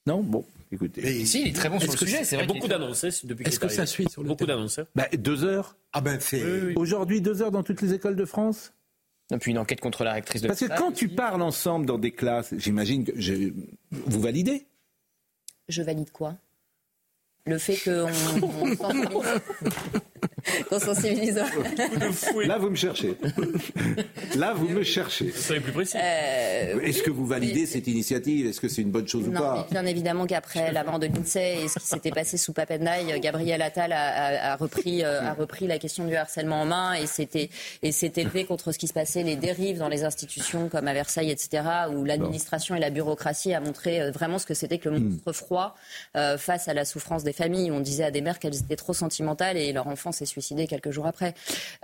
Non, 0.07 0.23
bon, 0.23 0.45
écoutez. 0.73 1.27
Si, 1.27 1.43
il 1.43 1.49
est 1.49 1.53
très 1.53 1.69
bon 1.69 1.79
sur 1.79 1.93
le 1.93 1.97
sujet, 1.99 2.25
c'est- 2.25 2.37
vrai. 2.37 2.47
Beaucoup 2.47 2.67
d'annonces 2.69 3.05
depuis 3.25 3.45
Est-ce 3.47 3.57
est 3.57 3.59
que 3.61 3.69
ça 3.69 3.85
suit 3.85 4.09
sur 4.09 4.23
le 4.23 4.29
Beaucoup 4.29 4.47
terrain? 4.47 4.57
d'annonces. 4.57 4.81
Bah, 4.97 5.07
deux 5.17 5.45
heures. 5.45 5.77
Ah 5.93 6.01
ben 6.01 6.19
c'est. 6.21 6.75
Aujourd'hui, 6.77 7.21
deux 7.21 7.43
heures 7.43 7.51
dans 7.51 7.63
toutes 7.63 7.83
les 7.83 7.93
écoles 7.93 8.17
de 8.17 8.25
France? 8.25 8.73
Depuis 9.31 9.53
une 9.53 9.59
enquête 9.59 9.81
contre 9.81 10.03
la 10.05 10.13
rectrice 10.13 10.43
de 10.43 10.49
Parce 10.49 10.61
que 10.61 10.77
quand 10.77 10.93
tu 10.93 11.09
parles 11.09 11.43
ensemble 11.43 11.87
dans 11.87 11.99
des 11.99 12.11
classes, 12.11 12.53
j'imagine 12.57 13.05
que 13.05 13.13
je- 13.21 13.53
vous 13.93 14.21
validez. 14.21 14.67
Je 15.69 15.83
valide 15.83 16.11
quoi? 16.11 16.37
Le 17.47 17.59
fait 17.59 17.77
qu'on 17.77 18.09
on 20.71 20.79
sensibilise- 20.79 21.35
qu'on 21.35 22.01
sensibilise. 22.01 22.49
Là, 22.49 22.59
vous 22.59 22.71
me 22.71 22.77
cherchez. 22.77 23.17
Là, 24.37 24.55
vous 24.55 24.69
me 24.69 24.83
cherchez. 24.83 25.33
Soyez 25.33 25.61
plus 25.61 25.73
précis. 25.73 25.97
Euh, 26.01 26.81
Est-ce 26.81 27.03
que 27.03 27.11
vous 27.11 27.27
validez 27.27 27.67
cette 27.67 27.87
initiative? 27.87 28.47
Est-ce 28.47 28.61
que 28.61 28.69
c'est 28.69 28.83
une 28.83 28.91
bonne 28.91 29.09
chose 29.09 29.29
ou 29.29 29.33
pas? 29.33 29.67
mais 29.71 29.81
bien 29.81 29.87
évidemment 29.87 30.27
qu'après 30.27 30.73
la 30.73 30.85
mort 30.85 30.99
de 30.99 31.07
l'INSEE 31.07 31.65
et 31.65 31.69
ce 31.69 31.79
qui 31.79 31.87
s'était 31.87 32.11
passé 32.11 32.37
sous 32.37 32.53
Papendaï, 32.53 33.19
Gabriel 33.21 33.63
Attal 33.63 33.93
a, 33.93 33.99
a- 34.01 34.53
a 34.53 34.57
repris, 34.57 35.03
euh, 35.05 35.21
a 35.23 35.33
repris 35.35 35.67
la 35.67 35.79
question 35.79 36.05
du 36.07 36.15
harcèlement 36.15 36.63
en 36.63 36.67
main 36.67 36.95
et 36.95 37.07
s'était 37.07 37.51
élevé 37.83 38.45
contre 38.45 38.73
ce 38.73 38.79
qui 38.79 38.87
se 38.89 38.93
passait, 38.93 39.23
les 39.23 39.37
dérives 39.37 39.79
dans 39.79 39.89
les 39.89 40.05
institutions 40.05 40.69
comme 40.69 40.89
à 40.89 40.93
Versailles, 40.93 41.31
etc., 41.31 41.63
où 41.95 42.05
l'administration 42.05 42.75
et 42.75 42.81
la 42.81 42.91
bureaucratie 42.91 43.55
a 43.55 43.61
montré 43.61 44.01
euh, 44.01 44.11
vraiment 44.11 44.39
ce 44.39 44.47
que 44.47 44.55
c'était 44.55 44.79
que 44.79 44.89
le 44.89 44.99
monstre 45.01 45.33
froid 45.33 45.75
euh, 46.17 46.39
face 46.39 46.69
à 46.69 46.75
la 46.75 46.85
souffrance 46.85 47.25
des 47.25 47.33
familles. 47.33 47.71
On 47.71 47.81
disait 47.81 48.05
à 48.05 48.11
des 48.11 48.21
mères 48.21 48.39
qu'elles 48.39 48.57
étaient 48.57 48.77
trop 48.77 48.93
sentimentales 48.95 49.57
et 49.57 49.73
leur 49.73 49.87
enfant 49.87 50.13
s'est 50.13 50.27
suicidé 50.31 50.67
quelques 50.67 50.91
jours 50.91 51.07
après. 51.07 51.35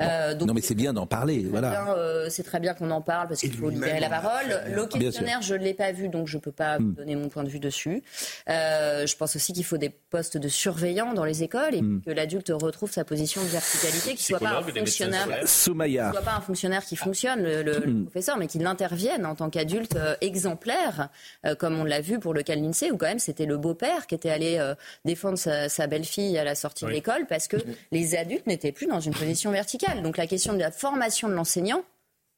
Euh, 0.00 0.34
donc 0.34 0.48
Non, 0.48 0.54
mais 0.54 0.60
c'est 0.62 0.74
bien 0.74 0.92
d'en 0.92 1.06
parler. 1.06 1.44
Voilà. 1.50 1.90
euh, 1.96 2.28
c'est 2.30 2.42
très 2.42 2.60
bien 2.60 2.72
qu'on 2.74 2.90
en 2.90 3.02
parle 3.02 3.28
parce 3.28 3.40
qu'il 3.40 3.52
faut 3.52 3.68
libérer 3.70 4.00
la 4.00 4.08
parole. 4.08 4.60
Le 4.74 4.86
questionnaire, 4.86 5.42
je 5.42 5.54
ne 5.54 5.58
l'ai 5.62 5.74
pas 5.74 5.92
vu, 5.92 6.08
donc 6.08 6.26
je 6.28 6.36
ne 6.36 6.40
peux 6.42 6.52
pas 6.52 6.78
Hmm. 6.78 6.84
vous 6.86 6.92
donner 6.92 7.16
mon 7.16 7.28
point 7.28 7.44
de 7.44 7.48
vue 7.48 7.60
dessus. 7.60 8.02
Euh, 8.48 9.06
je 9.06 9.16
pense 9.16 9.36
aussi 9.36 9.52
qu'il 9.52 9.64
faut 9.64 9.78
des 9.78 9.90
postes 9.90 10.36
de 10.36 10.48
surveillants 10.48 11.12
dans 11.14 11.24
les 11.24 11.42
écoles 11.42 11.74
et 11.74 11.82
Hmm. 11.82 12.00
que 12.04 12.10
l'adulte 12.10 12.50
retrouve 12.54 12.90
sa 12.90 13.04
position 13.04 13.42
de 13.42 13.48
verticalité, 13.48 14.14
qu'il 14.14 14.34
ne 14.34 14.38
soit 14.38 14.38
pas 14.38 14.58
un 14.58 14.62
fonctionnaire. 14.62 15.28
Soumaya. 15.46 16.04
qu'il 16.10 16.12
soit 16.12 16.22
pas 16.30 16.36
un 16.36 16.40
fonctionnaire 16.40 16.84
qui 16.84 16.96
fonctionne, 16.96 17.42
le, 17.42 17.62
le- 17.62 17.78
le 17.80 17.92
Hmm. 17.92 18.04
professeur, 18.04 18.36
mais 18.38 18.46
qu'il 18.46 18.64
intervienne 18.66 19.24
en 19.26 19.34
tant 19.34 19.50
qu'adulte 19.50 19.96
euh, 19.96 20.14
exemplaire, 20.20 21.08
euh, 21.44 21.54
comme 21.54 21.78
on 21.78 21.84
l'a 21.84 22.00
vu 22.00 22.18
pour 22.18 22.34
le 22.34 22.42
cas 22.42 22.54
de 22.56 22.60
l'INSEE, 22.60 22.90
où 22.92 22.96
quand 22.96 23.06
même 23.06 23.18
c'était 23.18 23.46
le 23.46 23.56
beau-père 23.56 24.06
qui 24.06 24.14
était 24.14 24.30
allé 24.30 24.58
euh, 24.58 24.74
défendre 25.04 25.38
sa, 25.38 25.68
sa 25.68 25.86
belle-fille 25.86 26.36
à 26.38 26.44
la 26.44 26.54
sortie 26.54 26.84
de 26.84 26.90
l'école 26.90 27.26
parce 27.28 27.48
que 27.48 27.56
les 27.90 28.14
adultes 28.16 28.35
n'étaient 28.46 28.72
plus 28.72 28.86
dans 28.86 29.00
une 29.00 29.14
position 29.14 29.50
verticale. 29.50 30.02
Donc 30.02 30.16
la 30.16 30.26
question 30.26 30.52
de 30.52 30.58
la 30.58 30.70
formation 30.70 31.28
de 31.28 31.34
l'enseignant 31.34 31.82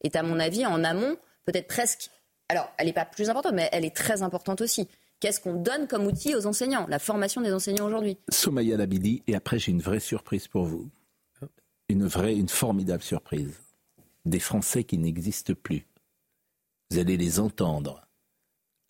est, 0.04 0.16
à 0.16 0.22
mon 0.22 0.38
avis, 0.38 0.66
en 0.66 0.84
amont, 0.84 1.16
peut-être 1.44 1.66
presque. 1.66 2.10
Alors, 2.48 2.70
elle 2.78 2.86
n'est 2.86 2.92
pas 2.92 3.04
plus 3.04 3.28
importante, 3.30 3.54
mais 3.54 3.68
elle 3.72 3.84
est 3.84 3.94
très 3.94 4.22
importante 4.22 4.60
aussi. 4.60 4.88
Qu'est-ce 5.20 5.40
qu'on 5.40 5.54
donne 5.54 5.88
comme 5.88 6.06
outil 6.06 6.34
aux 6.34 6.46
enseignants 6.46 6.86
La 6.88 6.98
formation 6.98 7.40
des 7.40 7.52
enseignants 7.52 7.86
aujourd'hui? 7.86 8.16
Somaya 8.30 8.76
Labidi, 8.76 9.22
et 9.26 9.34
après 9.34 9.58
j'ai 9.58 9.72
une 9.72 9.82
vraie 9.82 10.00
surprise 10.00 10.46
pour 10.46 10.64
vous. 10.64 10.88
Une 11.88 12.06
vraie, 12.06 12.36
une 12.36 12.48
formidable 12.48 13.02
surprise. 13.02 13.60
Des 14.24 14.38
Français 14.38 14.84
qui 14.84 14.98
n'existent 14.98 15.54
plus. 15.60 15.86
Vous 16.90 16.98
allez 16.98 17.16
les 17.16 17.40
entendre 17.40 18.06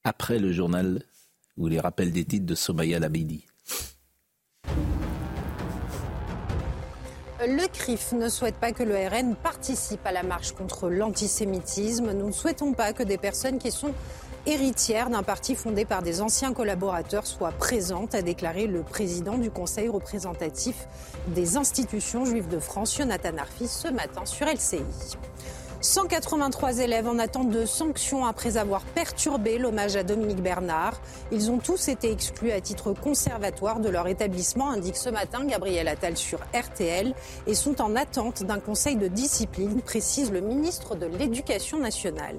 après 0.04 0.38
le 0.38 0.52
journal 0.52 1.02
ou 1.56 1.68
les 1.68 1.80
rappels 1.80 2.12
des 2.12 2.24
titres 2.24 2.46
de 2.46 2.54
Somaya 2.54 2.98
Labidi. 2.98 3.46
Le 7.40 7.68
CRIF 7.68 8.14
ne 8.14 8.28
souhaite 8.28 8.56
pas 8.56 8.72
que 8.72 8.82
le 8.82 8.96
RN 8.96 9.36
participe 9.36 10.04
à 10.04 10.10
la 10.10 10.24
marche 10.24 10.52
contre 10.52 10.88
l'antisémitisme. 10.88 12.10
Nous 12.10 12.26
ne 12.26 12.32
souhaitons 12.32 12.72
pas 12.72 12.92
que 12.92 13.04
des 13.04 13.16
personnes 13.16 13.58
qui 13.58 13.70
sont 13.70 13.94
héritières 14.44 15.08
d'un 15.08 15.22
parti 15.22 15.54
fondé 15.54 15.84
par 15.84 16.02
des 16.02 16.20
anciens 16.20 16.52
collaborateurs 16.52 17.28
soient 17.28 17.52
présentes, 17.52 18.16
a 18.16 18.22
déclaré 18.22 18.66
le 18.66 18.82
président 18.82 19.38
du 19.38 19.52
Conseil 19.52 19.88
représentatif 19.88 20.88
des 21.28 21.56
institutions 21.56 22.24
juives 22.24 22.48
de 22.48 22.58
France, 22.58 22.96
Jonathan 22.96 23.36
Arfis, 23.38 23.68
ce 23.68 23.86
matin 23.86 24.26
sur 24.26 24.48
LCI. 24.48 24.82
183 25.80 26.80
élèves 26.80 27.06
en 27.06 27.20
attente 27.20 27.50
de 27.50 27.64
sanctions 27.64 28.26
après 28.26 28.56
avoir 28.56 28.82
perturbé 28.82 29.58
l'hommage 29.58 29.94
à 29.94 30.02
Dominique 30.02 30.42
Bernard. 30.42 31.00
Ils 31.30 31.52
ont 31.52 31.58
tous 31.58 31.86
été 31.86 32.10
exclus 32.10 32.50
à 32.50 32.60
titre 32.60 32.92
conservatoire 32.92 33.78
de 33.78 33.88
leur 33.88 34.08
établissement, 34.08 34.70
indique 34.70 34.96
ce 34.96 35.08
matin 35.08 35.44
Gabriel 35.44 35.86
Attal 35.86 36.16
sur 36.16 36.40
RTL, 36.52 37.14
et 37.46 37.54
sont 37.54 37.80
en 37.80 37.94
attente 37.94 38.42
d'un 38.42 38.58
conseil 38.58 38.96
de 38.96 39.06
discipline, 39.06 39.80
précise 39.80 40.32
le 40.32 40.40
ministre 40.40 40.96
de 40.96 41.06
l'Éducation 41.06 41.78
nationale. 41.78 42.38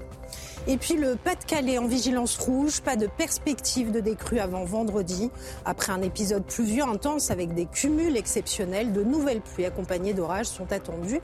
Et 0.67 0.75
puis 0.75 0.95
le 0.95 1.15
Pas-de-Calais 1.15 1.77
en 1.77 1.87
vigilance 1.87 2.37
rouge, 2.37 2.81
pas 2.81 2.97
de 2.97 3.07
perspective 3.07 3.91
de 3.91 4.01
décrue 4.01 4.39
avant 4.39 4.65
vendredi. 4.65 5.31
Après 5.63 5.93
un 5.93 6.01
épisode 6.01 6.43
pluvieux 6.43 6.83
intense 6.83 7.31
avec 7.31 7.53
des 7.53 7.67
cumuls 7.67 8.17
exceptionnels, 8.17 8.91
de 8.91 9.01
nouvelles 9.01 9.41
pluies 9.41 9.65
accompagnées 9.65 10.13
d'orages 10.13 10.47
sont 10.47 10.73
attendues 10.73 11.21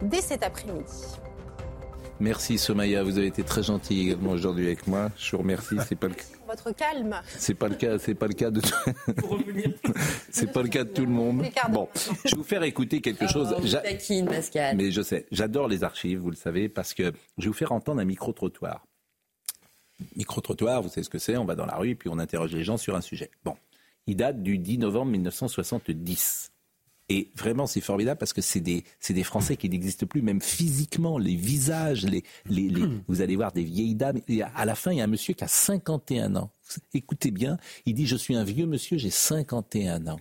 dès 0.00 0.22
cet 0.22 0.42
après-midi. 0.42 1.18
Merci 2.20 2.58
Somaya, 2.58 3.04
vous 3.04 3.16
avez 3.16 3.28
été 3.28 3.44
très 3.44 3.62
gentil 3.62 4.00
également 4.00 4.30
aujourd'hui 4.32 4.66
avec 4.66 4.88
moi. 4.88 5.10
Je 5.16 5.30
vous 5.32 5.38
remercie. 5.38 5.76
C'est 5.86 5.94
pas 5.94 6.08
le 6.08 6.14
Votre 6.48 6.72
calme. 6.72 7.14
c'est 7.26 7.54
pas 7.54 7.68
le 7.68 7.74
cas, 7.76 7.98
c'est 7.98 8.14
pas 8.14 8.26
le 8.26 8.32
cas 8.32 8.50
de 8.50 8.60
c'est 10.30 10.50
pas 10.50 10.62
le 10.62 10.68
cas 10.68 10.82
de 10.82 10.88
tout 10.88 11.04
le 11.04 11.12
monde. 11.12 11.44
Bon, 11.70 11.88
je 12.24 12.30
vais 12.30 12.36
vous 12.36 12.42
faire 12.42 12.62
écouter 12.62 13.00
quelque 13.00 13.28
chose. 13.28 13.54
Oh, 13.56 13.60
Pascal. 14.26 14.76
Mais 14.76 14.90
je 14.90 15.02
sais, 15.02 15.26
j'adore 15.30 15.68
les 15.68 15.84
archives, 15.84 16.18
vous 16.18 16.30
le 16.30 16.36
savez, 16.36 16.68
parce 16.68 16.94
que 16.94 17.12
je 17.36 17.44
vais 17.44 17.48
vous 17.48 17.52
faire 17.52 17.72
entendre 17.72 18.00
un 18.00 18.04
micro-trottoir. 18.06 18.86
Micro-trottoir, 20.16 20.82
vous 20.82 20.88
savez 20.88 21.02
ce 21.04 21.10
que 21.10 21.18
c'est, 21.18 21.36
on 21.36 21.44
va 21.44 21.54
dans 21.54 21.66
la 21.66 21.76
rue, 21.76 21.96
puis 21.96 22.08
on 22.10 22.18
interroge 22.18 22.52
les 22.52 22.64
gens 22.64 22.78
sur 22.78 22.96
un 22.96 23.02
sujet. 23.02 23.30
Bon, 23.44 23.54
il 24.06 24.16
date 24.16 24.42
du 24.42 24.58
10 24.58 24.78
novembre 24.78 25.12
1970. 25.12 26.50
Et 27.10 27.30
vraiment, 27.36 27.66
c'est 27.66 27.80
formidable 27.80 28.18
parce 28.18 28.34
que 28.34 28.42
c'est 28.42 28.60
des, 28.60 28.84
c'est 29.00 29.14
des 29.14 29.24
Français 29.24 29.56
qui 29.56 29.70
n'existent 29.70 30.06
plus, 30.06 30.20
même 30.20 30.42
physiquement, 30.42 31.16
les 31.18 31.36
visages, 31.36 32.04
les, 32.04 32.22
les, 32.50 32.68
les- 32.68 32.84
vous 33.08 33.22
allez 33.22 33.34
voir 33.36 33.52
des 33.52 33.62
vieilles 33.64 33.94
dames. 33.94 34.20
Et 34.28 34.42
à 34.42 34.64
la 34.66 34.74
fin, 34.74 34.92
il 34.92 34.98
y 34.98 35.00
a 35.00 35.04
un 35.04 35.08
monsieur 35.08 35.32
qui 35.34 35.42
a 35.44 35.48
51 35.48 36.36
ans. 36.36 36.50
Écoutez 36.92 37.30
bien, 37.30 37.56
il 37.86 37.94
dit, 37.94 38.06
je 38.06 38.16
suis 38.16 38.34
un 38.36 38.44
vieux 38.44 38.66
monsieur, 38.66 38.98
j'ai 38.98 39.08
51 39.10 40.06
ans. 40.06 40.20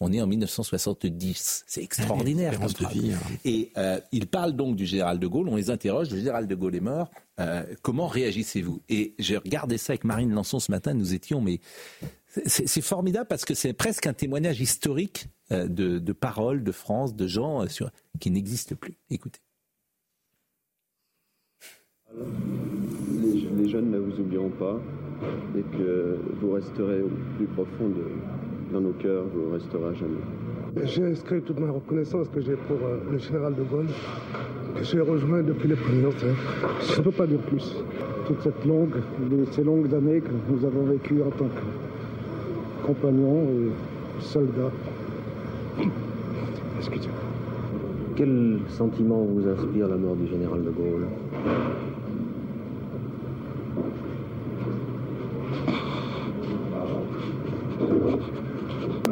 On 0.00 0.12
est 0.12 0.20
en 0.20 0.26
1970. 0.26 1.64
C'est 1.66 1.82
extraordinaire. 1.82 2.50
l'espérance 2.50 2.74
comme 2.74 2.88
vie, 2.90 3.12
hein. 3.12 3.18
Et 3.44 3.70
euh, 3.76 4.00
il 4.10 4.26
parle 4.26 4.52
donc 4.52 4.74
du 4.76 4.84
général 4.84 5.18
de 5.20 5.26
Gaulle. 5.28 5.48
On 5.48 5.54
les 5.56 5.70
interroge. 5.70 6.10
Le 6.10 6.16
général 6.18 6.46
de 6.48 6.54
Gaulle 6.56 6.74
est 6.74 6.80
mort. 6.80 7.08
Euh, 7.40 7.62
comment 7.82 8.08
réagissez-vous? 8.08 8.82
Et 8.88 9.14
j'ai 9.20 9.36
regardé 9.36 9.78
ça 9.78 9.92
avec 9.92 10.04
Marine 10.04 10.32
Lançon 10.32 10.58
ce 10.58 10.72
matin. 10.72 10.92
Nous 10.92 11.14
étions, 11.14 11.40
mais 11.40 11.60
c'est 12.46 12.80
formidable 12.80 13.26
parce 13.28 13.44
que 13.44 13.54
c'est 13.54 13.72
presque 13.74 14.06
un 14.06 14.14
témoignage 14.14 14.60
historique 14.60 15.28
euh, 15.50 15.66
de, 15.68 15.98
de 15.98 16.12
paroles 16.12 16.64
de 16.64 16.72
France, 16.72 17.14
de 17.14 17.26
gens 17.26 17.62
euh, 17.62 17.66
sur, 17.66 17.90
qui 18.20 18.30
n'existent 18.30 18.74
plus. 18.74 18.94
Écoutez. 19.10 19.40
Les, 22.16 23.48
les 23.56 23.68
jeunes 23.68 23.90
ne 23.90 23.98
vous 23.98 24.18
oublieront 24.20 24.50
pas 24.50 24.80
et 25.56 25.62
que 25.76 26.18
vous 26.40 26.52
resterez 26.52 27.02
au 27.02 27.10
plus 27.36 27.46
profond 27.46 27.88
de, 27.88 28.72
dans 28.72 28.80
nos 28.80 28.92
cœurs, 28.94 29.24
vous 29.28 29.50
resterez 29.52 29.84
à 29.84 29.94
jamais. 29.94 30.20
J'ai 30.84 31.04
inscrit 31.04 31.42
toute 31.42 31.60
ma 31.60 31.70
reconnaissance 31.70 32.28
que 32.28 32.40
j'ai 32.40 32.56
pour 32.56 32.78
euh, 32.82 32.98
le 33.10 33.18
général 33.18 33.54
de 33.54 33.62
Gaulle, 33.62 33.88
que 34.76 34.84
j'ai 34.84 35.00
rejoint 35.00 35.42
depuis 35.42 35.68
les 35.68 35.76
premiers 35.76 36.06
instants. 36.06 36.26
Je 36.94 36.98
ne 36.98 37.04
peux 37.04 37.12
pas 37.12 37.26
dire 37.26 37.40
plus. 37.42 37.76
Toute 38.26 38.40
cette 38.40 38.64
longue, 38.64 39.02
ces 39.50 39.64
longues 39.64 39.92
années 39.94 40.22
que 40.22 40.30
nous 40.48 40.64
avons 40.64 40.84
vécues 40.84 41.22
en 41.22 41.30
tant 41.30 41.48
que 41.48 41.81
compagnons 42.84 43.44
et 43.44 44.22
soldats. 44.22 44.72
Excusez-moi. 46.78 47.18
Quel 48.16 48.58
sentiment 48.68 49.22
vous 49.22 49.48
inspire 49.48 49.88
la 49.88 49.96
mort 49.96 50.16
du 50.16 50.26
général 50.26 50.64
de 50.64 50.70
Gaulle? 50.70 51.06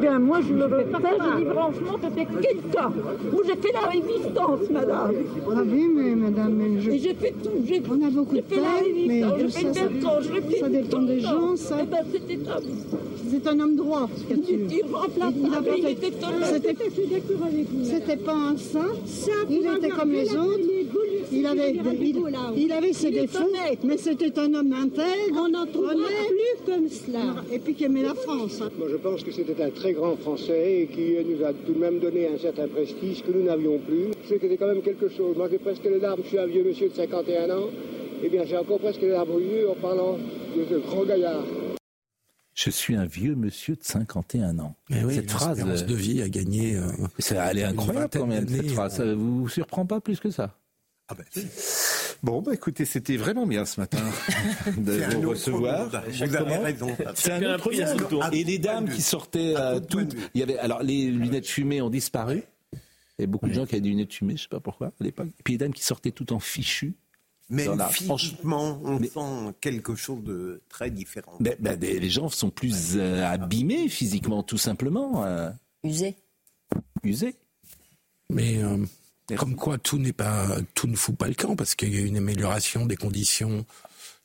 Bien, 0.00 0.18
moi, 0.18 0.40
je 0.46 0.52
ne 0.54 0.64
veux 0.64 0.84
pas. 0.84 0.98
Je 1.02 1.38
dis 1.38 1.44
franchement, 1.50 1.98
c'était 2.02 2.26
quelqu'un. 2.26 2.90
Moi, 3.32 3.42
j'ai 3.46 3.56
fait 3.56 3.72
la 3.72 3.80
résistance, 3.88 4.70
madame. 4.70 5.12
Ah 5.54 5.62
oui, 5.66 5.88
mais 5.94 6.14
madame, 6.14 6.52
mais 6.54 6.80
je... 6.80 6.90
Et 6.90 6.98
j'ai 6.98 7.14
fait 7.14 7.34
tout. 7.42 7.50
J'ai, 7.66 7.82
On 7.90 8.06
a 8.06 8.10
beaucoup 8.10 8.36
de 8.36 8.42
j'ai 8.48 8.54
fait 8.54 8.60
la 8.60 8.74
résistance, 8.78 9.38
j'ai 9.38 9.48
fait 9.48 9.74
ça, 9.74 9.82
le 9.84 9.88
Bertrand, 9.90 10.20
je 10.22 10.32
l'ai 10.32 10.40
fait 10.40 10.58
ça 10.60 10.68
dépend 10.68 11.02
des 11.02 11.20
gens, 11.20 11.56
ça. 11.56 11.76
Eh 11.82 11.86
ben, 11.86 11.98
c'était 12.12 12.38
un... 12.48 12.60
C'est 13.30 13.46
un 13.46 13.60
homme 13.60 13.76
droit, 13.76 14.08
ce 14.16 14.24
qu'a 14.24 14.34
tué. 14.40 14.58
Il 14.68 14.72
Il 14.72 14.82
il 15.78 15.82
fait- 15.84 15.92
était. 15.92 16.12
C'était. 16.52 16.76
C'était 17.84 18.16
pas 18.16 18.34
un 18.34 18.56
saint. 18.56 18.92
il 19.48 19.66
était 19.76 19.88
comme 19.90 20.10
les 20.10 20.34
autres. 20.36 20.58
Il 21.32 21.46
avait, 21.46 21.72
il 22.56 22.94
ses 22.94 23.10
défauts, 23.10 23.38
mais 23.84 23.96
c'était 23.98 24.38
un 24.38 24.52
homme 24.54 24.72
intègre. 24.72 25.36
On 25.36 25.48
n'en 25.48 25.62
honnête, 25.62 26.28
plus 26.28 26.64
comme 26.72 26.88
cela. 26.88 27.34
Et 27.52 27.58
puis 27.58 27.74
qui 27.74 27.84
aimait 27.84 28.02
la 28.02 28.14
France. 28.14 28.60
hein. 28.62 28.70
Moi, 28.78 28.88
je 28.90 28.96
pense 28.96 29.22
que 29.22 29.30
c'était 29.30 29.62
un 29.62 29.70
très 29.70 29.92
grand 29.92 30.16
Français 30.16 30.82
et 30.82 30.86
qui 30.86 31.14
nous 31.24 31.44
a 31.44 31.52
tout 31.52 31.72
de 31.72 31.78
même 31.78 31.98
donné 32.00 32.28
un 32.28 32.38
certain 32.38 32.68
prestige 32.68 33.22
que 33.22 33.30
nous 33.32 33.42
n'avions 33.44 33.78
plus. 33.78 34.08
C'est 34.28 34.36
que 34.36 34.42
c'était 34.42 34.56
quand 34.56 34.66
même 34.68 34.82
quelque 34.82 35.08
chose. 35.08 35.36
Moi, 35.36 35.48
j'ai 35.50 35.58
presque 35.58 35.84
les 35.84 35.98
larmes. 36.00 36.20
Je 36.24 36.28
suis 36.28 36.38
un 36.38 36.46
vieux 36.46 36.64
monsieur 36.64 36.88
de 36.88 36.94
51 36.94 37.50
ans. 37.50 37.68
Eh 38.22 38.28
bien, 38.28 38.44
j'ai 38.44 38.56
encore 38.56 38.78
presque 38.80 39.00
les 39.02 39.08
larmes 39.10 39.30
aux 39.30 39.40
yeux 39.40 39.70
en 39.70 39.74
parlant 39.74 40.18
de 40.56 40.64
ce 40.68 40.74
grand 40.78 41.04
gaillard. 41.04 41.44
Je 42.54 42.68
suis 42.70 42.94
un 42.94 43.06
vieux 43.06 43.34
monsieur 43.34 43.74
de 43.76 43.82
51 43.82 44.58
ans. 44.58 44.74
Mais 44.90 45.02
oui, 45.04 45.14
cette 45.14 45.30
phrase, 45.30 45.60
euh, 45.66 45.86
de 45.86 45.94
vie 45.94 46.20
a 46.20 46.28
gagné. 46.28 46.76
euh, 46.76 46.82
ça 47.18 47.50
elle 47.50 47.58
est 47.58 47.62
incroyable 47.64 48.10
quand 48.12 48.26
même 48.26 48.46
cette 48.46 48.70
phrase? 48.70 48.96
Ça 48.96 49.14
vous 49.14 49.48
surprend 49.48 49.86
pas 49.86 50.00
plus 50.00 50.20
que 50.20 50.30
ça? 50.30 50.54
Ah 51.10 51.14
ben, 51.16 51.24
Bon, 52.22 52.40
bah 52.42 52.52
écoutez, 52.54 52.84
c'était 52.84 53.16
vraiment 53.16 53.46
bien 53.46 53.64
ce 53.64 53.80
matin 53.80 53.98
de 54.76 54.92
vous 55.16 55.30
recevoir. 55.30 55.88
Vous 55.88 56.36
avez 56.36 56.56
raison. 56.58 56.96
C'est 57.14 57.32
un 57.32 57.54
autre 57.56 57.70
monde. 58.12 58.34
Et 58.34 58.44
les 58.44 58.58
dames 58.58 58.88
qui 58.88 59.02
sortaient 59.02 59.54
toutes, 59.88 60.14
il 60.34 60.40
y 60.40 60.42
avait 60.42 60.58
alors 60.58 60.82
les 60.82 61.10
lunettes 61.10 61.46
fumées 61.48 61.82
ont 61.82 61.90
disparu. 61.90 62.42
Il 63.18 63.22
y 63.22 63.24
a 63.24 63.26
beaucoup 63.26 63.48
de 63.48 63.52
gens 63.54 63.66
qui 63.66 63.74
avaient 63.74 63.80
des 63.82 63.88
lunettes 63.90 64.12
fumées, 64.14 64.36
je 64.36 64.42
sais 64.42 64.48
pas 64.48 64.60
pourquoi 64.60 64.88
à 64.88 64.92
l'époque. 65.04 65.28
Et 65.38 65.42
puis 65.42 65.54
les 65.54 65.58
dames 65.58 65.72
qui 65.74 65.82
sortaient 65.82 66.10
toutes 66.12 66.32
en 66.32 66.40
fichu. 66.40 66.94
Mais 67.52 67.66
la- 67.66 67.88
physiquement, 67.88 68.80
on 68.84 69.02
sent 69.02 69.54
quelque 69.60 69.96
chose 69.96 70.22
de 70.22 70.62
très 70.68 70.90
différent. 70.90 71.36
Des- 71.40 71.98
les 71.98 72.08
gens 72.10 72.28
sont 72.28 72.50
plus 72.50 72.92
euh, 72.96 73.26
abîmés 73.26 73.88
physiquement, 73.88 74.42
tout 74.44 74.56
simplement. 74.58 75.24
euh, 75.24 75.50
Usé. 75.82 76.14
usés. 77.02 77.34
Mais 78.30 78.62
euh, 78.62 78.76
comme 79.36 79.56
quoi 79.56 79.78
tout 79.78 79.98
n'est 79.98 80.12
pas, 80.12 80.56
tout 80.74 80.86
ne 80.86 80.96
fout 80.96 81.16
pas 81.16 81.28
le 81.28 81.34
camp 81.34 81.56
parce 81.56 81.74
qu'il 81.74 81.94
y 81.94 81.98
a 81.98 82.06
une 82.06 82.16
amélioration 82.16 82.86
des 82.86 82.96
conditions 82.96 83.64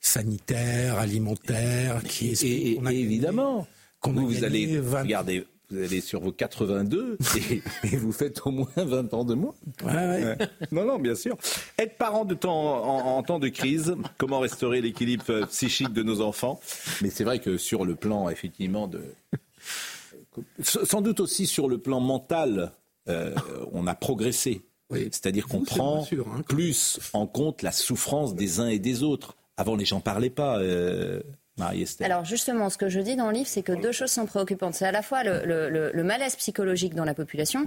sanitaires, 0.00 0.98
alimentaires, 0.98 2.02
qui 2.04 2.30
est 2.30 2.42
Et, 2.44 2.72
et- 2.72 2.80
et 2.90 3.00
évidemment, 3.00 3.66
qu'on 4.00 4.16
a 4.16 4.20
vous, 4.20 4.44
allez 4.44 4.78
20 4.78 5.02
regardez, 5.02 5.46
vous 5.70 5.78
allez 5.82 6.00
sur 6.00 6.20
vos 6.20 6.30
82 6.30 7.18
et, 7.50 7.62
et 7.92 7.96
vous 7.96 8.12
faites 8.12 8.46
au 8.46 8.50
moins 8.52 8.68
20 8.76 9.12
ans 9.14 9.24
de 9.24 9.34
moins. 9.34 9.54
Ouais. 9.84 10.36
Non, 10.70 10.84
non, 10.84 10.98
bien 10.98 11.14
sûr. 11.16 11.36
Être 11.78 11.96
parent 11.96 12.24
de 12.24 12.34
temps, 12.34 12.84
en, 12.84 13.16
en 13.18 13.22
temps 13.24 13.40
de 13.40 13.48
crise, 13.48 13.96
comment 14.16 14.38
restaurer 14.38 14.80
l'équilibre 14.80 15.46
psychique 15.46 15.92
de 15.92 16.02
nos 16.04 16.20
enfants? 16.20 16.60
Mais 17.02 17.10
c'est 17.10 17.24
vrai 17.24 17.40
que 17.40 17.56
sur 17.56 17.84
le 17.84 17.96
plan, 17.96 18.28
effectivement, 18.28 18.86
de 18.86 19.02
sans 20.62 21.00
doute 21.00 21.20
aussi 21.20 21.46
sur 21.46 21.68
le 21.68 21.78
plan 21.78 21.98
mental, 22.00 22.72
euh, 23.08 23.34
on 23.72 23.86
a 23.86 23.94
progressé. 23.94 24.60
C'est-à-dire 24.92 25.46
qu'on 25.48 25.62
prend 25.64 26.04
sûr, 26.04 26.26
hein. 26.28 26.42
plus 26.46 27.00
en 27.12 27.26
compte 27.26 27.62
la 27.62 27.72
souffrance 27.72 28.34
des 28.34 28.60
uns 28.60 28.68
et 28.68 28.78
des 28.78 29.02
autres. 29.02 29.36
Avant, 29.56 29.74
les 29.76 29.84
gens 29.84 30.00
parlaient 30.00 30.30
pas, 30.30 30.58
euh. 30.60 31.20
Alors 32.04 32.24
justement, 32.26 32.68
ce 32.68 32.76
que 32.76 32.90
je 32.90 33.00
dis 33.00 33.16
dans 33.16 33.28
le 33.28 33.32
livre, 33.32 33.48
c'est 33.48 33.62
que 33.62 33.72
deux 33.72 33.90
choses 33.92 34.10
sont 34.10 34.26
préoccupantes. 34.26 34.74
C'est 34.74 34.84
à 34.84 34.92
la 34.92 35.00
fois 35.00 35.24
le, 35.24 35.42
le- 35.46 35.70
le- 35.70 35.90
le 35.90 36.04
malaise 36.04 36.36
psychologique 36.36 36.94
dans 36.94 37.06
la 37.06 37.14
population, 37.14 37.64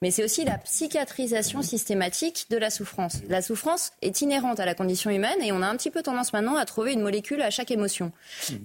mais 0.00 0.12
c'est 0.12 0.22
aussi 0.22 0.44
la 0.44 0.58
psychiatrisation 0.58 1.60
systématique 1.62 2.46
de 2.50 2.56
la 2.56 2.70
souffrance. 2.70 3.16
La 3.28 3.42
souffrance 3.42 3.90
est 4.00 4.20
inhérente 4.20 4.60
à 4.60 4.64
la 4.64 4.74
condition 4.76 5.10
humaine 5.10 5.42
et 5.42 5.50
on 5.50 5.60
a 5.60 5.66
un 5.66 5.76
petit 5.76 5.90
peu 5.90 6.02
tendance 6.02 6.32
maintenant 6.32 6.54
à 6.56 6.64
trouver 6.66 6.92
une 6.92 7.00
molécule 7.02 7.42
à 7.42 7.50
chaque 7.50 7.72
émotion. 7.72 8.12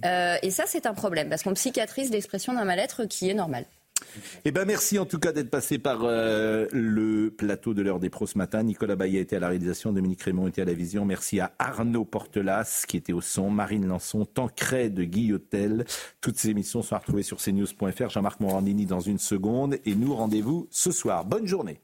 Euh, 0.04 0.36
et 0.42 0.50
ça, 0.52 0.62
c'est 0.68 0.86
un 0.86 0.94
problème, 0.94 1.28
parce 1.28 1.42
qu'on 1.42 1.54
psychiatrise 1.54 2.10
l'expression 2.12 2.52
d'un 2.54 2.64
mal-être 2.64 3.04
qui 3.04 3.28
est 3.28 3.34
normal. 3.34 3.64
Eh 4.44 4.50
ben 4.50 4.64
merci 4.64 4.98
en 4.98 5.06
tout 5.06 5.18
cas 5.18 5.32
d'être 5.32 5.50
passé 5.50 5.78
par 5.78 6.00
euh, 6.02 6.66
le 6.72 7.30
plateau 7.30 7.74
de 7.74 7.82
l'heure 7.82 8.00
des 8.00 8.10
pros 8.10 8.26
ce 8.26 8.38
matin. 8.38 8.62
Nicolas 8.62 8.96
Baillet 8.96 9.20
était 9.20 9.36
à 9.36 9.40
la 9.40 9.48
réalisation, 9.48 9.92
Dominique 9.92 10.22
Raymond 10.22 10.48
était 10.48 10.62
à 10.62 10.64
la 10.64 10.74
vision. 10.74 11.04
Merci 11.04 11.40
à 11.40 11.52
Arnaud 11.58 12.04
Portelas 12.04 12.84
qui 12.86 12.96
était 12.96 13.12
au 13.12 13.20
son, 13.20 13.50
Marine 13.50 13.86
Lançon, 13.86 14.24
Tancred 14.24 14.94
de 14.94 15.04
Guillotel. 15.04 15.84
Toutes 16.20 16.38
ces 16.38 16.50
émissions 16.50 16.82
sont 16.82 16.94
à 16.94 16.98
retrouver 16.98 17.22
sur 17.22 17.38
cnews.fr. 17.38 18.08
Jean-Marc 18.08 18.40
Morandini 18.40 18.86
dans 18.86 19.00
une 19.00 19.18
seconde 19.18 19.78
et 19.84 19.94
nous 19.94 20.14
rendez-vous 20.14 20.68
ce 20.70 20.90
soir. 20.90 21.24
Bonne 21.24 21.46
journée. 21.46 21.80